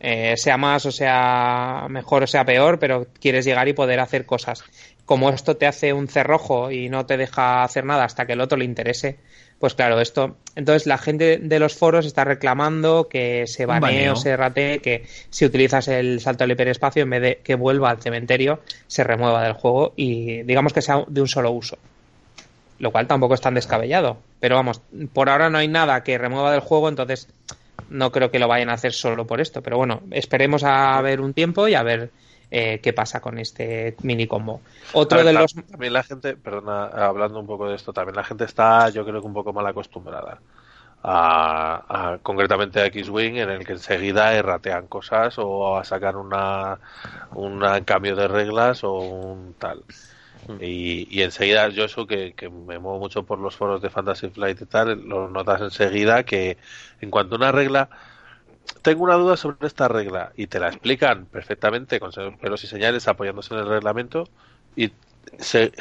Eh, 0.05 0.35
sea 0.35 0.57
más 0.57 0.85
o 0.85 0.91
sea 0.91 1.87
mejor 1.89 2.23
o 2.23 2.27
sea 2.27 2.43
peor, 2.43 2.77
pero 2.77 3.07
quieres 3.21 3.45
llegar 3.45 3.69
y 3.69 3.73
poder 3.73 4.01
hacer 4.01 4.25
cosas. 4.25 4.61
Como 5.05 5.29
esto 5.29 5.55
te 5.55 5.65
hace 5.65 5.93
un 5.93 6.09
cerrojo 6.09 6.71
y 6.71 6.89
no 6.89 7.05
te 7.05 7.15
deja 7.15 7.63
hacer 7.63 7.85
nada 7.85 8.03
hasta 8.03 8.25
que 8.25 8.33
el 8.33 8.41
otro 8.41 8.57
le 8.57 8.65
interese, 8.65 9.17
pues 9.63 9.75
claro, 9.75 10.01
esto. 10.01 10.35
Entonces 10.57 10.85
la 10.87 10.97
gente 10.97 11.37
de 11.37 11.57
los 11.57 11.73
foros 11.73 12.05
está 12.05 12.25
reclamando 12.25 13.07
que 13.07 13.47
se 13.47 13.65
banee 13.65 14.09
o 14.09 14.17
se 14.17 14.35
ratee, 14.35 14.79
que 14.79 15.05
si 15.29 15.45
utilizas 15.45 15.87
el 15.87 16.19
salto 16.19 16.43
al 16.43 16.51
hiperespacio, 16.51 17.03
en 17.03 17.09
vez 17.09 17.21
de 17.21 17.35
que 17.37 17.55
vuelva 17.55 17.89
al 17.89 18.01
cementerio, 18.01 18.59
se 18.87 19.05
remueva 19.05 19.41
del 19.41 19.53
juego 19.53 19.93
y 19.95 20.43
digamos 20.43 20.73
que 20.73 20.81
sea 20.81 21.05
de 21.07 21.21
un 21.21 21.29
solo 21.29 21.51
uso. 21.51 21.77
Lo 22.79 22.91
cual 22.91 23.07
tampoco 23.07 23.35
es 23.35 23.39
tan 23.39 23.53
descabellado. 23.53 24.17
Pero 24.41 24.57
vamos, 24.57 24.81
por 25.13 25.29
ahora 25.29 25.49
no 25.49 25.59
hay 25.59 25.69
nada 25.69 26.03
que 26.03 26.17
remueva 26.17 26.51
del 26.51 26.59
juego, 26.59 26.89
entonces 26.89 27.29
no 27.89 28.11
creo 28.11 28.31
que 28.31 28.39
lo 28.39 28.49
vayan 28.49 28.69
a 28.69 28.73
hacer 28.73 28.91
solo 28.91 29.25
por 29.25 29.39
esto. 29.39 29.61
Pero 29.61 29.77
bueno, 29.77 30.01
esperemos 30.11 30.65
a 30.65 30.99
ver 31.01 31.21
un 31.21 31.33
tiempo 31.33 31.69
y 31.69 31.75
a 31.75 31.83
ver 31.83 32.11
eh, 32.55 32.81
qué 32.83 32.93
pasa 32.93 33.19
con 33.19 33.39
este 33.39 33.95
mini 34.03 34.27
combo. 34.27 34.61
Otro 34.91 35.23
de 35.23 35.33
los. 35.33 35.55
También 35.55 35.91
la 35.91 36.03
gente, 36.03 36.35
perdona, 36.35 36.85
hablando 36.85 37.39
un 37.39 37.47
poco 37.47 37.67
de 37.67 37.75
esto, 37.75 37.93
también 37.93 38.15
la 38.15 38.23
gente 38.23 38.43
está, 38.43 38.89
yo 38.89 39.03
creo 39.03 39.21
que 39.21 39.25
un 39.25 39.33
poco 39.33 39.53
mal 39.53 39.65
acostumbrada. 39.65 40.39
A, 41.03 42.19
concretamente 42.21 42.79
a 42.79 42.85
X-Wing 42.85 43.37
en 43.37 43.49
el 43.49 43.65
que 43.65 43.73
enseguida 43.73 44.35
erratean 44.35 44.85
cosas 44.85 45.33
o 45.39 45.75
a 45.75 45.83
sacar 45.83 46.15
una, 46.15 46.77
un 47.31 47.59
cambio 47.85 48.15
de 48.15 48.27
reglas 48.27 48.83
o 48.83 48.99
un 48.99 49.55
tal. 49.57 49.83
Mm. 50.47 50.57
Y, 50.61 51.07
y, 51.09 51.23
enseguida, 51.23 51.69
yo 51.69 51.85
eso 51.85 52.05
que, 52.05 52.33
que, 52.33 52.49
me 52.49 52.77
muevo 52.77 52.99
mucho 52.99 53.23
por 53.23 53.39
los 53.39 53.55
foros 53.55 53.81
de 53.81 53.89
Fantasy 53.89 54.29
Flight 54.29 54.61
y 54.61 54.65
tal, 54.67 55.01
lo 55.07 55.27
notas 55.27 55.59
enseguida 55.59 56.23
que 56.23 56.57
en 57.01 57.09
cuanto 57.09 57.33
a 57.33 57.37
una 57.39 57.51
regla 57.51 57.89
tengo 58.81 59.03
una 59.03 59.15
duda 59.15 59.37
sobre 59.37 59.67
esta 59.67 59.87
regla 59.87 60.31
y 60.35 60.47
te 60.47 60.59
la 60.59 60.67
explican 60.67 61.25
perfectamente 61.25 61.99
con 61.99 62.11
pelos 62.37 62.63
y 62.63 62.67
señales 62.67 63.07
apoyándose 63.07 63.53
en 63.53 63.61
el 63.61 63.67
reglamento 63.67 64.27
y 64.75 64.91
se, 65.39 65.71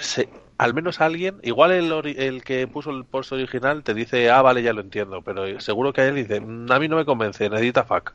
al 0.58 0.74
menos 0.74 1.00
alguien, 1.00 1.38
igual 1.42 1.72
el, 1.72 1.92
el 2.16 2.44
que 2.44 2.66
puso 2.68 2.90
el 2.90 3.04
post 3.04 3.32
original 3.32 3.82
te 3.82 3.94
dice, 3.94 4.30
ah, 4.30 4.42
vale, 4.42 4.62
ya 4.62 4.72
lo 4.72 4.80
entiendo, 4.80 5.22
pero 5.22 5.60
seguro 5.60 5.92
que 5.92 6.06
él 6.06 6.14
dice, 6.14 6.40
mm, 6.40 6.70
a 6.70 6.78
mí 6.78 6.88
no 6.88 6.96
me 6.96 7.04
convence, 7.04 7.48
necesita 7.48 7.84
fuck. 7.84 8.12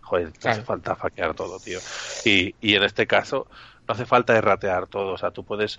Joder, 0.00 0.32
hace 0.44 0.62
falta 0.62 0.96
faquear 0.96 1.34
todo, 1.34 1.60
tío. 1.60 1.78
Y, 2.24 2.54
y 2.60 2.74
en 2.74 2.82
este 2.82 3.06
caso, 3.06 3.46
no 3.86 3.92
hace 3.94 4.06
falta 4.06 4.36
erratear 4.36 4.86
todo, 4.86 5.12
o 5.12 5.18
sea, 5.18 5.30
tú 5.30 5.44
puedes 5.44 5.78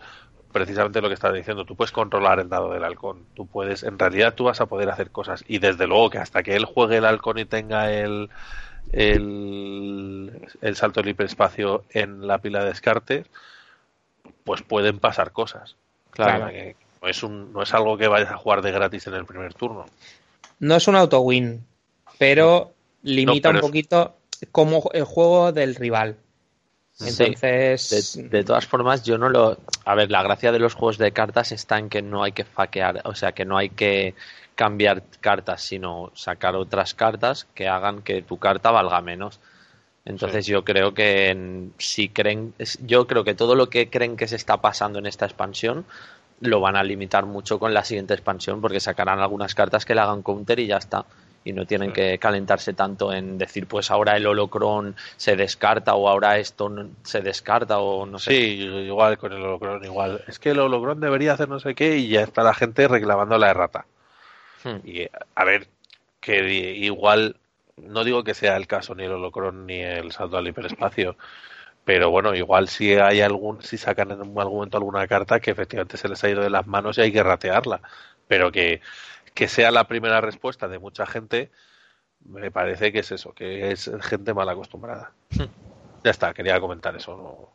precisamente 0.52 1.02
lo 1.02 1.08
que 1.08 1.14
estaba 1.14 1.34
diciendo, 1.34 1.66
tú 1.66 1.76
puedes 1.76 1.92
controlar 1.92 2.40
el 2.40 2.50
dado 2.50 2.72
del 2.72 2.84
halcón, 2.84 3.26
tú 3.34 3.48
puedes, 3.48 3.84
en 3.84 3.98
realidad 3.98 4.36
tú 4.36 4.46
vas 4.46 4.62
a 4.62 4.66
poder 4.66 4.90
hacer 4.90 5.12
cosas 5.12 5.44
y 5.48 5.60
desde 5.60 5.88
luego 5.88 6.10
que 6.10 6.18
hasta 6.18 6.44
que 6.44 6.56
él 6.56 6.66
juegue 6.66 6.98
el 6.98 7.06
halcón 7.06 7.38
y 7.38 7.46
tenga 7.46 7.92
el, 7.92 8.30
el, 8.92 10.50
el 10.62 10.76
salto 10.76 11.02
del 11.02 11.10
hiperespacio 11.10 11.86
en 11.90 12.28
la 12.28 12.40
pila 12.40 12.60
de 12.60 12.70
descarte, 12.70 13.26
pues 14.44 14.62
pueden 14.62 15.00
pasar 15.00 15.32
cosas. 15.32 15.76
Claro. 16.12 16.52
no, 17.02 17.08
es 17.08 17.24
un, 17.24 17.54
no 17.54 17.64
es 17.64 17.74
algo 17.74 17.98
que 17.98 18.08
vayas 18.08 18.32
a 18.32 18.38
jugar 18.38 18.62
de 18.62 18.72
gratis 18.72 19.08
en 19.08 19.14
el 19.14 19.26
primer 19.26 19.54
turno. 19.54 19.86
No 20.60 20.76
es 20.76 20.88
un 20.88 20.96
auto-win, 20.96 21.66
pero 22.18 22.74
limita 23.04 23.50
un 23.50 23.60
poquito 23.60 24.18
como 24.52 24.90
el 24.94 25.04
juego 25.04 25.52
del 25.52 25.76
rival. 25.76 26.18
Entonces. 27.06 28.30
De, 28.30 28.44
todas 28.44 28.66
formas, 28.68 29.04
yo 29.04 29.18
no 29.18 29.30
lo. 29.30 29.58
A 29.86 29.96
ver, 29.96 30.12
la 30.12 30.24
gracia 30.24 30.52
de 30.52 30.60
los 30.60 30.74
juegos 30.74 30.98
de 30.98 31.12
cartas 31.12 31.52
está 31.52 31.80
en 31.80 31.90
que 31.90 32.02
no 32.02 32.24
hay 32.24 32.32
que 32.32 32.44
faquear, 32.44 33.02
o 33.06 33.16
sea, 33.16 33.32
que 33.32 33.46
no 33.46 33.58
hay 33.58 33.70
que 33.70 34.16
cambiar 34.56 35.04
cartas, 35.20 35.62
sino 35.64 36.12
sacar 36.14 36.56
otras 36.56 36.94
cartas 36.94 37.48
que 37.56 37.68
hagan 37.68 38.02
que 38.02 38.22
tu 38.22 38.38
carta 38.38 38.72
valga 38.72 39.02
menos. 39.02 39.40
Entonces 40.04 40.46
yo 40.48 40.64
creo 40.64 40.94
que 40.94 41.70
si 41.78 42.10
creen, 42.10 42.54
yo 42.82 43.06
creo 43.08 43.24
que 43.24 43.36
todo 43.36 43.56
lo 43.56 43.70
que 43.70 43.90
creen 43.90 44.18
que 44.18 44.28
se 44.28 44.36
está 44.36 44.60
pasando 44.62 45.00
en 45.00 45.06
esta 45.06 45.26
expansión 45.26 45.86
lo 46.40 46.60
van 46.60 46.76
a 46.76 46.84
limitar 46.84 47.28
mucho 47.28 47.60
con 47.60 47.74
la 47.74 47.84
siguiente 47.84 48.16
expansión 48.16 48.62
porque 48.62 48.80
sacarán 48.80 49.20
algunas 49.20 49.54
cartas 49.54 49.86
que 49.86 49.94
le 49.94 50.02
hagan 50.02 50.24
counter 50.24 50.60
y 50.60 50.68
ya 50.68 50.78
está 50.78 51.06
y 51.44 51.54
no 51.54 51.66
tienen 51.66 51.92
que 51.92 52.20
calentarse 52.20 52.74
tanto 52.74 53.12
en 53.14 53.38
decir 53.38 53.68
pues 53.68 53.90
ahora 53.90 54.16
el 54.16 54.28
holocron 54.28 54.96
se 55.18 55.36
descarta 55.36 55.96
o 55.96 56.08
ahora 56.08 56.38
esto 56.38 56.72
se 57.04 57.22
descarta 57.22 57.80
o 57.80 58.06
no 58.06 58.20
sé. 58.20 58.32
Sí, 58.32 58.38
igual 58.64 59.18
con 59.18 59.34
el 59.34 59.42
holocron 59.42 59.84
igual. 59.84 60.24
Es 60.28 60.38
que 60.40 60.52
el 60.52 60.60
holocron 60.60 61.00
debería 61.00 61.34
hacer 61.34 61.50
no 61.50 61.60
sé 61.60 61.74
qué 61.74 61.98
y 61.98 62.10
ya 62.10 62.22
está 62.22 62.44
la 62.44 62.54
gente 62.54 62.88
reclamando 62.88 63.38
la 63.38 63.50
errata. 63.50 63.86
Hmm. 64.64 64.88
Y 64.88 65.08
a 65.36 65.44
ver, 65.44 65.68
que 66.20 66.54
igual 66.76 67.38
no 67.78 68.04
digo 68.04 68.24
que 68.24 68.36
sea 68.36 68.56
el 68.58 68.68
caso 68.68 68.94
ni 68.94 69.04
el 69.04 69.14
holocron 69.14 69.66
ni 69.66 69.80
el 69.80 70.12
salto 70.12 70.38
al 70.38 70.48
hiperespacio, 70.48 71.18
pero 71.84 72.12
bueno, 72.12 72.36
igual 72.36 72.68
si 72.68 72.94
hay 72.94 73.22
algún 73.22 73.62
si 73.64 73.78
sacan 73.78 74.12
en 74.12 74.20
algún 74.20 74.36
momento 74.36 74.78
alguna 74.78 75.08
carta 75.08 75.40
que 75.40 75.52
efectivamente 75.52 75.98
se 75.98 76.08
les 76.08 76.24
ha 76.24 76.30
ido 76.30 76.44
de 76.44 76.52
las 76.52 76.68
manos 76.68 76.98
y 76.98 77.02
hay 77.02 77.12
que 77.12 77.24
ratearla, 77.24 77.82
pero 78.28 78.52
que 78.52 78.82
que 79.34 79.48
sea 79.48 79.72
la 79.72 79.88
primera 79.88 80.22
respuesta 80.22 80.68
de 80.68 80.80
mucha 80.80 81.06
gente, 81.06 81.52
me 82.26 82.52
parece 82.52 82.92
que 82.92 83.00
es 83.00 83.12
eso, 83.12 83.34
que 83.34 83.72
es 83.72 83.90
gente 84.02 84.34
mal 84.34 84.50
acostumbrada. 84.50 85.14
Hmm. 85.32 85.46
ya 86.04 86.12
está, 86.12 86.34
quería 86.34 86.60
comentar 86.60 86.96
eso. 86.96 87.52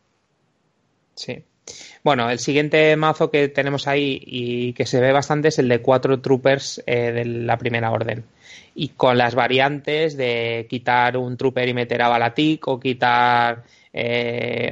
Sí. 1.14 1.45
Bueno, 2.03 2.31
el 2.31 2.39
siguiente 2.39 2.95
mazo 2.97 3.31
que 3.31 3.49
tenemos 3.49 3.89
ahí 3.89 4.21
y 4.25 4.73
que 4.75 4.87
se 4.87 5.01
ve 5.01 5.12
bastante 5.12 5.49
es 5.49 5.59
el 5.59 5.69
de 5.69 5.81
cuatro 5.81 6.21
troopers 6.21 6.83
eh, 6.87 7.12
de 7.12 7.25
la 7.25 7.59
primera 7.59 7.91
orden. 7.91 8.25
Y 8.75 8.91
con 8.91 9.19
las 9.19 9.35
variantes 9.35 10.17
de 10.17 10.67
quitar 10.69 11.17
un 11.17 11.37
trooper 11.37 11.69
y 11.69 11.75
meter 11.75 12.03
a 12.03 12.09
Balatik 12.09 12.69
o 12.69 12.79
quitar 12.79 13.64
eh, 13.93 14.71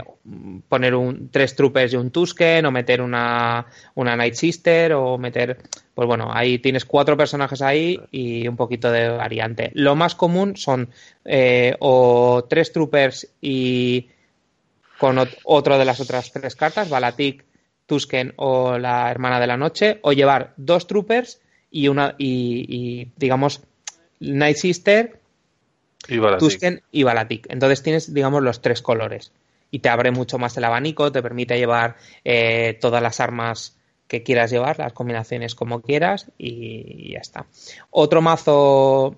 poner 0.69 0.95
un, 0.95 1.31
tres 1.31 1.57
troopers 1.57 1.95
y 1.95 1.97
un 1.97 2.11
Tusken 2.11 2.67
o 2.67 2.71
meter 2.71 3.01
una, 3.01 3.67
una 3.95 4.17
Night 4.17 4.35
Sister 4.35 4.93
o 4.93 5.19
meter 5.19 5.59
pues 5.95 6.09
bueno, 6.09 6.29
ahí 6.33 6.59
tienes 6.59 6.85
cuatro 6.85 7.17
personajes 7.17 7.63
ahí 7.63 8.01
y 8.11 8.47
un 8.49 8.57
poquito 8.57 8.91
de 8.91 9.09
variante. 9.09 9.71
Lo 9.75 9.95
más 9.95 10.15
común 10.15 10.57
son 10.57 10.91
eh, 11.25 11.75
o 11.79 12.45
tres 12.51 12.73
troopers 12.73 13.29
y 13.41 14.09
con 14.99 15.19
otro 15.45 15.79
de 15.79 15.85
las 15.85 16.01
otras 16.01 16.33
tres 16.33 16.57
cartas, 16.57 16.89
Balatik, 16.89 17.45
Tusken 17.87 18.33
o 18.37 18.79
la 18.79 19.11
Hermana 19.11 19.41
de 19.41 19.47
la 19.47 19.57
Noche, 19.57 19.99
o 20.03 20.13
llevar 20.13 20.55
dos 20.57 20.87
troopers 20.87 21.41
y 21.71 21.89
una 21.89 22.15
y, 22.19 23.09
digamos 23.17 23.63
Night 24.21 24.57
Sister, 24.57 25.21
y 26.09 26.19
Tusken 26.39 26.83
y 26.93 27.03
Balatik. 27.03 27.47
Entonces 27.51 27.83
tienes 27.83 28.13
digamos 28.15 28.43
los 28.43 28.61
tres 28.63 28.83
colores 28.83 29.33
y 29.71 29.81
te 29.81 29.89
abre 29.89 30.11
mucho 30.13 30.39
más 30.39 30.57
el 30.57 30.65
abanico, 30.65 31.11
te 31.11 31.23
permite 31.23 31.59
llevar 31.59 31.97
eh, 32.25 32.79
todas 32.81 33.03
las 33.03 33.21
armas 33.21 33.77
que 34.07 34.23
quieras 34.23 34.51
llevar, 34.51 34.79
las 34.79 34.93
combinaciones 34.93 35.55
como 35.55 35.81
quieras 35.81 36.31
y 36.39 37.13
ya 37.13 37.19
está. 37.19 37.47
Otro 37.91 38.23
mazo 38.23 39.17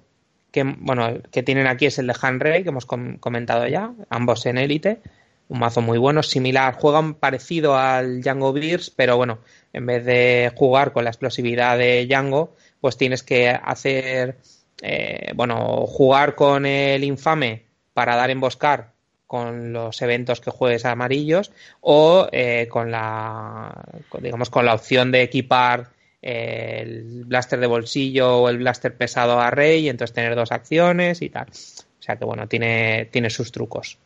que, 0.51 0.63
bueno, 0.63 1.21
que 1.31 1.43
tienen 1.43 1.67
aquí 1.67 1.87
es 1.87 1.99
el 1.99 2.07
de 2.07 2.15
Hanrei, 2.21 2.63
que 2.63 2.71
hemos 2.71 2.87
comentado 2.87 3.67
ya, 3.67 3.93
ambos 4.09 4.47
en 4.47 4.59
élite. 4.59 5.01
Un 5.49 5.61
mazo 5.61 5.81
muy 5.81 5.99
bueno, 5.99 6.23
similar, 6.25 6.75
juegan 6.75 7.15
parecido 7.15 7.77
al 7.77 8.21
Django 8.21 8.53
Beers, 8.53 8.91
pero 8.91 9.17
bueno, 9.17 9.39
en 9.73 9.87
vez 9.87 10.05
de 10.05 10.53
jugar 10.57 10.93
con 10.93 11.05
la 11.05 11.11
explosividad 11.11 11.79
de 11.79 12.07
Django, 12.07 12.57
pues 12.81 12.97
tienes 12.97 13.23
que 13.23 13.49
hacer, 13.51 14.39
eh, 14.83 15.33
bueno, 15.37 15.87
jugar 15.87 16.35
con 16.35 16.67
el 16.67 17.05
infame 17.05 17.65
para 17.95 18.17
dar 18.17 18.31
emboscar 18.31 18.93
con 19.27 19.73
los 19.73 20.01
eventos 20.03 20.41
que 20.41 20.51
juegues 20.51 20.85
amarillos 20.85 21.51
o 21.81 22.29
eh, 22.31 22.69
con 22.71 22.91
la 22.91 23.85
digamos 24.21 24.51
con 24.51 24.65
la 24.65 24.75
opción 24.75 25.11
de 25.11 25.23
equipar 25.23 25.89
el 26.23 27.25
blaster 27.25 27.59
de 27.59 27.67
bolsillo 27.67 28.39
o 28.39 28.49
el 28.49 28.59
blaster 28.59 28.97
pesado 28.97 29.41
a 29.41 29.51
rey 29.51 29.87
y 29.87 29.89
entonces 29.89 30.15
tener 30.15 30.35
dos 30.37 30.53
acciones 30.53 31.23
y 31.23 31.31
tal. 31.31 31.49
O 31.49 32.03
sea 32.03 32.17
que 32.17 32.25
bueno 32.25 32.47
tiene 32.47 33.09
tiene 33.11 33.31
sus 33.31 33.51
trucos 33.51 33.99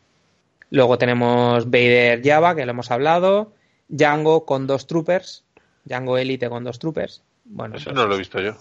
luego 0.71 0.97
tenemos 0.97 1.69
Vader 1.69 2.21
Java 2.23 2.55
que 2.55 2.65
lo 2.65 2.71
hemos 2.71 2.89
hablado 2.89 3.53
Django 3.87 4.45
con 4.45 4.65
dos 4.65 4.87
troopers 4.87 5.43
Django 5.85 6.17
Elite 6.17 6.49
con 6.49 6.63
dos 6.63 6.79
troopers 6.79 7.21
bueno 7.45 7.75
eso 7.75 7.85
pues 7.85 7.95
no 7.95 8.07
lo 8.07 8.15
he 8.15 8.17
visto 8.17 8.41
yo 8.41 8.55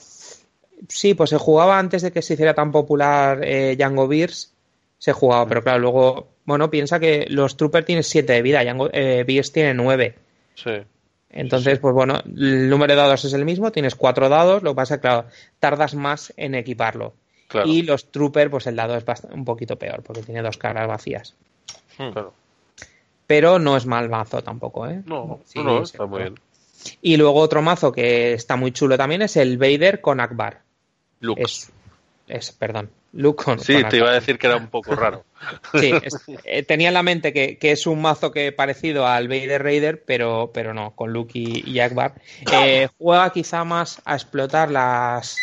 sí 0.88 1.14
pues 1.14 1.30
se 1.30 1.38
jugaba 1.38 1.78
antes 1.78 2.02
de 2.02 2.12
que 2.12 2.20
se 2.20 2.34
hiciera 2.34 2.52
tan 2.52 2.70
popular 2.72 3.40
eh, 3.42 3.76
Django 3.76 4.06
Beers 4.06 4.52
se 4.98 5.12
jugaba 5.12 5.46
pero 5.48 5.62
claro 5.62 5.78
luego 5.78 6.28
bueno, 6.50 6.68
piensa 6.68 6.98
que 6.98 7.26
los 7.28 7.56
Troopers 7.56 7.86
tienen 7.86 8.02
7 8.02 8.32
de 8.32 8.42
vida, 8.42 8.64
Yango, 8.64 8.90
eh, 8.92 9.24
tiene 9.52 9.72
9. 9.72 10.16
Sí. 10.56 10.70
Entonces, 11.30 11.78
pues 11.78 11.94
bueno, 11.94 12.20
el 12.26 12.68
número 12.68 12.92
de 12.92 13.00
dados 13.00 13.24
es 13.24 13.32
el 13.34 13.44
mismo, 13.44 13.70
tienes 13.70 13.94
4 13.94 14.28
dados, 14.28 14.64
lo 14.64 14.72
que 14.72 14.74
pasa 14.74 14.94
es 14.94 14.98
que, 14.98 15.02
claro, 15.02 15.26
tardas 15.60 15.94
más 15.94 16.32
en 16.36 16.56
equiparlo. 16.56 17.14
Y 17.64 17.82
los 17.82 18.10
Troopers, 18.10 18.50
pues 18.50 18.66
el 18.66 18.74
dado 18.74 18.96
es 18.96 19.04
un 19.30 19.44
poquito 19.44 19.76
peor, 19.76 20.02
porque 20.02 20.22
tiene 20.22 20.42
dos 20.42 20.58
caras 20.58 20.88
vacías. 20.88 21.36
Hmm. 22.00 22.12
Claro. 22.12 22.32
pero 23.26 23.58
no 23.58 23.76
es 23.76 23.84
mal 23.84 24.08
mazo 24.08 24.42
tampoco, 24.42 24.88
¿eh? 24.88 25.02
No, 25.04 25.40
no, 25.54 25.82
está 25.82 26.06
muy 26.06 26.22
bien. 26.22 26.40
Y 27.02 27.18
luego 27.18 27.40
otro 27.40 27.60
mazo 27.60 27.92
que 27.92 28.32
está 28.32 28.56
muy 28.56 28.72
chulo 28.72 28.96
también 28.96 29.20
es 29.20 29.36
el 29.36 29.58
Vader 29.58 30.00
con 30.00 30.18
Akbar. 30.18 30.62
Luke. 31.20 31.42
Es, 32.26 32.52
perdón, 32.52 32.90
Luke 33.12 33.44
con 33.44 33.58
Sí, 33.58 33.82
te 33.90 33.98
iba 33.98 34.10
a 34.10 34.14
decir 34.14 34.38
que 34.38 34.46
era 34.46 34.56
un 34.56 34.68
poco 34.68 34.94
raro. 34.94 35.24
sí, 35.78 35.92
eh, 36.44 36.62
tenía 36.62 36.88
en 36.88 36.94
la 36.94 37.02
mente 37.02 37.32
que, 37.32 37.58
es 37.60 37.86
un 37.86 38.00
mazo 38.00 38.30
que 38.30 38.52
parecido 38.52 39.06
al 39.06 39.28
Vader 39.28 39.62
Raider, 39.62 40.02
pero, 40.04 40.50
pero 40.54 40.72
no, 40.72 40.92
con 40.92 41.12
Luke 41.12 41.38
y, 41.38 41.80
Akbar. 41.80 42.14
Eh, 42.52 42.88
juega 42.98 43.30
quizá 43.30 43.64
más 43.64 44.00
a 44.04 44.14
explotar 44.14 44.70
las, 44.70 45.36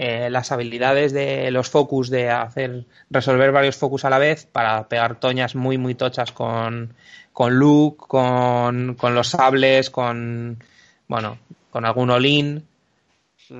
eh, 0.00 0.30
las 0.30 0.52
habilidades 0.52 1.12
de 1.12 1.50
los 1.50 1.70
focus 1.70 2.08
de 2.08 2.30
hacer 2.30 2.84
resolver 3.10 3.50
varios 3.50 3.76
focus 3.76 4.04
a 4.04 4.10
la 4.10 4.20
vez 4.20 4.46
para 4.46 4.86
pegar 4.88 5.18
toñas 5.18 5.56
muy 5.56 5.76
muy 5.76 5.96
tochas 5.96 6.30
con, 6.30 6.94
con 7.32 7.56
Luke, 7.56 8.04
con, 8.06 8.94
con 8.94 9.16
los 9.16 9.26
sables, 9.26 9.90
con 9.90 10.62
bueno, 11.08 11.38
con 11.72 11.84
algún 11.84 12.10
olín. 12.10 12.64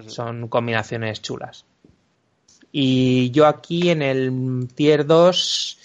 Son 0.07 0.47
combinaciones 0.47 1.23
chulas. 1.23 1.65
Y 2.71 3.33
yo 3.33 3.49
aquí 3.49 3.91
en 3.91 4.03
el 4.03 4.69
tier 4.77 5.07
2 5.07 5.79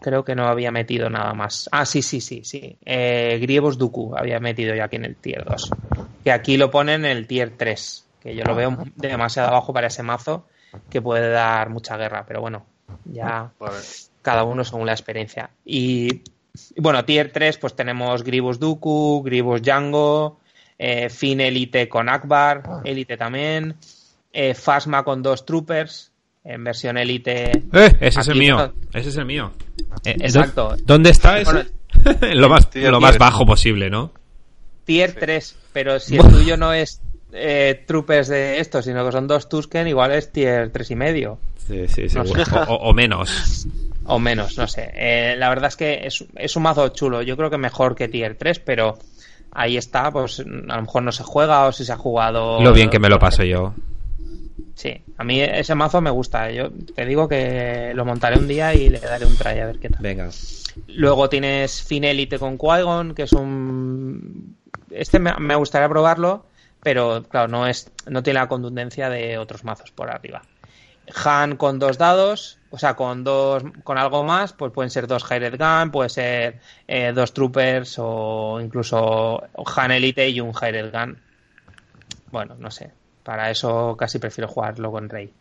creo 0.00 0.24
que 0.24 0.36
no 0.36 0.46
había 0.46 0.70
metido 0.70 1.10
nada 1.10 1.34
más. 1.34 1.68
Ah, 1.72 1.86
sí, 1.86 2.02
sí, 2.02 2.20
sí, 2.20 2.42
sí. 2.44 2.76
Eh, 2.84 3.38
Grievos 3.42 3.78
Dooku 3.78 4.14
había 4.16 4.38
metido 4.38 4.76
yo 4.76 4.84
aquí 4.84 4.94
en 4.94 5.06
el 5.06 5.16
tier 5.16 5.44
2. 5.44 5.70
Que 6.22 6.30
aquí 6.30 6.56
lo 6.56 6.70
ponen 6.70 7.04
en 7.04 7.16
el 7.16 7.26
tier 7.26 7.50
3. 7.56 8.04
Que 8.20 8.34
yo 8.34 8.44
lo 8.44 8.54
veo 8.54 8.76
demasiado 8.96 9.48
abajo 9.48 9.72
para 9.72 9.86
ese 9.86 10.02
mazo 10.02 10.46
que 10.88 11.00
puede 11.00 11.30
dar 11.30 11.70
mucha 11.70 11.96
guerra. 11.96 12.24
Pero 12.26 12.40
bueno, 12.40 12.66
ya 13.04 13.52
cada 14.22 14.44
uno 14.44 14.64
según 14.64 14.86
la 14.86 14.92
experiencia. 14.92 15.50
Y 15.64 16.22
bueno, 16.76 17.04
tier 17.04 17.32
3 17.32 17.58
pues 17.58 17.74
tenemos 17.74 18.22
Grievous 18.22 18.58
Dooku, 18.58 19.22
Grievous 19.22 19.62
Django, 19.62 20.40
eh, 20.78 21.08
Fin 21.08 21.40
Elite 21.40 21.88
con 21.88 22.08
Akbar. 22.08 22.62
Elite 22.84 23.16
también, 23.16 23.76
eh, 24.32 24.54
Fasma 24.54 25.02
con 25.04 25.22
dos 25.22 25.44
Troopers, 25.44 26.12
en 26.44 26.64
versión 26.64 26.98
Elite. 26.98 27.52
Eh, 27.72 27.96
ese 28.00 28.20
es 28.20 28.28
el 28.28 28.38
mío, 28.38 28.74
ese 28.92 29.08
es 29.10 29.16
el 29.16 29.26
mío. 29.26 29.52
Eh, 30.04 30.16
exacto. 30.20 30.76
¿Dónde 30.84 31.10
está 31.10 31.40
ese? 31.40 31.66
lo 32.34 32.48
más, 32.48 32.68
lo 32.74 33.00
más 33.00 33.18
bajo 33.18 33.44
posible, 33.44 33.90
¿no? 33.90 34.12
Tier 34.84 35.14
3, 35.14 35.56
pero 35.72 36.00
si 36.00 36.16
el 36.16 36.28
tuyo 36.28 36.56
no 36.56 36.72
es 36.72 37.00
troopers 37.86 38.28
de 38.28 38.58
esto, 38.60 38.82
sino 38.82 39.04
que 39.04 39.12
son 39.12 39.26
dos 39.26 39.48
Tusken, 39.48 39.88
igual 39.88 40.12
es 40.12 40.32
tier 40.32 40.70
3 40.70 40.90
y 40.90 40.96
medio. 40.96 41.38
Sí, 41.56 41.86
sí, 41.88 42.08
sí. 42.08 42.18
O, 42.68 42.92
menos. 42.92 43.66
O 44.06 44.18
menos, 44.18 44.58
no 44.58 44.66
sé. 44.66 45.36
la 45.36 45.48
verdad 45.50 45.68
es 45.68 45.76
que 45.76 46.00
es, 46.04 46.24
es, 46.34 46.56
un 46.56 46.64
mazo 46.64 46.88
chulo. 46.88 47.22
Yo 47.22 47.36
creo 47.36 47.48
que 47.48 47.58
mejor 47.58 47.94
que 47.94 48.08
tier 48.08 48.34
3, 48.34 48.58
pero 48.58 48.98
ahí 49.52 49.76
está, 49.76 50.10
pues 50.10 50.40
a 50.40 50.44
lo 50.44 50.82
mejor 50.82 51.02
no 51.02 51.12
se 51.12 51.22
juega 51.22 51.66
o 51.66 51.72
si 51.72 51.84
se 51.84 51.92
ha 51.92 51.96
jugado. 51.96 52.60
Lo 52.60 52.72
bien 52.72 52.90
que 52.90 52.98
me 52.98 53.08
lo 53.08 53.18
paso 53.18 53.44
yo. 53.44 53.74
Sí, 54.74 54.98
a 55.18 55.24
mí 55.24 55.40
ese 55.40 55.74
mazo 55.74 56.00
me 56.00 56.10
gusta. 56.10 56.50
Yo 56.50 56.70
te 56.70 57.04
digo 57.04 57.28
que 57.28 57.92
lo 57.94 58.04
montaré 58.04 58.38
un 58.38 58.48
día 58.48 58.74
y 58.74 58.88
le 58.88 58.98
daré 58.98 59.26
un 59.26 59.36
try 59.36 59.58
a 59.58 59.66
ver 59.66 59.78
qué 59.78 59.90
tal. 59.90 60.00
Venga. 60.00 60.30
Luego 60.88 61.28
tienes 61.28 61.82
Finelite 61.82 62.38
con 62.38 62.56
qui 62.56 63.14
que 63.14 63.24
es 63.24 63.32
un. 63.32 64.56
Este 64.90 65.18
me, 65.18 65.54
gustaría 65.56 65.88
probarlo, 65.88 66.46
pero 66.82 67.22
claro, 67.24 67.48
no, 67.48 67.66
es, 67.66 67.90
no 68.06 68.22
tiene 68.22 68.40
la 68.40 68.48
contundencia 68.48 69.08
de 69.10 69.38
otros 69.38 69.64
mazos 69.64 69.90
por 69.90 70.10
arriba. 70.10 70.42
Han 71.24 71.56
con 71.56 71.78
dos 71.78 71.98
dados, 71.98 72.58
o 72.70 72.78
sea, 72.78 72.94
con 72.94 73.24
dos, 73.24 73.64
con 73.82 73.98
algo 73.98 74.22
más, 74.22 74.52
pues 74.52 74.72
pueden 74.72 74.90
ser 74.90 75.06
dos 75.06 75.24
Hired 75.28 75.58
Gun, 75.58 75.90
puede 75.90 76.08
ser 76.08 76.60
eh, 76.86 77.12
dos 77.12 77.34
Troopers 77.34 77.96
o 77.98 78.60
incluso 78.62 79.42
Han 79.76 79.90
Elite 79.90 80.28
y 80.28 80.40
un 80.40 80.52
Hired 80.52 80.92
Gun. 80.92 81.18
Bueno, 82.30 82.54
no 82.58 82.70
sé. 82.70 82.92
Para 83.24 83.50
eso 83.50 83.96
casi 83.98 84.18
prefiero 84.18 84.48
jugarlo 84.48 84.90
con 84.90 85.08
Rey. 85.08 85.32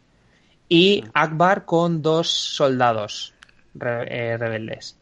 Y 0.67 1.03
Akbar 1.13 1.65
con 1.65 2.01
dos 2.01 2.29
soldados 2.29 3.33
eh, 3.79 4.37
rebeldes. 4.37 4.98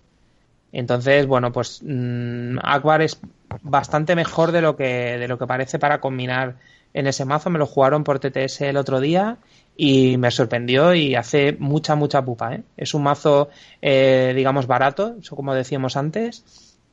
Entonces, 0.72 1.26
bueno, 1.28 1.52
pues 1.52 1.82
mm, 1.84 2.58
Akbar 2.62 3.02
es 3.02 3.20
bastante 3.62 4.16
mejor 4.16 4.52
de 4.52 4.62
lo 4.62 4.76
que 4.76 5.18
de 5.18 5.28
lo 5.28 5.38
que 5.38 5.48
parece 5.48 5.80
para 5.80 6.00
combinar 6.00 6.56
en 6.94 7.08
ese 7.08 7.26
mazo. 7.26 7.50
Me 7.50 7.60
lo 7.60 7.66
jugaron 7.66 8.04
por 8.04 8.20
TTS 8.20 8.62
el 8.62 8.78
otro 8.78 9.00
día 9.00 9.38
y 9.78 10.18
me 10.18 10.32
sorprendió 10.32 10.94
y 10.96 11.16
hace 11.16 11.56
mucha, 11.60 11.96
mucha 11.96 12.26
pupa. 12.26 12.56
¿eh? 12.56 12.64
Es 12.76 12.94
un 12.94 13.04
mazo, 13.04 13.50
eh, 13.82 14.34
digamos, 14.36 14.66
barato, 14.68 15.16
eso 15.22 15.36
como 15.36 15.54
decíamos 15.54 15.96
antes, 15.96 16.44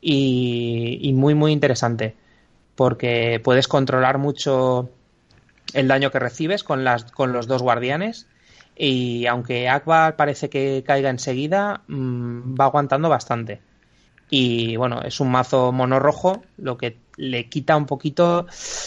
y, 0.01 1.11
muy, 1.15 1.35
muy 1.35 1.53
interesante, 1.53 2.15
porque 2.75 3.41
puedes 3.43 3.69
controlar 3.69 4.19
mucho 4.19 4.91
el 5.73 5.89
daño 5.89 6.11
que 6.11 6.19
recibes 6.19 6.63
con, 6.63 6.85
las, 6.85 7.05
con 7.05 7.33
los 7.33 7.47
dos 7.47 7.63
guardianes. 7.63 8.27
Y 8.77 9.27
aunque 9.27 9.69
Akbar 9.69 10.17
parece 10.17 10.49
que 10.51 10.83
caiga 10.87 11.11
enseguida, 11.11 11.83
mm, 11.87 12.55
va 12.59 12.65
aguantando 12.67 13.09
bastante. 13.09 13.61
Y 14.31 14.77
bueno, 14.77 15.03
es 15.03 15.21
un 15.21 15.31
mazo 15.31 15.71
mono 15.71 16.01
rojo, 16.01 16.43
lo 16.57 16.77
que 16.77 16.99
le 17.17 17.49
quita 17.49 17.77
un 17.77 17.87
poquito 17.87 18.47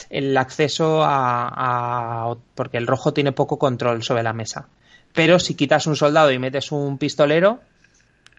el 0.09 0.35
acceso 0.35 1.01
a, 1.03 2.35
porque 2.55 2.77
el 2.77 2.87
rojo 2.87 3.13
tiene 3.13 3.31
poco 3.31 3.57
control 3.57 4.03
sobre 4.03 4.23
la 4.23 4.33
mesa. 4.33 4.67
Pero 5.13 5.39
si 5.39 5.55
quitas 5.55 5.87
un 5.87 5.95
soldado 5.95 6.31
y 6.31 6.39
metes 6.39 6.71
un 6.71 6.97
pistolero, 6.97 7.61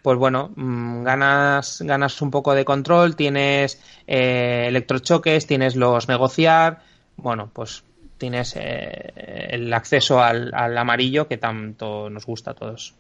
pues 0.03 0.19
bueno, 0.19 0.51
mm, 0.55 1.03
ganas, 1.03 1.81
ganas 1.83 2.21
un 2.21 2.31
poco 2.31 2.55
de 2.55 2.65
control, 2.65 3.17
tienes 3.17 3.81
eh, 4.07 4.67
electrochoques, 4.69 5.47
tienes 5.47 5.77
los 5.77 6.09
negociar, 6.09 6.83
bueno, 7.17 7.51
pues 7.53 7.85
tienes 8.19 8.55
eh, 8.57 9.49
el 9.51 9.73
acceso 9.73 10.21
al, 10.21 10.53
amarillo 10.55 11.29
que 11.29 11.39
tanto 11.39 12.11
nos 12.11 12.27
gusta 12.27 12.51
a 12.51 12.55
todos. 12.55 12.95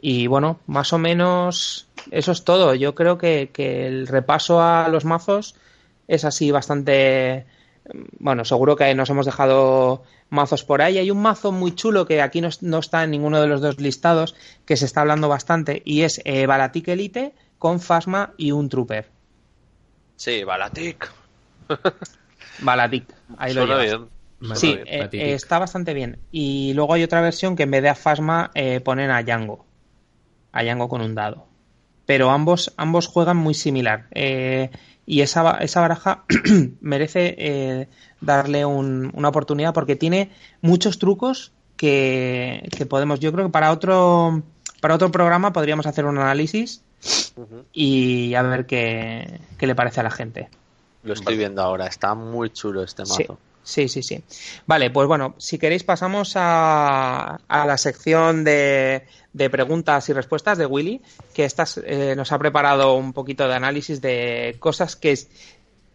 Y 0.00 0.26
bueno, 0.26 0.60
más 0.66 0.92
o 0.92 0.98
menos 0.98 1.88
eso 2.10 2.32
es 2.32 2.44
todo. 2.44 2.74
Yo 2.74 2.94
creo 2.94 3.16
que 3.16 3.50
el 3.86 4.06
repaso 4.06 4.60
a 4.60 4.88
los 4.88 5.04
mazos 5.04 5.54
es 6.08 6.24
así 6.24 6.50
bastante... 6.50 7.46
Bueno, 8.18 8.44
seguro 8.44 8.76
que 8.76 8.94
nos 8.94 9.10
hemos 9.10 9.26
dejado 9.26 10.04
mazos 10.30 10.64
por 10.64 10.80
ahí. 10.80 10.98
Hay 10.98 11.10
un 11.10 11.20
mazo 11.20 11.52
muy 11.52 11.74
chulo 11.74 12.06
que 12.06 12.22
aquí 12.22 12.40
no, 12.40 12.78
está 12.78 13.04
en 13.04 13.10
ninguno 13.10 13.40
de 13.40 13.46
los 13.46 13.60
dos 13.60 13.78
listados, 13.78 14.34
que 14.64 14.76
se 14.76 14.86
está 14.86 15.02
hablando 15.02 15.28
bastante, 15.28 15.82
y 15.84 16.02
es 16.02 16.20
eh, 16.24 16.46
Balatic 16.46 16.88
Elite 16.88 17.34
con 17.58 17.80
Fasma 17.80 18.32
y 18.38 18.52
un 18.52 18.70
Trooper. 18.70 19.10
Sí, 20.16 20.44
Balatic. 20.44 21.10
Balatic, 22.60 23.04
ahí 23.36 23.52
lo 23.52 23.66
llevas. 23.66 24.08
Sí, 24.54 24.78
eh, 24.86 25.08
está 25.12 25.58
bastante 25.58 25.94
bien. 25.94 26.18
Y 26.30 26.72
luego 26.74 26.94
hay 26.94 27.02
otra 27.02 27.20
versión 27.20 27.56
que 27.56 27.62
en 27.64 27.70
vez 27.70 27.82
de 27.82 27.88
a 27.88 27.94
Fasma 27.94 28.50
eh, 28.54 28.80
ponen 28.80 29.10
a 29.10 29.20
Yango. 29.20 29.64
A 30.52 30.62
Yango 30.62 30.88
con 30.88 31.00
un 31.00 31.14
dado. 31.14 31.46
Pero 32.06 32.30
ambos, 32.30 32.72
ambos 32.76 33.06
juegan 33.06 33.36
muy 33.36 33.54
similar. 33.54 34.06
Eh, 34.10 34.70
y 35.06 35.20
esa, 35.20 35.58
esa 35.58 35.80
baraja 35.80 36.24
merece 36.80 37.34
eh, 37.38 37.88
darle 38.20 38.64
una 38.64 39.28
oportunidad 39.28 39.74
porque 39.74 39.96
tiene 39.96 40.30
muchos 40.60 40.98
trucos 40.98 41.52
que, 41.76 42.66
podemos, 42.88 43.20
yo 43.20 43.32
creo 43.32 43.46
que 43.46 43.52
para 43.52 43.70
otro, 43.72 44.42
para 44.80 44.94
otro 44.94 45.10
programa 45.10 45.52
podríamos 45.52 45.86
hacer 45.86 46.06
un 46.06 46.18
análisis 46.18 46.82
y 47.72 48.34
a 48.34 48.42
ver 48.42 48.66
qué, 48.66 49.40
le 49.60 49.74
parece 49.74 50.00
a 50.00 50.04
la 50.04 50.10
gente. 50.10 50.48
Lo 51.02 51.12
estoy 51.12 51.36
viendo 51.36 51.60
ahora, 51.60 51.86
está 51.86 52.14
muy 52.14 52.50
chulo 52.50 52.82
este 52.82 53.02
mazo. 53.02 53.16
Sí, 53.16 53.26
sí, 53.88 54.02
sí. 54.02 54.22
Vale, 54.66 54.90
pues 54.90 55.08
bueno, 55.08 55.34
si 55.38 55.58
queréis 55.58 55.84
pasamos 55.84 56.34
a, 56.36 57.38
a 57.48 57.66
la 57.66 57.78
sección 57.78 58.44
de, 58.44 59.04
de 59.34 59.50
preguntas 59.50 60.08
y 60.08 60.12
respuestas 60.12 60.56
de 60.56 60.64
Willy, 60.64 61.02
que 61.34 61.44
estas, 61.44 61.78
eh, 61.84 62.14
nos 62.16 62.32
ha 62.32 62.38
preparado 62.38 62.94
un 62.94 63.12
poquito 63.12 63.46
de 63.48 63.54
análisis 63.54 64.00
de 64.00 64.56
cosas 64.60 64.96
que 64.96 65.10
es, 65.10 65.28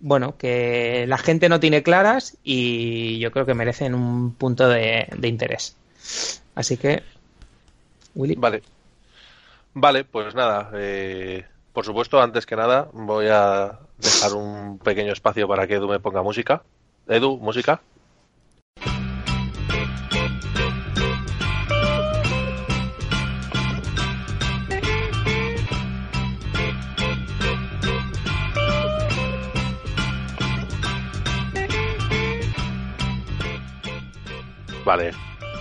bueno, 0.01 0.37
que 0.37 1.05
la 1.07 1.17
gente 1.17 1.47
no 1.47 1.59
tiene 1.59 1.81
claras 1.81 2.37
y 2.43 3.17
yo 3.19 3.31
creo 3.31 3.45
que 3.45 3.53
merecen 3.53 3.95
un 3.95 4.33
punto 4.33 4.67
de, 4.67 5.07
interés. 5.23 5.75
Así 6.53 6.77
que, 6.77 7.01
Willy. 8.13 8.35
Vale. 8.35 8.61
Vale, 9.73 10.03
pues 10.03 10.35
nada. 10.35 10.71
Eh, 10.73 11.45
por 11.71 11.85
supuesto, 11.85 12.21
antes 12.21 12.45
que 12.45 12.57
nada, 12.57 12.89
voy 12.91 13.27
a 13.29 13.79
dejar 13.97 14.33
un 14.33 14.79
pequeño 14.79 15.13
espacio 15.13 15.47
para 15.47 15.65
que 15.65 15.75
Edu 15.75 15.87
me 15.87 15.99
ponga 16.01 16.21
música. 16.21 16.63
Edu, 17.09 17.37
música. 17.37 17.81
Vale, 34.85 35.11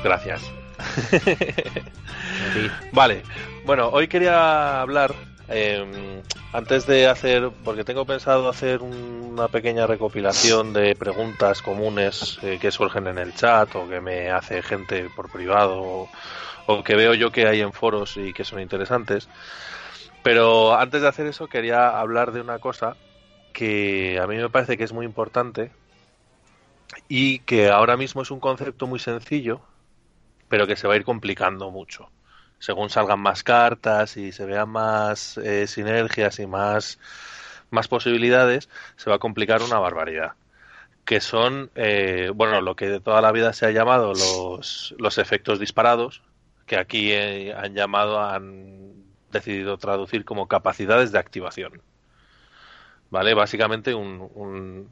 gracias. 0.05 0.43
vale, 2.93 3.23
bueno, 3.65 3.89
hoy 3.89 4.07
quería 4.07 4.83
hablar 4.83 5.15
em, 5.49 6.23
antes 6.53 6.87
de 6.87 7.07
hacer, 7.07 7.51
porque 7.65 7.85
tengo 7.85 8.05
pensado 8.05 8.49
hacer 8.49 8.83
una 8.83 9.49
pequeña 9.49 9.87
recopilación 9.87 10.73
de 10.73 10.95
preguntas 10.95 11.63
comunes 11.63 12.39
eh, 12.43 12.59
que 12.61 12.71
surgen 12.71 13.07
en 13.07 13.19
el 13.19 13.35
chat 13.35 13.75
o 13.77 13.89
que 13.89 14.01
me 14.01 14.31
hace 14.31 14.63
gente 14.63 15.09
por 15.15 15.31
privado 15.31 16.09
o, 16.67 16.83
que 16.85 16.97
veo 16.97 17.15
yo 17.15 17.31
que 17.33 17.47
hay 17.47 17.61
en 17.61 17.73
foros 17.73 18.17
y 18.17 18.33
que 18.33 18.45
son 18.45 18.61
interesantes. 18.61 19.29
Pero 20.23 20.75
antes 20.75 21.03
de 21.03 21.09
hacer 21.09 21.27
eso 21.27 21.49
quería 21.49 21.99
hablar 21.99 22.33
de 22.33 22.41
una 22.41 22.59
cosa 22.59 22.97
que 23.53 24.19
a 24.23 24.27
mí 24.27 24.37
me 24.37 24.51
parece 24.51 24.77
que 24.77 24.85
es 24.85 24.93
muy 24.93 25.07
importante 25.07 25.71
y 27.09 27.41
que 27.41 27.71
ahora 27.71 27.97
mismo 27.97 28.23
es 28.23 28.31
un 28.31 28.41
concepto 28.41 28.87
muy 28.87 28.99
sencillo, 28.99 29.61
pero 30.49 30.67
que 30.67 30.77
se 30.77 30.87
va 30.87 30.95
a 30.95 30.97
ir 30.97 31.05
complicando 31.05 31.71
mucho 31.71 32.11
según 32.59 32.91
salgan 32.91 33.21
más 33.21 33.43
cartas 33.43 34.17
y 34.17 34.33
se 34.33 34.45
vean 34.45 34.69
más 34.69 35.39
eh, 35.39 35.67
sinergias 35.67 36.39
y 36.39 36.47
más, 36.47 36.99
más 37.71 37.89
posibilidades, 37.89 38.69
se 38.97 39.11
va 39.11 39.17
a 39.17 39.21
complicar 39.21 39.63
una 39.63 39.79
barbaridad. 39.79 40.33
Que 41.05 41.21
son, 41.21 41.71
eh, 41.75 42.31
bueno, 42.35 42.61
lo 42.61 42.77
que 42.77 42.89
de 42.89 43.01
toda 43.01 43.23
la 43.23 43.33
vida 43.33 43.53
se 43.53 43.67
ha 43.67 43.71
llamado 43.71 44.09
los, 44.09 44.95
los 44.99 45.19
efectos 45.19 45.59
disparados, 45.59 46.23
que 46.67 46.77
aquí 46.77 47.13
eh, 47.13 47.55
han 47.55 47.75
llamado, 47.75 48.21
han 48.21 48.93
decidido 49.33 49.79
traducir 49.79 50.25
como 50.25 50.49
capacidades 50.49 51.13
de 51.13 51.19
activación. 51.19 51.83
¿Vale? 53.11 53.33
Básicamente 53.35 53.95
un, 53.95 54.89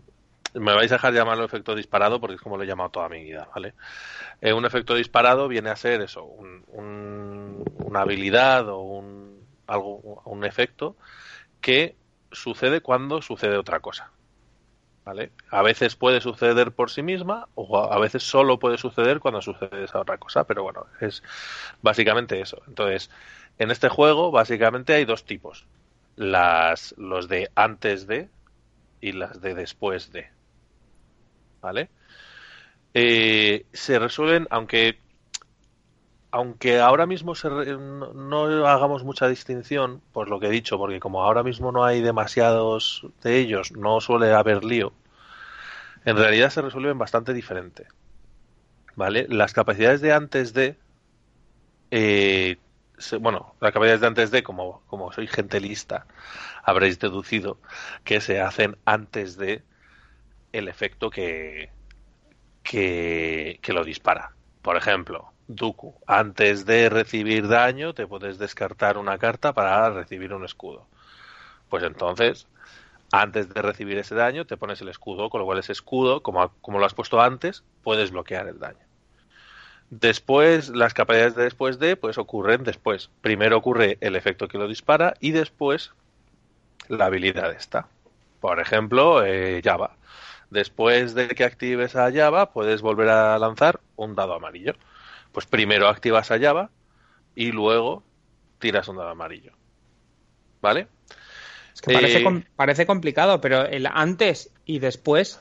me 0.58 0.74
vais 0.74 0.90
a 0.92 0.96
dejar 0.96 1.12
llamarlo 1.12 1.44
efecto 1.44 1.74
disparado 1.74 2.20
porque 2.20 2.36
es 2.36 2.40
como 2.40 2.56
lo 2.56 2.64
he 2.64 2.66
llamado 2.66 2.90
toda 2.90 3.08
mi 3.08 3.22
vida, 3.22 3.48
¿vale? 3.54 3.74
Eh, 4.40 4.52
un 4.52 4.64
efecto 4.64 4.94
disparado 4.94 5.48
viene 5.48 5.70
a 5.70 5.76
ser 5.76 6.00
eso, 6.00 6.24
una 6.24 8.00
habilidad 8.00 8.68
o 8.68 8.80
un, 8.80 9.40
algo, 9.66 10.22
un 10.24 10.44
efecto 10.44 10.96
que 11.60 11.96
sucede 12.32 12.80
cuando 12.80 13.22
sucede 13.22 13.56
otra 13.56 13.80
cosa. 13.80 14.10
¿Vale? 15.04 15.30
A 15.50 15.62
veces 15.62 15.94
puede 15.94 16.20
suceder 16.20 16.72
por 16.72 16.90
sí 16.90 17.00
misma 17.00 17.46
o 17.54 17.78
a 17.78 17.96
veces 18.00 18.24
solo 18.24 18.58
puede 18.58 18.76
suceder 18.76 19.20
cuando 19.20 19.40
sucede 19.40 19.84
esa 19.84 20.00
otra 20.00 20.18
cosa, 20.18 20.42
pero 20.44 20.64
bueno, 20.64 20.86
es 21.00 21.22
básicamente 21.80 22.40
eso. 22.40 22.60
Entonces, 22.66 23.08
en 23.58 23.70
este 23.70 23.88
juego 23.88 24.32
básicamente 24.32 24.94
hay 24.94 25.04
dos 25.04 25.24
tipos, 25.24 25.64
las 26.16 26.92
los 26.98 27.28
de 27.28 27.52
antes 27.54 28.08
de 28.08 28.28
y 29.00 29.12
las 29.12 29.40
de 29.40 29.54
después 29.54 30.10
de. 30.10 30.35
¿Vale? 31.66 31.88
Eh, 32.94 33.66
se 33.72 33.98
resuelven, 33.98 34.46
aunque 34.50 35.00
aunque 36.30 36.78
ahora 36.80 37.06
mismo 37.06 37.32
no, 38.14 38.66
hagamos 38.66 39.02
mucha 39.04 39.26
distinción, 39.26 40.00
por 40.12 40.28
lo 40.28 40.38
que 40.38 40.46
he 40.46 40.50
dicho, 40.50 40.78
porque 40.78 41.00
como 41.00 41.24
ahora 41.24 41.42
mismo 41.42 41.72
no 41.72 41.84
hay 41.84 42.02
demasiados 42.02 43.06
de 43.22 43.38
ellos, 43.38 43.72
no 43.72 44.00
suele 44.00 44.32
haber 44.32 44.62
lío, 44.64 44.92
en 46.04 46.16
realidad 46.16 46.50
se 46.50 46.62
resuelven 46.62 46.98
bastante 46.98 47.32
diferente. 47.32 47.86
¿Vale? 48.94 49.26
Las 49.28 49.52
capacidades 49.52 50.00
de 50.00 50.12
antes 50.12 50.54
de. 50.54 50.76
Eh, 51.90 52.58
bueno, 53.20 53.54
las 53.60 53.72
capacidades 53.72 54.00
de 54.00 54.06
antes 54.06 54.30
de, 54.30 54.42
como, 54.42 54.82
como 54.86 55.12
soy 55.12 55.26
gente 55.26 55.60
lista, 55.60 56.06
habréis 56.62 56.98
deducido 56.98 57.58
que 58.04 58.20
se 58.20 58.40
hacen 58.40 58.76
antes 58.84 59.36
de 59.36 59.62
el 60.58 60.68
efecto 60.68 61.10
que, 61.10 61.70
que, 62.62 63.60
lo 63.68 63.84
dispara. 63.84 64.32
Por 64.62 64.76
ejemplo, 64.76 65.32
Dooku, 65.48 65.94
antes 66.06 66.66
de 66.66 66.88
recibir 66.88 67.46
daño 67.48 67.94
te 67.94 68.06
puedes 68.06 68.38
descartar 68.38 68.98
una 68.98 69.18
carta 69.18 69.52
para 69.52 69.90
recibir 69.90 70.32
un 70.32 70.44
escudo. 70.44 70.86
Pues 71.68 71.82
entonces, 71.82 72.46
antes 73.12 73.52
de 73.52 73.62
recibir 73.62 73.98
ese 73.98 74.14
daño 74.14 74.46
te 74.46 74.56
pones 74.56 74.80
el 74.80 74.88
escudo, 74.88 75.30
con 75.30 75.40
lo 75.40 75.46
cual 75.46 75.58
ese 75.58 75.72
escudo, 75.72 76.22
como, 76.22 76.50
como 76.60 76.78
lo 76.78 76.86
has 76.86 76.94
puesto 76.94 77.20
antes, 77.20 77.62
puedes 77.82 78.10
bloquear 78.10 78.48
el 78.48 78.58
daño. 78.58 78.86
Después, 79.90 80.70
las 80.70 80.94
capacidades 80.94 81.36
de 81.36 81.44
después 81.44 81.78
de, 81.78 81.96
pues 81.96 82.18
ocurren 82.18 82.64
después. 82.64 83.10
Primero 83.20 83.56
ocurre 83.56 83.98
el 84.00 84.16
efecto 84.16 84.48
que 84.48 84.58
lo 84.58 84.66
dispara 84.66 85.14
y 85.20 85.30
después 85.30 85.92
la 86.88 87.06
habilidad 87.06 87.52
está. 87.52 87.86
Por 88.40 88.60
ejemplo, 88.60 89.24
eh, 89.24 89.60
Java. 89.62 89.96
Después 90.50 91.14
de 91.14 91.28
que 91.28 91.44
actives 91.44 91.96
a 91.96 92.12
Java, 92.12 92.52
puedes 92.52 92.80
volver 92.80 93.08
a 93.08 93.38
lanzar 93.38 93.80
un 93.96 94.14
dado 94.14 94.34
amarillo. 94.34 94.74
Pues 95.32 95.46
primero 95.46 95.88
activas 95.88 96.30
a 96.30 96.38
Java 96.38 96.70
y 97.34 97.52
luego 97.52 98.02
tiras 98.58 98.88
un 98.88 98.96
dado 98.96 99.10
amarillo. 99.10 99.52
¿Vale? 100.62 100.88
Es 101.74 101.82
que 101.82 101.92
parece, 101.92 102.22
eh, 102.22 102.44
parece 102.54 102.86
complicado, 102.86 103.40
pero 103.40 103.66
el 103.66 103.86
antes 103.86 104.50
y 104.64 104.78
después 104.78 105.40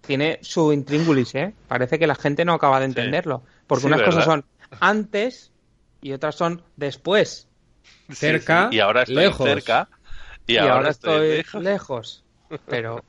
tiene 0.00 0.38
su 0.42 0.72
intríngulis, 0.72 1.34
¿eh? 1.34 1.54
Parece 1.68 1.98
que 1.98 2.06
la 2.06 2.14
gente 2.14 2.44
no 2.44 2.54
acaba 2.54 2.80
de 2.80 2.86
entenderlo. 2.86 3.42
Porque 3.66 3.86
unas 3.86 4.02
cosas 4.02 4.24
son 4.24 4.44
antes 4.80 5.52
y 6.02 6.12
otras 6.12 6.34
son 6.34 6.62
después. 6.76 7.48
cerca, 8.10 8.68
y 8.72 8.80
ahora 8.80 9.02
estoy 9.02 9.16
lejos. 9.16 9.46
cerca. 9.46 9.88
Y, 10.46 10.56
ahora, 10.56 10.90
estoy, 10.90 11.44
lejos. 11.60 12.24
Pero 12.66 13.04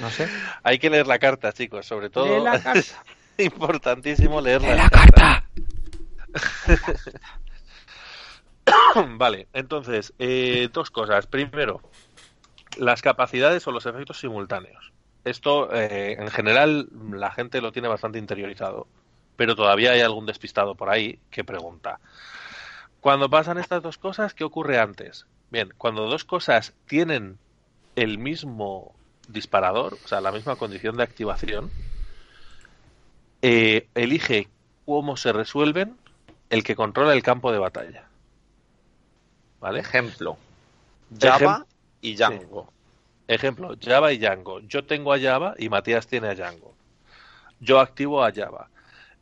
no 0.00 0.10
sé. 0.10 0.28
Hay 0.62 0.78
que 0.78 0.90
leer 0.90 1.06
la 1.06 1.18
carta, 1.18 1.52
chicos, 1.52 1.86
sobre 1.86 2.10
todo. 2.10 2.42
la 2.42 2.62
carta. 2.62 3.04
importantísimo 3.38 4.40
leer 4.40 4.62
la, 4.62 4.88
carta. 4.88 5.44
vale, 9.16 9.48
entonces, 9.52 10.12
eh, 10.18 10.68
dos 10.72 10.90
cosas. 10.90 11.26
Primero, 11.26 11.80
las 12.78 13.02
capacidades 13.02 13.66
o 13.66 13.72
los 13.72 13.86
efectos 13.86 14.20
simultáneos. 14.20 14.92
Esto, 15.24 15.72
eh, 15.74 16.16
en 16.18 16.28
general, 16.28 16.88
la 17.10 17.32
gente 17.32 17.60
lo 17.60 17.72
tiene 17.72 17.88
bastante 17.88 18.18
interiorizado, 18.18 18.86
pero 19.36 19.56
todavía 19.56 19.92
hay 19.92 20.00
algún 20.00 20.26
despistado 20.26 20.74
por 20.74 20.88
ahí 20.88 21.18
que 21.30 21.44
pregunta. 21.44 21.98
Cuando 23.00 23.28
pasan 23.28 23.58
estas 23.58 23.82
dos 23.82 23.98
cosas, 23.98 24.34
¿qué 24.34 24.44
ocurre 24.44 24.78
antes? 24.78 25.26
Bien, 25.50 25.72
cuando 25.78 26.06
dos 26.06 26.24
cosas 26.24 26.74
tienen 26.86 27.38
el 27.94 28.18
mismo 28.18 28.94
disparador, 29.28 29.98
o 30.04 30.08
sea, 30.08 30.20
la 30.20 30.32
misma 30.32 30.56
condición 30.56 30.96
de 30.96 31.02
activación, 31.02 31.70
eh, 33.42 33.88
elige 33.94 34.48
cómo 34.84 35.16
se 35.16 35.32
resuelven 35.32 35.96
el 36.50 36.62
que 36.64 36.76
controla 36.76 37.12
el 37.12 37.22
campo 37.22 37.52
de 37.52 37.58
batalla. 37.58 38.04
¿Vale? 39.60 39.80
Ejemplo. 39.80 40.38
Java 41.20 41.66
y 42.00 42.14
Django. 42.14 42.72
Ejemplo, 43.28 43.76
Java 43.80 44.12
y 44.12 44.18
Django. 44.18 44.60
Yo 44.60 44.84
tengo 44.84 45.12
a 45.12 45.20
Java 45.20 45.54
y 45.58 45.68
Matías 45.68 46.06
tiene 46.06 46.28
a 46.28 46.34
Django. 46.34 46.74
Yo 47.60 47.80
activo 47.80 48.22
a 48.22 48.32
Java. 48.32 48.68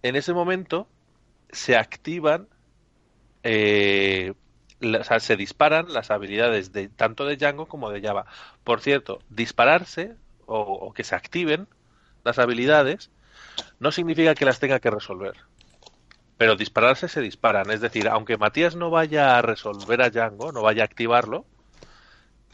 En 0.02 0.16
ese 0.16 0.34
momento 0.34 0.86
se 1.50 1.76
activan 1.76 2.48
eh, 3.42 4.34
o 4.84 5.20
se 5.20 5.36
disparan 5.36 5.92
las 5.92 6.10
habilidades 6.10 6.72
de 6.72 6.88
tanto 6.88 7.24
de 7.24 7.36
Django 7.36 7.66
como 7.66 7.90
de 7.90 8.00
Java. 8.00 8.26
Por 8.62 8.80
cierto, 8.80 9.20
dispararse 9.28 10.16
o, 10.46 10.92
que 10.92 11.04
se 11.04 11.14
activen 11.14 11.68
las 12.24 12.38
habilidades 12.38 13.10
no 13.78 13.92
significa 13.92 14.34
que 14.34 14.44
las 14.44 14.60
tenga 14.60 14.80
que 14.80 14.90
resolver. 14.90 15.34
Pero 16.36 16.56
dispararse 16.56 17.08
se 17.08 17.20
disparan. 17.20 17.70
Es 17.70 17.80
decir, 17.80 18.08
aunque 18.08 18.36
Matías 18.36 18.76
no 18.76 18.90
vaya 18.90 19.38
a 19.38 19.42
resolver 19.42 20.02
a 20.02 20.10
Django, 20.10 20.52
no 20.52 20.62
vaya 20.62 20.82
a 20.82 20.86
activarlo, 20.86 21.44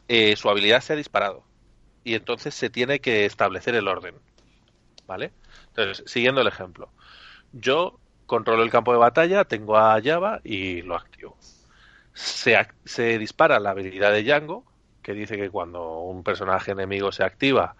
eh, 0.08 0.36
su 0.36 0.50
habilidad 0.50 0.80
se 0.80 0.92
ha 0.92 0.96
disparado. 0.96 1.44
Y 2.04 2.14
entonces 2.14 2.54
se 2.54 2.70
tiene 2.70 3.00
que 3.00 3.26
establecer 3.26 3.74
el 3.74 3.88
orden. 3.88 4.16
¿Vale? 5.06 5.32
Entonces, 5.68 6.04
siguiendo 6.06 6.40
el 6.40 6.46
ejemplo. 6.46 6.90
Yo 7.52 7.98
controlo 8.26 8.62
el 8.62 8.70
campo 8.70 8.92
de 8.92 8.98
batalla, 8.98 9.44
tengo 9.44 9.76
a 9.76 10.00
Java 10.02 10.40
y 10.44 10.82
lo 10.82 10.96
activo 10.96 11.36
se, 12.12 13.18
dispara 13.18 13.60
la 13.60 13.70
habilidad 13.70 14.12
de 14.12 14.22
Django, 14.22 14.64
que 15.02 15.14
dice 15.14 15.36
que 15.36 15.50
cuando 15.50 16.00
un 16.00 16.22
personaje 16.22 16.72
enemigo 16.72 17.12
se 17.12 17.24
activa, 17.24 17.76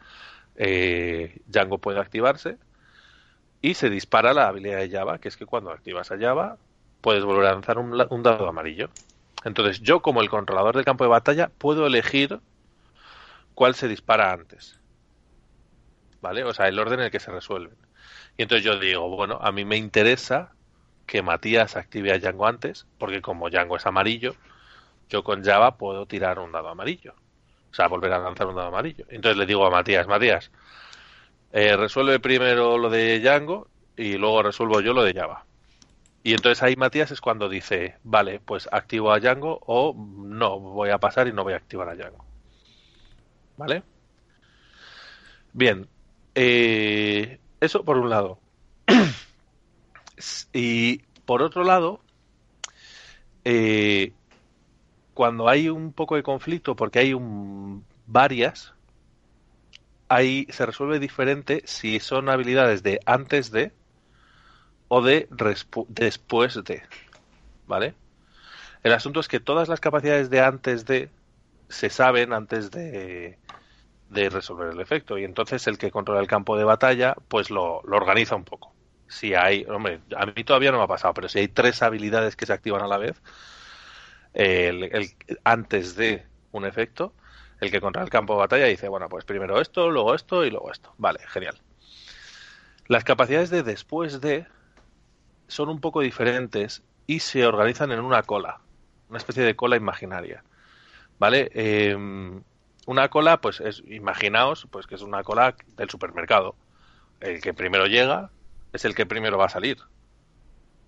eh, 0.57 1.41
Django 1.47 1.79
puede 1.79 2.01
activarse. 2.01 2.57
Y 3.63 3.75
se 3.75 3.91
dispara 3.91 4.33
la 4.33 4.49
habilidad 4.49 4.79
de 4.79 4.91
Java, 4.91 5.19
que 5.19 5.29
es 5.29 5.37
que 5.37 5.45
cuando 5.45 5.71
activas 5.71 6.11
a 6.11 6.19
Java, 6.19 6.57
puedes 7.03 7.25
volver 7.25 7.47
a 7.47 7.53
lanzar 7.53 7.79
un, 7.79 7.93
un 8.09 8.23
dado 8.23 8.49
amarillo. 8.49 8.89
Entonces, 9.45 9.81
yo, 9.81 10.01
como 10.01 10.23
el 10.23 10.31
controlador 10.31 10.77
del 10.77 10.85
campo 10.85 11.05
de 11.05 11.11
batalla, 11.11 11.51
puedo 11.59 11.87
elegir 11.87 12.41
cuál 13.55 13.75
se 13.75 13.89
dispara 13.89 14.33
antes. 14.33 14.79
¿Vale? 16.23 16.45
O 16.45 16.55
sea, 16.55 16.69
el 16.69 16.79
orden 16.79 17.01
en 17.01 17.07
el 17.07 17.11
que 17.11 17.21
se 17.21 17.31
resuelven. 17.31 17.77
Y 18.37 18.43
entonces 18.43 18.65
yo 18.65 18.79
digo, 18.79 19.09
bueno, 19.15 19.39
a 19.43 19.53
mí 19.53 19.65
me 19.65 19.77
interesa 19.77 20.53
que 21.11 21.23
Matías 21.23 21.75
active 21.75 22.13
a 22.13 22.19
Django 22.19 22.47
antes, 22.47 22.87
porque 22.97 23.21
como 23.21 23.51
Django 23.51 23.77
es 23.77 23.85
amarillo, 23.85 24.37
yo 25.09 25.25
con 25.25 25.43
Java 25.43 25.77
puedo 25.77 26.07
tirar 26.07 26.39
un 26.39 26.53
dado 26.53 26.69
amarillo. 26.69 27.15
O 27.73 27.75
sea, 27.75 27.89
volver 27.89 28.13
a 28.13 28.21
lanzar 28.21 28.47
un 28.47 28.55
dado 28.55 28.69
amarillo. 28.69 29.07
Entonces 29.09 29.37
le 29.37 29.45
digo 29.45 29.67
a 29.67 29.71
Matías, 29.71 30.07
Matías, 30.07 30.53
eh, 31.53 31.77
resuelve 31.77 32.21
primero 32.21 32.79
lo 32.79 32.89
de 32.91 33.19
Django 33.19 33.67
y 33.97 34.19
luego 34.19 34.45
resuelvo 34.45 34.81
yo 34.81 34.93
lo 34.93 35.03
de 35.03 35.13
Java. 35.13 35.45
Y 36.23 36.33
entonces 36.35 36.63
ahí 36.63 36.77
Matías 36.77 37.11
es 37.11 37.21
cuando 37.21 37.49
dice, 37.49 37.97
vale, 38.05 38.39
pues 38.39 38.69
activo 38.71 39.11
a 39.11 39.19
Django 39.19 39.59
o 39.67 39.93
no, 39.97 40.61
voy 40.61 40.91
a 40.91 40.99
pasar 40.99 41.27
y 41.27 41.33
no 41.33 41.43
voy 41.43 41.55
a 41.55 41.57
activar 41.57 41.89
a 41.89 41.97
Django. 41.97 42.25
¿Vale? 43.57 43.83
Bien, 45.55 45.89
eh, 46.37 47.41
eso 47.61 47.85
por 47.85 47.99
un 47.99 48.11
lado. 48.11 48.39
y 50.53 50.99
por 51.25 51.43
otro 51.43 51.65
lado, 51.65 52.01
eh, 53.45 54.13
cuando 55.15 55.49
hay 55.49 55.69
un 55.69 55.93
poco 55.93 56.17
de 56.17 56.23
conflicto, 56.23 56.77
porque 56.77 57.01
hay 57.01 57.15
un, 57.15 57.85
varias, 58.07 58.75
ahí 60.09 60.47
se 60.51 60.67
resuelve 60.67 60.99
diferente 60.99 61.63
si 61.67 62.01
son 62.01 62.29
habilidades 62.29 62.83
de 62.83 63.01
antes 63.07 63.51
de 63.51 63.73
o 64.89 65.03
de 65.03 65.29
después 65.89 66.63
de. 66.65 66.83
¿Vale? 67.67 67.95
El 68.83 68.93
asunto 68.93 69.21
es 69.21 69.29
que 69.29 69.41
todas 69.41 69.69
las 69.69 69.81
capacidades 69.81 70.31
de 70.31 70.41
antes 70.41 70.85
de 70.87 71.11
se 71.69 71.91
saben 71.91 72.33
antes 72.33 72.71
de, 72.71 73.39
de 74.09 74.31
resolver 74.31 74.73
el 74.73 74.81
efecto. 74.81 75.19
Y 75.19 75.25
entonces 75.25 75.67
el 75.67 75.79
que 75.79 75.91
controla 75.91 76.21
el 76.21 76.27
campo 76.27 76.57
de 76.57 76.65
batalla, 76.65 77.15
pues 77.29 77.51
lo, 77.51 77.83
lo 77.85 77.97
organiza 77.97 78.35
un 78.35 78.45
poco. 78.45 78.73
Si 79.11 79.35
hay, 79.35 79.67
hombre, 79.69 80.01
a 80.17 80.25
mí 80.25 80.45
todavía 80.45 80.71
no 80.71 80.79
me 80.79 80.85
ha 80.85 80.87
pasado, 80.87 81.13
pero 81.15 81.29
si 81.29 81.41
hay 81.41 81.49
tres 81.49 81.83
habilidades 81.83 82.37
que 82.37 82.47
se 82.47 82.53
activan 82.53 82.81
a 82.81 82.87
la 82.87 82.97
vez, 82.97 83.21
el, 84.33 85.11
antes 85.43 85.97
de 85.97 86.25
un 86.53 86.65
efecto, 86.65 87.13
el 87.61 87.73
que 87.73 87.81
controla 87.81 88.05
el 88.05 88.11
campo 88.11 88.35
de 88.35 88.39
batalla 88.39 88.67
dice, 88.67 88.89
bueno, 88.89 89.09
pues 89.09 89.25
primero 89.25 89.61
esto, 89.61 89.91
luego 89.91 90.15
esto 90.15 90.45
y 90.45 90.51
luego 90.51 90.71
esto. 90.71 90.95
Vale, 90.97 91.19
genial. 91.27 91.61
Las 92.87 93.03
capacidades 93.03 93.51
de 93.51 93.65
después 93.65 94.21
de 94.21 94.47
son 95.49 95.69
un 95.69 95.81
poco 95.81 96.01
diferentes 96.01 96.85
y 97.09 97.19
se 97.21 97.45
organizan 97.45 97.91
en 97.91 98.01
una 98.01 98.23
cola, 98.23 98.61
una 99.09 99.19
especie 99.19 99.43
de 99.43 99.57
cola 99.57 99.77
imaginaria. 99.77 100.45
¿Vale? 101.19 101.51
Em, 101.53 102.43
una 102.87 103.09
cola, 103.09 103.41
pues 103.41 103.61
es, 103.61 103.83
imaginaos, 103.87 104.69
pues 104.71 104.87
que 104.87 104.95
es 104.95 105.03
una 105.03 105.25
cola 105.25 105.57
del 105.77 105.91
supermercado. 105.91 106.55
El 107.21 107.43
que 107.43 107.53
primero 107.53 107.87
llega 107.87 108.31
es 108.73 108.85
el 108.85 108.95
que 108.95 109.07
primero 109.07 109.39
va 109.39 109.47
a 109.47 109.51
salir. 109.51 109.79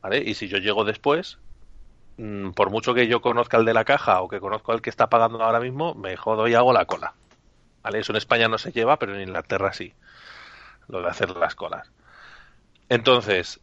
¿Vale? 0.00 0.18
Y 0.18 0.34
si 0.34 0.48
yo 0.48 0.58
llego 0.58 0.84
después, 0.84 1.38
mm, 2.16 2.50
por 2.50 2.70
mucho 2.70 2.94
que 2.94 3.06
yo 3.06 3.20
conozca 3.20 3.56
el 3.56 3.64
de 3.64 3.74
la 3.74 3.84
caja 3.84 4.20
o 4.20 4.28
que 4.28 4.40
conozco 4.40 4.72
al 4.72 4.82
que 4.82 4.90
está 4.90 5.08
pagando 5.08 5.42
ahora 5.42 5.60
mismo, 5.60 5.94
me 5.94 6.16
jodo 6.16 6.48
y 6.48 6.54
hago 6.54 6.72
la 6.72 6.86
cola. 6.86 7.14
¿Vale? 7.82 8.00
Eso 8.00 8.12
en 8.12 8.16
España 8.16 8.48
no 8.48 8.58
se 8.58 8.72
lleva, 8.72 8.98
pero 8.98 9.14
en 9.14 9.22
Inglaterra 9.22 9.72
sí. 9.72 9.92
Lo 10.88 11.02
de 11.02 11.08
hacer 11.08 11.30
las 11.30 11.54
colas. 11.54 11.90
Entonces, 12.88 13.60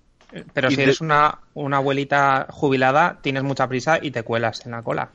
pero 0.54 0.70
si 0.70 0.82
eres 0.82 1.02
una, 1.02 1.40
una 1.54 1.78
abuelita 1.78 2.48
jubilada, 2.50 3.20
tienes 3.22 3.44
mucha 3.44 3.68
prisa 3.68 4.00
y 4.02 4.12
te 4.12 4.24
cuelas 4.24 4.66
en 4.66 4.72
la 4.72 4.84
cola. 4.84 5.10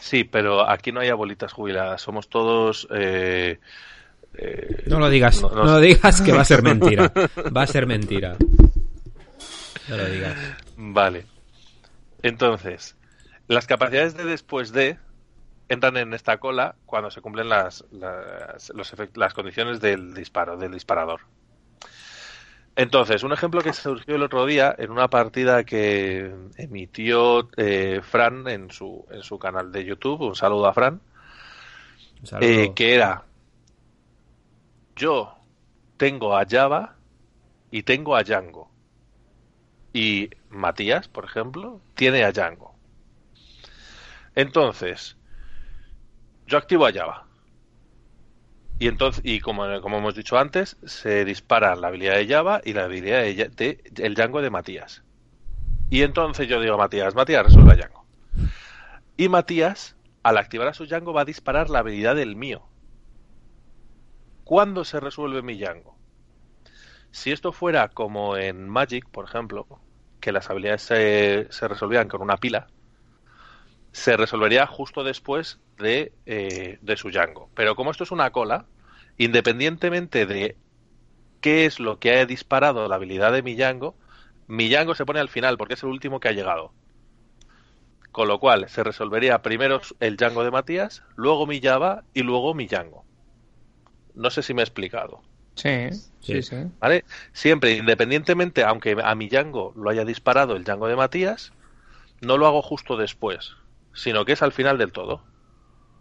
Sí, 0.00 0.24
pero 0.24 0.68
aquí 0.68 0.92
no 0.92 1.00
hay 1.00 1.08
abuelitas 1.08 1.52
jubiladas. 1.52 2.02
Somos 2.02 2.28
todos. 2.28 2.88
Eh, 2.90 3.58
eh, 4.36 4.84
no 4.86 4.98
lo 4.98 5.08
digas, 5.08 5.42
no, 5.42 5.50
lo 5.50 5.80
digas 5.80 6.20
que 6.20 6.32
va 6.36 6.42
a 6.42 6.44
ser 6.44 6.62
mentira. 6.62 7.12
Va 7.56 7.62
a 7.62 7.66
ser 7.66 7.86
mentira. 7.86 8.36
No 9.88 9.96
lo 9.96 10.06
digas. 10.06 10.36
Vale. 10.76 11.26
Entonces, 12.22 12.96
las 13.48 13.66
capacidades 13.66 14.16
de 14.16 14.24
después 14.24 14.72
de 14.72 14.98
entran 15.68 15.96
en 15.96 16.14
esta 16.14 16.38
cola 16.38 16.76
cuando 16.86 17.10
se 17.10 17.20
cumplen 17.20 17.48
las, 17.48 17.84
las, 17.90 18.72
las 19.14 19.34
condiciones 19.34 19.80
del 19.80 20.14
disparo, 20.14 20.56
del 20.56 20.72
disparador. 20.72 21.20
Entonces, 22.76 23.22
un 23.22 23.32
ejemplo 23.32 23.60
que 23.60 23.72
surgió 23.72 24.16
el 24.16 24.22
otro 24.22 24.46
día 24.46 24.74
en 24.76 24.90
una 24.90 25.08
partida 25.08 25.62
que 25.64 26.34
emitió 26.56 27.48
eh, 27.56 28.00
Fran 28.02 28.48
en 28.48 28.70
su, 28.70 29.06
en 29.10 29.22
su 29.22 29.38
canal 29.38 29.70
de 29.70 29.84
YouTube, 29.84 30.22
un 30.22 30.34
saludo 30.34 30.66
a 30.66 30.74
Fran, 30.74 31.00
eh, 32.40 32.72
que 32.74 32.94
era, 32.94 33.22
yo 34.96 35.34
tengo 35.96 36.36
a 36.36 36.44
Java 36.48 36.96
y 37.70 37.82
tengo 37.82 38.16
a 38.16 38.22
Django. 38.22 38.70
Y 39.92 40.30
Matías, 40.50 41.08
por 41.08 41.24
ejemplo, 41.24 41.80
tiene 41.94 42.24
a 42.24 42.32
Django. 42.32 42.74
Entonces, 44.34 45.16
yo 46.46 46.58
activo 46.58 46.86
a 46.86 46.92
Java. 46.92 47.26
Y 48.78 48.88
entonces, 48.88 49.22
y 49.24 49.40
como, 49.40 49.80
como 49.80 49.98
hemos 49.98 50.14
dicho 50.16 50.36
antes, 50.36 50.76
se 50.84 51.24
dispara 51.24 51.76
la 51.76 51.88
habilidad 51.88 52.16
de 52.16 52.26
Java 52.26 52.60
y 52.64 52.72
la 52.72 52.84
habilidad 52.84 53.22
de, 53.22 53.92
el 53.96 54.14
Django 54.14 54.42
de 54.42 54.50
Matías. 54.50 55.02
Y 55.90 56.02
entonces 56.02 56.48
yo 56.48 56.60
digo 56.60 56.74
a 56.74 56.78
Matías, 56.78 57.14
Matías, 57.14 57.44
resuelve 57.44 57.76
Django. 57.76 58.04
Y 59.16 59.28
Matías, 59.28 59.94
al 60.24 60.38
activar 60.38 60.66
a 60.68 60.74
su 60.74 60.86
Django, 60.86 61.12
va 61.12 61.20
a 61.20 61.24
disparar 61.24 61.70
la 61.70 61.80
habilidad 61.80 62.16
del 62.16 62.34
mío. 62.34 62.62
¿Cuándo 64.44 64.84
se 64.84 65.00
resuelve 65.00 65.40
mi 65.40 65.56
Django? 65.56 65.96
Si 67.10 67.32
esto 67.32 67.50
fuera 67.50 67.88
como 67.88 68.36
en 68.36 68.68
Magic, 68.68 69.08
por 69.08 69.24
ejemplo, 69.24 69.66
que 70.20 70.32
las 70.32 70.50
habilidades 70.50 70.82
se, 70.82 71.66
resolvían 71.66 72.08
con 72.08 72.20
una 72.20 72.36
pila, 72.36 72.66
se 73.92 74.18
resolvería 74.18 74.66
justo 74.66 75.02
después 75.02 75.60
de, 75.78 76.12
eh, 76.26 76.78
de 76.82 76.96
su 76.98 77.08
Django. 77.08 77.48
Pero 77.54 77.74
como 77.74 77.90
esto 77.90 78.04
es 78.04 78.10
una 78.10 78.32
cola, 78.32 78.66
independientemente 79.16 80.26
de 80.26 80.58
qué 81.40 81.64
es 81.64 81.80
lo 81.80 81.98
que 81.98 82.10
haya 82.10 82.26
disparado 82.26 82.86
la 82.86 82.96
habilidad 82.96 83.32
de 83.32 83.42
mi 83.42 83.54
Django, 83.54 83.96
mi 84.46 84.68
Django 84.68 84.94
se 84.94 85.06
pone 85.06 85.20
al 85.20 85.30
final 85.30 85.56
porque 85.56 85.74
es 85.74 85.82
el 85.82 85.88
último 85.88 86.20
que 86.20 86.28
ha 86.28 86.32
llegado. 86.32 86.74
Con 88.12 88.28
lo 88.28 88.38
cual 88.40 88.68
se 88.68 88.84
resolvería 88.84 89.40
primero 89.40 89.80
el 90.00 90.16
Django 90.18 90.44
de 90.44 90.50
Matías, 90.50 91.02
luego 91.16 91.46
mi 91.46 91.62
Java 91.62 92.04
y 92.12 92.22
luego 92.24 92.52
mi 92.52 92.66
Django. 92.66 93.06
No 94.14 94.30
sé 94.30 94.42
si 94.42 94.54
me 94.54 94.62
he 94.62 94.64
explicado. 94.64 95.22
Sí, 95.54 95.90
sí, 96.20 96.42
sí. 96.42 96.56
¿Vale? 96.80 97.04
Siempre, 97.32 97.72
independientemente, 97.72 98.64
aunque 98.64 98.96
a 99.02 99.14
mi 99.14 99.28
Django 99.28 99.72
lo 99.76 99.90
haya 99.90 100.04
disparado 100.04 100.56
el 100.56 100.64
Django 100.64 100.88
de 100.88 100.96
Matías, 100.96 101.52
no 102.20 102.38
lo 102.38 102.46
hago 102.46 102.62
justo 102.62 102.96
después 102.96 103.54
sino 103.94 104.24
que 104.24 104.32
es 104.32 104.42
al 104.42 104.52
final 104.52 104.76
del 104.76 104.92
todo. 104.92 105.22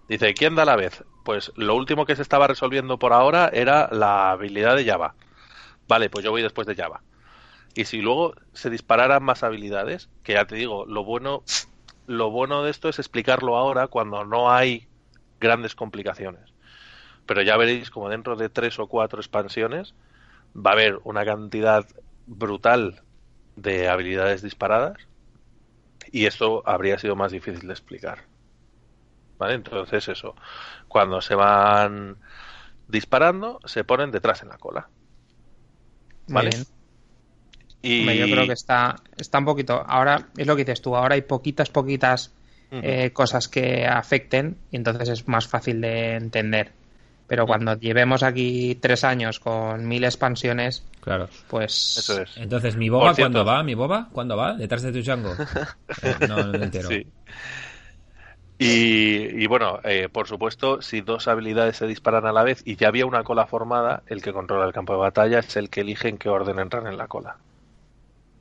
Dice, 0.10 0.34
¿quién 0.34 0.56
da 0.56 0.65
la 0.65 0.76
vez? 0.76 1.03
Pues 1.23 1.53
lo 1.56 1.76
último 1.76 2.06
que 2.06 2.15
se 2.15 2.22
estaba 2.22 2.48
resolviendo 2.48 2.99
por 2.99 3.14
ahora 3.14 3.49
era 3.53 3.88
la 3.91 4.31
habilidad 4.31 4.76
de 4.76 4.85
Java. 4.85 5.15
Vale, 5.88 6.10
pues 6.10 6.26
yo 6.26 6.31
voy 6.31 6.41
después 6.41 6.68
de 6.68 6.76
Java. 6.76 7.02
Y 7.76 7.85
si 7.85 8.02
luego 8.02 8.34
se 8.53 8.69
dispararan 8.69 9.23
más 9.23 9.44
habilidades, 9.44 10.10
que 10.23 10.34
ya 10.34 10.45
te 10.45 10.56
digo, 10.56 10.85
lo 10.85 11.03
bueno, 11.03 11.44
lo 12.06 12.30
bueno 12.30 12.64
de 12.64 12.72
esto 12.72 12.90
es 12.90 12.99
explicarlo 12.99 13.56
ahora 13.56 13.88
cuando 13.88 14.26
no 14.26 14.52
hay 14.52 14.88
grandes 15.40 15.76
complicaciones. 15.76 16.52
Pero 17.26 17.41
ya 17.41 17.58
veréis 17.58 17.90
como 17.90 18.10
dentro 18.10 18.36
de 18.36 18.50
tres 18.50 18.80
o 18.80 18.88
cuatro 18.88 19.20
expansiones 19.20 19.94
va 20.56 20.72
a 20.72 20.74
haber 20.74 21.00
una 21.04 21.26
cantidad 21.26 21.86
brutal 22.28 23.02
de 23.56 23.88
habilidades 23.90 24.41
disparadas 24.41 24.98
y 26.12 26.26
esto 26.26 26.64
habría 26.66 27.00
sido 27.00 27.16
más 27.16 27.32
difícil 27.32 27.68
de 27.68 27.74
explicar. 27.74 28.20
¿Vale? 29.38 29.56
Entonces 29.56 30.08
eso, 30.08 30.36
cuando 30.88 31.22
se 31.22 31.36
van 31.36 32.18
disparando, 32.88 33.60
se 33.66 33.84
ponen 33.84 34.12
detrás 34.12 34.44
en 34.44 34.50
la 34.50 34.58
cola. 34.58 34.90
¿Vale? 36.28 36.52
Y... 37.82 38.06
yo 38.16 38.26
creo 38.26 38.45
que 38.45 38.54
está, 38.54 38.95
está 39.18 39.40
un 39.40 39.45
poquito. 39.45 39.84
Ahora 39.86 40.30
es 40.38 40.48
lo 40.48 40.56
que 40.56 40.64
dices 40.64 40.82
tú. 40.82 40.95
Ahora 40.95 41.16
hay 41.16 41.24
poquitas, 41.24 41.70
poquitas 41.70 42.32
eh, 42.72 43.12
cosas 43.12 43.48
que 43.48 43.86
afecten 43.86 44.58
y 44.72 44.78
entonces 44.78 45.10
es 45.10 45.28
más 45.28 45.48
fácil 45.48 45.82
de 45.82 46.16
entender. 46.16 46.72
Pero 47.34 47.47
cuando 47.47 47.73
llevemos 47.80 48.22
aquí 48.22 48.77
tres 48.80 49.03
años 49.03 49.39
con 49.39 49.88
mil 49.88 50.03
expansiones, 50.03 50.85
claro. 51.01 51.27
pues... 51.47 51.97
Eso 51.97 52.22
es. 52.22 52.38
Entonces, 52.38 52.76
¿mi 52.76 52.89
boba 52.89 53.15
cuándo 53.15 53.43
va? 53.43 53.64
¿Mi 53.64 53.73
boba 53.73 54.07
cuándo 54.11 54.38
va? 54.38 54.53
¿Detrás 54.53 54.84
de 54.84 54.91
tu 54.91 55.01
Django? 55.01 55.34
Eh, 56.03 56.15
no, 56.30 56.43
no 56.43 56.64
entero. 56.64 56.89
Sí. 56.89 57.07
Y, 58.60 59.47
bueno, 59.47 59.80
eh, 59.84 60.10
por 60.11 60.27
supuesto, 60.27 60.84
si 60.84 61.01
dos 61.01 61.27
habilidades 61.27 61.77
se 61.77 61.88
disparan 61.88 62.27
a 62.27 62.31
la 62.31 62.43
vez 62.43 62.61
y 62.65 62.76
ya 62.76 62.89
había 62.89 63.07
una 63.07 63.23
cola 63.23 63.47
formada, 63.47 64.03
el 64.05 64.22
que 64.22 64.31
controla 64.31 64.68
el 64.68 64.73
campo 64.73 64.93
de 64.93 64.99
batalla 64.99 65.39
es 65.39 65.57
el 65.57 65.72
que 65.72 65.81
elige 65.81 66.10
en 66.10 66.19
qué 66.19 66.30
orden 66.30 66.60
entran 66.60 66.85
en 66.85 66.97
la 66.97 67.07
cola. 67.07 67.38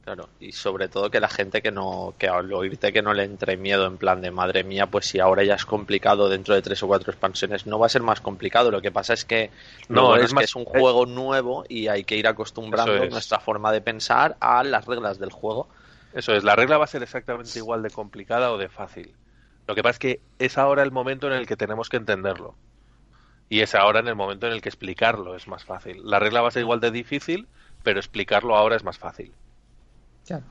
Claro, 0.04 0.28
y 0.40 0.50
sobre 0.50 0.88
todo 0.88 1.12
que 1.12 1.20
la 1.20 1.28
gente 1.28 1.62
que 1.62 1.70
no, 1.70 2.14
que 2.18 2.26
al 2.26 2.52
oírte 2.52 2.92
que 2.92 3.02
no 3.02 3.14
le 3.14 3.22
entre 3.22 3.56
miedo 3.56 3.86
en 3.86 3.98
plan 3.98 4.20
de 4.20 4.32
madre 4.32 4.64
mía, 4.64 4.88
pues 4.88 5.06
si 5.06 5.20
ahora 5.20 5.44
ya 5.44 5.54
es 5.54 5.64
complicado 5.64 6.28
dentro 6.28 6.56
de 6.56 6.62
tres 6.62 6.82
o 6.82 6.88
cuatro 6.88 7.12
expansiones, 7.12 7.66
no 7.66 7.78
va 7.78 7.86
a 7.86 7.88
ser 7.88 8.02
más 8.02 8.20
complicado. 8.20 8.72
Lo 8.72 8.82
que 8.82 8.90
pasa 8.90 9.14
es 9.14 9.24
que 9.24 9.52
no, 9.88 10.16
es, 10.16 10.34
que 10.34 10.42
es 10.42 10.56
un 10.56 10.64
juego 10.64 11.06
nuevo 11.06 11.64
y 11.68 11.86
hay 11.86 12.02
que 12.02 12.16
ir 12.16 12.26
acostumbrando 12.26 13.06
nuestra 13.10 13.38
forma 13.38 13.70
de 13.70 13.80
pensar 13.80 14.36
a 14.40 14.64
las 14.64 14.86
reglas 14.86 15.20
del 15.20 15.30
juego. 15.30 15.68
Eso 16.12 16.34
es, 16.34 16.42
la 16.42 16.56
regla 16.56 16.78
va 16.78 16.84
a 16.84 16.88
ser 16.88 17.04
exactamente 17.04 17.56
igual 17.60 17.82
de 17.82 17.90
complicada 17.90 18.50
o 18.50 18.58
de 18.58 18.68
fácil. 18.68 19.14
Lo 19.68 19.76
que 19.76 19.84
pasa 19.84 19.92
es 19.92 19.98
que 20.00 20.20
es 20.40 20.58
ahora 20.58 20.82
el 20.82 20.90
momento 20.90 21.28
en 21.28 21.34
el 21.34 21.46
que 21.46 21.56
tenemos 21.56 21.88
que 21.88 21.98
entenderlo. 21.98 22.56
Y 23.48 23.60
es 23.60 23.76
ahora 23.76 24.00
en 24.00 24.08
el 24.08 24.16
momento 24.16 24.48
en 24.48 24.52
el 24.52 24.62
que 24.62 24.68
explicarlo 24.68 25.36
es 25.36 25.46
más 25.46 25.64
fácil. 25.64 26.00
La 26.02 26.18
regla 26.18 26.40
va 26.40 26.48
a 26.48 26.50
ser 26.50 26.62
igual 26.62 26.80
de 26.80 26.90
difícil, 26.90 27.46
pero 27.84 28.00
explicarlo 28.00 28.56
ahora 28.56 28.74
es 28.74 28.82
más 28.82 28.98
fácil. 28.98 29.32
Claro. 30.26 30.44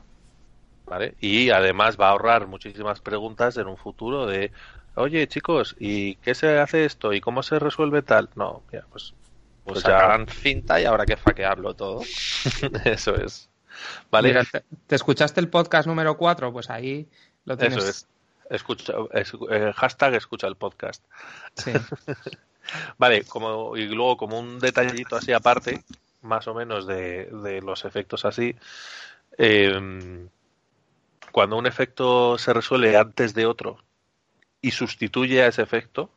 ¿Vale? 0.86 1.14
Y 1.20 1.50
además 1.50 1.96
va 1.98 2.08
a 2.08 2.10
ahorrar 2.10 2.46
muchísimas 2.46 3.00
preguntas 3.00 3.56
en 3.56 3.66
un 3.66 3.76
futuro 3.76 4.26
de, 4.26 4.52
oye 4.94 5.26
chicos, 5.28 5.76
¿y 5.78 6.16
qué 6.16 6.34
se 6.34 6.58
hace 6.58 6.84
esto? 6.84 7.12
¿Y 7.12 7.20
cómo 7.20 7.42
se 7.42 7.58
resuelve 7.58 8.02
tal? 8.02 8.28
No, 8.34 8.62
mira, 8.70 8.84
pues, 8.90 9.14
pues, 9.64 9.74
pues 9.74 9.80
sacarán 9.80 10.26
cinta 10.26 10.80
y 10.80 10.84
habrá 10.84 11.06
que 11.06 11.16
faquearlo 11.16 11.74
todo. 11.74 12.02
Eso 12.84 13.14
es. 13.14 13.48
¿Vale? 14.10 14.42
¿te, 14.86 14.94
escuchaste 14.94 15.40
el 15.40 15.48
podcast 15.48 15.86
número 15.86 16.16
4? 16.16 16.52
Pues 16.52 16.68
ahí 16.70 17.08
lo 17.44 17.56
tienes. 17.56 17.78
Eso 17.78 17.88
es. 17.88 18.06
Escucha, 18.50 18.92
eh, 19.14 19.72
hashtag 19.74 20.14
escucha 20.14 20.46
el 20.46 20.56
podcast. 20.56 21.02
Sí. 21.54 21.72
vale, 22.98 23.24
como, 23.24 23.76
y 23.76 23.86
luego 23.86 24.18
como 24.18 24.38
un 24.38 24.58
detallito 24.58 25.16
así 25.16 25.32
aparte, 25.32 25.82
más 26.20 26.46
o 26.48 26.54
menos 26.54 26.86
de, 26.86 27.26
de 27.26 27.62
los 27.62 27.86
efectos 27.86 28.26
así, 28.26 28.54
eh, 29.38 30.28
cuando 31.32 31.56
un 31.56 31.66
efecto 31.66 32.38
se 32.38 32.52
resuelve 32.52 32.96
antes 32.96 33.34
de 33.34 33.46
otro 33.46 33.78
y 34.60 34.70
sustituye 34.70 35.42
a 35.42 35.48
ese 35.48 35.62
efecto, 35.62 36.10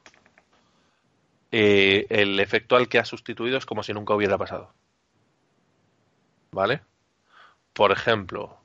eh, 1.52 2.06
el 2.10 2.40
efecto 2.40 2.76
al 2.76 2.90
que 2.90 3.00
ha 3.00 3.06
sustituido 3.06 3.58
es 3.58 3.66
como 3.66 3.82
si 3.82 3.94
nunca 3.94 4.14
hubiera 4.14 4.38
pasado. 4.38 4.74
¿Vale? 6.52 6.82
Por 7.74 7.92
ejemplo, 7.92 8.58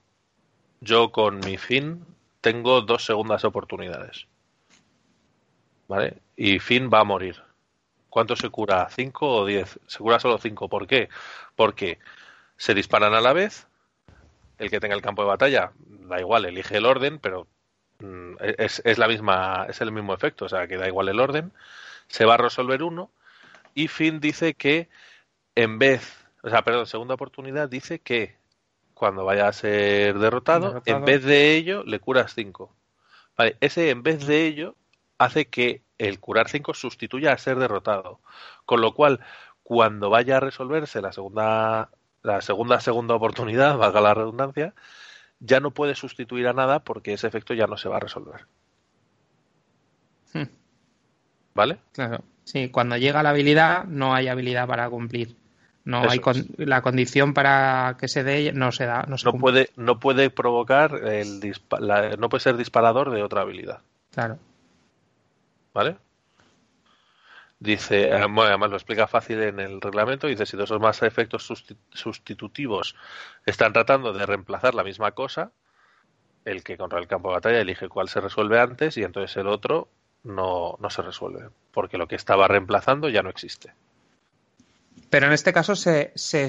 yo 0.80 1.12
con 1.12 1.40
mi 1.40 1.56
fin 1.56 2.04
tengo 2.40 2.80
dos 2.80 3.04
segundas 3.04 3.44
oportunidades. 3.44 4.26
¿Vale? 5.88 6.18
Y 6.36 6.58
fin 6.58 6.90
va 6.92 7.00
a 7.00 7.04
morir. 7.04 7.42
¿Cuánto 8.08 8.34
se 8.34 8.50
cura? 8.50 8.88
¿Cinco 8.90 9.28
o 9.28 9.46
diez? 9.46 9.78
Se 9.86 9.98
cura 9.98 10.18
solo 10.18 10.38
cinco. 10.38 10.68
¿Por 10.68 10.86
qué? 10.86 11.08
Porque 11.54 11.98
se 12.56 12.74
disparan 12.74 13.14
a 13.14 13.20
la 13.20 13.32
vez. 13.32 13.68
El 14.60 14.70
que 14.70 14.78
tenga 14.78 14.94
el 14.94 15.02
campo 15.02 15.22
de 15.22 15.28
batalla, 15.28 15.72
da 15.78 16.20
igual, 16.20 16.44
elige 16.44 16.76
el 16.76 16.86
orden, 16.86 17.18
pero 17.18 17.48
mm, 17.98 18.34
es, 18.58 18.80
es, 18.84 18.98
la 18.98 19.08
misma, 19.08 19.66
es 19.68 19.80
el 19.80 19.90
mismo 19.90 20.14
efecto, 20.14 20.44
o 20.44 20.48
sea 20.48 20.68
que 20.68 20.76
da 20.76 20.86
igual 20.86 21.08
el 21.08 21.18
orden. 21.18 21.52
Se 22.06 22.24
va 22.24 22.34
a 22.34 22.38
resolver 22.38 22.82
uno. 22.82 23.10
Y 23.74 23.88
Finn 23.88 24.20
dice 24.20 24.54
que 24.54 24.88
en 25.54 25.78
vez, 25.78 26.24
o 26.42 26.50
sea, 26.50 26.62
perdón, 26.62 26.86
segunda 26.86 27.14
oportunidad 27.14 27.68
dice 27.68 27.98
que 27.98 28.36
cuando 28.94 29.24
vaya 29.24 29.48
a 29.48 29.52
ser 29.52 30.18
derrotado, 30.18 30.68
derrotado. 30.68 30.96
en 30.98 31.04
vez 31.04 31.24
de 31.24 31.56
ello 31.56 31.82
le 31.84 31.98
curas 31.98 32.34
cinco. 32.34 32.74
Vale, 33.36 33.56
ese 33.60 33.90
en 33.90 34.02
vez 34.02 34.26
de 34.26 34.46
ello 34.46 34.76
hace 35.20 35.48
que 35.48 35.82
el 36.00 36.18
curar 36.18 36.48
5 36.48 36.72
sustituya 36.74 37.32
a 37.32 37.38
ser 37.38 37.58
derrotado. 37.58 38.20
Con 38.64 38.80
lo 38.80 38.94
cual, 38.94 39.20
cuando 39.62 40.08
vaya 40.08 40.38
a 40.38 40.40
resolverse 40.40 41.02
la 41.02 41.12
segunda, 41.12 41.90
la 42.22 42.40
segunda, 42.40 42.80
segunda 42.80 43.14
oportunidad, 43.14 43.76
valga 43.76 44.00
la 44.00 44.14
redundancia, 44.14 44.74
ya 45.40 45.60
no 45.60 45.70
puede 45.70 45.94
sustituir 45.94 46.46
a 46.48 46.52
nada 46.52 46.80
porque 46.80 47.12
ese 47.12 47.26
efecto 47.26 47.54
ya 47.54 47.66
no 47.66 47.76
se 47.76 47.88
va 47.88 47.96
a 47.96 48.00
resolver. 48.00 48.46
Hmm. 50.32 50.48
¿Vale? 51.54 51.78
Claro. 51.92 52.22
Sí, 52.44 52.68
cuando 52.68 52.96
llega 52.96 53.22
la 53.22 53.30
habilidad, 53.30 53.84
no 53.84 54.14
hay 54.14 54.28
habilidad 54.28 54.66
para 54.66 54.88
cumplir. 54.90 55.36
No 55.84 56.02
Eso 56.02 56.10
hay 56.10 56.18
con, 56.18 56.46
la 56.58 56.82
condición 56.82 57.32
para 57.32 57.96
que 57.98 58.06
se 58.06 58.22
dé, 58.22 58.52
no 58.52 58.70
se 58.70 58.84
da. 58.84 59.04
No, 59.08 59.16
se 59.16 59.24
no 59.24 59.32
puede, 59.38 59.70
no 59.76 59.98
puede 59.98 60.30
provocar 60.30 60.94
el 61.08 61.40
la, 61.80 62.16
no 62.16 62.28
puede 62.28 62.42
ser 62.42 62.56
disparador 62.56 63.10
de 63.10 63.22
otra 63.22 63.42
habilidad. 63.42 63.80
Claro. 64.12 64.38
¿Vale? 65.72 65.96
Dice, 67.60 68.08
eh, 68.08 68.20
bueno, 68.20 68.44
además 68.44 68.70
lo 68.70 68.76
explica 68.76 69.06
fácil 69.06 69.42
en 69.42 69.60
el 69.60 69.82
reglamento, 69.82 70.26
dice 70.26 70.46
si 70.46 70.56
dos 70.56 70.70
o 70.70 70.80
más 70.80 71.02
efectos 71.02 71.46
sustitutivos 71.92 72.96
están 73.44 73.74
tratando 73.74 74.14
de 74.14 74.24
reemplazar 74.24 74.74
la 74.74 74.82
misma 74.82 75.12
cosa, 75.12 75.52
el 76.46 76.64
que 76.64 76.78
controla 76.78 77.02
el 77.02 77.08
campo 77.08 77.28
de 77.28 77.34
batalla 77.34 77.60
elige 77.60 77.90
cuál 77.90 78.08
se 78.08 78.22
resuelve 78.22 78.58
antes 78.58 78.96
y 78.96 79.02
entonces 79.02 79.36
el 79.36 79.46
otro 79.46 79.88
no, 80.24 80.78
no 80.80 80.88
se 80.88 81.02
resuelve, 81.02 81.50
porque 81.70 81.98
lo 81.98 82.08
que 82.08 82.16
estaba 82.16 82.48
reemplazando 82.48 83.10
ya 83.10 83.22
no 83.22 83.28
existe. 83.28 83.74
Pero 85.10 85.26
en 85.26 85.32
este 85.34 85.52
caso 85.52 85.76
se, 85.76 86.12
se 86.14 86.48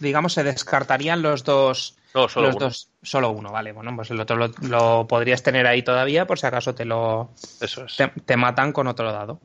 digamos 0.00 0.34
se 0.34 0.44
descartarían 0.44 1.20
los 1.20 1.42
dos 1.42 1.96
no, 2.14 2.28
solo 2.28 2.46
los 2.48 2.56
uno. 2.56 2.64
dos 2.66 2.90
solo 3.02 3.30
uno 3.30 3.50
vale 3.50 3.72
bueno 3.72 3.94
pues 3.96 4.10
el 4.12 4.20
otro 4.20 4.36
lo, 4.36 4.50
lo, 4.62 5.06
podrías 5.08 5.42
tener 5.42 5.66
ahí 5.66 5.82
todavía 5.82 6.26
por 6.26 6.38
si 6.38 6.46
acaso 6.46 6.74
te 6.74 6.84
lo 6.84 7.30
Eso 7.60 7.84
es. 7.86 7.96
te, 7.96 8.08
te 8.08 8.36
matan 8.36 8.72
con 8.72 8.86
otro 8.86 9.10
dado 9.10 9.40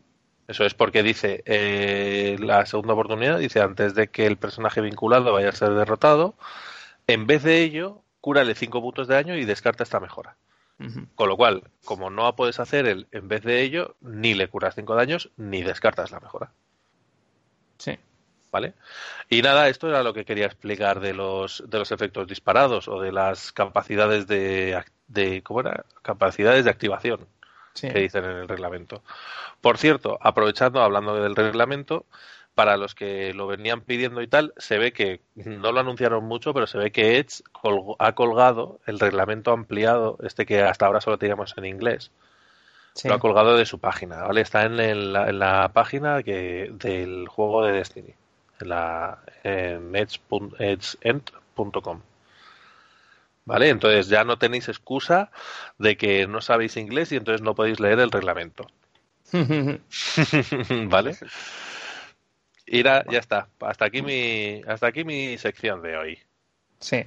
eso 0.49 0.65
es 0.65 0.73
porque 0.73 1.03
dice 1.03 1.43
eh, 1.45 2.35
la 2.39 2.65
segunda 2.65 2.93
oportunidad 2.93 3.37
dice 3.37 3.61
antes 3.61 3.93
de 3.93 4.07
que 4.07 4.25
el 4.25 4.35
personaje 4.35 4.81
vinculado 4.81 5.31
vaya 5.31 5.49
a 5.49 5.53
ser 5.53 5.69
derrotado 5.75 6.33
en 7.05 7.27
vez 7.27 7.43
de 7.43 7.61
ello 7.61 8.01
cúrale 8.19 8.55
5 8.55 8.81
puntos 8.81 9.07
de 9.07 9.13
daño 9.13 9.37
y 9.37 9.45
descarta 9.45 9.83
esta 9.83 9.99
mejora 9.99 10.35
uh 10.79 10.85
-huh. 10.85 11.07
con 11.13 11.29
lo 11.29 11.37
cual 11.37 11.63
como 11.85 12.09
no 12.09 12.35
puedes 12.35 12.59
hacer 12.59 12.87
el 12.87 13.07
en 13.11 13.27
vez 13.27 13.43
de 13.43 13.61
ello 13.61 13.95
ni 14.01 14.33
le 14.33 14.47
curas 14.49 14.73
5 14.73 14.95
daños 14.95 15.29
ni 15.37 15.61
descartas 15.61 16.11
la 16.11 16.19
mejora 16.19 16.51
sí 17.77 17.97
¿Vale? 18.51 18.73
Y 19.29 19.43
nada, 19.43 19.69
esto 19.69 19.89
era 19.89 20.01
lo 20.01 20.11
que 20.11 20.25
quería 20.25 20.47
explicar 20.47 21.01
de 21.01 21.13
los, 21.13 21.63
de 21.67 21.77
los 21.77 21.91
efectos 21.91 22.27
disparados 22.27 22.87
o 22.87 22.99
de 22.99 23.11
las 23.11 23.51
capacidades 23.51 24.25
de, 24.25 24.83
de 25.07 25.43
¿cómo 25.43 25.59
era? 25.59 25.85
capacidades 26.01 26.65
de 26.65 26.71
activación 26.71 27.27
sí. 27.79 27.89
que 27.89 27.99
dicen 27.99 28.25
en 28.25 28.37
el 28.37 28.47
reglamento. 28.47 29.01
Por 29.61 29.77
cierto, 29.77 30.17
aprovechando, 30.21 30.81
hablando 30.81 31.21
del 31.21 31.35
reglamento, 31.35 32.05
para 32.55 32.77
los 32.77 32.93
que 32.93 33.33
lo 33.33 33.47
venían 33.47 33.81
pidiendo 33.81 34.21
y 34.21 34.27
tal, 34.27 34.53
se 34.57 34.77
ve 34.77 34.91
que 34.91 35.21
no 35.35 35.71
lo 35.71 35.79
anunciaron 35.79 36.25
mucho, 36.25 36.53
pero 36.53 36.67
se 36.67 36.77
ve 36.77 36.91
que 36.91 37.17
Edge 37.17 37.41
colgó, 37.53 37.95
ha 37.99 38.13
colgado 38.13 38.79
el 38.85 38.99
reglamento 38.99 39.51
ampliado, 39.51 40.17
este 40.23 40.45
que 40.45 40.61
hasta 40.61 40.85
ahora 40.85 40.99
solo 40.99 41.17
teníamos 41.17 41.57
en 41.57 41.65
inglés. 41.65 42.11
Sí. 42.95 43.07
Lo 43.07 43.13
ha 43.13 43.19
colgado 43.19 43.55
de 43.55 43.65
su 43.65 43.79
página, 43.79 44.23
¿vale? 44.23 44.41
Está 44.41 44.65
en, 44.65 44.79
el, 44.79 45.15
en 45.15 45.39
la 45.39 45.71
página 45.73 46.21
que, 46.21 46.69
del 46.73 47.29
juego 47.29 47.63
de 47.63 47.71
Destiny 47.71 48.13
en, 48.59 48.69
la, 48.69 49.19
en 49.43 49.95
edge.com. 49.95 52.01
¿Vale? 53.49 53.69
Entonces 53.69 54.09
ya 54.09 54.23
no 54.23 54.37
tenéis 54.37 54.67
excusa 54.69 55.31
de 55.79 55.97
que 55.97 56.27
no 56.27 56.39
sabéis 56.39 56.77
inglés 56.77 57.11
y 57.11 57.15
entonces 57.15 57.41
no 57.41 57.55
podéis 57.55 57.79
leer 57.79 57.99
el 57.99 58.11
reglamento. 58.11 58.67
¿Vale? 60.85 61.17
Ira, 62.67 63.03
ya 63.09 63.17
está. 63.17 63.47
Hasta 63.59 63.85
aquí 63.85 64.03
mi, 64.03 64.61
hasta 64.67 64.85
aquí 64.85 65.03
mi 65.03 65.35
sección 65.39 65.81
de 65.81 65.97
hoy. 65.97 66.19
Sí. 66.79 67.03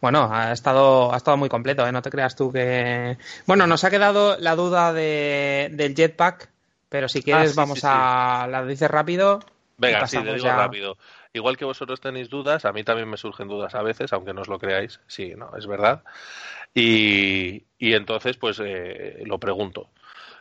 Bueno, 0.00 0.28
ha 0.32 0.52
estado, 0.52 1.12
ha 1.12 1.16
estado 1.16 1.36
muy 1.36 1.48
completo, 1.48 1.84
¿eh? 1.84 1.90
No 1.90 2.02
te 2.02 2.10
creas 2.10 2.36
tú 2.36 2.52
que. 2.52 3.18
Bueno, 3.46 3.66
nos 3.66 3.82
ha 3.82 3.90
quedado 3.90 4.38
la 4.38 4.54
duda 4.54 4.92
de, 4.92 5.70
del 5.72 5.96
jetpack, 5.96 6.50
pero 6.88 7.08
si 7.08 7.20
quieres, 7.20 7.50
ah, 7.50 7.52
sí, 7.52 7.56
vamos 7.56 7.80
sí, 7.80 7.86
a. 7.90 8.46
La 8.48 8.64
dices 8.64 8.88
rápido. 8.88 9.40
Venga, 9.76 10.06
sí, 10.06 10.18
te 10.18 10.34
digo 10.34 10.36
ya... 10.36 10.54
rápido. 10.54 10.96
Igual 11.32 11.56
que 11.56 11.64
vosotros 11.64 12.00
tenéis 12.00 12.28
dudas, 12.28 12.64
a 12.64 12.72
mí 12.72 12.82
también 12.82 13.08
me 13.08 13.16
surgen 13.16 13.46
dudas 13.48 13.74
a 13.76 13.82
veces, 13.82 14.12
aunque 14.12 14.34
no 14.34 14.40
os 14.42 14.48
lo 14.48 14.58
creáis. 14.58 15.00
Sí, 15.06 15.34
no, 15.36 15.56
es 15.56 15.66
verdad. 15.66 16.02
Y, 16.74 17.64
y 17.78 17.94
entonces, 17.94 18.36
pues 18.36 18.60
eh, 18.64 19.22
lo 19.26 19.38
pregunto. 19.38 19.90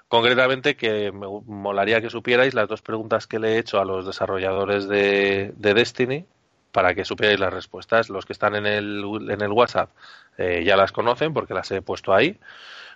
Concretamente, 0.07 0.76
que 0.78 1.11
me 1.11 1.28
molaría 1.45 2.02
que 2.02 2.10
supierais 2.10 2.53
las 2.56 2.68
dos 2.70 2.82
preguntas 2.82 3.28
que 3.28 3.40
le 3.40 3.56
he 3.56 3.60
hecho 3.60 3.80
a 3.80 3.86
los 3.86 4.06
desarrolladores 4.06 4.88
de, 4.88 5.53
de 5.57 5.74
Destiny 5.76 6.26
para 6.72 6.95
que 6.95 7.06
supierais 7.06 7.40
las 7.40 7.53
respuestas. 7.53 8.10
Los 8.10 8.26
que 8.26 8.34
están 8.34 8.56
en 8.56 8.66
el, 8.66 9.03
en 9.30 9.41
el 9.41 9.52
WhatsApp 9.52 9.91
eh, 10.38 10.64
ya 10.66 10.78
las 10.78 10.91
conocen 10.91 11.34
porque 11.34 11.53
las 11.53 11.72
he 11.72 11.82
puesto 11.82 12.14
ahí, 12.14 12.40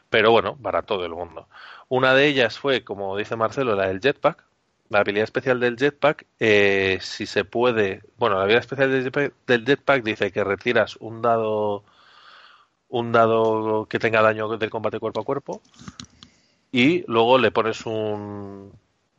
pero 0.10 0.32
bueno, 0.32 0.57
para 0.61 0.84
todo 0.84 1.06
el 1.06 1.14
mundo. 1.14 1.48
Una 1.90 2.14
de 2.15 2.28
ellas 2.28 2.60
fue, 2.60 2.84
como 2.84 3.18
dice 3.18 3.36
Marcelo, 3.36 3.76
la 3.76 3.88
del 3.88 4.02
jetpack, 4.02 4.44
la 4.89 4.99
habilidad 4.99 5.23
especial 5.23 5.60
del 5.60 5.77
jetpack, 5.77 6.26
eh, 6.39 6.99
si 7.01 7.26
se 7.26 7.45
puede, 7.45 8.01
bueno, 8.18 8.35
la 8.35 8.43
habilidad 8.43 8.61
especial 8.61 8.91
del 8.91 9.03
jetpack, 9.03 9.34
del 9.47 9.65
jetpack, 9.65 10.03
dice 10.03 10.31
que 10.31 10.43
retiras 10.43 10.97
un 10.97 11.22
dado, 11.22 11.84
un 12.89 13.11
dado 13.11 13.88
que 13.88 13.99
tenga 13.99 14.22
daño 14.22 14.57
del 14.57 14.69
combate 14.69 14.99
cuerpo 14.99 15.22
a 15.22 15.26
cuerpo 15.26 15.61
y 16.72 17.03
luego 17.07 17.38
le 17.38 17.51
pones 17.51 17.85
un, 17.85 18.72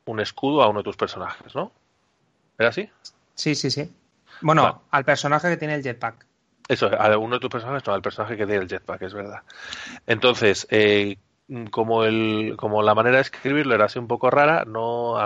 un 0.07 0.21
escudo 0.21 0.63
a 0.63 0.69
uno 0.69 0.81
de 0.81 0.85
tus 0.85 0.97
personajes, 0.97 1.55
¿no? 1.55 1.73
¿Era 2.59 2.69
así? 2.69 2.89
Sí, 3.35 3.55
sí, 3.55 3.71
sí. 3.71 3.93
Bueno, 4.41 4.63
vale. 4.63 4.77
al 4.91 5.05
personaje 5.05 5.49
que 5.49 5.57
tiene 5.57 5.75
el 5.75 5.83
jetpack. 5.83 6.27
Eso, 6.69 6.87
a 6.87 7.17
uno 7.19 7.37
de 7.37 7.41
tus 7.41 7.51
personajes, 7.51 7.87
no, 7.87 7.95
al 7.95 8.03
personaje 8.03 8.37
que 8.37 8.47
tiene 8.47 8.63
el 8.63 8.69
jetpack, 8.69 9.03
es 9.03 9.15
verdad. 9.15 9.43
Entonces, 10.07 10.67
eh, 10.71 11.19
como 11.71 12.05
el 12.05 12.55
como 12.57 12.83
la 12.83 12.95
manera 12.95 13.17
de 13.17 13.23
escribirlo 13.23 13.75
era 13.75 13.87
así 13.87 13.99
un 13.99 14.09
poco 14.09 14.31
rara 14.31 14.65
no 14.65 15.17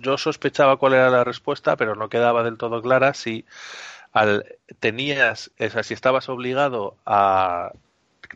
yo 0.00 0.18
sospechaba 0.18 0.76
cuál 0.76 0.94
era 0.94 1.10
la 1.10 1.24
respuesta 1.24 1.76
pero 1.76 1.94
no 1.94 2.08
quedaba 2.08 2.42
del 2.42 2.58
todo 2.58 2.82
clara 2.82 3.14
si 3.14 3.44
al 4.12 4.44
tenías 4.80 5.52
o 5.58 5.70
sea, 5.70 5.82
si 5.82 5.94
estabas 5.94 6.28
obligado 6.28 6.96
a 7.06 7.72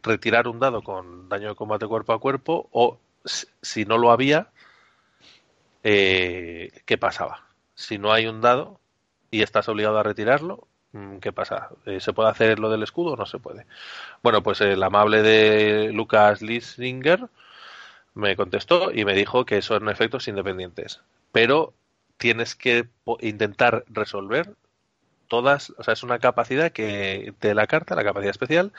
retirar 0.02 0.46
un 0.48 0.60
dado 0.60 0.82
con 0.82 1.28
daño 1.28 1.48
de 1.50 1.54
combate 1.56 1.86
cuerpo 1.86 2.12
a 2.12 2.20
cuerpo 2.20 2.68
o 2.70 2.98
si 3.24 3.84
no 3.84 3.98
lo 3.98 4.12
había 4.12 4.50
eh, 5.82 6.70
qué 6.84 6.98
pasaba 6.98 7.46
si 7.74 7.98
no 7.98 8.12
hay 8.12 8.26
un 8.26 8.40
dado 8.40 8.80
y 9.30 9.42
estás 9.42 9.68
obligado 9.68 9.98
a 9.98 10.04
retirarlo 10.04 10.68
Mm, 10.68 10.76
¿Qué 11.20 11.32
pasa? 11.32 11.70
Eh, 11.85 12.01
¿Se 12.01 12.12
puede 12.12 12.31
hacer 12.31 12.59
lo 12.59 12.70
del 12.70 12.82
escudo 12.82 13.12
o 13.12 13.16
no 13.16 13.27
se 13.27 13.39
puede? 13.39 13.66
Bueno, 14.23 14.43
pues 14.43 14.60
el 14.60 14.82
amable 14.82 15.23
de 15.23 15.93
Lucas 15.93 16.43
Liesinger 16.43 17.28
me 18.14 18.36
contestó 18.36 18.93
y 18.93 19.05
me 19.05 19.14
dijo 19.14 19.44
que 19.44 19.62
son 19.62 19.89
efectos 19.89 20.28
independientes. 20.28 21.01
Pero 21.32 21.74
tienes 22.16 22.55
que 22.55 22.89
intentar 23.20 23.85
resolver 23.89 24.55
todas, 25.28 25.70
o 25.77 25.82
sea, 25.82 25.94
es 25.94 26.02
una 26.02 26.18
capacidad 26.18 26.73
que 26.73 27.35
de 27.40 27.55
la 27.55 27.66
carta, 27.66 27.94
la 27.94 28.05
capacidad 28.05 28.31
especial, 28.31 28.73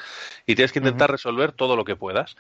y 0.46 0.56
tienes 0.56 0.72
que 0.72 0.80
intentar 0.80 1.12
resolver 1.12 1.52
todo 1.52 1.76
lo 1.76 1.86
que 1.86 1.96
puedas, 1.96 2.38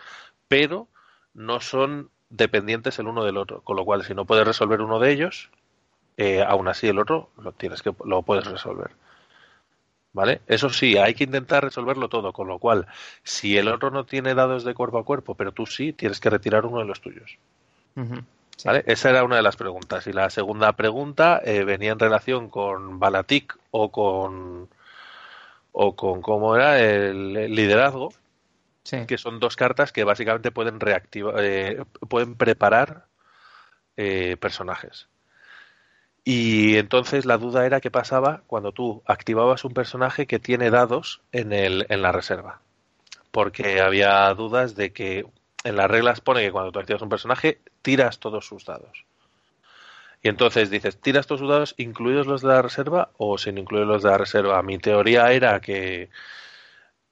pero 0.48 0.88
no 1.34 1.60
son 1.60 2.10
dependientes 2.30 2.99
el 2.99 3.08
uno 3.08 3.24
del 3.24 3.38
otro, 3.38 3.62
con 3.62 3.76
lo 3.76 3.86
cual 3.86 4.04
si 4.04 4.14
no 4.14 4.26
puedes 4.26 4.48
resolver 4.48 4.82
uno 4.82 4.99
de 4.99 5.12
ellos, 5.12 5.49
eh, 6.18 6.41
aún 6.41 6.68
así 6.68 6.88
el 6.88 6.99
otro 6.99 7.30
lo 7.38 7.52
tienes 7.52 7.82
que 7.82 7.94
lo 8.06 8.24
puedes 8.24 8.45
resolver. 8.45 8.91
¿Vale? 10.18 10.41
Eso 10.48 10.72
sí, 10.72 10.98
hay 10.98 11.14
que 11.14 11.26
intentar 11.26 11.64
resolverlo 11.64 12.10
todo, 12.10 12.34
con 12.34 12.48
lo 12.48 12.57
cual, 12.57 12.88
si 13.22 13.56
el 13.56 13.68
otro 13.68 13.91
no 13.91 14.03
tiene 14.03 14.34
dados 14.34 14.64
de 14.64 14.73
cuerpo 14.73 14.98
a 14.98 15.06
cuerpo, 15.06 15.35
pero 15.35 15.52
tú 15.52 15.68
sí, 15.68 15.94
tienes 15.94 16.19
que 16.19 16.31
retirar 16.31 16.65
uno 16.65 16.80
de 16.80 16.85
los 16.85 17.02
tuyos. 17.02 17.38
¿Vale? 18.65 18.84
Esa 18.88 19.11
era 19.11 19.23
una 19.23 19.35
de 19.35 19.44
las 19.44 19.57
preguntas. 19.57 20.07
Y 20.07 20.14
la 20.14 20.31
segunda 20.31 20.72
pregunta 20.72 21.39
eh, 21.45 21.64
venía 21.64 21.91
en 21.91 21.99
relación 21.99 22.49
con 22.49 22.99
Balatik 22.99 23.60
o 23.69 23.91
con 23.91 24.69
o 25.72 25.95
con 25.95 26.23
cómo 26.23 26.56
era 26.56 26.80
el 26.80 27.53
liderazgo, 27.53 28.11
que 29.06 29.19
son 29.19 29.39
dos 29.39 29.56
cartas 29.56 29.91
que 29.91 30.03
básicamente 30.03 30.49
pueden 30.49 30.80
reactivar, 30.80 31.35
eh, 31.44 31.84
pueden 32.10 32.34
preparar 32.34 33.06
eh, 33.98 34.35
personajes. 34.38 35.10
Y 36.30 36.76
entonces 36.76 37.26
la 37.26 37.38
duda 37.38 37.66
era 37.66 37.80
qué 37.80 37.90
pasaba 37.90 38.41
cuando 38.48 38.74
tú 38.74 39.02
activabas 39.06 39.64
un 39.64 39.74
personaje 39.74 40.28
que 40.28 40.40
tiene 40.40 40.70
dados 40.70 41.22
en, 41.32 41.54
el, 41.54 41.86
en 41.88 42.02
la 42.02 42.12
reserva. 42.12 42.60
Porque 43.32 43.80
había 43.80 44.34
dudas 44.34 44.76
de 44.76 44.91
que 44.91 45.26
en 45.64 45.78
las 45.78 45.90
reglas 45.90 46.20
pone 46.20 46.41
que 46.41 46.52
cuando 46.52 46.74
tú 46.74 46.80
activas 46.80 47.02
un 47.02 47.08
personaje 47.08 47.62
tiras 47.82 48.20
todos 48.20 48.45
sus 48.45 48.66
dados. 48.66 49.06
Y 50.22 50.28
entonces 50.28 50.70
dices, 50.70 50.99
¿tiras 50.99 51.28
todos 51.28 51.40
sus 51.40 51.49
dados 51.49 51.76
incluidos 51.78 52.28
los 52.28 52.41
de 52.41 52.49
la 52.49 52.62
reserva 52.62 53.10
o 53.16 53.38
sin 53.38 53.58
incluir 53.58 53.86
los 53.86 54.04
de 54.04 54.10
la 54.10 54.18
reserva? 54.18 54.62
Mi 54.64 54.80
teoría 54.80 55.32
era 55.32 55.62
que, 55.62 56.10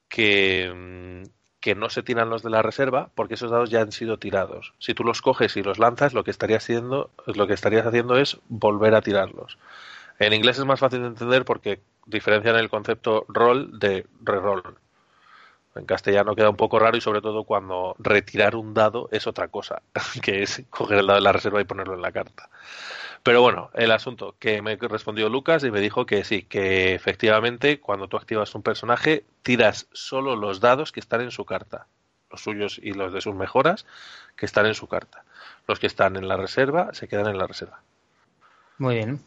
que, 0.10 0.74
mm, 0.76 1.35
que 1.66 1.74
no 1.74 1.90
se 1.90 2.04
tiran 2.04 2.30
los 2.30 2.44
de 2.44 2.52
la 2.52 2.62
reserva 2.62 3.10
porque 3.16 3.34
esos 3.34 3.50
dados 3.50 3.72
ya 3.72 3.82
han 3.82 3.92
sido 3.92 4.20
tirados. 4.20 4.76
Si 4.78 4.94
tú 4.94 5.04
los 5.04 5.24
coges 5.24 5.58
y 5.58 5.64
los 5.64 5.80
lanzas, 5.80 6.14
lo 6.14 6.24
que 6.24 6.30
estarías 6.30 6.64
haciendo, 6.64 7.10
lo 7.26 7.48
que 7.48 7.56
estarías 7.56 7.88
haciendo 7.88 8.18
es 8.18 8.38
volver 8.50 8.94
a 8.94 9.02
tirarlos. 9.02 9.58
En 10.20 10.34
inglés 10.34 10.60
es 10.60 10.66
más 10.66 10.80
fácil 10.80 11.02
de 11.02 11.08
entender 11.08 11.44
porque 11.44 11.82
diferencian 12.06 12.56
el 12.58 12.70
concepto 12.70 13.26
roll 13.30 13.80
de 13.80 14.06
reroll. 14.22 14.62
En 15.74 15.88
castellano 15.88 16.36
queda 16.36 16.52
un 16.52 16.56
poco 16.56 16.78
raro 16.78 16.98
y 16.98 17.02
sobre 17.02 17.22
todo 17.22 17.46
cuando 17.46 17.96
retirar 17.98 18.56
un 18.56 18.76
dado 18.76 19.10
es 19.12 19.26
otra 19.26 19.48
cosa, 19.48 19.82
que 20.22 20.44
es 20.44 20.62
coger 20.70 21.00
el 21.00 21.08
dado 21.08 21.18
de 21.18 21.24
la 21.24 21.32
reserva 21.32 21.62
y 21.62 21.66
ponerlo 21.66 21.96
en 21.96 22.04
la 22.04 22.12
carta. 22.12 22.48
Pero 23.26 23.42
bueno, 23.42 23.72
el 23.74 23.92
asunto 23.92 24.36
que 24.38 24.62
me 24.62 24.76
respondió 24.76 25.30
Lucas 25.30 25.64
y 25.64 25.72
me 25.72 25.82
dijo 25.82 26.06
que 26.06 26.24
sí, 26.24 26.44
que 26.44 26.94
efectivamente 26.94 27.80
cuando 27.80 28.08
tú 28.08 28.18
activas 28.18 28.54
un 28.54 28.62
personaje 28.62 29.26
tiras 29.42 29.88
solo 29.94 30.36
los 30.36 30.60
dados 30.60 30.92
que 30.92 31.00
están 31.00 31.22
en 31.22 31.32
su 31.32 31.44
carta, 31.44 31.88
los 32.30 32.42
suyos 32.42 32.80
y 32.80 32.94
los 32.94 33.12
de 33.14 33.22
sus 33.22 33.34
mejoras 33.34 33.88
que 34.36 34.46
están 34.46 34.68
en 34.68 34.76
su 34.76 34.86
carta. 34.86 35.24
Los 35.68 35.80
que 35.80 35.88
están 35.88 36.18
en 36.18 36.28
la 36.28 36.38
reserva 36.38 36.94
se 36.94 37.08
quedan 37.08 37.26
en 37.26 37.40
la 37.40 37.48
reserva. 37.48 37.82
Muy 38.78 38.94
bien, 38.94 39.20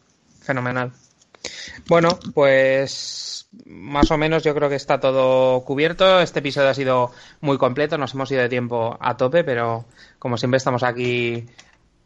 fenomenal. 0.43 0.93
Bueno, 1.89 2.17
pues 2.33 3.49
más 3.65 4.11
o 4.11 4.17
menos 4.17 4.43
yo 4.43 4.55
creo 4.55 4.69
que 4.69 4.75
está 4.75 5.01
todo 5.01 5.65
cubierto. 5.65 6.21
Este 6.21 6.39
episodio 6.39 6.69
ha 6.69 6.73
sido 6.73 7.11
muy 7.41 7.57
completo, 7.57 7.97
nos 7.97 8.13
hemos 8.13 8.31
ido 8.31 8.43
de 8.43 8.49
tiempo 8.49 8.97
a 9.01 9.17
tope, 9.17 9.43
pero 9.43 9.83
como 10.19 10.37
siempre 10.37 10.55
estamos 10.57 10.83
aquí 10.83 11.49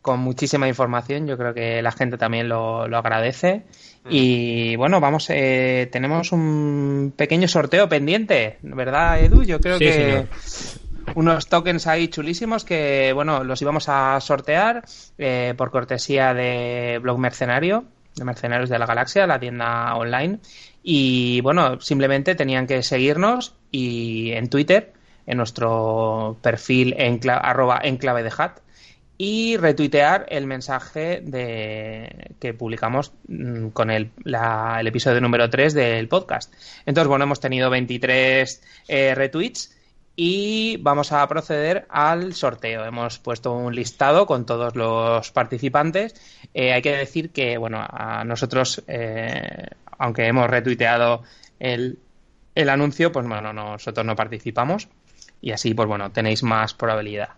con 0.03 0.19
muchísima 0.19 0.67
información. 0.67 1.25
Yo 1.25 1.37
creo 1.37 1.53
que 1.55 1.81
la 1.81 1.91
gente 1.91 2.17
también 2.17 2.49
lo, 2.49 2.83
agradece. 2.83 3.63
Mm. 4.03 4.09
Y 4.11 4.75
bueno, 4.75 4.99
vamos, 4.99 5.27
eh, 5.29 5.89
tenemos 5.91 6.31
un 6.33 7.13
pequeño 7.15 7.47
sorteo 7.47 7.89
pendiente, 7.89 8.57
¿verdad, 8.61 9.23
Edu? 9.23 9.43
Yo 9.43 9.59
creo 9.59 9.79
que 9.79 10.27
unos 11.15 11.47
tokens 11.47 11.87
ahí 11.87 12.09
chulísimos 12.09 12.65
que, 12.65 13.13
bueno, 13.13 13.45
los 13.45 13.61
íbamos 13.61 13.87
a 13.87 14.19
sortear 14.19 14.83
eh, 15.17 15.53
por 15.57 15.71
cortesía 15.71 16.33
de 16.33 16.99
Blog 17.01 17.17
Mercenario, 17.17 17.85
de 18.15 18.25
Mercenarios 18.25 18.69
de 18.69 18.79
la 18.79 18.85
Galaxia, 18.85 19.25
la 19.25 19.39
tienda 19.39 19.95
online. 19.95 20.39
Y 20.83 21.39
bueno, 21.41 21.79
simplemente 21.79 22.35
tenían 22.35 22.67
que 22.67 22.83
seguirnos 22.83 23.55
y 23.71 24.31
en 24.33 24.49
Twitter, 24.49 24.91
en 25.25 25.37
nuestro 25.37 26.37
perfil 26.41 26.93
en 26.97 27.21
arroba 27.29 27.79
enclave 27.81 28.23
de 28.23 28.31
hat 28.37 28.62
y 29.25 29.55
retuitear 29.55 30.25
el 30.27 30.47
mensaje 30.47 31.21
de 31.21 32.35
que 32.41 32.53
publicamos 32.53 33.13
mm, 33.29 33.69
con 33.69 33.89
el, 33.89 34.11
el 34.25 34.87
episodio 34.87 35.21
número 35.21 35.49
3 35.49 35.73
del 35.73 36.09
podcast. 36.09 36.53
Entonces, 36.85 37.07
bueno, 37.07 37.23
hemos 37.23 37.39
tenido 37.39 37.69
23 37.69 38.61
eh, 38.89 39.15
retweets 39.15 39.77
y 40.17 40.75
vamos 40.81 41.13
a 41.13 41.25
proceder 41.29 41.85
al 41.87 42.33
sorteo. 42.33 42.83
Hemos 42.83 43.17
puesto 43.17 43.53
un 43.53 43.73
listado 43.73 44.25
con 44.25 44.45
todos 44.45 44.75
los 44.75 45.31
participantes. 45.31 46.15
Eh, 46.53 46.73
hay 46.73 46.81
que 46.81 46.97
decir 46.97 47.29
que, 47.31 47.57
bueno, 47.57 47.79
a 47.81 48.25
nosotros, 48.25 48.83
eh, 48.87 49.69
aunque 49.99 50.27
hemos 50.27 50.49
retuiteado 50.49 51.23
el, 51.61 51.97
el 52.55 52.67
anuncio, 52.67 53.13
pues 53.13 53.25
bueno, 53.25 53.53
nosotros 53.53 54.05
no 54.05 54.17
participamos 54.17 54.89
y 55.39 55.51
así, 55.51 55.73
pues 55.73 55.87
bueno, 55.87 56.11
tenéis 56.11 56.43
más 56.43 56.73
probabilidad. 56.73 57.29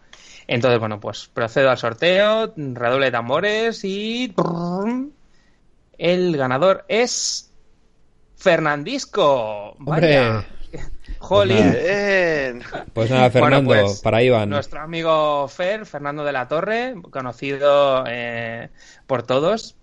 Entonces, 0.48 0.80
bueno, 0.80 1.00
pues 1.00 1.30
procedo 1.34 1.70
al 1.70 1.78
sorteo, 1.78 2.54
redoble 2.56 3.08
de 3.08 3.12
tambores 3.12 3.84
y... 3.84 4.34
El 5.98 6.38
ganador 6.38 6.86
es... 6.88 7.52
Fernandisco. 8.36 9.72
¡Hombre! 9.80 10.46
Jolín. 11.20 11.76
Pues 12.94 13.10
nada, 13.10 13.30
Fernando, 13.32 13.70
pues, 13.70 14.02
para 14.02 14.22
Iván. 14.22 14.50
Nuestro 14.50 14.82
amigo 14.82 15.48
Fer, 15.48 15.86
Fernando 15.86 16.24
de 16.24 16.32
la 16.32 16.48
Torre, 16.48 16.96
conocido 17.10 18.04
eh, 18.08 18.70
por 19.08 19.24
todos, 19.24 19.76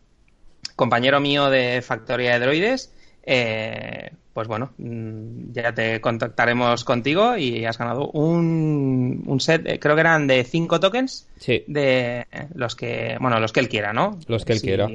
compañero 0.76 1.18
mío 1.20 1.50
de 1.50 1.82
Factoría 1.82 2.34
de 2.34 2.40
Droides, 2.40 2.92
eh, 3.24 4.12
pues 4.32 4.48
bueno, 4.48 4.72
mm, 4.78 5.52
ya 5.52 5.74
te 5.74 6.00
contactaremos 6.00 6.84
contigo 6.84 7.36
y 7.36 7.64
has 7.64 7.76
ganado 7.76 8.08
un, 8.12 9.22
un 9.26 9.40
set, 9.40 9.66
eh, 9.66 9.78
creo 9.78 9.94
que 9.94 10.00
eran 10.00 10.26
de 10.26 10.44
cinco 10.44 10.80
tokens. 10.80 11.28
Sí. 11.36 11.64
De 11.66 12.26
los 12.54 12.74
que, 12.74 13.16
bueno, 13.20 13.38
los 13.40 13.52
que 13.52 13.60
él 13.60 13.68
quiera, 13.68 13.92
¿no? 13.92 14.18
Los 14.26 14.44
que 14.44 14.54
él 14.54 14.60
quiera. 14.60 14.88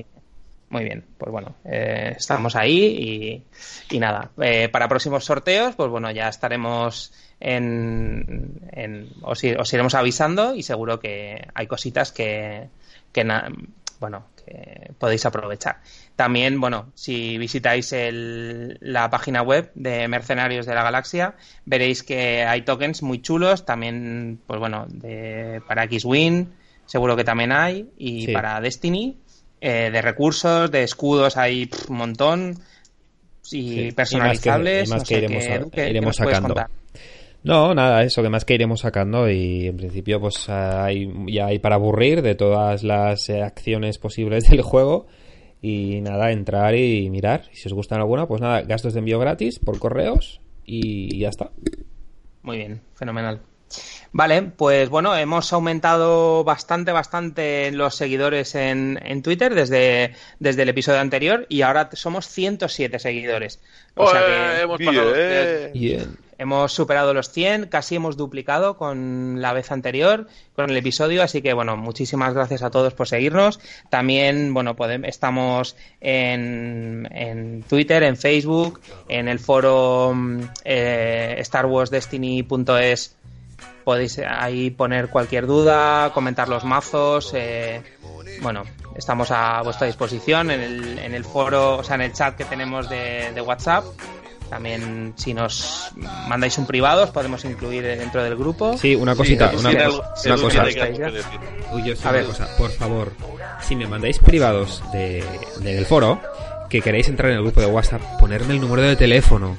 Muy 0.69 0.83
bien, 0.83 1.05
pues 1.17 1.31
bueno, 1.31 1.55
eh, 1.63 2.15
estamos 2.17 2.55
ahí 2.57 3.43
y, 3.89 3.99
nada. 3.99 4.31
Eh, 4.41 4.67
para 4.69 4.89
próximos 4.89 5.23
sorteos, 5.23 5.75
pues 5.75 5.89
bueno, 5.89 6.11
ya 6.11 6.27
estaremos 6.27 7.13
en. 7.39 8.59
en 8.73 9.09
os, 9.21 9.41
os, 9.57 9.73
iremos 9.73 9.93
avisando 9.93 10.55
y 10.55 10.63
seguro 10.63 10.99
que 10.99 11.47
hay 11.53 11.67
cositas 11.67 12.11
que, 12.11 12.67
que 13.13 13.23
bueno, 13.99 14.25
que 14.45 14.91
podéis 14.97 15.25
aprovechar. 15.25 15.77
También, 16.15 16.59
bueno, 16.59 16.91
si 16.95 17.37
visitáis 17.37 17.93
la 17.93 19.09
página 19.09 19.41
web 19.41 19.71
de 19.75 20.07
Mercenarios 20.07 20.65
de 20.65 20.75
la 20.75 20.83
Galaxia, 20.83 21.35
veréis 21.65 22.03
que 22.03 22.43
hay 22.43 22.61
tokens 22.63 23.03
muy 23.03 23.21
chulos, 23.21 23.65
también, 23.65 24.39
pues 24.47 24.59
bueno, 24.59 24.85
de, 24.87 25.61
para 25.67 25.83
X-Wing, 25.85 26.47
seguro 26.85 27.15
que 27.15 27.23
también 27.23 27.51
hay, 27.51 27.89
y 27.97 28.31
para 28.33 28.59
Destiny, 28.61 29.17
eh, 29.61 29.89
de 29.91 30.01
recursos, 30.01 30.71
de 30.71 30.83
escudos 30.83 31.37
hay 31.37 31.69
un 31.87 31.97
montón, 31.97 32.59
y 33.51 33.91
personalizables. 33.91 34.87
Y 34.87 34.91
más 34.91 35.03
que, 35.03 35.89
iremos, 35.89 36.15
sacando. 36.15 36.55
No, 37.47 37.73
nada, 37.73 38.03
eso 38.03 38.21
que 38.21 38.27
más 38.27 38.43
que 38.43 38.55
iremos 38.55 38.81
sacando 38.81 39.29
y 39.31 39.67
en 39.67 39.77
principio 39.77 40.19
pues 40.19 40.49
hay, 40.49 41.09
ya 41.27 41.45
hay 41.45 41.59
para 41.59 41.75
aburrir 41.75 42.21
de 42.21 42.35
todas 42.35 42.83
las 42.83 43.29
eh, 43.29 43.41
acciones 43.41 43.97
posibles 43.99 44.49
del 44.49 44.61
juego 44.61 45.07
y 45.61 46.01
nada, 46.01 46.31
entrar 46.31 46.75
y 46.75 47.09
mirar. 47.09 47.43
Y 47.53 47.55
si 47.55 47.69
os 47.69 47.73
gustan 47.73 48.01
alguna, 48.01 48.27
pues 48.27 48.41
nada, 48.41 48.63
gastos 48.63 48.93
de 48.93 48.99
envío 48.99 49.17
gratis 49.17 49.59
por 49.59 49.79
correos 49.79 50.41
y 50.65 51.19
ya 51.19 51.29
está. 51.29 51.51
Muy 52.41 52.57
bien, 52.57 52.81
fenomenal. 52.95 53.39
Vale, 54.11 54.41
pues 54.41 54.89
bueno, 54.89 55.15
hemos 55.15 55.53
aumentado 55.53 56.43
bastante, 56.43 56.91
bastante 56.91 57.71
los 57.71 57.95
seguidores 57.95 58.55
en, 58.55 58.99
en 59.05 59.21
Twitter 59.21 59.55
desde, 59.55 60.15
desde 60.39 60.63
el 60.63 60.69
episodio 60.69 60.99
anterior 60.99 61.45
y 61.47 61.61
ahora 61.61 61.89
somos 61.93 62.27
107 62.27 62.99
seguidores. 62.99 63.61
O 63.95 64.09
sea 64.09 64.25
que 64.25 64.61
hemos 64.63 64.79
pasado 64.79 65.13
bien. 65.73 66.26
Hemos 66.37 66.71
superado 66.71 67.13
los 67.13 67.29
100, 67.31 67.67
casi 67.67 67.95
hemos 67.95 68.17
duplicado 68.17 68.77
con 68.77 69.41
la 69.41 69.53
vez 69.53 69.71
anterior, 69.71 70.27
con 70.55 70.69
el 70.69 70.77
episodio, 70.77 71.23
así 71.23 71.41
que 71.41 71.53
bueno, 71.53 71.77
muchísimas 71.77 72.33
gracias 72.33 72.63
a 72.63 72.69
todos 72.69 72.93
por 72.93 73.07
seguirnos. 73.07 73.59
También, 73.89 74.53
bueno, 74.53 74.75
podemos, 74.75 75.07
estamos 75.07 75.75
en, 76.01 77.07
en, 77.11 77.63
Twitter, 77.63 78.03
en 78.03 78.17
Facebook, 78.17 78.81
en 79.07 79.27
el 79.27 79.39
foro 79.39 80.13
eh, 80.63 81.41
StarWarsDestiny.es 81.43 83.15
podéis 83.87 84.19
ahí 84.19 84.69
poner 84.69 85.07
cualquier 85.07 85.47
duda, 85.47 86.11
comentar 86.13 86.49
los 86.49 86.65
mazos, 86.65 87.31
eh, 87.33 87.81
bueno, 88.41 88.63
estamos 88.97 89.31
a 89.31 89.61
vuestra 89.61 89.87
disposición 89.87 90.51
en 90.51 90.59
el, 90.59 90.99
en 90.99 91.13
el 91.13 91.23
foro, 91.23 91.77
o 91.77 91.83
sea, 91.85 91.95
en 91.95 92.01
el 92.01 92.11
chat 92.11 92.35
que 92.35 92.43
tenemos 92.43 92.89
de, 92.89 93.31
de 93.33 93.41
WhatsApp. 93.41 93.85
También 94.49 95.13
si 95.17 95.33
nos 95.33 95.91
mandáis 96.27 96.57
un 96.57 96.65
privado 96.65 97.03
os 97.03 97.09
podemos 97.09 97.43
incluir 97.45 97.83
dentro 97.83 98.23
del 98.23 98.35
grupo. 98.35 98.77
Sí, 98.77 98.95
una 98.95 99.15
cosita, 99.15 99.51
una, 99.57 99.73
cosa. 99.85 100.13
a 102.03 102.11
ver, 102.11 102.25
cosa, 102.25 102.47
por 102.57 102.71
favor, 102.71 103.11
si 103.61 103.75
me 103.75 103.87
mandáis 103.87 104.19
privados 104.19 104.81
de, 104.93 105.23
del 105.59 105.85
foro, 105.85 106.21
que 106.69 106.81
queréis 106.81 107.07
entrar 107.09 107.31
en 107.31 107.37
el 107.37 107.43
grupo 107.43 107.59
de 107.59 107.67
WhatsApp, 107.67 108.01
ponerme 108.19 108.53
el 108.53 108.61
número 108.61 108.83
de 108.83 108.95
teléfono. 108.95 109.57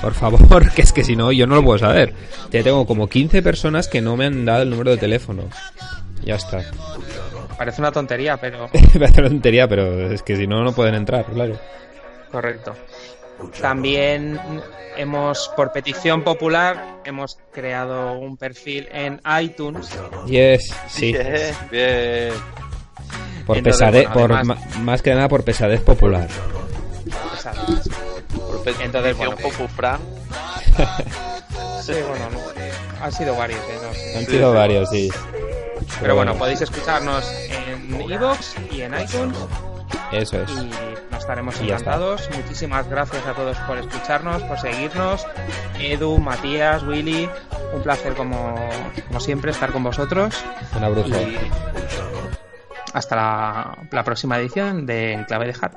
Por 0.00 0.14
favor, 0.14 0.72
que 0.74 0.82
es 0.82 0.92
que 0.92 1.02
si 1.02 1.16
no, 1.16 1.32
yo 1.32 1.46
no 1.46 1.56
lo 1.56 1.64
puedo 1.64 1.78
saber. 1.78 2.14
Ya 2.50 2.62
tengo 2.62 2.86
como 2.86 3.08
15 3.08 3.42
personas 3.42 3.88
que 3.88 4.00
no 4.00 4.16
me 4.16 4.26
han 4.26 4.44
dado 4.44 4.62
el 4.62 4.70
número 4.70 4.92
de 4.92 4.98
teléfono. 4.98 5.44
Ya 6.24 6.36
está. 6.36 6.62
Parece 7.56 7.80
una 7.80 7.90
tontería, 7.90 8.36
pero. 8.36 8.68
Parece 8.72 9.20
una 9.20 9.28
tontería, 9.28 9.66
pero 9.66 10.12
es 10.12 10.22
que 10.22 10.36
si 10.36 10.46
no, 10.46 10.62
no 10.62 10.72
pueden 10.72 10.94
entrar, 10.94 11.24
claro. 11.26 11.58
Correcto. 12.30 12.74
También 13.60 14.40
hemos, 14.96 15.50
por 15.56 15.72
petición 15.72 16.22
popular, 16.22 17.00
hemos 17.04 17.38
creado 17.52 18.18
un 18.18 18.36
perfil 18.36 18.88
en 18.90 19.20
iTunes. 19.40 19.88
Yes, 20.26 20.74
sí. 20.88 21.14
Bien. 21.70 22.32
Por 23.46 23.62
pesadez, 23.62 24.08
por 24.08 24.44
más 24.80 25.00
que 25.00 25.14
nada 25.14 25.28
por 25.28 25.42
pesadez 25.44 25.80
popular. 25.80 26.28
Pesadez. 27.32 27.88
Por 28.34 28.62
petición 28.62 28.86
Entonces, 28.86 29.16
bueno, 29.16 29.36
Fran. 29.74 30.00
sí, 31.82 31.92
bueno, 32.06 32.28
no. 32.30 33.04
han 33.04 33.12
sido 33.12 33.34
varios, 33.36 33.60
¿eh? 33.60 34.14
Han 34.18 34.26
sido 34.26 34.52
varios, 34.52 34.90
sí. 34.90 35.08
Pero 36.00 36.16
bueno, 36.16 36.34
podéis 36.36 36.60
escucharnos 36.60 37.24
en 37.48 38.10
iVoox 38.10 38.54
y 38.72 38.82
en 38.82 39.00
iTunes. 39.00 39.36
Eso 40.12 40.40
es. 40.40 40.50
Y 40.50 40.70
nos 41.10 41.20
estaremos 41.20 41.60
encantados. 41.60 42.28
Muchísimas 42.34 42.88
gracias 42.88 43.26
a 43.26 43.34
todos 43.34 43.58
por 43.58 43.78
escucharnos, 43.78 44.42
por 44.42 44.58
seguirnos. 44.58 45.26
Edu, 45.78 46.18
Matías, 46.18 46.82
Willy, 46.82 47.28
un 47.74 47.82
placer 47.82 48.14
como, 48.14 48.54
como 49.06 49.20
siempre 49.20 49.50
estar 49.50 49.72
con 49.72 49.82
vosotros. 49.82 50.42
Un 50.76 50.84
abrazo. 50.84 51.14
hasta 52.92 53.16
la, 53.16 53.78
la, 53.90 54.04
próxima 54.04 54.38
edición 54.38 54.86
de 54.86 55.24
Clave 55.28 55.46
de 55.46 55.56
Hat. 55.60 55.72